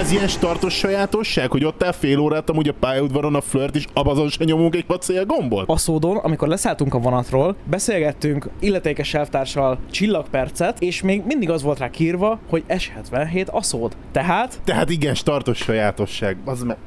ez 0.00 0.12
ilyen 0.12 0.28
startos 0.28 0.74
sajátosság, 0.74 1.50
hogy 1.50 1.64
ott 1.64 1.82
áll 1.82 1.92
fél 1.92 2.18
órát 2.18 2.50
amúgy 2.50 2.68
a 2.68 2.72
pályaudvaron 2.80 3.34
a 3.34 3.40
flirt, 3.40 3.76
és 3.76 3.84
abazon 3.92 4.28
se 4.28 4.44
nyomunk 4.44 4.74
egy 4.74 4.84
pacél 4.84 5.24
gombot? 5.24 5.68
Aszódon, 5.68 6.16
amikor 6.16 6.48
leszálltunk 6.48 6.94
a 6.94 6.98
vonatról, 6.98 7.56
beszélgettünk 7.64 8.48
illetékes 8.60 9.14
elvtársal 9.14 9.78
csillagpercet, 9.90 10.80
és 10.80 11.02
még 11.02 11.22
mindig 11.26 11.50
az 11.50 11.62
volt 11.62 11.78
rá 11.78 11.90
kírva, 11.90 12.38
hogy 12.48 12.64
S77 12.68 13.46
aszód. 13.50 13.96
Tehát 14.12 14.60
Tehát 14.64 14.90
igen, 14.90 15.14
startos 15.14 15.58
sajátosság. 15.58 16.36
Az 16.44 16.62
me- 16.62 16.78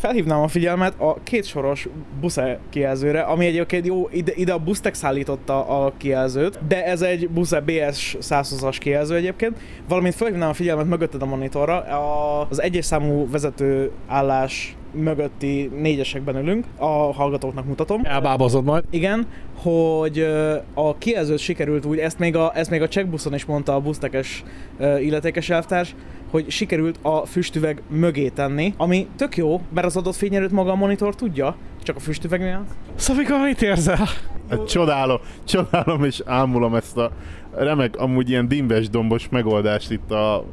felhívnám 0.00 0.40
a 0.40 0.48
figyelmet 0.48 0.94
a 1.00 1.16
két 1.22 1.44
soros 1.44 1.88
busze 2.20 2.58
kijelzőre, 2.70 3.20
ami 3.20 3.46
egyébként 3.46 3.86
jó, 3.86 4.08
ide, 4.12 4.32
ide 4.34 4.52
a 4.52 4.58
Busztek 4.58 4.94
szállította 4.94 5.84
a 5.84 5.92
kijelzőt, 5.96 6.66
de 6.66 6.84
ez 6.84 7.02
egy 7.02 7.28
busze 7.28 7.60
BS 7.60 8.16
120-as 8.20 8.76
kijelző 8.78 9.14
egyébként, 9.14 9.56
valamint 9.88 10.14
felhívnám 10.14 10.48
a 10.48 10.52
figyelmet 10.52 10.86
mögötted 10.86 11.22
a 11.22 11.26
monitorra, 11.26 11.76
a, 11.76 12.33
az 12.48 12.62
egyes 12.62 12.84
számú 12.84 13.30
vezető 13.30 13.90
állás 14.06 14.76
mögötti 14.92 15.70
négyesekben 15.80 16.36
ülünk, 16.36 16.64
a 16.76 16.86
hallgatóknak 17.12 17.64
mutatom. 17.64 18.00
Elbábozod 18.04 18.64
majd. 18.64 18.84
Igen, 18.90 19.26
hogy 19.54 20.26
a 20.74 20.98
kijelzőt 20.98 21.38
sikerült 21.38 21.84
úgy, 21.84 21.98
ezt 21.98 22.18
még 22.18 22.36
a, 22.36 22.52
ezt 22.54 22.70
még 22.70 22.82
a 22.82 22.88
checkbuszon 22.88 23.34
is 23.34 23.44
mondta 23.44 23.74
a 23.74 23.80
busztekes 23.80 24.44
illetékes 24.78 25.50
elvtárs, 25.50 25.94
hogy 26.30 26.50
sikerült 26.50 26.98
a 27.02 27.26
füstüveg 27.26 27.82
mögé 27.88 28.28
tenni, 28.28 28.74
ami 28.76 29.06
tök 29.16 29.36
jó, 29.36 29.60
mert 29.74 29.86
az 29.86 29.96
adott 29.96 30.14
fényerőt 30.14 30.50
maga 30.50 30.70
a 30.70 30.74
monitor 30.74 31.14
tudja, 31.14 31.56
csak 31.82 31.96
a 31.96 32.00
füstüveg 32.00 32.40
miatt. 32.40 32.68
Szavika, 32.94 33.38
mit 33.38 33.62
érzel? 33.62 34.08
Hát 34.50 34.68
csodálom, 34.68 35.18
csodálom 35.44 36.04
és 36.04 36.22
ámulom 36.24 36.74
ezt 36.74 36.96
a 36.96 37.10
remek, 37.54 37.96
amúgy 37.96 38.30
ilyen 38.30 38.48
dimbes 38.48 38.88
dombos 38.88 39.28
megoldást 39.28 39.90
itt 39.90 40.10
a 40.10 40.44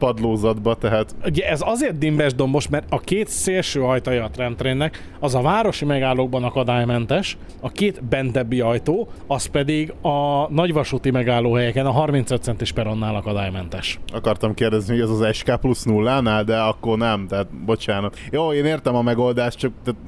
padlózatba, 0.00 0.74
tehát 0.74 1.14
Ugye 1.24 1.48
ez 1.48 1.60
azért 1.64 1.98
dimbes 1.98 2.34
dombos, 2.34 2.68
mert 2.68 2.86
a 2.88 2.98
két 2.98 3.28
szélső 3.28 3.82
ajtaja 3.82 4.24
a 4.24 4.30
tramtrainnek, 4.30 5.08
az 5.18 5.34
a 5.34 5.40
városi 5.40 5.84
megállókban 5.84 6.44
akadálymentes, 6.44 7.36
a 7.60 7.68
két 7.68 8.04
bentebbi 8.04 8.60
ajtó, 8.60 9.08
az 9.26 9.46
pedig 9.46 9.92
a 10.02 10.48
nagyvasúti 10.52 11.10
megállóhelyeken 11.10 11.86
a 11.86 11.90
35 11.90 12.42
centis 12.42 12.72
peronnál 12.72 13.14
akadálymentes. 13.14 13.98
akartam 14.12 14.54
kérdezni, 14.54 14.92
hogy 14.92 15.02
ez 15.02 15.20
az 15.20 15.36
SK 15.36 15.60
plusz 15.60 15.84
nullánál, 15.84 16.44
de 16.44 16.58
akkor 16.58 16.98
nem, 16.98 17.26
tehát 17.26 17.46
bocsánat. 17.64 18.16
Jó, 18.30 18.52
én 18.52 18.64
értem 18.64 18.94
a 18.94 19.02
megoldást, 19.02 19.58
csak 19.58 19.72
tehát, 19.84 20.00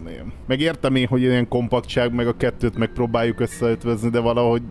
meg 0.46 0.60
értem 0.60 0.94
én, 0.94 1.06
hogy 1.06 1.20
ilyen 1.20 1.48
kompaktság, 1.48 2.14
meg 2.14 2.26
a 2.26 2.36
kettőt 2.36 2.78
megpróbáljuk 2.78 3.40
összeötvezni, 3.40 4.08
de 4.08 4.20
valahogy, 4.20 4.62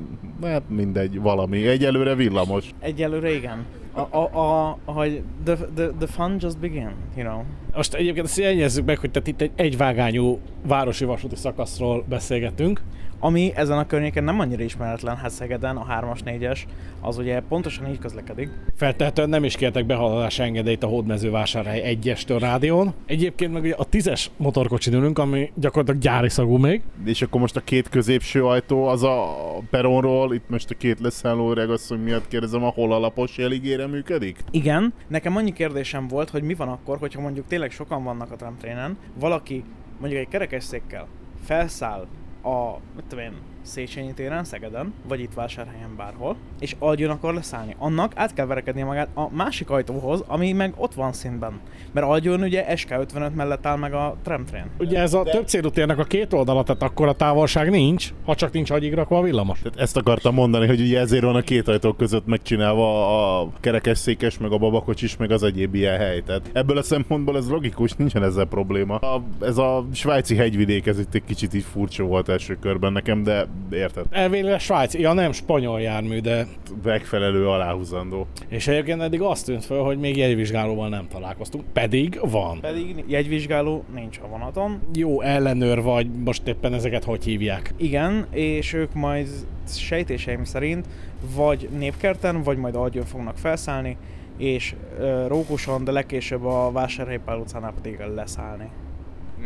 hát 0.43 0.63
mindegy, 0.69 1.19
valami. 1.19 1.67
Egyelőre 1.67 2.15
villamos. 2.15 2.65
Egyelőre 2.79 3.33
igen. 3.33 3.65
A, 3.93 4.17
a, 4.17 4.77
hogy 4.85 5.23
the, 5.43 5.55
the, 5.55 5.87
the 5.99 6.07
fun 6.07 6.37
just 6.39 6.57
begin, 6.57 6.91
you 7.15 7.25
know. 7.25 7.43
Most 7.75 7.93
egyébként 7.93 8.25
azt 8.25 8.37
jegyezzük 8.37 8.85
meg, 8.85 8.97
hogy 8.97 9.11
tehát 9.11 9.27
itt 9.27 9.41
egy 9.41 9.51
egyvágányú 9.55 10.39
városi 10.67 11.05
vasúti 11.05 11.35
szakaszról 11.35 12.03
beszélgetünk. 12.09 12.81
Ami 13.23 13.51
ezen 13.55 13.77
a 13.77 13.85
környéken 13.85 14.23
nem 14.23 14.39
annyira 14.39 14.63
ismeretlen, 14.63 15.17
hát 15.17 15.29
Szegeden 15.29 15.77
a 15.77 15.85
3-as, 15.85 16.19
4-es, 16.25 16.59
az 17.01 17.17
ugye 17.17 17.39
pontosan 17.39 17.87
így 17.87 17.99
közlekedik. 17.99 18.49
Feltehetően 18.75 19.29
nem 19.29 19.43
is 19.43 19.55
kértek 19.55 19.85
behaladási 19.85 20.41
engedélyt 20.41 20.83
a 20.83 20.87
Hódmezővásárhely 20.87 21.97
1-estől 22.01 22.37
rádión. 22.39 22.93
Egyébként 23.05 23.53
meg 23.53 23.63
ugye 23.63 23.73
a 23.73 23.85
10-es 23.85 24.25
motorkocsin 24.37 24.93
ülünk, 24.93 25.19
ami 25.19 25.51
gyakorlatilag 25.55 26.01
gyári 26.01 26.29
szagú 26.29 26.57
még. 26.57 26.81
És 27.05 27.21
akkor 27.21 27.41
most 27.41 27.55
a 27.55 27.61
két 27.61 27.89
középső 27.89 28.45
ajtó 28.45 28.85
az 28.85 29.03
a 29.03 29.35
peronról, 29.69 30.33
itt 30.33 30.49
most 30.49 30.69
a 30.69 30.75
két 30.75 30.99
leszálló 30.99 31.53
regasszony 31.53 31.99
miatt 31.99 32.27
kérdezem, 32.27 32.63
ahol 32.63 32.93
alapos 32.93 33.37
jeligére 33.37 33.87
működik? 33.87 34.39
Igen, 34.51 34.93
nekem 35.07 35.35
annyi 35.35 35.53
kérdésem 35.53 36.07
volt, 36.07 36.29
hogy 36.29 36.43
mi 36.43 36.53
van 36.53 36.67
akkor, 36.67 36.97
hogyha 36.97 37.21
mondjuk 37.21 37.47
tényleg 37.47 37.71
sokan 37.71 38.03
vannak 38.03 38.31
a 38.31 38.35
tramtrénen, 38.35 38.97
valaki 39.19 39.63
mondjuk 39.99 40.21
egy 40.21 40.27
kerekesszékkel 40.27 41.07
felszáll 41.43 42.07
a, 42.43 42.79
mit 42.95 43.05
tudom 43.07 43.25
én, 43.25 43.33
Széchenyi 43.61 44.13
téren, 44.13 44.43
Szegeden, 44.43 44.93
vagy 45.07 45.19
itt 45.19 45.33
vásárhelyen 45.33 45.95
bárhol, 45.97 46.35
és 46.59 46.75
Algyon 46.79 47.09
akar 47.09 47.33
leszállni. 47.33 47.75
Annak 47.77 48.11
át 48.15 48.33
kell 48.33 48.45
verekednie 48.45 48.85
magát 48.85 49.07
a 49.13 49.29
másik 49.35 49.69
ajtóhoz, 49.69 50.23
ami 50.27 50.51
meg 50.51 50.73
ott 50.77 50.93
van 50.93 51.13
színben. 51.13 51.59
Mert 51.91 52.07
Algyon 52.07 52.41
ugye 52.41 52.65
SK55 52.69 53.33
mellett 53.33 53.65
áll 53.65 53.77
meg 53.77 53.93
a 53.93 54.15
tramtrain. 54.23 54.65
Ugye 54.79 54.99
ez 54.99 55.13
a 55.13 55.23
több 55.23 55.47
célú 55.47 55.69
térnek 55.69 55.97
a 55.97 56.03
két 56.03 56.33
oldala, 56.33 56.63
tehát 56.63 56.81
akkor 56.81 57.07
a 57.07 57.13
távolság 57.13 57.69
nincs, 57.69 58.13
ha 58.25 58.35
csak 58.35 58.51
nincs 58.51 58.69
agyig 58.69 58.93
rakva 58.93 59.17
a 59.17 59.21
villamos. 59.21 59.59
Tehát 59.59 59.79
ezt 59.79 59.97
akartam 59.97 60.33
mondani, 60.33 60.67
hogy 60.67 60.81
ugye 60.81 60.99
ezért 60.99 61.23
van 61.23 61.35
a 61.35 61.41
két 61.41 61.67
ajtó 61.67 61.93
között 61.93 62.25
megcsinálva 62.25 63.39
a 63.39 63.49
kerekesszékes, 63.59 64.37
meg 64.37 64.51
a 64.51 64.57
babakocsis, 64.57 65.17
meg 65.17 65.31
az 65.31 65.43
egyéb 65.43 65.75
ilyen 65.75 65.97
hely. 65.97 66.21
Tehát 66.21 66.49
ebből 66.53 66.77
a 66.77 66.83
szempontból 66.83 67.37
ez 67.37 67.49
logikus, 67.49 67.93
nincsen 67.93 68.23
ezzel 68.23 68.45
probléma. 68.45 68.95
A, 68.95 69.23
ez 69.41 69.57
a 69.57 69.85
svájci 69.93 70.35
hegyvidék, 70.35 70.85
ez 70.85 70.99
itt 70.99 71.13
egy 71.13 71.23
kicsit 71.25 71.53
így 71.53 71.65
furcsa 71.71 72.03
volt 72.03 72.29
első 72.29 72.57
körben 72.59 72.91
nekem, 72.91 73.23
de 73.23 73.47
érted? 73.71 74.05
Elvéle 74.09 74.57
Svájc, 74.57 74.93
ja 74.93 75.13
nem 75.13 75.31
spanyol 75.31 75.81
jármű, 75.81 76.19
de... 76.19 76.47
Megfelelő 76.83 77.47
aláhúzandó. 77.47 78.27
És 78.47 78.67
egyébként 78.67 79.01
eddig 79.01 79.21
azt 79.21 79.45
tűnt 79.45 79.65
fel, 79.65 79.77
hogy 79.77 79.97
még 79.99 80.17
jegyvizsgálóval 80.17 80.89
nem 80.89 81.07
találkoztunk, 81.07 81.63
pedig 81.73 82.19
van. 82.29 82.59
Pedig 82.59 83.03
jegyvizsgáló 83.07 83.83
nincs 83.93 84.19
a 84.23 84.27
vonaton. 84.27 84.79
Jó 84.93 85.21
ellenőr 85.21 85.81
vagy, 85.81 86.07
most 86.25 86.47
éppen 86.47 86.73
ezeket 86.73 87.03
hogy 87.03 87.23
hívják? 87.23 87.73
Igen, 87.77 88.25
és 88.31 88.73
ők 88.73 88.93
majd 88.93 89.27
sejtéseim 89.67 90.43
szerint 90.43 90.87
vagy 91.35 91.69
Népkerten, 91.77 92.43
vagy 92.43 92.57
majd 92.57 92.75
Algyon 92.75 93.05
fognak 93.05 93.37
felszállni, 93.37 93.97
és 94.37 94.75
uh, 94.99 95.27
Rókuson, 95.27 95.83
de 95.83 95.91
legkésőbb 95.91 96.45
a 96.45 96.71
Vásárhelypál 96.71 97.37
utcánál 97.37 97.73
pedig 97.81 97.99
leszállni. 98.15 98.69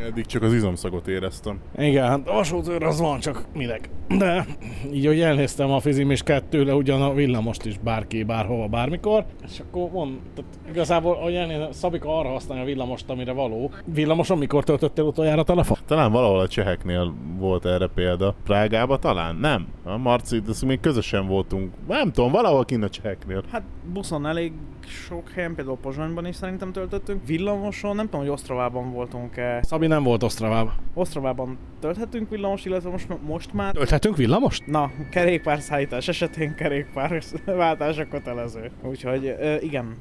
Eddig 0.04 0.26
csak 0.26 0.42
az 0.42 0.54
izomszagot 0.54 1.08
éreztem. 1.08 1.60
Igen, 1.78 2.08
hát 2.08 2.28
a 2.28 2.34
vasútőr 2.34 2.84
az 2.84 3.00
van, 3.00 3.20
csak 3.20 3.46
minek. 3.54 3.90
De 4.18 4.46
így, 4.94 5.06
hogy 5.06 5.22
elnéztem 5.22 5.72
a 5.72 5.80
fizim 5.80 6.12
és 6.12 6.24
kettőle 6.24 6.74
ugyan 6.74 7.02
a 7.02 7.14
villamost 7.14 7.66
is 7.66 7.78
bárki, 7.78 8.24
bárhova, 8.24 8.68
bármikor, 8.68 9.26
és 9.46 9.60
akkor 9.60 9.92
van, 9.92 10.20
tehát 10.36 10.52
igazából, 10.70 11.16
hogy 11.16 11.34
elnézem, 11.34 11.72
Szabika 11.72 12.20
arra 12.20 12.30
használja 12.30 12.64
a 12.64 12.66
villamost, 12.66 13.10
amire 13.10 13.32
való. 13.32 13.72
Villamoson 13.86 14.38
mikor 14.38 14.64
töltöttél 14.64 15.04
utoljára 15.04 15.42
a 15.42 15.44
telefon? 15.44 15.78
Talán 15.86 16.12
valahol 16.12 16.40
a 16.40 16.48
cseheknél 16.48 17.14
volt 17.38 17.66
erre 17.66 17.88
példa. 17.88 18.36
Prágába 18.44 18.98
talán? 18.98 19.36
Nem. 19.36 19.68
A 19.84 19.98
Marci, 19.98 20.40
de 20.40 20.52
még 20.66 20.80
közösen 20.80 21.28
voltunk. 21.28 21.74
Nem 21.88 22.12
tudom, 22.12 22.32
valahol 22.32 22.66
kint 22.66 22.84
a 22.84 22.90
cseheknél. 22.90 23.44
Hát 23.52 23.64
buszon 23.94 24.26
elég 24.26 24.52
sok 24.88 25.30
helyen, 25.30 25.56
például 25.56 25.78
Pozsonyban 25.78 26.26
is 26.26 26.36
szerintem 26.36 26.72
töltöttünk. 26.72 27.26
Villamoson, 27.26 27.96
nem 27.96 28.06
tudom, 28.06 28.22
hogy 28.22 28.30
Osztravában 28.30 28.92
voltunk-e. 28.92 29.60
Szabi 29.64 29.85
nem 29.88 30.04
volt 30.04 30.24
Osztravában. 30.24 30.74
Osztravában 30.94 31.58
tölthetünk 31.80 32.30
villamos, 32.30 32.66
illetve 32.66 32.90
most, 32.90 33.08
most 33.28 33.54
már... 33.54 33.74
Tölthetünk 33.74 34.16
villamost? 34.16 34.66
Na, 34.66 34.92
kerékpárszállítás 35.12 36.08
esetén 36.08 36.56
kerékpárváltás 36.56 37.98
a 37.98 38.08
kötelező. 38.08 38.72
Úgyhogy 38.84 39.36
igen, 39.62 39.96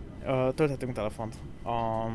tölthetünk 0.55 0.93
telefont 0.93 1.35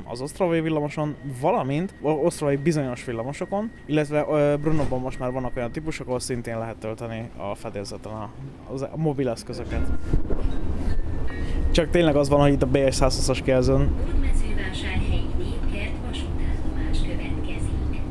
az 0.05 0.21
osztravai 0.21 0.61
villamoson, 0.61 1.15
valamint 1.41 1.95
osztravai 2.01 2.55
bizonyos 2.55 3.05
villamosokon, 3.05 3.71
illetve 3.85 4.25
Brunóban 4.57 4.99
most 4.99 5.19
már 5.19 5.31
vannak 5.31 5.55
olyan 5.55 5.71
típusok, 5.71 6.07
ahol 6.07 6.19
szintén 6.19 6.57
lehet 6.57 6.77
tölteni 6.77 7.29
a 7.37 7.55
fedélzeten 7.55 8.11
a, 8.11 8.29
a 8.91 8.97
mobil 8.97 9.29
eszközöket. 9.29 9.87
Csak 11.71 11.89
tényleg 11.89 12.15
az 12.15 12.29
van, 12.29 12.39
hogy 12.39 12.51
itt 12.51 12.61
a 12.61 12.67
BS 12.67 12.97
120-as 12.99 13.39
kijelzőn 13.43 13.77
Hódmezővásárhelyi 14.05 15.25
Népkert 15.37 15.93
vasútállomás 16.07 16.97
következik. 17.01 18.01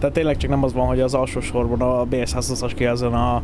Tehát 0.00 0.14
tényleg 0.14 0.36
csak 0.36 0.50
nem 0.50 0.64
az 0.64 0.72
van, 0.72 0.86
hogy 0.86 1.00
az 1.00 1.14
alsó 1.14 1.40
sorban 1.40 1.80
a 1.80 2.04
BS 2.04 2.32
120-as 2.34 2.72
kijelzőn 2.74 3.12
a, 3.12 3.42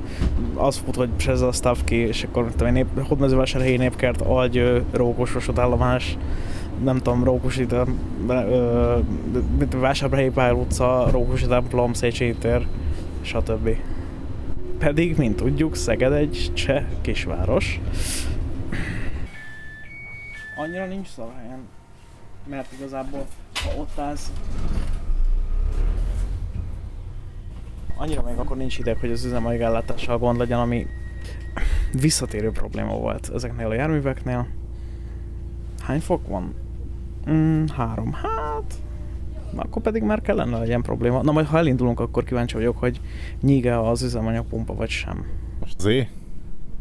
az 0.55 0.77
fut, 0.77 0.95
hogy 0.95 1.09
Pseza 1.17 1.53
Stavki, 1.53 1.97
és 1.97 2.23
akkor 2.23 2.45
mit 2.45 2.57
tudom 2.57 2.73
nép, 2.73 3.07
Hódmezővásárhelyi 3.09 3.77
népkert, 3.77 4.21
Algy, 4.21 4.85
Rókos 4.93 5.33
vasútállomás, 5.33 6.17
nem 6.83 6.97
tudom, 6.97 7.25
Rókusi, 7.25 7.67
Vásárhelyi 9.77 10.31
Pál 10.31 10.55
utca, 10.55 11.09
Rókusi 11.11 11.47
templom, 11.47 11.93
Széchenyi 11.93 12.35
tér, 12.35 12.67
stb. 13.21 13.69
Pedig, 14.79 15.17
mint 15.17 15.37
tudjuk, 15.37 15.75
Szeged 15.75 16.13
egy 16.13 16.51
cseh 16.55 16.85
kisváros. 17.01 17.81
Annyira 20.57 20.87
nincs 20.87 21.09
szalahelyen, 21.09 21.59
mert 22.47 22.73
igazából, 22.79 23.27
ha 23.65 23.81
ott 23.81 23.99
állsz, 23.99 24.33
annyira 27.97 28.22
még 28.22 28.36
akkor 28.36 28.57
nincs 28.57 28.78
ideg, 28.78 28.97
hogy 28.99 29.11
az 29.11 29.24
üzemellátással 29.24 30.18
gond 30.18 30.38
legyen, 30.38 30.59
ami 30.59 30.86
visszatérő 32.01 32.51
probléma 32.51 32.97
volt 32.97 33.30
ezeknél 33.34 33.66
a 33.66 33.74
járműveknél. 33.74 34.47
Hány 35.82 36.01
fok 36.01 36.28
van? 36.28 36.55
Mm, 37.30 37.64
három. 37.66 38.12
Hát, 38.12 38.74
akkor 39.55 39.82
pedig 39.82 40.03
már 40.03 40.20
kellene 40.20 40.59
legyen 40.59 40.82
probléma. 40.82 41.22
Na 41.22 41.32
majd 41.32 41.47
ha 41.47 41.59
elindulunk, 41.59 42.01
akkor 42.01 42.24
kíváncsi 42.24 42.55
vagyok, 42.55 42.78
hogy 42.78 43.01
nyíge 43.40 43.80
az 43.80 44.03
üzemanyagpumpa 44.03 44.74
vagy 44.74 44.88
sem. 44.88 45.24
Most 45.61 45.80
zé? 45.80 46.09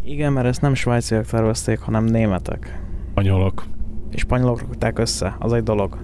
Igen, 0.03 0.33
mert 0.33 0.47
ezt 0.47 0.61
nem 0.61 0.73
svájciak 0.73 1.25
tervezték, 1.25 1.79
hanem 1.79 2.03
németek. 2.03 2.81
Spanyolok. 3.09 3.63
És 4.11 4.21
spanyolok 4.21 4.59
rakták 4.59 4.99
össze, 4.99 5.35
az 5.39 5.53
egy 5.53 5.63
dolog. 5.63 5.97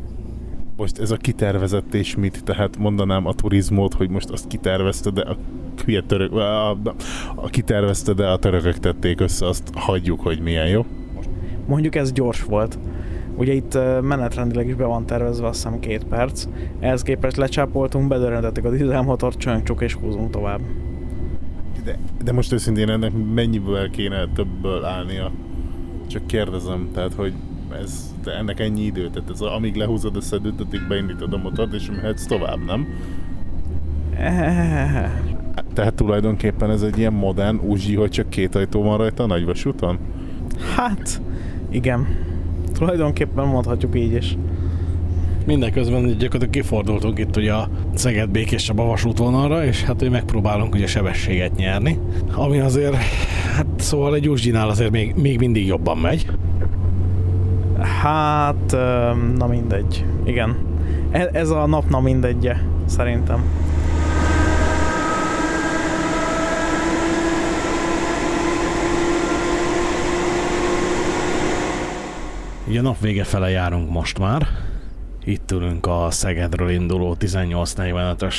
Most 0.81 0.99
ez 0.99 1.11
a 1.11 1.17
kitervezett 1.17 1.93
és 1.93 2.15
mit? 2.15 2.43
Tehát 2.43 2.77
mondanám 2.77 3.25
a 3.25 3.33
turizmót, 3.33 3.93
hogy 3.93 4.09
most 4.09 4.29
azt 4.29 4.47
kitervezte, 4.47 5.09
de 5.09 5.21
a 5.21 5.37
hülye 5.85 6.01
török, 6.01 6.31
a, 6.31 6.69
a, 6.69 6.77
a 7.35 7.47
kitervezte, 7.47 8.13
de 8.13 8.27
a 8.27 8.37
törökök 8.37 8.79
tették 8.79 9.19
össze, 9.19 9.47
azt 9.47 9.69
hagyjuk, 9.73 10.21
hogy 10.21 10.39
milyen 10.39 10.67
jó. 10.67 10.85
Mondjuk 11.67 11.95
ez 11.95 12.11
gyors 12.11 12.43
volt. 12.43 12.79
Ugye 13.35 13.53
itt 13.53 13.77
menetrendileg 14.01 14.67
is 14.67 14.75
be 14.75 14.85
van 14.85 15.05
tervezve 15.05 15.47
azt 15.47 15.63
hiszem 15.63 15.79
két 15.79 16.03
perc. 16.03 16.47
Ehhez 16.79 17.01
képest 17.01 17.37
lecsápoltunk, 17.37 18.07
bedörrendettük 18.07 18.65
a 18.65 18.69
dízelmotort, 18.69 19.37
csönkcsuk 19.37 19.81
és 19.81 19.93
húzunk 19.93 20.29
tovább. 20.29 20.61
De, 21.83 21.99
de 22.23 22.31
most 22.31 22.51
őszintén 22.51 22.89
ennek 22.89 23.11
mennyiből 23.33 23.89
kéne 23.89 24.27
többből 24.35 24.85
állnia? 24.85 25.31
Csak 26.07 26.27
kérdezem, 26.27 26.89
tehát 26.93 27.13
hogy 27.13 27.33
ez, 27.73 28.13
de 28.23 28.31
ennek 28.31 28.59
ennyi 28.59 28.81
idő, 28.81 29.09
tehát 29.09 29.29
ez, 29.29 29.41
amíg 29.41 29.75
lehúzod 29.75 30.15
a 30.15 30.21
szedőt, 30.21 30.61
addig 30.61 30.87
beindítod 30.87 31.33
a 31.33 31.37
motort, 31.37 31.73
és 31.73 31.89
mehetsz 31.91 32.25
tovább, 32.25 32.65
nem? 32.65 32.87
Tehát 35.73 35.93
tulajdonképpen 35.93 36.69
ez 36.69 36.81
egy 36.81 36.97
ilyen 36.97 37.13
modern 37.13 37.55
Uzi, 37.55 37.95
hogy 37.95 38.09
csak 38.09 38.29
két 38.29 38.55
ajtó 38.55 38.83
van 38.83 38.97
rajta 38.97 39.23
a 39.23 39.25
nagyvasúton? 39.25 39.97
Hát, 40.75 41.21
igen. 41.69 42.07
Tulajdonképpen 42.73 43.47
mondhatjuk 43.47 43.95
így 43.95 44.13
is. 44.13 44.37
Mindeközben 45.45 46.01
gyakorlatilag 46.01 46.49
kifordultunk 46.49 47.19
itt 47.19 47.37
ugye 47.37 47.53
a 47.53 47.69
Szeged 47.93 48.29
Békés 48.29 48.63
Csaba 48.63 48.83
vasútvonalra, 48.83 49.65
és 49.65 49.83
hát 49.83 49.99
hogy 49.99 50.09
megpróbálunk 50.09 50.75
ugye 50.75 50.87
sebességet 50.87 51.55
nyerni, 51.55 51.99
ami 52.33 52.59
azért, 52.59 52.95
hát 53.55 53.67
szóval 53.75 54.15
egy 54.15 54.29
Uzsinál 54.29 54.69
azért 54.69 54.91
még, 54.91 55.15
még 55.15 55.39
mindig 55.39 55.65
jobban 55.65 55.97
megy. 55.97 56.25
Hát, 57.81 58.71
na 59.37 59.47
mindegy. 59.47 60.05
Igen. 60.23 60.55
E- 61.11 61.29
ez 61.33 61.49
a 61.49 61.65
nap 61.65 61.89
na 61.89 61.99
mindegye, 61.99 62.55
szerintem. 62.85 63.43
Ugye 72.67 72.81
nap 72.81 72.99
vége 72.99 73.23
fele 73.23 73.49
járunk 73.49 73.89
most 73.89 74.19
már. 74.19 74.47
Itt 75.23 75.51
ülünk 75.51 75.85
a 75.85 76.07
Szegedről 76.09 76.69
induló 76.69 77.15
1845-ös 77.19 78.35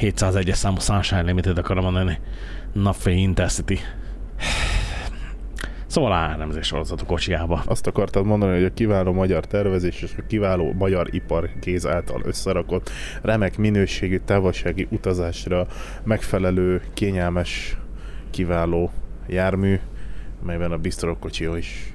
701-es 0.00 0.54
számú 0.54 0.78
Sunshine 0.78 1.22
Limited 1.22 1.58
akarom 1.58 1.84
mondani. 1.84 2.18
Napfény 2.72 3.18
Intercity. 3.18 3.78
Szóval 5.90 6.12
áramzés 6.12 6.66
sorozat 6.66 7.00
a 7.00 7.04
kocsiába. 7.04 7.62
Azt 7.66 7.86
akartad 7.86 8.24
mondani, 8.24 8.54
hogy 8.54 8.64
a 8.64 8.74
kiváló 8.74 9.12
magyar 9.12 9.44
tervezés 9.44 10.02
és 10.02 10.12
a 10.18 10.26
kiváló 10.26 10.72
magyar 10.72 11.08
ipar 11.10 11.50
kéz 11.60 11.86
által 11.86 12.20
összerakott 12.24 12.90
remek 13.22 13.58
minőségű 13.58 14.18
távolsági 14.24 14.86
utazásra 14.90 15.66
megfelelő, 16.02 16.82
kényelmes, 16.94 17.76
kiváló 18.30 18.90
jármű, 19.28 19.80
melyben 20.46 20.72
a 20.72 20.78
bisztrokocsi 20.78 21.56
is 21.56 21.94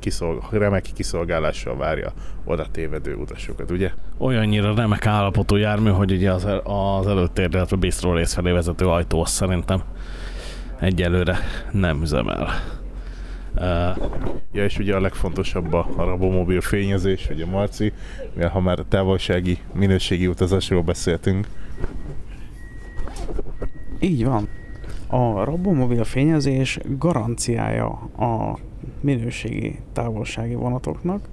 kiszolg, 0.00 0.42
remek 0.50 0.86
kiszolgálással 0.94 1.76
várja 1.76 2.12
oda 2.44 2.66
tévedő 2.70 3.14
utasokat, 3.14 3.70
ugye? 3.70 3.90
Olyannyira 4.16 4.74
remek 4.74 5.06
állapotú 5.06 5.56
jármű, 5.56 5.90
hogy 5.90 6.12
ugye 6.12 6.32
az, 6.32 6.44
el, 6.44 6.58
az 6.58 7.06
előtérre, 7.06 7.58
illetve 7.58 7.76
bistro 7.76 8.14
rész 8.14 8.34
felé 8.34 8.50
vezető 8.50 8.86
ajtó 8.86 9.20
azt 9.20 9.32
szerintem 9.32 9.82
egyelőre 10.80 11.38
nem 11.72 12.02
üzemel. 12.02 12.77
Ja, 14.52 14.64
és 14.64 14.78
ugye 14.78 14.94
a 14.94 15.00
legfontosabb 15.00 15.72
a 15.72 15.86
Rabomobil 15.96 16.60
fényezés, 16.60 17.28
ugye 17.30 17.46
Marci, 17.46 17.92
mivel 18.34 18.48
ha 18.48 18.60
már 18.60 18.78
távolsági, 18.88 19.58
minőségi 19.74 20.26
utazásról 20.26 20.82
beszéltünk. 20.82 21.48
Így 24.00 24.24
van. 24.24 24.48
A 25.06 25.44
Rabomobil 25.44 26.04
fényezés 26.04 26.78
garanciája 26.98 27.86
a 28.18 28.58
minőségi 29.00 29.78
távolsági 29.92 30.54
vonatoknak. 30.54 31.28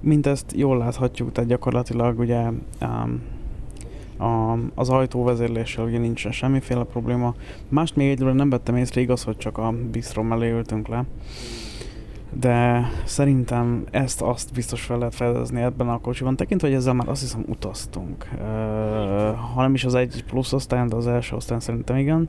Mint 0.00 0.26
ezt 0.26 0.52
jól 0.56 0.78
láthatjuk, 0.78 1.32
tehát 1.32 1.50
gyakorlatilag 1.50 2.18
ugye 2.18 2.42
um, 2.80 3.22
a, 4.18 4.58
az 4.74 4.88
ajtóvezérléssel 4.88 5.84
ugye 5.84 5.98
nincsen 5.98 6.32
semmiféle 6.32 6.84
probléma. 6.84 7.34
Mást 7.68 7.96
még 7.96 8.10
egyről 8.10 8.32
nem 8.32 8.50
vettem 8.50 8.76
észre, 8.76 9.00
igaz, 9.00 9.22
hogy 9.22 9.36
csak 9.36 9.58
a 9.58 9.74
bistro 9.90 10.22
mellé 10.22 10.50
ültünk 10.50 10.88
le. 10.88 11.04
De 12.32 12.88
szerintem 13.04 13.84
ezt 13.90 14.22
azt 14.22 14.52
biztos 14.52 14.82
fel 14.82 14.98
lehet 14.98 15.14
fedezni 15.14 15.60
ebben 15.60 15.88
a 15.88 16.00
kocsiban, 16.00 16.36
tekintve, 16.36 16.68
hogy 16.68 16.76
ezzel 16.76 16.92
már 16.94 17.08
azt 17.08 17.20
hiszem 17.20 17.44
utaztunk. 17.46 18.28
Uh, 18.32 18.40
ha 19.54 19.60
nem 19.60 19.74
is 19.74 19.84
az 19.84 19.94
egy 19.94 20.24
plusz 20.24 20.52
osztályon, 20.52 20.88
de 20.88 20.96
az 20.96 21.06
első 21.06 21.36
osztályon 21.36 21.62
szerintem 21.62 21.96
igen. 21.96 22.28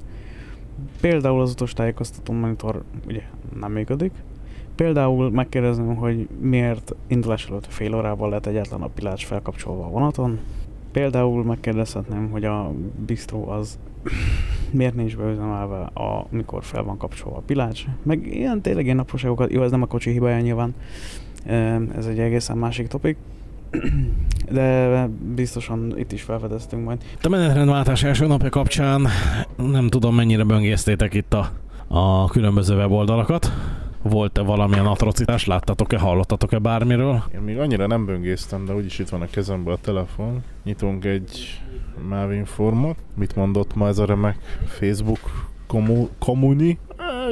Például 1.01 1.41
az 1.41 1.51
utas 1.51 1.73
tájékoztató 1.73 2.33
monitor 2.33 2.83
ugye 3.07 3.21
nem 3.59 3.71
működik. 3.71 4.11
Például 4.75 5.31
megkérdezném, 5.31 5.95
hogy 5.95 6.27
miért 6.39 6.95
indulás 7.07 7.47
előtt 7.47 7.65
fél 7.67 7.95
órával 7.95 8.29
lett 8.29 8.45
egyetlen 8.45 8.81
a 8.81 8.87
pilács 8.87 9.25
felkapcsolva 9.25 9.85
a 9.85 9.89
vonaton. 9.89 10.39
Például 10.91 11.43
megkérdezhetném, 11.43 12.29
hogy 12.29 12.43
a 12.43 12.71
bistro 13.05 13.49
az 13.49 13.79
miért 14.71 14.95
nincs 14.95 15.17
beüzemelve, 15.17 15.89
amikor 15.93 16.63
fel 16.63 16.83
van 16.83 16.97
kapcsolva 16.97 17.37
a 17.37 17.43
pilács. 17.45 17.83
Meg 18.03 18.27
ilyen 18.27 18.61
tényleg 18.61 18.85
ilyen 18.85 18.99
apróságokat, 18.99 19.51
jó, 19.51 19.63
ez 19.63 19.71
nem 19.71 19.81
a 19.81 19.85
kocsi 19.85 20.11
hibája 20.11 20.39
nyilván, 20.39 20.73
ez 21.97 22.05
egy 22.05 22.19
egészen 22.19 22.57
másik 22.57 22.87
topik, 22.87 23.17
de 24.51 25.07
biztosan 25.35 25.93
itt 25.97 26.11
is 26.11 26.21
felfedeztünk 26.21 26.85
majd. 26.85 27.03
A 27.21 27.29
menetrendváltás 27.29 28.03
első 28.03 28.27
napja 28.27 28.49
kapcsán 28.49 29.07
nem 29.55 29.87
tudom 29.87 30.15
mennyire 30.15 30.43
böngésztétek 30.43 31.13
itt 31.13 31.33
a, 31.33 31.49
a 31.87 32.27
különböző 32.27 32.75
weboldalakat. 32.75 33.51
Volt-e 34.09 34.41
valamilyen 34.41 34.85
atrocitás? 34.85 35.45
Láttatok-e, 35.45 35.99
hallottatok-e 35.99 36.59
bármiről? 36.59 37.23
Én 37.33 37.39
még 37.39 37.57
annyira 37.57 37.87
nem 37.87 38.05
böngésztem, 38.05 38.65
de 38.65 38.75
úgyis 38.75 38.99
itt 38.99 39.09
van 39.09 39.21
a 39.21 39.25
kezemben 39.25 39.73
a 39.73 39.77
telefon. 39.77 40.43
Nyitunk 40.63 41.05
egy 41.05 41.61
Mavin 42.09 42.45
formot. 42.45 42.97
Mit 43.15 43.35
mondott 43.35 43.75
ma 43.75 43.87
ez 43.87 43.97
a 43.97 44.05
remek 44.05 44.37
Facebook 44.65 45.19
komu- 45.67 46.09
komuni? 46.19 46.79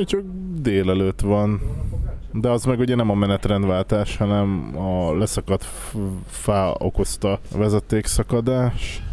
Csak 0.05 0.21
délelőtt 0.61 1.21
van. 1.21 1.61
De 2.32 2.49
az 2.49 2.65
meg 2.65 2.80
ugye 2.80 2.95
nem 2.95 3.09
a 3.09 3.15
menetrendváltás, 3.15 4.17
hanem 4.17 4.73
a 4.78 5.17
leszakadt 5.17 5.65
fá 6.28 6.71
okozta 6.78 7.39
vezetékszakadás. 7.55 9.03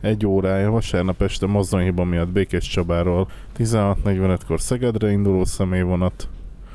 Egy 0.00 0.26
órája 0.26 0.70
vasárnap 0.70 1.22
este 1.22 1.46
mozdonyhiba 1.46 2.04
miatt 2.04 2.28
Békés 2.28 2.68
Csabáról 2.68 3.28
16.45-kor 3.58 4.60
Szegedre 4.60 5.10
induló 5.10 5.44
személyvonat 5.44 6.28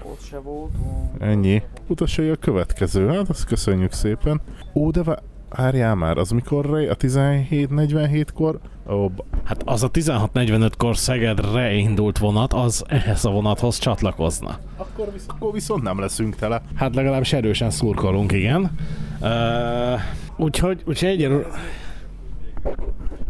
ott 0.05 0.21
se 0.21 0.39
voltunk. 0.39 1.21
Ennyi. 1.21 1.61
Utasai 1.87 2.29
a 2.29 2.35
következő, 2.35 3.07
hát 3.07 3.29
azt 3.29 3.45
köszönjük 3.45 3.91
szépen. 3.91 4.41
Ó, 4.73 4.91
de 4.91 5.01
várjál 5.49 5.95
már, 5.95 6.17
az 6.17 6.29
mikor 6.29 6.65
a 6.65 6.97
17.47-kor? 6.97 8.59
Ó, 8.89 9.09
hát 9.43 9.61
az 9.65 9.83
a 9.83 9.91
16.45-kor 9.91 10.97
Szegedre 10.97 11.73
indult 11.73 12.17
vonat, 12.17 12.53
az 12.53 12.83
ehhez 12.87 13.25
a 13.25 13.31
vonathoz 13.31 13.77
csatlakozna. 13.77 14.59
Akkor, 14.77 15.11
visz- 15.13 15.29
akkor 15.29 15.53
viszont 15.53 15.83
nem 15.83 15.99
leszünk 15.99 16.35
tele. 16.35 16.61
Hát 16.75 16.95
legalábbis 16.95 17.33
erősen 17.33 17.69
szurkolunk, 17.69 18.31
igen. 18.31 18.77
Uh, 19.21 19.99
úgyhogy, 20.37 20.83
úgyhogy 20.85 21.09
egyelőre... 21.09 21.47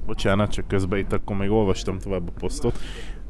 Bocsánat, 0.06 0.52
csak 0.52 0.68
közben 0.68 1.00
itt 1.00 1.14
akkor 1.14 1.36
még 1.36 1.52
olvastam 1.52 2.00
tovább 2.00 2.28
a 2.28 2.32
posztot. 2.40 2.80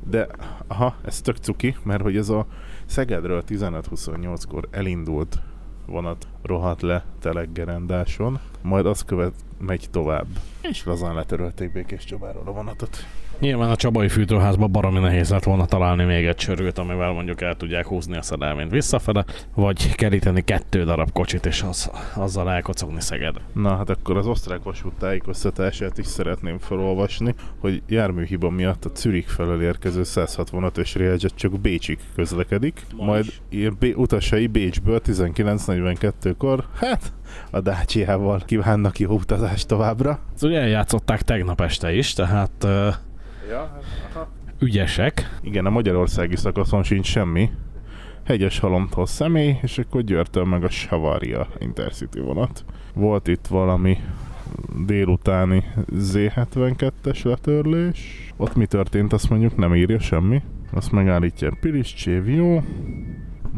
De, 0.09 0.27
aha, 0.67 0.95
ez 1.05 1.21
tök 1.21 1.37
cuki, 1.37 1.75
mert 1.83 2.01
hogy 2.01 2.17
ez 2.17 2.29
a 2.29 2.47
Szegedről 2.93 3.43
15-28-kor 3.47 4.67
elindult 4.71 5.39
vonat 5.85 6.27
rohadt 6.41 6.81
le 6.81 7.05
Teleggerendáson, 7.19 8.39
majd 8.61 8.85
azt 8.85 9.05
követ 9.05 9.33
megy 9.59 9.87
tovább. 9.91 10.27
És 10.61 10.85
lazán 10.85 11.15
letörölték 11.15 11.71
Békés 11.71 12.05
Csabáról 12.05 12.43
a 12.45 12.51
vonatot. 12.51 12.97
Nyilván 13.39 13.69
a 13.69 13.75
Csabai 13.75 14.09
fűtőházban 14.09 14.71
baromi 14.71 14.99
nehéz 14.99 15.29
lett 15.29 15.43
volna 15.43 15.65
találni 15.65 16.03
még 16.03 16.25
egy 16.25 16.35
csörőt, 16.35 16.77
amivel 16.77 17.11
mondjuk 17.11 17.41
el 17.41 17.55
tudják 17.55 17.87
húzni 17.87 18.17
a 18.17 18.21
szerelményt 18.21 18.71
visszafele, 18.71 19.25
vagy 19.55 19.95
keríteni 19.95 20.41
kettő 20.41 20.83
darab 20.83 21.11
kocsit, 21.11 21.45
és 21.45 21.61
az, 21.61 21.91
azzal 22.15 22.51
elkocogni 22.51 23.01
Szeged. 23.01 23.35
Na 23.53 23.75
hát 23.75 23.89
akkor 23.89 24.17
az 24.17 24.27
osztrák 24.27 24.63
vasút 24.63 24.93
tájékoztatását 24.93 25.97
is 25.97 26.05
szeretném 26.05 26.57
felolvasni, 26.57 27.35
hogy 27.59 27.81
járműhiba 27.87 28.49
miatt 28.49 28.85
a 28.85 28.89
Zürich 28.95 29.29
felől 29.29 29.61
érkező 29.61 30.01
165-ös 30.05 30.91
Railjet 30.95 31.35
csak 31.35 31.59
Bécsig 31.59 31.99
közlekedik, 32.15 32.85
Ma 32.95 33.05
majd 33.05 33.25
ilyen 33.49 33.75
Bé- 33.79 33.95
utasai 33.95 34.47
Bécsből 34.47 35.01
19.42-kor, 35.05 36.65
hát 36.75 37.13
a 37.51 37.59
Dacia-val 37.59 38.41
kívánnak 38.45 38.99
jó 38.99 39.11
utazást 39.11 39.67
továbbra. 39.67 40.19
Ezt 40.33 40.43
ugye 40.43 40.59
eljátszották 40.59 41.21
tegnap 41.21 41.61
este 41.61 41.93
is, 41.93 42.13
tehát 42.13 42.51
uh, 42.63 42.93
Ja, 43.49 43.79
ügyesek. 44.59 45.39
Igen, 45.41 45.65
a 45.65 45.69
magyarországi 45.69 46.35
szakaszon 46.35 46.83
sincs 46.83 47.07
semmi. 47.07 47.49
Hegyes 48.23 48.59
halomtól 48.59 49.05
személy, 49.05 49.57
és 49.61 49.77
akkor 49.77 50.01
Győrtől 50.01 50.45
meg 50.45 50.63
a 50.63 50.69
Savaria 50.69 51.47
Intercity 51.59 52.19
vonat. 52.19 52.65
Volt 52.93 53.27
itt 53.27 53.47
valami 53.47 53.97
délutáni 54.85 55.63
Z72-es 55.95 57.25
letörlés. 57.25 58.31
Ott 58.37 58.55
mi 58.55 58.65
történt, 58.65 59.13
azt 59.13 59.29
mondjuk 59.29 59.55
nem 59.55 59.75
írja 59.75 59.99
semmi. 59.99 60.41
Azt 60.71 60.91
megállítja 60.91 61.57
Piliscsév, 61.59 62.29
jó. 62.29 62.63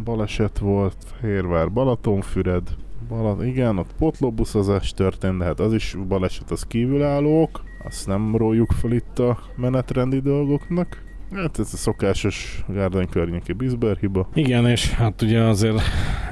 Baleset 0.04 0.58
volt, 0.60 0.96
Fehérvár, 1.20 1.72
Balatonfüred. 1.72 2.76
Balat, 3.08 3.44
igen, 3.44 3.78
ott 3.78 3.94
potlóbuszozás 4.00 4.92
történt, 4.92 5.38
de 5.38 5.46
hát 5.46 5.60
az 5.60 5.74
is 5.74 5.96
baleset, 6.08 6.52
az 6.52 6.64
kívülállók. 6.64 7.64
Azt 7.86 8.08
nem 8.08 8.36
róljuk 8.36 8.72
fel 8.72 8.92
itt 8.92 9.20
a 9.20 9.40
menetrendi 9.56 10.20
dolgoknak. 10.20 11.04
Hát 11.34 11.60
ez 11.60 11.70
a 11.74 11.78
szokásos 11.78 12.64
Gárden 12.68 13.10
környéki 13.10 13.54
Bisber 13.54 13.98
hiba. 13.98 14.30
Igen, 14.34 14.68
és 14.68 14.92
hát 14.92 15.22
ugye 15.22 15.42
azért 15.42 15.82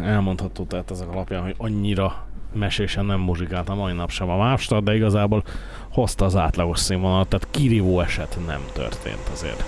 elmondható 0.02 0.64
tehát 0.64 0.92
ezek 0.92 1.10
alapján, 1.10 1.42
hogy 1.42 1.56
annyira 1.58 2.28
mesésen 2.54 3.06
nem 3.06 3.20
muzsikált 3.20 3.70
a 3.70 3.76
mai 3.76 3.94
nap 3.94 4.10
sem 4.10 4.30
a 4.30 4.38
Mávstad, 4.38 4.84
de 4.84 4.96
igazából 4.96 5.44
hozta 5.92 6.26
az 6.26 6.36
átlagos 6.36 6.80
színvonalat, 6.80 7.28
tehát 7.28 7.48
kirívó 7.52 8.00
eset 8.00 8.38
nem 8.48 8.62
történt 8.74 9.30
azért. 9.32 9.64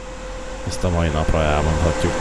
Ezt 0.67 0.83
a 0.83 0.89
mai 0.89 1.09
napra 1.09 1.41
elmondhatjuk. 1.41 2.13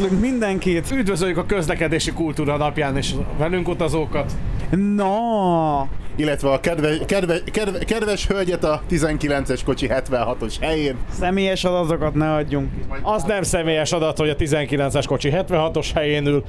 Üdvözlünk 0.00 0.30
mindenkit! 0.30 0.90
Üdvözöljük 0.90 1.36
a 1.36 1.46
közlekedési 1.46 2.12
kultúra 2.12 2.56
napján 2.56 2.96
és 2.96 3.14
velünk 3.38 3.68
utazókat. 3.68 4.32
Na, 4.76 5.88
Illetve 6.16 6.50
a 6.52 6.60
kedve, 6.60 6.98
kedve, 7.06 7.40
kedve, 7.44 7.78
kedves 7.78 8.26
hölgyet 8.26 8.64
a 8.64 8.82
19-es 8.90 9.60
kocsi 9.64 9.88
76-os 9.90 10.54
helyén. 10.60 10.96
személyes 11.10 11.64
adatokat 11.64 12.14
ne 12.14 12.34
adjunk. 12.34 12.70
Az 13.02 13.22
nem 13.22 13.42
személyes 13.42 13.92
adat, 13.92 14.18
hogy 14.18 14.28
a 14.28 14.36
19-es 14.36 15.04
kocsi 15.06 15.30
76-os 15.32 15.90
helyén 15.94 16.26
ül 16.26 16.44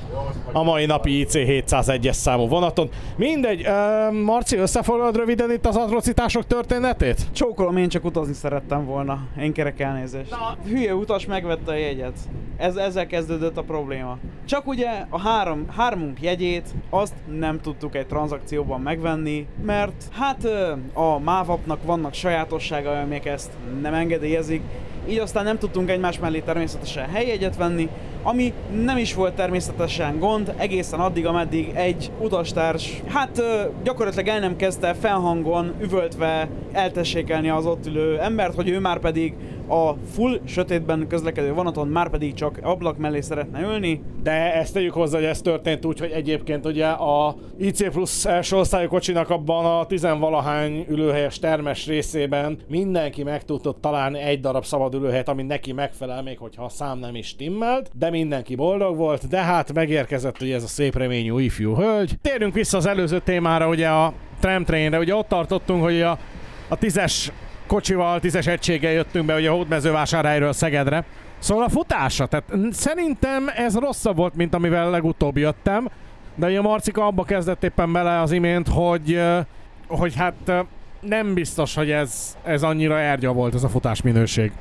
a 0.51 0.63
mai 0.63 0.85
napi 0.85 1.19
IC 1.19 1.31
701-es 1.35 2.11
számú 2.11 2.47
vonaton. 2.47 2.89
Mindegy, 3.15 3.67
uh, 3.67 4.21
Marci, 4.23 4.57
összefoglalod 4.57 5.15
röviden 5.15 5.51
itt 5.51 5.65
az 5.65 5.75
atrocitások 5.75 6.47
történetét? 6.47 7.21
Csókolom, 7.31 7.77
én 7.77 7.89
csak 7.89 8.05
utazni 8.05 8.33
szerettem 8.33 8.85
volna. 8.85 9.19
Én 9.41 9.53
kerek 9.53 9.79
elnézést. 9.79 10.29
Na, 10.29 10.57
hülye 10.69 10.95
utas 10.95 11.25
megvette 11.25 11.71
a 11.71 11.75
jegyet. 11.75 12.17
Ez, 12.57 12.75
ezzel 12.75 13.07
kezdődött 13.07 13.57
a 13.57 13.63
probléma. 13.63 14.17
Csak 14.45 14.67
ugye 14.67 14.89
a 15.09 15.19
három, 15.19 15.65
hármunk 15.77 16.21
jegyét 16.21 16.69
azt 16.89 17.13
nem 17.39 17.59
tudtuk 17.61 17.95
egy 17.95 18.05
tranzakcióban 18.11 18.81
megvenni, 18.81 19.47
mert 19.65 20.03
hát 20.11 20.47
a 20.93 21.19
mávapnak 21.19 21.83
vannak 21.83 22.13
sajátosságai, 22.13 23.01
amik 23.01 23.25
ezt 23.25 23.51
nem 23.81 23.93
engedélyezik, 23.93 24.61
így 25.09 25.17
aztán 25.17 25.43
nem 25.43 25.57
tudtunk 25.57 25.89
egymás 25.89 26.19
mellé 26.19 26.39
természetesen 26.39 27.09
helyjegyet 27.09 27.57
venni, 27.57 27.89
ami 28.23 28.53
nem 28.83 28.97
is 28.97 29.13
volt 29.13 29.33
természetesen 29.33 30.19
gond, 30.19 30.53
egészen 30.57 30.99
addig, 30.99 31.25
ameddig 31.25 31.71
egy 31.73 32.11
utastárs, 32.19 33.01
hát 33.07 33.41
gyakorlatilag 33.83 34.27
el 34.27 34.39
nem 34.39 34.55
kezdte 34.55 34.93
felhangon, 34.93 35.73
üvöltve 35.81 36.49
eltessékelni 36.71 37.49
az 37.49 37.65
ott 37.65 37.85
ülő 37.85 38.19
embert, 38.19 38.55
hogy 38.55 38.69
ő 38.69 38.79
már 38.79 38.99
pedig 38.99 39.33
a 39.71 39.95
full 40.13 40.39
sötétben 40.45 41.07
közlekedő 41.07 41.53
vonaton 41.53 41.87
már 41.87 42.09
pedig 42.09 42.33
csak 42.33 42.59
ablak 42.61 42.97
mellé 42.97 43.21
szeretne 43.21 43.61
ülni. 43.61 44.01
De 44.23 44.53
ezt 44.53 44.73
tegyük 44.73 44.93
hozzá, 44.93 45.17
hogy 45.17 45.27
ez 45.27 45.41
történt 45.41 45.85
úgy, 45.85 45.99
hogy 45.99 46.11
egyébként 46.11 46.65
ugye 46.65 46.87
a 46.87 47.35
IC 47.57 47.91
plusz 47.91 48.25
első 48.25 48.57
osztályú 48.57 48.87
kocsinak 48.87 49.29
abban 49.29 49.65
a 49.65 49.85
tizenvalahány 49.85 50.85
ülőhelyes 50.89 51.39
termes 51.39 51.87
részében 51.87 52.57
mindenki 52.67 53.23
meg 53.23 53.45
tudott 53.45 53.81
találni 53.81 54.19
egy 54.19 54.39
darab 54.39 54.65
szabad 54.65 54.90
ülőhelyet, 54.93 55.29
ami 55.29 55.43
neki 55.43 55.71
megfelel, 55.71 56.23
még 56.23 56.37
hogyha 56.37 56.63
a 56.63 56.69
szám 56.69 56.99
nem 56.99 57.15
is 57.15 57.35
timmelt, 57.35 57.89
de 57.93 58.09
mindenki 58.09 58.55
boldog 58.55 58.97
volt, 58.97 59.27
de 59.27 59.41
hát 59.41 59.73
megérkezett 59.73 60.41
ugye 60.41 60.55
ez 60.55 60.63
a 60.63 60.67
szép 60.67 60.95
reményű 60.95 61.41
ifjú 61.41 61.75
hölgy. 61.75 62.17
Térjünk 62.21 62.53
vissza 62.53 62.77
az 62.77 62.85
előző 62.85 63.19
témára, 63.19 63.67
ugye 63.67 63.87
a 63.87 64.13
tramtrainre, 64.39 64.99
ugye 64.99 65.15
ott 65.15 65.27
tartottunk, 65.27 65.83
hogy 65.83 66.01
a, 66.01 66.17
a 66.67 66.77
tízes 66.77 67.31
kocsival, 67.67 68.19
tízes 68.19 68.47
egységgel 68.47 68.91
jöttünk 68.91 69.25
be 69.25 69.35
ugye 69.35 69.49
a 69.49 69.53
Hódmezővásárhelyről 69.53 70.53
Szegedre. 70.53 71.05
Szóval 71.39 71.63
a 71.63 71.69
futása, 71.69 72.25
tehát 72.25 72.53
szerintem 72.71 73.49
ez 73.55 73.77
rosszabb 73.77 74.15
volt, 74.15 74.35
mint 74.35 74.53
amivel 74.53 74.89
legutóbb 74.89 75.37
jöttem, 75.37 75.89
de 76.35 76.47
ugye 76.47 76.61
Marcika 76.61 77.05
abba 77.05 77.23
kezdett 77.23 77.63
éppen 77.63 77.93
bele 77.93 78.19
az 78.19 78.31
imént, 78.31 78.67
hogy, 78.67 79.21
hogy 79.87 80.15
hát 80.15 80.65
nem 81.01 81.33
biztos, 81.33 81.75
hogy 81.75 81.91
ez, 81.91 82.37
ez 82.43 82.63
annyira 82.63 82.99
ergya 82.99 83.31
volt 83.33 83.53
ez 83.53 83.63
a 83.63 83.69
futás 83.69 84.01
minőség. 84.01 84.51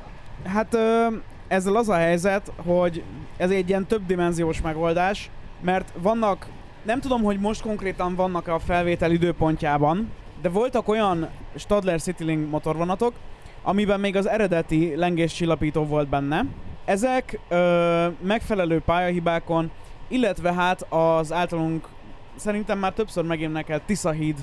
Hát 0.44 0.74
ö, 0.74 1.06
ezzel 1.48 1.76
az 1.76 1.88
a 1.88 1.94
helyzet, 1.94 2.52
hogy 2.56 3.02
ez 3.36 3.50
egy 3.50 3.68
ilyen 3.68 3.86
többdimenziós 3.86 4.60
megoldás, 4.60 5.30
mert 5.60 5.92
vannak, 6.02 6.46
nem 6.82 7.00
tudom, 7.00 7.22
hogy 7.22 7.40
most 7.40 7.62
konkrétan 7.62 8.14
vannak 8.14 8.48
a 8.48 8.58
felvétel 8.58 9.10
időpontjában, 9.10 10.10
de 10.42 10.48
voltak 10.48 10.88
olyan 10.88 11.28
Stadler 11.54 12.00
Citylink 12.00 12.50
motorvonatok, 12.50 13.12
amiben 13.62 14.00
még 14.00 14.16
az 14.16 14.28
eredeti 14.28 14.96
lengéscsillapító 14.96 15.84
volt 15.84 16.08
benne. 16.08 16.44
Ezek 16.84 17.38
ö, 17.48 18.06
megfelelő 18.20 18.80
pályahibákon, 18.80 19.70
illetve 20.08 20.52
hát 20.52 20.86
az 20.88 21.32
általunk 21.32 21.88
szerintem 22.36 22.78
már 22.78 22.92
többször 22.92 23.24
megémnekelt 23.24 23.82
Tiszahíd 23.82 24.36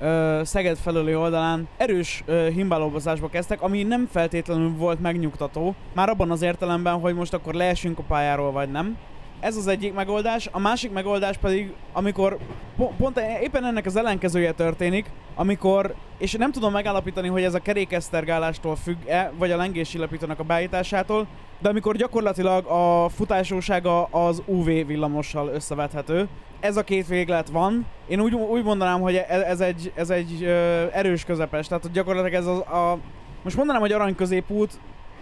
ö, 0.00 0.40
Szeged 0.44 0.76
felőli 0.76 1.14
oldalán 1.14 1.68
erős 1.76 2.22
ö, 2.26 2.48
himbálózásba 2.54 3.28
kezdtek, 3.28 3.62
ami 3.62 3.82
nem 3.82 4.08
feltétlenül 4.12 4.72
volt 4.76 5.00
megnyugtató, 5.00 5.74
már 5.94 6.08
abban 6.08 6.30
az 6.30 6.42
értelemben, 6.42 7.00
hogy 7.00 7.14
most 7.14 7.34
akkor 7.34 7.54
leesünk 7.54 7.98
a 7.98 8.02
pályáról 8.08 8.52
vagy 8.52 8.70
nem. 8.70 8.96
Ez 9.40 9.56
az 9.56 9.66
egyik 9.66 9.94
megoldás, 9.94 10.48
a 10.52 10.58
másik 10.58 10.92
megoldás 10.92 11.36
pedig, 11.36 11.72
amikor 11.92 12.38
po- 12.76 12.92
pont 12.96 13.20
éppen 13.42 13.64
ennek 13.64 13.86
az 13.86 13.96
ellenkezője 13.96 14.52
történik, 14.52 15.10
amikor, 15.34 15.94
és 16.18 16.32
nem 16.32 16.52
tudom 16.52 16.72
megállapítani, 16.72 17.28
hogy 17.28 17.42
ez 17.42 17.54
a 17.54 17.58
kerékesztergálástól 17.58 18.76
függ-e, 18.76 19.32
vagy 19.38 19.50
a 19.50 19.56
lengésillapítónak 19.56 20.38
a 20.38 20.44
beállításától, 20.44 21.26
de 21.58 21.68
amikor 21.68 21.96
gyakorlatilag 21.96 22.66
a 22.66 23.08
futásósága 23.08 24.04
az 24.04 24.42
UV 24.46 24.64
villamossal 24.64 25.48
összevethető, 25.48 26.28
ez 26.60 26.76
a 26.76 26.84
két 26.84 27.06
véglet 27.06 27.48
van. 27.48 27.86
Én 28.08 28.20
úgy, 28.20 28.34
úgy 28.34 28.64
mondanám, 28.64 29.00
hogy 29.00 29.14
e- 29.14 29.26
ez 29.28 29.60
egy, 29.60 29.92
ez 29.94 30.10
egy 30.10 30.44
erős 30.92 31.24
közepes, 31.24 31.66
tehát 31.66 31.82
hogy 31.82 31.92
gyakorlatilag 31.92 32.34
ez 32.40 32.46
az 32.46 32.58
a... 32.58 32.98
Most 33.42 33.56
mondanám, 33.56 33.80
hogy 33.80 33.92
arany 33.92 34.14
középút, 34.14 34.72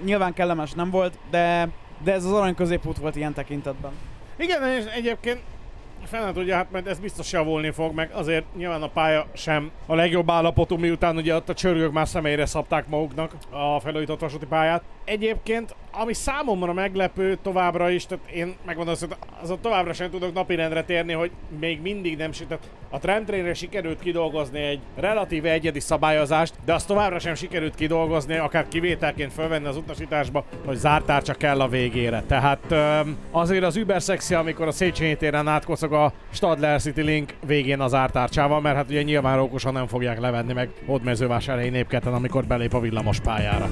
nyilván 0.05 0.33
kellemes 0.33 0.73
nem 0.73 0.91
volt, 0.91 1.19
de, 1.31 1.69
de 2.05 2.13
ez 2.13 2.25
az 2.25 2.33
arany 2.33 2.55
középút 2.55 2.99
volt 2.99 3.17
ilyen 3.17 3.35
tekintetben. 3.35 3.93
Igen, 4.37 4.69
és 4.69 4.85
egyébként 4.85 5.41
fel 6.05 6.33
tudja, 6.33 6.55
hát 6.55 6.71
mert 6.71 6.87
ez 6.87 6.99
biztos 6.99 7.33
javulni 7.33 7.71
fog, 7.71 7.95
meg 7.95 8.11
azért 8.13 8.45
nyilván 8.57 8.83
a 8.83 8.89
pálya 8.89 9.27
sem 9.33 9.71
a 9.87 9.95
legjobb 9.95 10.31
állapotú, 10.31 10.77
miután 10.77 11.17
ugye 11.17 11.35
ott 11.35 11.49
a 11.49 11.55
csörgők 11.55 11.93
már 11.93 12.09
személyre 12.09 12.47
szabták 12.47 12.89
maguknak 12.89 13.33
a 13.51 13.81
felújított 13.81 14.21
vasúti 14.21 14.47
pályát. 14.47 14.83
Egyébként, 15.05 15.75
ami 16.01 16.15
számomra 16.15 16.73
meglepő 16.73 17.39
továbbra 17.43 17.91
is, 17.91 18.07
tehát 18.07 18.31
én 18.31 18.55
megmondom, 18.67 18.95
hogy 19.01 19.17
azon 19.43 19.59
továbbra 19.61 19.93
sem 19.93 20.11
tudok 20.11 20.35
napirendre 20.35 20.83
térni, 20.83 21.13
hogy 21.13 21.31
még 21.61 21.81
mindig 21.81 22.17
nem 22.17 22.33
sikerült. 22.33 22.69
A 22.91 22.99
tramtrainre 22.99 23.55
sikerült 23.55 24.01
kidolgozni 24.01 24.61
egy 24.61 24.81
relatíve 24.97 25.51
egyedi 25.51 25.81
szabályozást, 25.81 26.55
de 26.65 26.75
azt 26.75 26.87
továbbra 26.87 27.19
sem 27.19 27.35
sikerült 27.35 27.75
kidolgozni, 27.75 28.37
akár 28.37 28.69
kivételként 28.69 29.33
fölvenni 29.33 29.67
az 29.67 29.77
utasításba, 29.77 30.45
hogy 30.65 30.77
zártárcsa 30.77 31.35
kell 31.35 31.61
a 31.61 31.69
végére. 31.69 32.23
Tehát 32.27 32.75
azért 33.31 33.65
az 33.65 33.77
Uber 33.77 34.03
szexi, 34.03 34.35
amikor 34.35 34.67
a 34.67 34.73
Széchenyi 34.73 35.17
téren 35.17 35.49
átkocog 35.49 35.93
a 35.93 36.13
Stadler 36.31 36.81
City 36.81 37.01
Link 37.03 37.35
végén 37.47 37.81
az 37.81 37.95
ártárcsával, 37.95 38.61
mert 38.61 38.77
hát 38.77 38.89
ugye 38.89 39.03
nyilván 39.03 39.37
rókusan 39.37 39.73
nem 39.73 39.87
fogják 39.87 40.21
levenni 40.21 40.53
meg 40.53 40.69
Hódmezővásárhelyi 40.87 41.71
népketen, 41.71 42.15
amikor 42.15 42.45
belép 42.45 42.75
a 42.75 42.81
villamos 42.81 43.21
pályára. 43.21 43.69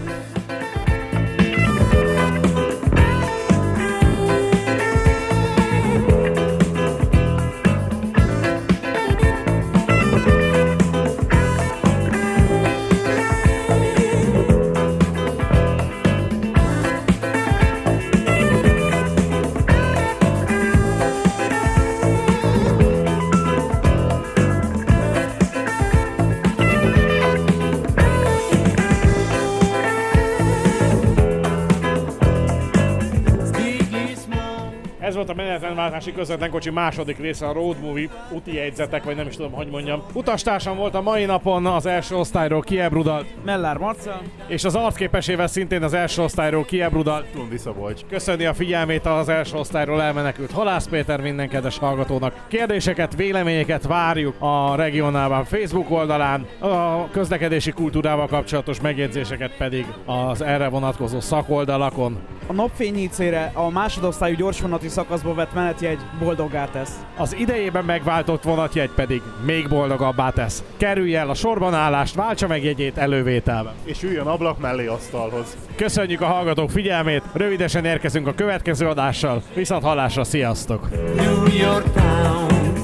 Volt 35.26 35.38
a 35.38 35.42
menetrendváltási 35.42 36.12
közvetlen 36.12 36.50
kocsi 36.50 36.70
második 36.70 37.18
része, 37.18 37.46
a 37.46 37.52
Road 37.52 37.76
Movie, 37.80 38.08
úti 38.30 38.54
jegyzetek, 38.54 39.04
vagy 39.04 39.16
nem 39.16 39.26
is 39.26 39.36
tudom, 39.36 39.52
hogy 39.52 39.66
mondjam. 39.66 40.02
Utastársam 40.12 40.76
volt 40.76 40.94
a 40.94 41.00
mai 41.02 41.24
napon 41.24 41.66
az 41.66 41.86
első 41.86 42.16
osztályról 42.16 42.60
Kiebrudalt, 42.60 43.44
Mellár 43.44 43.76
Marcel. 43.76 44.22
és 44.46 44.64
az 44.64 44.74
arcképesével 44.74 45.46
szintén 45.46 45.82
az 45.82 45.92
első 45.92 46.22
osztályról 46.22 46.64
Kiebrudalt. 46.64 47.26
Tundi 47.26 47.56
Szabolcs. 47.56 48.00
Köszöni 48.08 48.44
a 48.44 48.54
figyelmét 48.54 49.06
az 49.06 49.28
első 49.28 49.56
osztályról 49.56 50.02
elmenekült 50.02 50.50
Halász 50.50 50.88
Péter 50.88 51.20
minden 51.20 51.48
kedves 51.48 51.78
hallgatónak. 51.78 52.44
Kérdéseket, 52.48 53.16
véleményeket 53.16 53.86
várjuk 53.86 54.34
a 54.38 54.76
regionálban 54.76 55.44
Facebook 55.44 55.90
oldalán, 55.90 56.46
a 56.58 57.08
közlekedési 57.10 57.70
kultúrával 57.70 58.26
kapcsolatos 58.26 58.80
megjegyzéseket 58.80 59.56
pedig 59.56 59.86
az 60.04 60.42
erre 60.42 60.68
vonatkozó 60.68 61.20
szakoldalakon. 61.20 62.18
A 62.46 62.52
napfényícére 62.52 63.50
a 63.54 63.70
másodosztályú 63.70 64.36
gyorsvonati 64.36 64.88
szakaszba 65.16 65.34
vett 65.34 65.54
menetjegy 65.54 65.98
boldoggá 66.18 66.64
tesz. 66.64 66.92
Az 67.16 67.34
idejében 67.38 67.84
megváltott 67.84 68.42
vonatjegy 68.42 68.90
pedig 68.90 69.22
még 69.44 69.68
boldogabbá 69.68 70.30
tesz. 70.30 70.62
Kerülj 70.76 71.16
el 71.16 71.30
a 71.30 71.34
sorban 71.34 71.74
állást, 71.74 72.14
váltsa 72.14 72.46
meg 72.46 72.64
jegyét 72.64 72.98
elővételben. 72.98 73.72
És 73.84 74.02
üljön 74.02 74.26
ablak 74.26 74.58
mellé 74.58 74.86
asztalhoz. 74.86 75.56
Köszönjük 75.76 76.20
a 76.20 76.26
hallgatók 76.26 76.70
figyelmét, 76.70 77.22
rövidesen 77.32 77.84
érkezünk 77.84 78.26
a 78.26 78.34
következő 78.34 78.86
adással. 78.86 79.42
Viszont 79.54 79.82
hallásra, 79.82 80.24
sziasztok! 80.24 80.88
New 81.14 81.56
York 81.58 81.92
Town, 81.92 82.74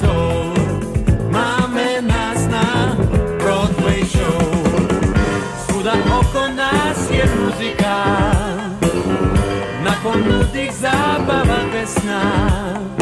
zor. 0.00 0.52
Máme 1.30 2.00
nás 2.06 2.38
na 2.50 2.94
Broadway 3.38 4.04
show. 4.04 4.62
Spuda 5.62 5.92
oko 5.92 6.35
it's 11.86 12.02
not. 12.02 12.95